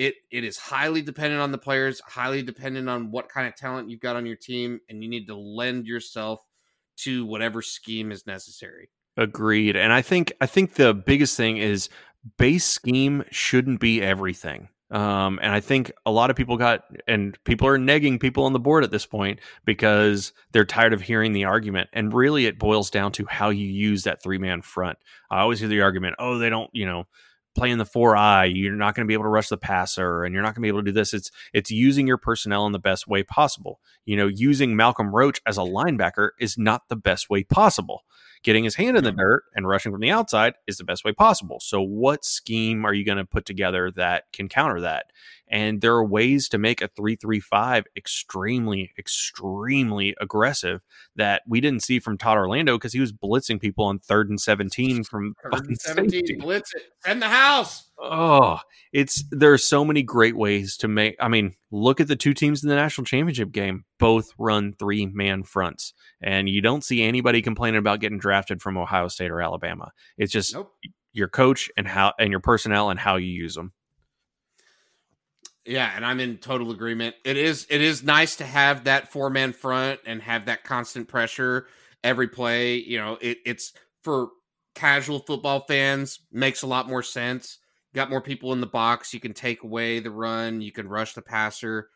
it 0.00 0.14
it 0.30 0.44
is 0.44 0.56
highly 0.56 1.02
dependent 1.02 1.42
on 1.42 1.52
the 1.52 1.58
players, 1.58 2.00
highly 2.00 2.42
dependent 2.42 2.88
on 2.88 3.10
what 3.10 3.28
kind 3.28 3.46
of 3.46 3.54
talent 3.54 3.90
you've 3.90 4.00
got 4.00 4.16
on 4.16 4.24
your 4.24 4.36
team, 4.36 4.80
and 4.88 5.04
you 5.04 5.10
need 5.10 5.26
to 5.26 5.36
lend 5.36 5.86
yourself 5.86 6.40
to 6.96 7.26
whatever 7.26 7.60
scheme 7.60 8.10
is 8.10 8.26
necessary. 8.26 8.88
Agreed. 9.18 9.76
And 9.76 9.92
I 9.92 10.00
think 10.00 10.32
I 10.40 10.46
think 10.46 10.74
the 10.74 10.94
biggest 10.94 11.36
thing 11.36 11.58
is 11.58 11.90
base 12.38 12.64
scheme 12.64 13.24
shouldn't 13.30 13.78
be 13.78 14.00
everything. 14.00 14.68
Um, 14.90 15.38
and 15.42 15.52
I 15.52 15.60
think 15.60 15.92
a 16.04 16.10
lot 16.10 16.30
of 16.30 16.36
people 16.36 16.56
got, 16.56 16.82
and 17.06 17.38
people 17.44 17.68
are 17.68 17.78
negging 17.78 18.18
people 18.18 18.44
on 18.44 18.52
the 18.52 18.58
board 18.58 18.82
at 18.82 18.90
this 18.90 19.06
point 19.06 19.38
because 19.64 20.32
they're 20.50 20.64
tired 20.64 20.92
of 20.92 21.02
hearing 21.02 21.32
the 21.32 21.44
argument. 21.44 21.90
And 21.92 22.12
really, 22.12 22.46
it 22.46 22.58
boils 22.58 22.90
down 22.90 23.12
to 23.12 23.26
how 23.26 23.50
you 23.50 23.66
use 23.66 24.02
that 24.04 24.22
three 24.22 24.38
man 24.38 24.62
front. 24.62 24.98
I 25.30 25.40
always 25.40 25.60
hear 25.60 25.68
the 25.68 25.82
argument, 25.82 26.16
oh, 26.18 26.38
they 26.38 26.50
don't, 26.50 26.70
you 26.72 26.86
know, 26.86 27.04
play 27.54 27.70
in 27.70 27.78
the 27.78 27.84
four 27.84 28.16
eye. 28.16 28.44
You're 28.44 28.74
not 28.74 28.94
going 28.94 29.06
to 29.06 29.08
be 29.08 29.14
able 29.14 29.24
to 29.24 29.30
rush 29.30 29.48
the 29.48 29.56
passer, 29.56 30.24
and 30.24 30.34
you're 30.34 30.42
not 30.42 30.54
going 30.54 30.62
to 30.62 30.66
be 30.66 30.68
able 30.68 30.80
to 30.80 30.84
do 30.84 30.92
this. 30.92 31.14
It's 31.14 31.30
it's 31.52 31.70
using 31.70 32.06
your 32.06 32.18
personnel 32.18 32.66
in 32.66 32.72
the 32.72 32.78
best 32.78 33.08
way 33.08 33.22
possible. 33.22 33.80
You 34.04 34.16
know, 34.16 34.26
using 34.26 34.76
Malcolm 34.76 35.14
Roach 35.14 35.40
as 35.46 35.58
a 35.58 35.62
linebacker 35.62 36.30
is 36.38 36.56
not 36.58 36.88
the 36.88 36.96
best 36.96 37.30
way 37.30 37.44
possible 37.44 38.04
getting 38.42 38.64
his 38.64 38.76
hand 38.76 38.96
in 38.96 39.04
the 39.04 39.10
mm-hmm. 39.10 39.20
dirt 39.20 39.44
and 39.54 39.68
rushing 39.68 39.92
from 39.92 40.00
the 40.00 40.10
outside 40.10 40.54
is 40.66 40.78
the 40.78 40.84
best 40.84 41.04
way 41.04 41.12
possible. 41.12 41.60
So, 41.60 41.80
what 41.80 42.24
scheme 42.24 42.84
are 42.84 42.94
you 42.94 43.04
going 43.04 43.18
to 43.18 43.24
put 43.24 43.44
together 43.44 43.90
that 43.92 44.24
can 44.32 44.48
counter 44.48 44.80
that? 44.80 45.06
And 45.48 45.80
there 45.80 45.94
are 45.94 46.04
ways 46.04 46.48
to 46.50 46.58
make 46.58 46.80
a 46.80 46.88
335 46.88 47.84
extremely, 47.96 48.92
extremely 48.96 50.14
aggressive 50.20 50.80
that 51.16 51.42
we 51.46 51.60
didn't 51.60 51.82
see 51.82 51.98
from 51.98 52.16
Todd 52.16 52.38
Orlando 52.38 52.78
because 52.78 52.92
he 52.92 53.00
was 53.00 53.12
blitzing 53.12 53.60
people 53.60 53.84
on 53.84 53.98
third 53.98 54.30
and 54.30 54.40
17 54.40 55.02
from 55.02 55.34
third 55.42 55.66
and 55.66 55.80
17. 55.80 56.38
Blitz 56.38 56.72
it. 56.74 56.82
Send 57.04 57.20
the 57.20 57.28
house. 57.28 57.89
Oh, 58.02 58.58
it's 58.92 59.24
there 59.30 59.52
are 59.52 59.58
so 59.58 59.84
many 59.84 60.02
great 60.02 60.36
ways 60.36 60.76
to 60.78 60.88
make. 60.88 61.16
I 61.20 61.28
mean, 61.28 61.54
look 61.70 62.00
at 62.00 62.08
the 62.08 62.16
two 62.16 62.32
teams 62.32 62.62
in 62.62 62.70
the 62.70 62.74
national 62.74 63.04
championship 63.04 63.52
game. 63.52 63.84
Both 63.98 64.32
run 64.38 64.72
three 64.78 65.06
man 65.06 65.42
fronts, 65.42 65.92
and 66.22 66.48
you 66.48 66.62
don't 66.62 66.82
see 66.82 67.02
anybody 67.02 67.42
complaining 67.42 67.78
about 67.78 68.00
getting 68.00 68.18
drafted 68.18 68.62
from 68.62 68.78
Ohio 68.78 69.08
State 69.08 69.30
or 69.30 69.42
Alabama. 69.42 69.92
It's 70.16 70.32
just 70.32 70.54
nope. 70.54 70.72
your 71.12 71.28
coach 71.28 71.70
and 71.76 71.86
how 71.86 72.14
and 72.18 72.30
your 72.30 72.40
personnel 72.40 72.88
and 72.88 72.98
how 72.98 73.16
you 73.16 73.30
use 73.30 73.54
them. 73.54 73.72
Yeah, 75.66 75.92
and 75.94 76.04
I'm 76.04 76.20
in 76.20 76.38
total 76.38 76.70
agreement. 76.70 77.16
It 77.24 77.36
is 77.36 77.66
it 77.68 77.82
is 77.82 78.02
nice 78.02 78.36
to 78.36 78.46
have 78.46 78.84
that 78.84 79.12
four 79.12 79.28
man 79.28 79.52
front 79.52 80.00
and 80.06 80.22
have 80.22 80.46
that 80.46 80.64
constant 80.64 81.06
pressure 81.06 81.66
every 82.02 82.28
play. 82.28 82.76
You 82.76 82.98
know, 82.98 83.18
it, 83.20 83.38
it's 83.44 83.74
for 84.02 84.30
casual 84.74 85.18
football 85.18 85.64
fans 85.68 86.20
makes 86.32 86.62
a 86.62 86.66
lot 86.66 86.88
more 86.88 87.02
sense 87.02 87.58
got 87.94 88.10
more 88.10 88.20
people 88.20 88.52
in 88.52 88.60
the 88.60 88.66
box. 88.66 89.12
You 89.12 89.20
can 89.20 89.34
take 89.34 89.62
away 89.62 90.00
the 90.00 90.10
run, 90.10 90.60
you 90.60 90.72
can 90.72 90.88
rush 90.88 91.14
the 91.14 91.22
passer. 91.22 91.88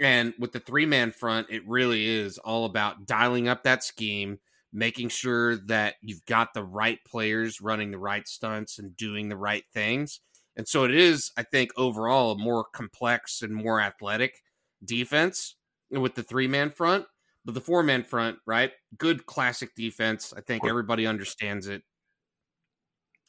And 0.00 0.34
with 0.38 0.52
the 0.52 0.60
three 0.60 0.86
man 0.86 1.12
front, 1.12 1.48
it 1.50 1.66
really 1.68 2.08
is 2.08 2.38
all 2.38 2.64
about 2.64 3.06
dialing 3.06 3.48
up 3.48 3.62
that 3.62 3.84
scheme, 3.84 4.38
making 4.72 5.08
sure 5.08 5.56
that 5.66 5.94
you've 6.02 6.24
got 6.26 6.52
the 6.52 6.64
right 6.64 6.98
players 7.06 7.60
running 7.60 7.90
the 7.90 7.98
right 7.98 8.26
stunts 8.26 8.78
and 8.78 8.96
doing 8.96 9.28
the 9.28 9.36
right 9.36 9.64
things. 9.72 10.20
And 10.56 10.66
so 10.66 10.84
it 10.84 10.94
is, 10.94 11.32
I 11.36 11.42
think, 11.42 11.70
overall 11.76 12.32
a 12.32 12.38
more 12.38 12.64
complex 12.64 13.42
and 13.42 13.54
more 13.54 13.80
athletic 13.80 14.42
defense 14.84 15.56
with 15.90 16.14
the 16.14 16.22
three 16.22 16.48
man 16.48 16.70
front. 16.70 17.06
But 17.44 17.54
the 17.54 17.60
four 17.60 17.82
man 17.82 18.04
front, 18.04 18.38
right? 18.46 18.72
Good 18.96 19.26
classic 19.26 19.74
defense. 19.74 20.32
I 20.34 20.40
think 20.40 20.64
everybody 20.66 21.06
understands 21.06 21.66
it. 21.68 21.82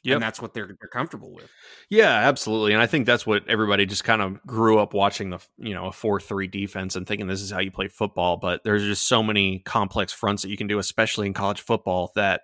Yep. 0.06 0.16
and 0.16 0.24
that's 0.24 0.40
what 0.40 0.54
they're 0.54 0.68
they're 0.68 0.90
comfortable 0.90 1.34
with. 1.34 1.50
Yeah, 1.90 2.12
absolutely. 2.12 2.74
And 2.74 2.82
I 2.82 2.86
think 2.86 3.08
that's 3.08 3.26
what 3.26 3.48
everybody 3.48 3.88
just 3.88 4.04
kind 4.04 4.22
of 4.22 4.40
grew 4.46 4.78
up 4.78 4.94
watching 4.94 5.32
the 5.32 5.40
you 5.58 5.74
know 5.74 5.88
a 5.88 5.92
four 5.92 6.20
three 6.20 6.48
defense 6.48 6.96
and 6.96 7.08
thinking 7.08 7.26
this 7.26 7.42
is 7.42 7.52
how 7.52 7.60
you 7.60 7.72
play 7.72 7.88
football. 7.88 8.38
But 8.38 8.64
there's 8.64 8.84
just 8.84 9.08
so 9.08 9.24
many 9.24 9.60
complex 9.60 10.14
fronts 10.14 10.44
that 10.44 10.50
you 10.50 10.58
can 10.58 10.68
do, 10.68 10.78
especially 10.78 11.26
in 11.26 11.34
college 11.34 11.62
football, 11.62 12.12
that 12.16 12.42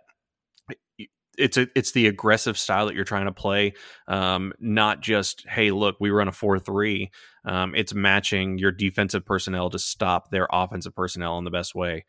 it's 1.38 1.58
a, 1.58 1.68
it's 1.76 1.92
the 1.92 2.08
aggressive 2.08 2.58
style 2.58 2.88
that 2.88 2.96
you're 2.96 3.04
trying 3.04 3.26
to 3.26 3.32
play, 3.32 3.74
um, 4.08 4.54
not 4.60 5.02
just 5.02 5.46
hey 5.48 5.70
look 5.72 5.98
we 6.00 6.10
run 6.10 6.28
a 6.28 6.32
four 6.32 6.58
three. 6.58 7.12
Um, 7.46 7.76
it's 7.76 7.94
matching 7.94 8.58
your 8.58 8.72
defensive 8.72 9.24
personnel 9.24 9.70
to 9.70 9.80
stop 9.80 10.32
their 10.32 10.48
offensive 10.52 10.96
personnel 10.96 11.38
in 11.38 11.44
the 11.44 11.52
best 11.52 11.76
way 11.76 12.06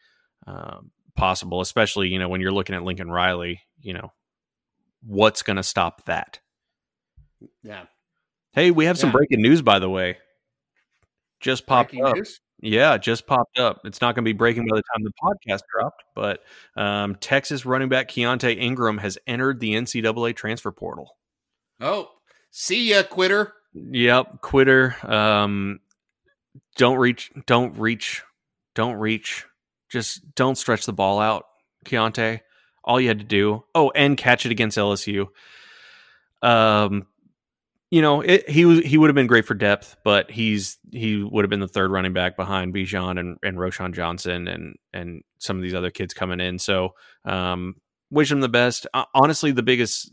um, 0.46 0.92
possible. 1.14 1.61
Especially 1.61 2.09
you 2.09 2.18
know 2.18 2.30
when 2.30 2.40
you're 2.40 2.53
looking 2.53 2.74
at 2.74 2.84
Lincoln 2.84 3.11
Riley, 3.11 3.61
you 3.82 3.92
know 3.92 4.12
what's 5.07 5.42
going 5.42 5.57
to 5.57 5.62
stop 5.62 6.05
that? 6.05 6.40
Yeah. 7.62 7.84
Hey, 8.53 8.70
we 8.70 8.84
have 8.86 8.96
yeah. 8.96 9.00
some 9.00 9.12
breaking 9.12 9.40
news, 9.42 9.62
by 9.62 9.78
the 9.78 9.88
way. 9.88 10.18
Just 11.40 11.66
popped 11.66 11.90
breaking 11.90 12.07
up. 12.07 12.16
News? 12.16 12.40
Yeah, 12.61 12.96
just 12.96 13.26
popped 13.26 13.59
up. 13.59 13.80
It's 13.84 14.00
not 14.00 14.14
going 14.14 14.24
to 14.24 14.28
be 14.28 14.36
breaking 14.36 14.66
by 14.68 14.76
the 14.76 14.82
time 14.94 15.03
the 15.03 15.12
podcast 15.20 15.62
dropped, 15.74 16.05
but 16.14 16.44
um, 16.76 17.16
Texas 17.16 17.66
running 17.66 17.88
back 17.88 18.09
Keaontay 18.09 18.57
Ingram 18.57 18.98
has 18.98 19.18
entered 19.26 19.59
the 19.59 19.74
NCAA 19.74 20.36
transfer 20.36 20.70
portal. 20.70 21.16
Oh, 21.80 22.11
see 22.53 22.90
ya, 22.90 23.03
quitter. 23.03 23.55
Yep, 23.74 24.42
quitter. 24.42 24.94
Um, 25.03 25.80
don't 26.76 26.98
reach. 26.98 27.32
Don't 27.46 27.76
reach. 27.76 28.22
Don't 28.76 28.94
reach. 28.94 29.44
Just 29.90 30.34
don't 30.36 30.57
stretch 30.57 30.86
the 30.86 30.92
ball 30.92 31.18
out, 31.18 31.46
Keaontay 31.84 32.42
all 32.85 33.01
you 33.01 33.09
had 33.09 33.18
to 33.18 33.24
do. 33.24 33.64
Oh, 33.74 33.91
and 33.91 34.16
catch 34.16 34.47
it 34.47 34.53
against 34.53 34.78
LSU. 34.78 35.28
Um, 36.43 37.07
you 37.91 38.01
know, 38.01 38.22
it, 38.22 38.49
he 38.49 38.64
was 38.64 38.80
he 38.80 38.97
would 38.97 39.11
have 39.11 39.14
been 39.14 39.26
great 39.26 39.45
for 39.45 39.55
depth, 39.55 39.97
but 40.03 40.30
he's 40.30 40.78
he 40.91 41.22
would 41.22 41.45
have 41.45 41.51
been 41.51 41.61
the 41.61 41.68
third 41.68 41.91
running 41.91 42.14
back 42.14 42.37
behind 42.37 42.74
Bijan 42.74 43.20
and 43.20 43.37
and 43.43 43.59
Roschon 43.59 43.95
Johnson 43.95 44.49
and 44.49 44.76
and 44.93 45.22
some 45.39 45.57
of 45.57 45.62
these 45.62 45.74
other 45.74 45.91
kids 45.91 46.14
coming 46.14 46.41
in. 46.41 46.59
So, 46.59 46.95
um, 47.26 47.76
wish 48.11 48.33
him 48.33 48.41
the 48.41 48.49
best. 48.49 48.87
Uh, 48.95 49.05
honestly, 49.14 49.53
the 49.53 49.62
biggest 49.62 50.11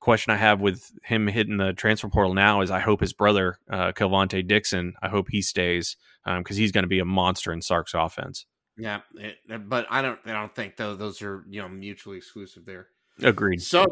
question 0.00 0.32
I 0.32 0.36
have 0.36 0.60
with 0.60 0.90
him 1.02 1.26
hitting 1.28 1.56
the 1.56 1.72
transfer 1.72 2.08
portal 2.08 2.34
now 2.34 2.60
is 2.60 2.70
I 2.70 2.80
hope 2.80 3.00
his 3.00 3.12
brother 3.12 3.58
uh, 3.70 3.92
Dixon. 3.92 4.94
I 5.00 5.08
hope 5.08 5.28
he 5.30 5.40
stays 5.40 5.96
because 6.24 6.56
um, 6.56 6.60
he's 6.60 6.72
going 6.72 6.82
to 6.82 6.88
be 6.88 6.98
a 6.98 7.04
monster 7.04 7.52
in 7.52 7.62
Sark's 7.62 7.94
offense. 7.94 8.44
Yeah, 8.76 9.00
it, 9.14 9.36
eh, 9.50 9.56
but 9.58 9.86
I 9.90 10.02
don't. 10.02 10.18
I 10.24 10.32
don't 10.32 10.54
think 10.54 10.76
though 10.76 10.94
those 10.96 11.22
are 11.22 11.44
you 11.48 11.62
know 11.62 11.68
mutually 11.68 12.16
exclusive 12.16 12.64
there. 12.64 12.88
Agreed. 13.22 13.62
So, 13.62 13.86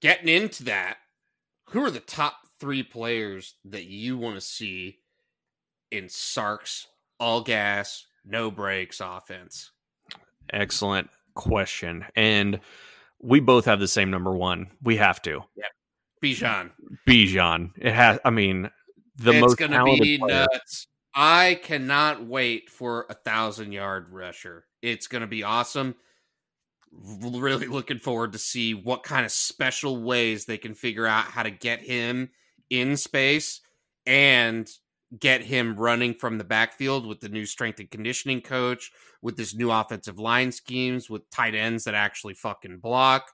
getting 0.00 0.28
into 0.28 0.64
that, 0.64 0.98
who 1.70 1.84
are 1.84 1.90
the 1.90 2.00
top 2.00 2.34
three 2.60 2.82
players 2.82 3.54
that 3.64 3.84
you 3.84 4.16
want 4.16 4.36
to 4.36 4.40
see 4.40 4.98
in 5.90 6.08
Sark's 6.08 6.86
all 7.18 7.40
gas, 7.40 8.06
no 8.24 8.50
brakes 8.50 9.00
offense? 9.02 9.72
Excellent 10.52 11.10
question, 11.34 12.04
and 12.14 12.60
we 13.20 13.40
both 13.40 13.64
have 13.64 13.80
the 13.80 13.88
same 13.88 14.10
number 14.10 14.32
one. 14.32 14.68
We 14.82 14.96
have 14.96 15.20
to. 15.22 15.42
Yeah, 15.56 15.64
Bijan. 16.22 16.70
Bijan. 17.04 17.72
It 17.78 17.92
has. 17.92 18.20
I 18.24 18.30
mean, 18.30 18.70
the 19.16 19.32
it's 19.32 19.40
most 19.40 19.56
gonna 19.56 19.82
be 19.84 20.18
player. 20.18 20.46
nuts. 20.52 20.86
I 21.14 21.58
cannot 21.62 22.26
wait 22.26 22.70
for 22.70 23.06
a 23.08 23.14
thousand 23.14 23.72
yard 23.72 24.08
rusher. 24.10 24.66
It's 24.82 25.06
going 25.06 25.22
to 25.22 25.26
be 25.26 25.42
awesome. 25.42 25.96
Really 26.92 27.66
looking 27.66 27.98
forward 27.98 28.32
to 28.32 28.38
see 28.38 28.74
what 28.74 29.02
kind 29.02 29.24
of 29.26 29.32
special 29.32 30.02
ways 30.02 30.44
they 30.44 30.58
can 30.58 30.74
figure 30.74 31.06
out 31.06 31.24
how 31.26 31.42
to 31.42 31.50
get 31.50 31.80
him 31.80 32.30
in 32.70 32.96
space 32.96 33.60
and 34.06 34.68
get 35.18 35.42
him 35.42 35.76
running 35.76 36.14
from 36.14 36.38
the 36.38 36.44
backfield 36.44 37.06
with 37.06 37.20
the 37.20 37.28
new 37.28 37.46
strength 37.46 37.80
and 37.80 37.90
conditioning 37.90 38.40
coach, 38.40 38.90
with 39.22 39.36
this 39.36 39.54
new 39.54 39.70
offensive 39.70 40.18
line 40.18 40.52
schemes, 40.52 41.08
with 41.08 41.30
tight 41.30 41.54
ends 41.54 41.84
that 41.84 41.94
actually 41.94 42.34
fucking 42.34 42.78
block. 42.78 43.32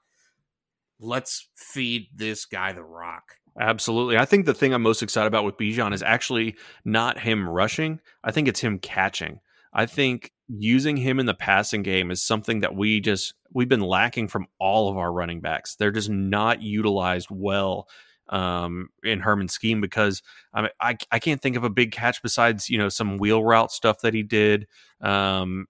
Let's 1.00 1.48
feed 1.56 2.08
this 2.14 2.44
guy 2.44 2.72
the 2.72 2.84
rock. 2.84 3.36
Absolutely. 3.58 4.18
I 4.18 4.24
think 4.24 4.46
the 4.46 4.54
thing 4.54 4.74
I'm 4.74 4.82
most 4.82 5.02
excited 5.02 5.28
about 5.28 5.44
with 5.44 5.56
Bijan 5.56 5.94
is 5.94 6.02
actually 6.02 6.56
not 6.84 7.18
him 7.18 7.48
rushing. 7.48 8.00
I 8.24 8.32
think 8.32 8.48
it's 8.48 8.60
him 8.60 8.78
catching. 8.78 9.40
I 9.72 9.86
think 9.86 10.32
using 10.48 10.96
him 10.96 11.20
in 11.20 11.26
the 11.26 11.34
passing 11.34 11.82
game 11.82 12.10
is 12.10 12.22
something 12.22 12.60
that 12.60 12.74
we 12.74 13.00
just 13.00 13.34
we've 13.52 13.68
been 13.68 13.80
lacking 13.80 14.28
from 14.28 14.46
all 14.58 14.88
of 14.88 14.96
our 14.96 15.12
running 15.12 15.40
backs. 15.40 15.76
They're 15.76 15.92
just 15.92 16.10
not 16.10 16.62
utilized 16.62 17.28
well 17.30 17.88
um, 18.28 18.88
in 19.02 19.20
Herman's 19.20 19.52
scheme 19.52 19.80
because 19.80 20.22
I, 20.52 20.62
mean, 20.62 20.70
I 20.80 20.96
I 21.12 21.18
can't 21.18 21.40
think 21.40 21.56
of 21.56 21.64
a 21.64 21.70
big 21.70 21.92
catch 21.92 22.22
besides 22.22 22.68
you 22.68 22.78
know 22.78 22.88
some 22.88 23.18
wheel 23.18 23.42
route 23.44 23.70
stuff 23.70 24.00
that 24.00 24.14
he 24.14 24.22
did. 24.22 24.66
Um, 25.00 25.66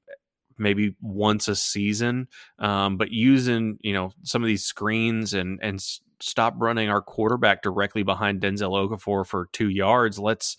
maybe 0.57 0.95
once 1.01 1.49
a 1.49 1.57
season 1.57 2.29
um, 2.61 2.97
but 2.97 3.11
using 3.11 3.77
you 3.81 3.93
know 3.93 4.13
some 4.23 4.41
of 4.41 4.47
these 4.47 4.65
screens 4.65 5.35
and 5.35 5.59
and 5.61 5.85
stop 6.25 6.55
running 6.57 6.89
our 6.89 7.03
quarterback 7.03 7.63
directly 7.63 8.03
behind 8.03 8.41
Denzel 8.41 8.89
Okafor 8.89 9.27
for 9.27 9.49
two 9.53 9.69
yards 9.69 10.19
let's 10.19 10.57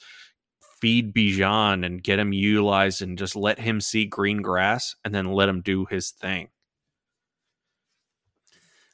feed 0.79 1.13
Bijan 1.13 1.85
and 1.85 2.03
get 2.03 2.19
him 2.19 2.33
utilized 2.33 3.01
and 3.01 3.17
just 3.17 3.35
let 3.35 3.59
him 3.59 3.81
see 3.81 4.05
green 4.05 4.41
grass 4.41 4.95
and 5.03 5.15
then 5.15 5.25
let 5.25 5.49
him 5.49 5.61
do 5.61 5.85
his 5.85 6.11
thing. 6.11 6.49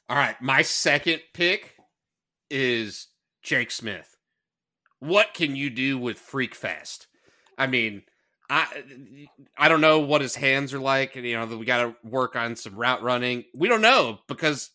All 0.08 0.16
right, 0.16 0.40
my 0.40 0.62
second 0.62 1.20
pick 1.34 1.74
is 2.50 3.08
Jake 3.42 3.70
Smith. 3.70 4.16
What 5.00 5.34
can 5.34 5.56
you 5.56 5.70
do 5.70 5.98
with 5.98 6.18
Freak 6.18 6.54
Fast? 6.54 7.08
I 7.58 7.66
mean, 7.66 8.02
I 8.48 8.66
I 9.56 9.68
don't 9.68 9.80
know 9.80 10.00
what 10.00 10.20
his 10.20 10.34
hands 10.34 10.74
are 10.74 10.80
like, 10.80 11.16
and 11.16 11.26
you 11.26 11.34
know 11.34 11.56
we 11.56 11.64
got 11.64 11.82
to 11.82 11.96
work 12.04 12.36
on 12.36 12.56
some 12.56 12.74
route 12.74 13.02
running. 13.02 13.44
We 13.54 13.68
don't 13.68 13.80
know 13.80 14.18
because 14.28 14.70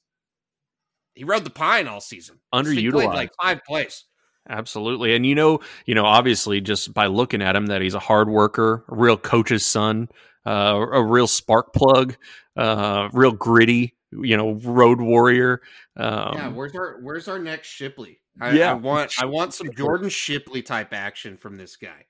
he 1.17 1.23
rode 1.23 1.43
the 1.43 1.49
pine 1.49 1.87
all 1.87 2.01
season. 2.01 2.39
Underutilized, 2.53 3.13
like 3.13 3.31
five 3.41 3.61
plays. 3.65 4.05
Absolutely. 4.49 5.15
And 5.15 5.25
you 5.25 5.35
know, 5.35 5.59
you 5.85 5.95
know, 5.95 6.05
obviously 6.05 6.61
just 6.61 6.93
by 6.93 7.07
looking 7.07 7.41
at 7.41 7.55
him 7.55 7.67
that 7.67 7.81
he's 7.81 7.93
a 7.93 7.99
hard 7.99 8.29
worker, 8.29 8.85
a 8.87 8.95
real 8.95 9.17
coach's 9.17 9.65
son, 9.65 10.09
uh, 10.45 10.85
a 10.93 11.03
real 11.03 11.27
spark 11.27 11.73
plug, 11.73 12.15
uh, 12.55 13.09
real 13.11 13.31
gritty, 13.31 13.95
you 14.11 14.37
know, 14.37 14.53
road 14.53 15.01
warrior. 15.01 15.61
Um, 15.97 16.33
yeah, 16.33 16.47
where's 16.49 16.75
our 16.75 16.99
where's 17.01 17.27
our 17.27 17.39
next 17.39 17.67
Shipley? 17.67 18.19
I, 18.39 18.51
yeah, 18.51 18.71
I 18.71 18.75
want 18.75 19.11
I 19.19 19.25
want 19.25 19.53
some 19.53 19.69
Jordan 19.77 20.09
Shipley 20.09 20.61
type 20.61 20.93
action 20.93 21.37
from 21.37 21.57
this 21.57 21.75
guy. 21.75 22.05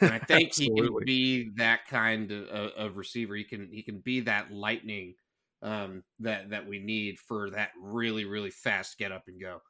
And 0.00 0.12
I 0.12 0.18
think 0.26 0.54
he 0.54 0.70
can 0.70 0.96
be 1.04 1.50
that 1.56 1.86
kind 1.88 2.30
of, 2.30 2.70
of, 2.76 2.96
receiver. 2.96 3.34
He 3.34 3.44
can 3.44 3.68
he 3.72 3.82
can 3.82 3.98
be 3.98 4.20
that 4.20 4.52
lightning 4.52 5.14
um, 5.62 6.02
that 6.20 6.50
that 6.50 6.66
we 6.66 6.78
need 6.78 7.18
for 7.18 7.50
that 7.50 7.70
really 7.80 8.24
really 8.24 8.50
fast 8.50 8.98
get 8.98 9.12
up 9.12 9.24
and 9.28 9.40
go. 9.40 9.60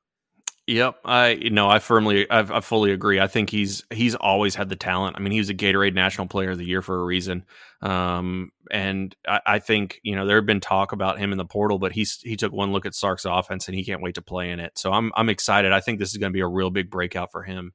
Yep, 0.68 1.00
I 1.04 1.30
you 1.30 1.50
know 1.50 1.68
I 1.68 1.80
firmly 1.80 2.30
i 2.30 2.38
I 2.38 2.60
fully 2.60 2.92
agree. 2.92 3.18
I 3.18 3.26
think 3.26 3.50
he's 3.50 3.84
he's 3.90 4.14
always 4.14 4.54
had 4.54 4.68
the 4.68 4.76
talent. 4.76 5.16
I 5.16 5.20
mean, 5.20 5.32
he 5.32 5.38
was 5.38 5.50
a 5.50 5.54
Gatorade 5.54 5.94
National 5.94 6.28
Player 6.28 6.52
of 6.52 6.58
the 6.58 6.64
Year 6.64 6.82
for 6.82 7.00
a 7.00 7.04
reason. 7.04 7.44
Um, 7.80 8.52
and 8.70 9.14
I, 9.26 9.40
I, 9.44 9.58
think 9.58 9.98
you 10.04 10.14
know 10.14 10.24
there 10.24 10.36
had 10.36 10.46
been 10.46 10.60
talk 10.60 10.92
about 10.92 11.18
him 11.18 11.32
in 11.32 11.38
the 11.38 11.44
portal, 11.44 11.80
but 11.80 11.90
he's 11.90 12.20
he 12.22 12.36
took 12.36 12.52
one 12.52 12.72
look 12.72 12.86
at 12.86 12.94
Sark's 12.94 13.24
offense 13.24 13.66
and 13.66 13.74
he 13.74 13.84
can't 13.84 14.02
wait 14.02 14.14
to 14.14 14.22
play 14.22 14.50
in 14.50 14.60
it. 14.60 14.78
So 14.78 14.92
I'm 14.92 15.10
I'm 15.16 15.28
excited. 15.28 15.72
I 15.72 15.80
think 15.80 15.98
this 15.98 16.12
is 16.12 16.18
going 16.18 16.30
to 16.30 16.36
be 16.36 16.42
a 16.42 16.46
real 16.46 16.70
big 16.70 16.90
breakout 16.90 17.32
for 17.32 17.42
him 17.42 17.72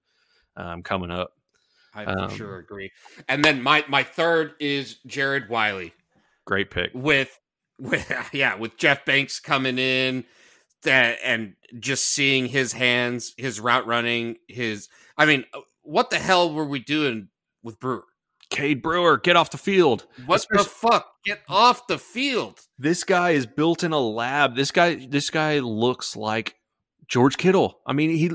um, 0.56 0.82
coming 0.82 1.12
up. 1.12 1.32
I 1.94 2.06
for 2.06 2.20
um, 2.20 2.36
sure 2.36 2.58
agree. 2.58 2.92
And 3.28 3.44
then 3.44 3.62
my 3.62 3.84
my 3.90 4.04
third 4.04 4.54
is 4.62 4.96
Jared 5.06 5.50
Wiley. 5.50 5.94
Great 6.46 6.72
pick 6.72 6.92
with 6.94 7.38
with 7.80 8.12
yeah 8.34 8.56
with 8.56 8.78
Jeff 8.78 9.06
Banks 9.06 9.40
coming 9.40 9.78
in 9.78 10.26
that 10.84 11.18
and 11.24 11.54
just 11.80 12.06
seeing 12.06 12.48
his 12.48 12.74
hands, 12.74 13.34
his 13.38 13.60
route 13.60 13.88
running, 13.88 14.38
his 14.48 14.90
I 15.18 15.26
mean, 15.26 15.46
uh, 15.54 15.62
what 15.82 16.10
the 16.10 16.20
hell 16.20 16.54
were 16.54 16.66
we 16.66 16.80
doing 16.80 17.30
with 17.64 17.80
Brewer? 17.80 18.06
Cade 18.50 18.82
Brewer, 18.82 19.18
get 19.18 19.36
off 19.36 19.52
the 19.52 19.58
field. 19.58 20.06
What 20.26 20.38
Especially, 20.38 20.64
the 20.64 20.70
fuck? 20.70 21.08
Get 21.26 21.42
off 21.50 21.88
the 21.88 21.98
field. 21.98 22.62
This 22.80 23.04
guy 23.04 23.32
is 23.32 23.46
built 23.46 23.84
in 23.84 23.92
a 23.92 24.00
lab. 24.00 24.56
This 24.56 24.72
guy 24.72 25.08
this 25.08 25.30
guy 25.30 25.60
looks 25.60 26.16
like 26.16 26.56
George 27.08 27.38
Kittle. 27.38 27.80
I 27.86 27.94
mean, 27.94 28.12
he 28.12 28.32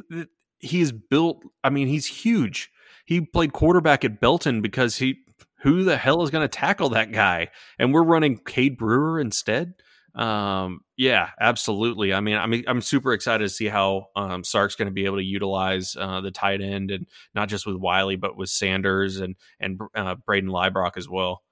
he 0.59 0.81
is 0.81 0.93
built 0.93 1.43
I 1.65 1.71
mean, 1.71 1.89
he's 1.89 2.07
huge. 2.07 2.71
He 3.07 3.21
played 3.21 3.53
quarterback 3.53 4.05
at 4.05 4.21
Belton 4.21 4.61
because 4.61 4.99
he 4.99 5.17
who 5.63 5.85
the 5.85 5.97
hell 5.97 6.23
is 6.23 6.31
going 6.31 6.43
to 6.43 6.49
tackle 6.49 6.91
that 6.91 7.13
guy? 7.13 7.49
And 7.79 7.95
we're 7.95 8.03
running 8.03 8.39
Cade 8.39 8.77
Brewer 8.77 9.21
instead. 9.21 9.75
Um, 10.15 10.81
yeah, 10.97 11.31
absolutely. 11.41 12.13
I 12.13 12.21
mean, 12.21 12.37
I 12.37 12.47
mean, 12.47 12.65
I'm 12.67 12.83
super 12.83 13.13
excited 13.13 13.45
to 13.45 13.49
see 13.49 13.67
how 13.67 14.09
um, 14.15 14.45
Sark's 14.45 14.75
going 14.75 14.87
to 14.87 14.93
be 14.93 15.07
able 15.07 15.17
to 15.17 15.25
utilize 15.25 15.97
uh, 15.99 16.21
the 16.21 16.31
tight 16.31 16.61
end, 16.61 16.91
and 16.91 17.07
not 17.35 17.49
just 17.49 17.65
with 17.65 17.77
Wiley, 17.77 18.17
but 18.17 18.37
with 18.37 18.51
Sanders 18.51 19.21
and 19.21 19.37
and 19.59 19.81
uh, 19.95 20.17
Brayden 20.29 20.51
Liebrock 20.51 20.97
as 20.97 21.09
well. 21.09 21.43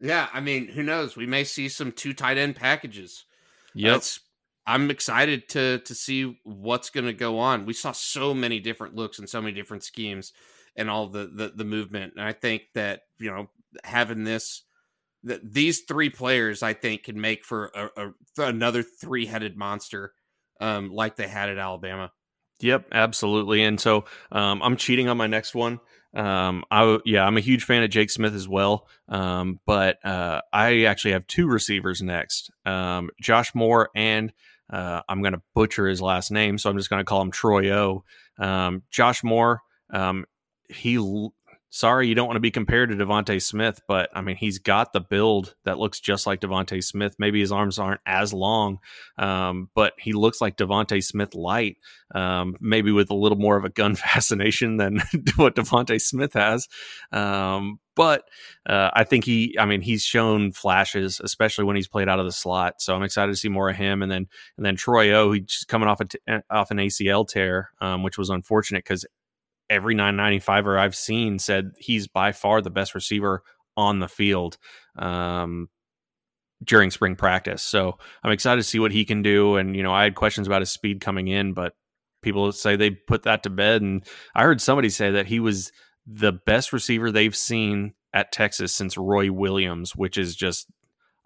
Yeah, 0.00 0.28
I 0.32 0.40
mean, 0.40 0.68
who 0.68 0.82
knows? 0.82 1.16
We 1.16 1.26
may 1.26 1.44
see 1.44 1.68
some 1.68 1.92
two 1.92 2.12
tight 2.12 2.38
end 2.38 2.56
packages. 2.56 3.24
Yep. 3.74 4.02
I'm 4.66 4.90
excited 4.90 5.48
to 5.50 5.78
to 5.78 5.94
see 5.94 6.40
what's 6.42 6.90
going 6.90 7.06
to 7.06 7.12
go 7.12 7.38
on. 7.38 7.66
We 7.66 7.72
saw 7.72 7.92
so 7.92 8.34
many 8.34 8.58
different 8.58 8.96
looks 8.96 9.18
and 9.18 9.28
so 9.28 9.40
many 9.40 9.54
different 9.54 9.84
schemes 9.84 10.32
and 10.76 10.90
all 10.90 11.08
the 11.08 11.26
the, 11.26 11.52
the 11.54 11.64
movement, 11.64 12.14
and 12.16 12.24
I 12.24 12.32
think 12.32 12.62
that 12.74 13.02
you 13.18 13.30
know 13.30 13.48
having 13.84 14.24
this 14.24 14.62
that 15.24 15.52
these 15.52 15.82
three 15.82 16.10
players 16.10 16.62
I 16.62 16.72
think 16.72 17.04
can 17.04 17.20
make 17.20 17.44
for 17.44 17.70
a, 17.74 17.88
a 17.96 18.12
another 18.42 18.82
three 18.82 19.26
headed 19.26 19.56
monster 19.56 20.12
um, 20.60 20.90
like 20.90 21.16
they 21.16 21.28
had 21.28 21.48
at 21.48 21.58
Alabama. 21.58 22.12
Yep, 22.60 22.88
absolutely. 22.92 23.62
And 23.62 23.78
so 23.78 24.06
um, 24.32 24.62
I'm 24.62 24.76
cheating 24.76 25.08
on 25.08 25.16
my 25.16 25.26
next 25.26 25.54
one. 25.54 25.78
Um, 26.14 26.64
I 26.70 26.98
yeah, 27.04 27.26
I'm 27.26 27.36
a 27.36 27.40
huge 27.40 27.64
fan 27.64 27.82
of 27.82 27.90
Jake 27.90 28.10
Smith 28.10 28.34
as 28.34 28.48
well. 28.48 28.88
Um, 29.08 29.60
but 29.66 30.02
uh, 30.04 30.40
I 30.52 30.84
actually 30.84 31.12
have 31.12 31.26
two 31.26 31.46
receivers 31.46 32.00
next, 32.00 32.50
um, 32.64 33.10
Josh 33.20 33.54
Moore 33.54 33.90
and 33.94 34.32
uh, 34.70 35.00
I'm 35.08 35.20
going 35.22 35.34
to 35.34 35.42
butcher 35.54 35.86
his 35.86 36.02
last 36.02 36.30
name, 36.30 36.58
so 36.58 36.68
I'm 36.68 36.76
just 36.76 36.90
going 36.90 37.00
to 37.00 37.04
call 37.04 37.22
him 37.22 37.30
Troy 37.30 37.70
O. 37.72 38.04
Um, 38.38 38.82
Josh 38.90 39.22
Moore, 39.22 39.60
um, 39.90 40.24
he 40.68 40.98
sorry 41.70 42.08
you 42.08 42.14
don't 42.14 42.26
want 42.26 42.36
to 42.36 42.40
be 42.40 42.50
compared 42.50 42.88
to 42.88 42.96
DeVonta 42.96 43.40
Smith, 43.42 43.80
but 43.86 44.08
I 44.14 44.22
mean 44.22 44.36
he's 44.36 44.58
got 44.58 44.92
the 44.92 45.00
build 45.00 45.54
that 45.64 45.78
looks 45.78 46.00
just 46.00 46.26
like 46.26 46.40
DeVonta 46.40 46.82
Smith. 46.82 47.16
Maybe 47.18 47.40
his 47.40 47.52
arms 47.52 47.78
aren't 47.78 48.00
as 48.06 48.32
long, 48.32 48.78
um, 49.18 49.68
but 49.74 49.92
he 49.98 50.12
looks 50.12 50.40
like 50.40 50.56
DeVonta 50.56 51.02
Smith 51.02 51.34
light, 51.34 51.76
um, 52.14 52.56
maybe 52.60 52.92
with 52.92 53.10
a 53.10 53.14
little 53.14 53.38
more 53.38 53.56
of 53.56 53.64
a 53.64 53.70
gun 53.70 53.94
fascination 53.96 54.76
than 54.76 55.02
what 55.36 55.56
DeVonta 55.56 56.00
Smith 56.00 56.32
has. 56.34 56.68
Um, 57.12 57.78
but 57.96 58.24
uh, 58.68 58.90
I 58.92 59.04
think 59.04 59.24
he, 59.24 59.56
I 59.58 59.64
mean, 59.64 59.80
he's 59.80 60.02
shown 60.02 60.52
flashes, 60.52 61.18
especially 61.24 61.64
when 61.64 61.76
he's 61.76 61.88
played 61.88 62.10
out 62.10 62.18
of 62.18 62.26
the 62.26 62.32
slot. 62.32 62.82
So 62.82 62.94
I'm 62.94 63.02
excited 63.02 63.32
to 63.32 63.36
see 63.36 63.48
more 63.48 63.70
of 63.70 63.76
him. 63.76 64.02
And 64.02 64.12
then, 64.12 64.28
and 64.58 64.66
then 64.66 64.76
Troy 64.76 65.12
O, 65.14 65.32
he's 65.32 65.64
coming 65.66 65.88
off 65.88 66.00
a 66.00 66.04
t- 66.04 66.18
off 66.50 66.70
an 66.70 66.76
ACL 66.76 67.26
tear, 67.26 67.70
um, 67.80 68.02
which 68.02 68.18
was 68.18 68.28
unfortunate 68.28 68.84
because 68.84 69.06
every 69.68 69.94
995er 69.94 70.78
I've 70.78 70.94
seen 70.94 71.38
said 71.38 71.72
he's 71.78 72.08
by 72.08 72.32
far 72.32 72.60
the 72.60 72.70
best 72.70 72.94
receiver 72.94 73.42
on 73.76 73.98
the 73.98 74.08
field 74.08 74.58
um, 74.96 75.68
during 76.64 76.90
spring 76.90 77.16
practice. 77.16 77.62
So 77.62 77.98
I'm 78.22 78.32
excited 78.32 78.60
to 78.60 78.68
see 78.68 78.78
what 78.78 78.92
he 78.92 79.04
can 79.04 79.22
do. 79.22 79.56
And, 79.56 79.76
you 79.76 79.82
know, 79.82 79.92
I 79.92 80.04
had 80.04 80.14
questions 80.14 80.46
about 80.46 80.62
his 80.62 80.70
speed 80.70 81.00
coming 81.00 81.28
in, 81.28 81.52
but 81.52 81.74
people 82.22 82.50
say 82.52 82.76
they 82.76 82.90
put 82.90 83.24
that 83.24 83.42
to 83.42 83.50
bed. 83.50 83.82
And 83.82 84.06
I 84.34 84.44
heard 84.44 84.60
somebody 84.60 84.88
say 84.88 85.10
that 85.12 85.26
he 85.26 85.40
was 85.40 85.72
the 86.06 86.32
best 86.32 86.72
receiver 86.72 87.10
they've 87.10 87.36
seen 87.36 87.94
at 88.14 88.32
Texas 88.32 88.74
since 88.74 88.96
Roy 88.96 89.30
Williams, 89.30 89.94
which 89.94 90.16
is 90.16 90.34
just 90.34 90.68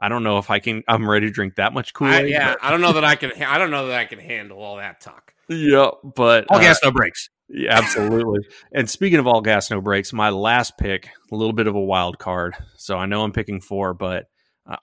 I 0.00 0.08
don't 0.08 0.22
know 0.22 0.38
if 0.38 0.50
I 0.50 0.60
can. 0.60 0.82
I'm 0.88 1.08
ready 1.08 1.26
to 1.26 1.32
drink 1.32 1.56
that 1.56 1.74
much 1.74 1.92
Kool 1.92 2.08
Aid. 2.08 2.30
Yeah, 2.30 2.54
but. 2.54 2.64
I 2.64 2.70
don't 2.70 2.80
know 2.80 2.94
that 2.94 3.04
I 3.04 3.16
can. 3.16 3.32
I 3.42 3.58
don't 3.58 3.70
know 3.70 3.88
that 3.88 3.98
I 3.98 4.06
can 4.06 4.18
handle 4.18 4.58
all 4.58 4.76
that 4.76 5.00
talk. 5.00 5.34
Yeah, 5.48 5.90
but 6.02 6.46
all 6.48 6.56
uh, 6.56 6.60
gas, 6.60 6.80
no 6.82 6.90
brakes. 6.90 7.28
Yeah, 7.52 7.77
absolutely. 7.77 8.40
and 8.72 8.89
speaking 8.89 9.18
of 9.18 9.27
all 9.27 9.40
gas, 9.40 9.70
no 9.70 9.81
brakes, 9.81 10.12
my 10.12 10.31
last 10.31 10.78
pick, 10.78 11.10
a 11.32 11.35
little 11.35 11.52
bit 11.52 11.66
of 11.66 11.74
a 11.74 11.81
wild 11.81 12.18
card. 12.18 12.55
So 12.77 12.97
I 12.97 13.06
know 13.06 13.22
I'm 13.22 13.32
picking 13.32 13.60
four, 13.60 13.93
but 13.93 14.27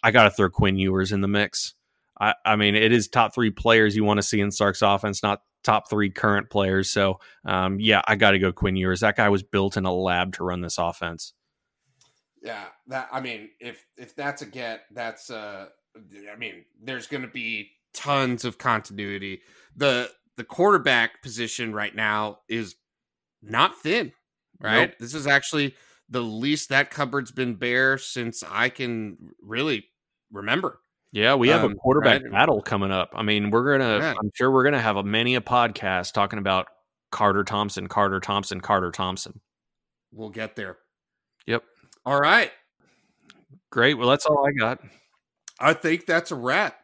I 0.03 0.11
got 0.11 0.23
to 0.23 0.31
throw 0.31 0.49
Quinn 0.49 0.77
Ewers 0.77 1.11
in 1.11 1.22
the 1.22 1.27
mix. 1.27 1.76
I, 2.19 2.34
I 2.45 2.56
mean, 2.56 2.76
it 2.76 2.91
is 2.91 3.07
top 3.07 3.34
three 3.34 3.52
players 3.52 3.95
you 3.95 4.03
want 4.03 4.18
to 4.18 4.23
see 4.23 4.41
in 4.41 4.52
Sark's 4.52 4.81
offense, 4.81 5.23
not 5.23 5.41
top 5.64 5.89
three 5.89 6.10
current 6.10 6.49
players. 6.49 6.89
So, 6.89 7.19
um, 7.45 7.80
yeah, 7.80 8.02
I 8.07 8.15
got 8.15 8.31
to 8.31 8.39
go 8.39 8.52
Quinn 8.52 8.76
Ewers. 8.76 9.02
That 9.02 9.15
guy 9.15 9.30
was 9.30 9.44
built 9.44 9.77
in 9.77 9.85
a 9.85 9.94
lab 9.94 10.34
to 10.34 10.44
run 10.44 10.61
this 10.61 10.77
offense. 10.77 11.34
Yeah, 12.41 12.65
that 12.88 13.10
I 13.11 13.19
mean, 13.19 13.49
if 13.60 13.84
if 13.98 14.15
that's 14.15 14.41
a 14.41 14.45
get, 14.45 14.81
that's 14.91 15.30
uh, 15.30 15.68
I 16.31 16.38
mean, 16.38 16.65
there's 16.81 17.07
going 17.07 17.23
to 17.23 17.27
be 17.27 17.72
tons 17.94 18.45
of 18.45 18.57
continuity. 18.57 19.41
The 19.76 20.10
the 20.38 20.43
quarterback 20.43 21.22
position 21.22 21.73
right 21.73 21.93
now 21.93 22.39
is 22.47 22.76
not 23.41 23.77
thin, 23.80 24.14
right? 24.61 24.89
Nope. 24.89 24.99
This 24.99 25.14
is 25.14 25.27
actually 25.27 25.76
the 26.09 26.22
least 26.22 26.69
that 26.69 26.89
cupboard's 26.89 27.31
been 27.31 27.55
bare 27.55 27.97
since 27.97 28.43
I 28.49 28.69
can 28.69 29.18
really 29.41 29.85
remember. 30.31 30.80
Yeah, 31.11 31.35
we 31.35 31.49
have 31.49 31.64
um, 31.64 31.72
a 31.72 31.76
quarterback 31.76 32.22
right? 32.23 32.31
battle 32.31 32.61
coming 32.61 32.91
up. 32.91 33.11
I 33.15 33.23
mean, 33.23 33.49
we're 33.49 33.77
gonna. 33.77 33.97
Yeah. 33.97 34.14
I'm 34.19 34.30
sure 34.35 34.51
we're 34.51 34.64
gonna 34.64 34.81
have 34.81 34.97
a 34.97 35.03
many 35.03 35.35
a 35.35 35.41
podcast 35.41 36.14
talking 36.14 36.38
about 36.39 36.68
Carter 37.11 37.43
Thompson, 37.43 37.88
Carter 37.88 38.19
Thompson, 38.19 38.61
Carter 38.61 38.91
Thompson. 38.91 39.39
We'll 40.11 40.30
get 40.30 40.55
there. 40.55 40.77
Yep. 41.45 41.64
All 42.05 42.19
right. 42.19 42.51
Great. 43.72 43.97
Well, 43.97 44.09
that's 44.09 44.26
all 44.26 44.45
I 44.45 44.51
got. 44.51 44.80
I 45.59 45.73
think 45.73 46.05
that's 46.05 46.31
a 46.31 46.35
wrap. 46.35 46.77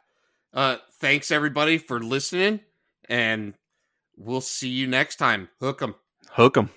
Uh, 0.53 0.77
thanks 0.99 1.31
everybody 1.31 1.77
for 1.77 1.99
listening, 1.99 2.61
and 3.09 3.53
we'll 4.17 4.41
see 4.41 4.69
you 4.69 4.87
next 4.87 5.17
time. 5.17 5.49
Hook 5.59 5.81
'em. 5.81 5.95
Hook 6.31 6.57
'em. 6.57 6.69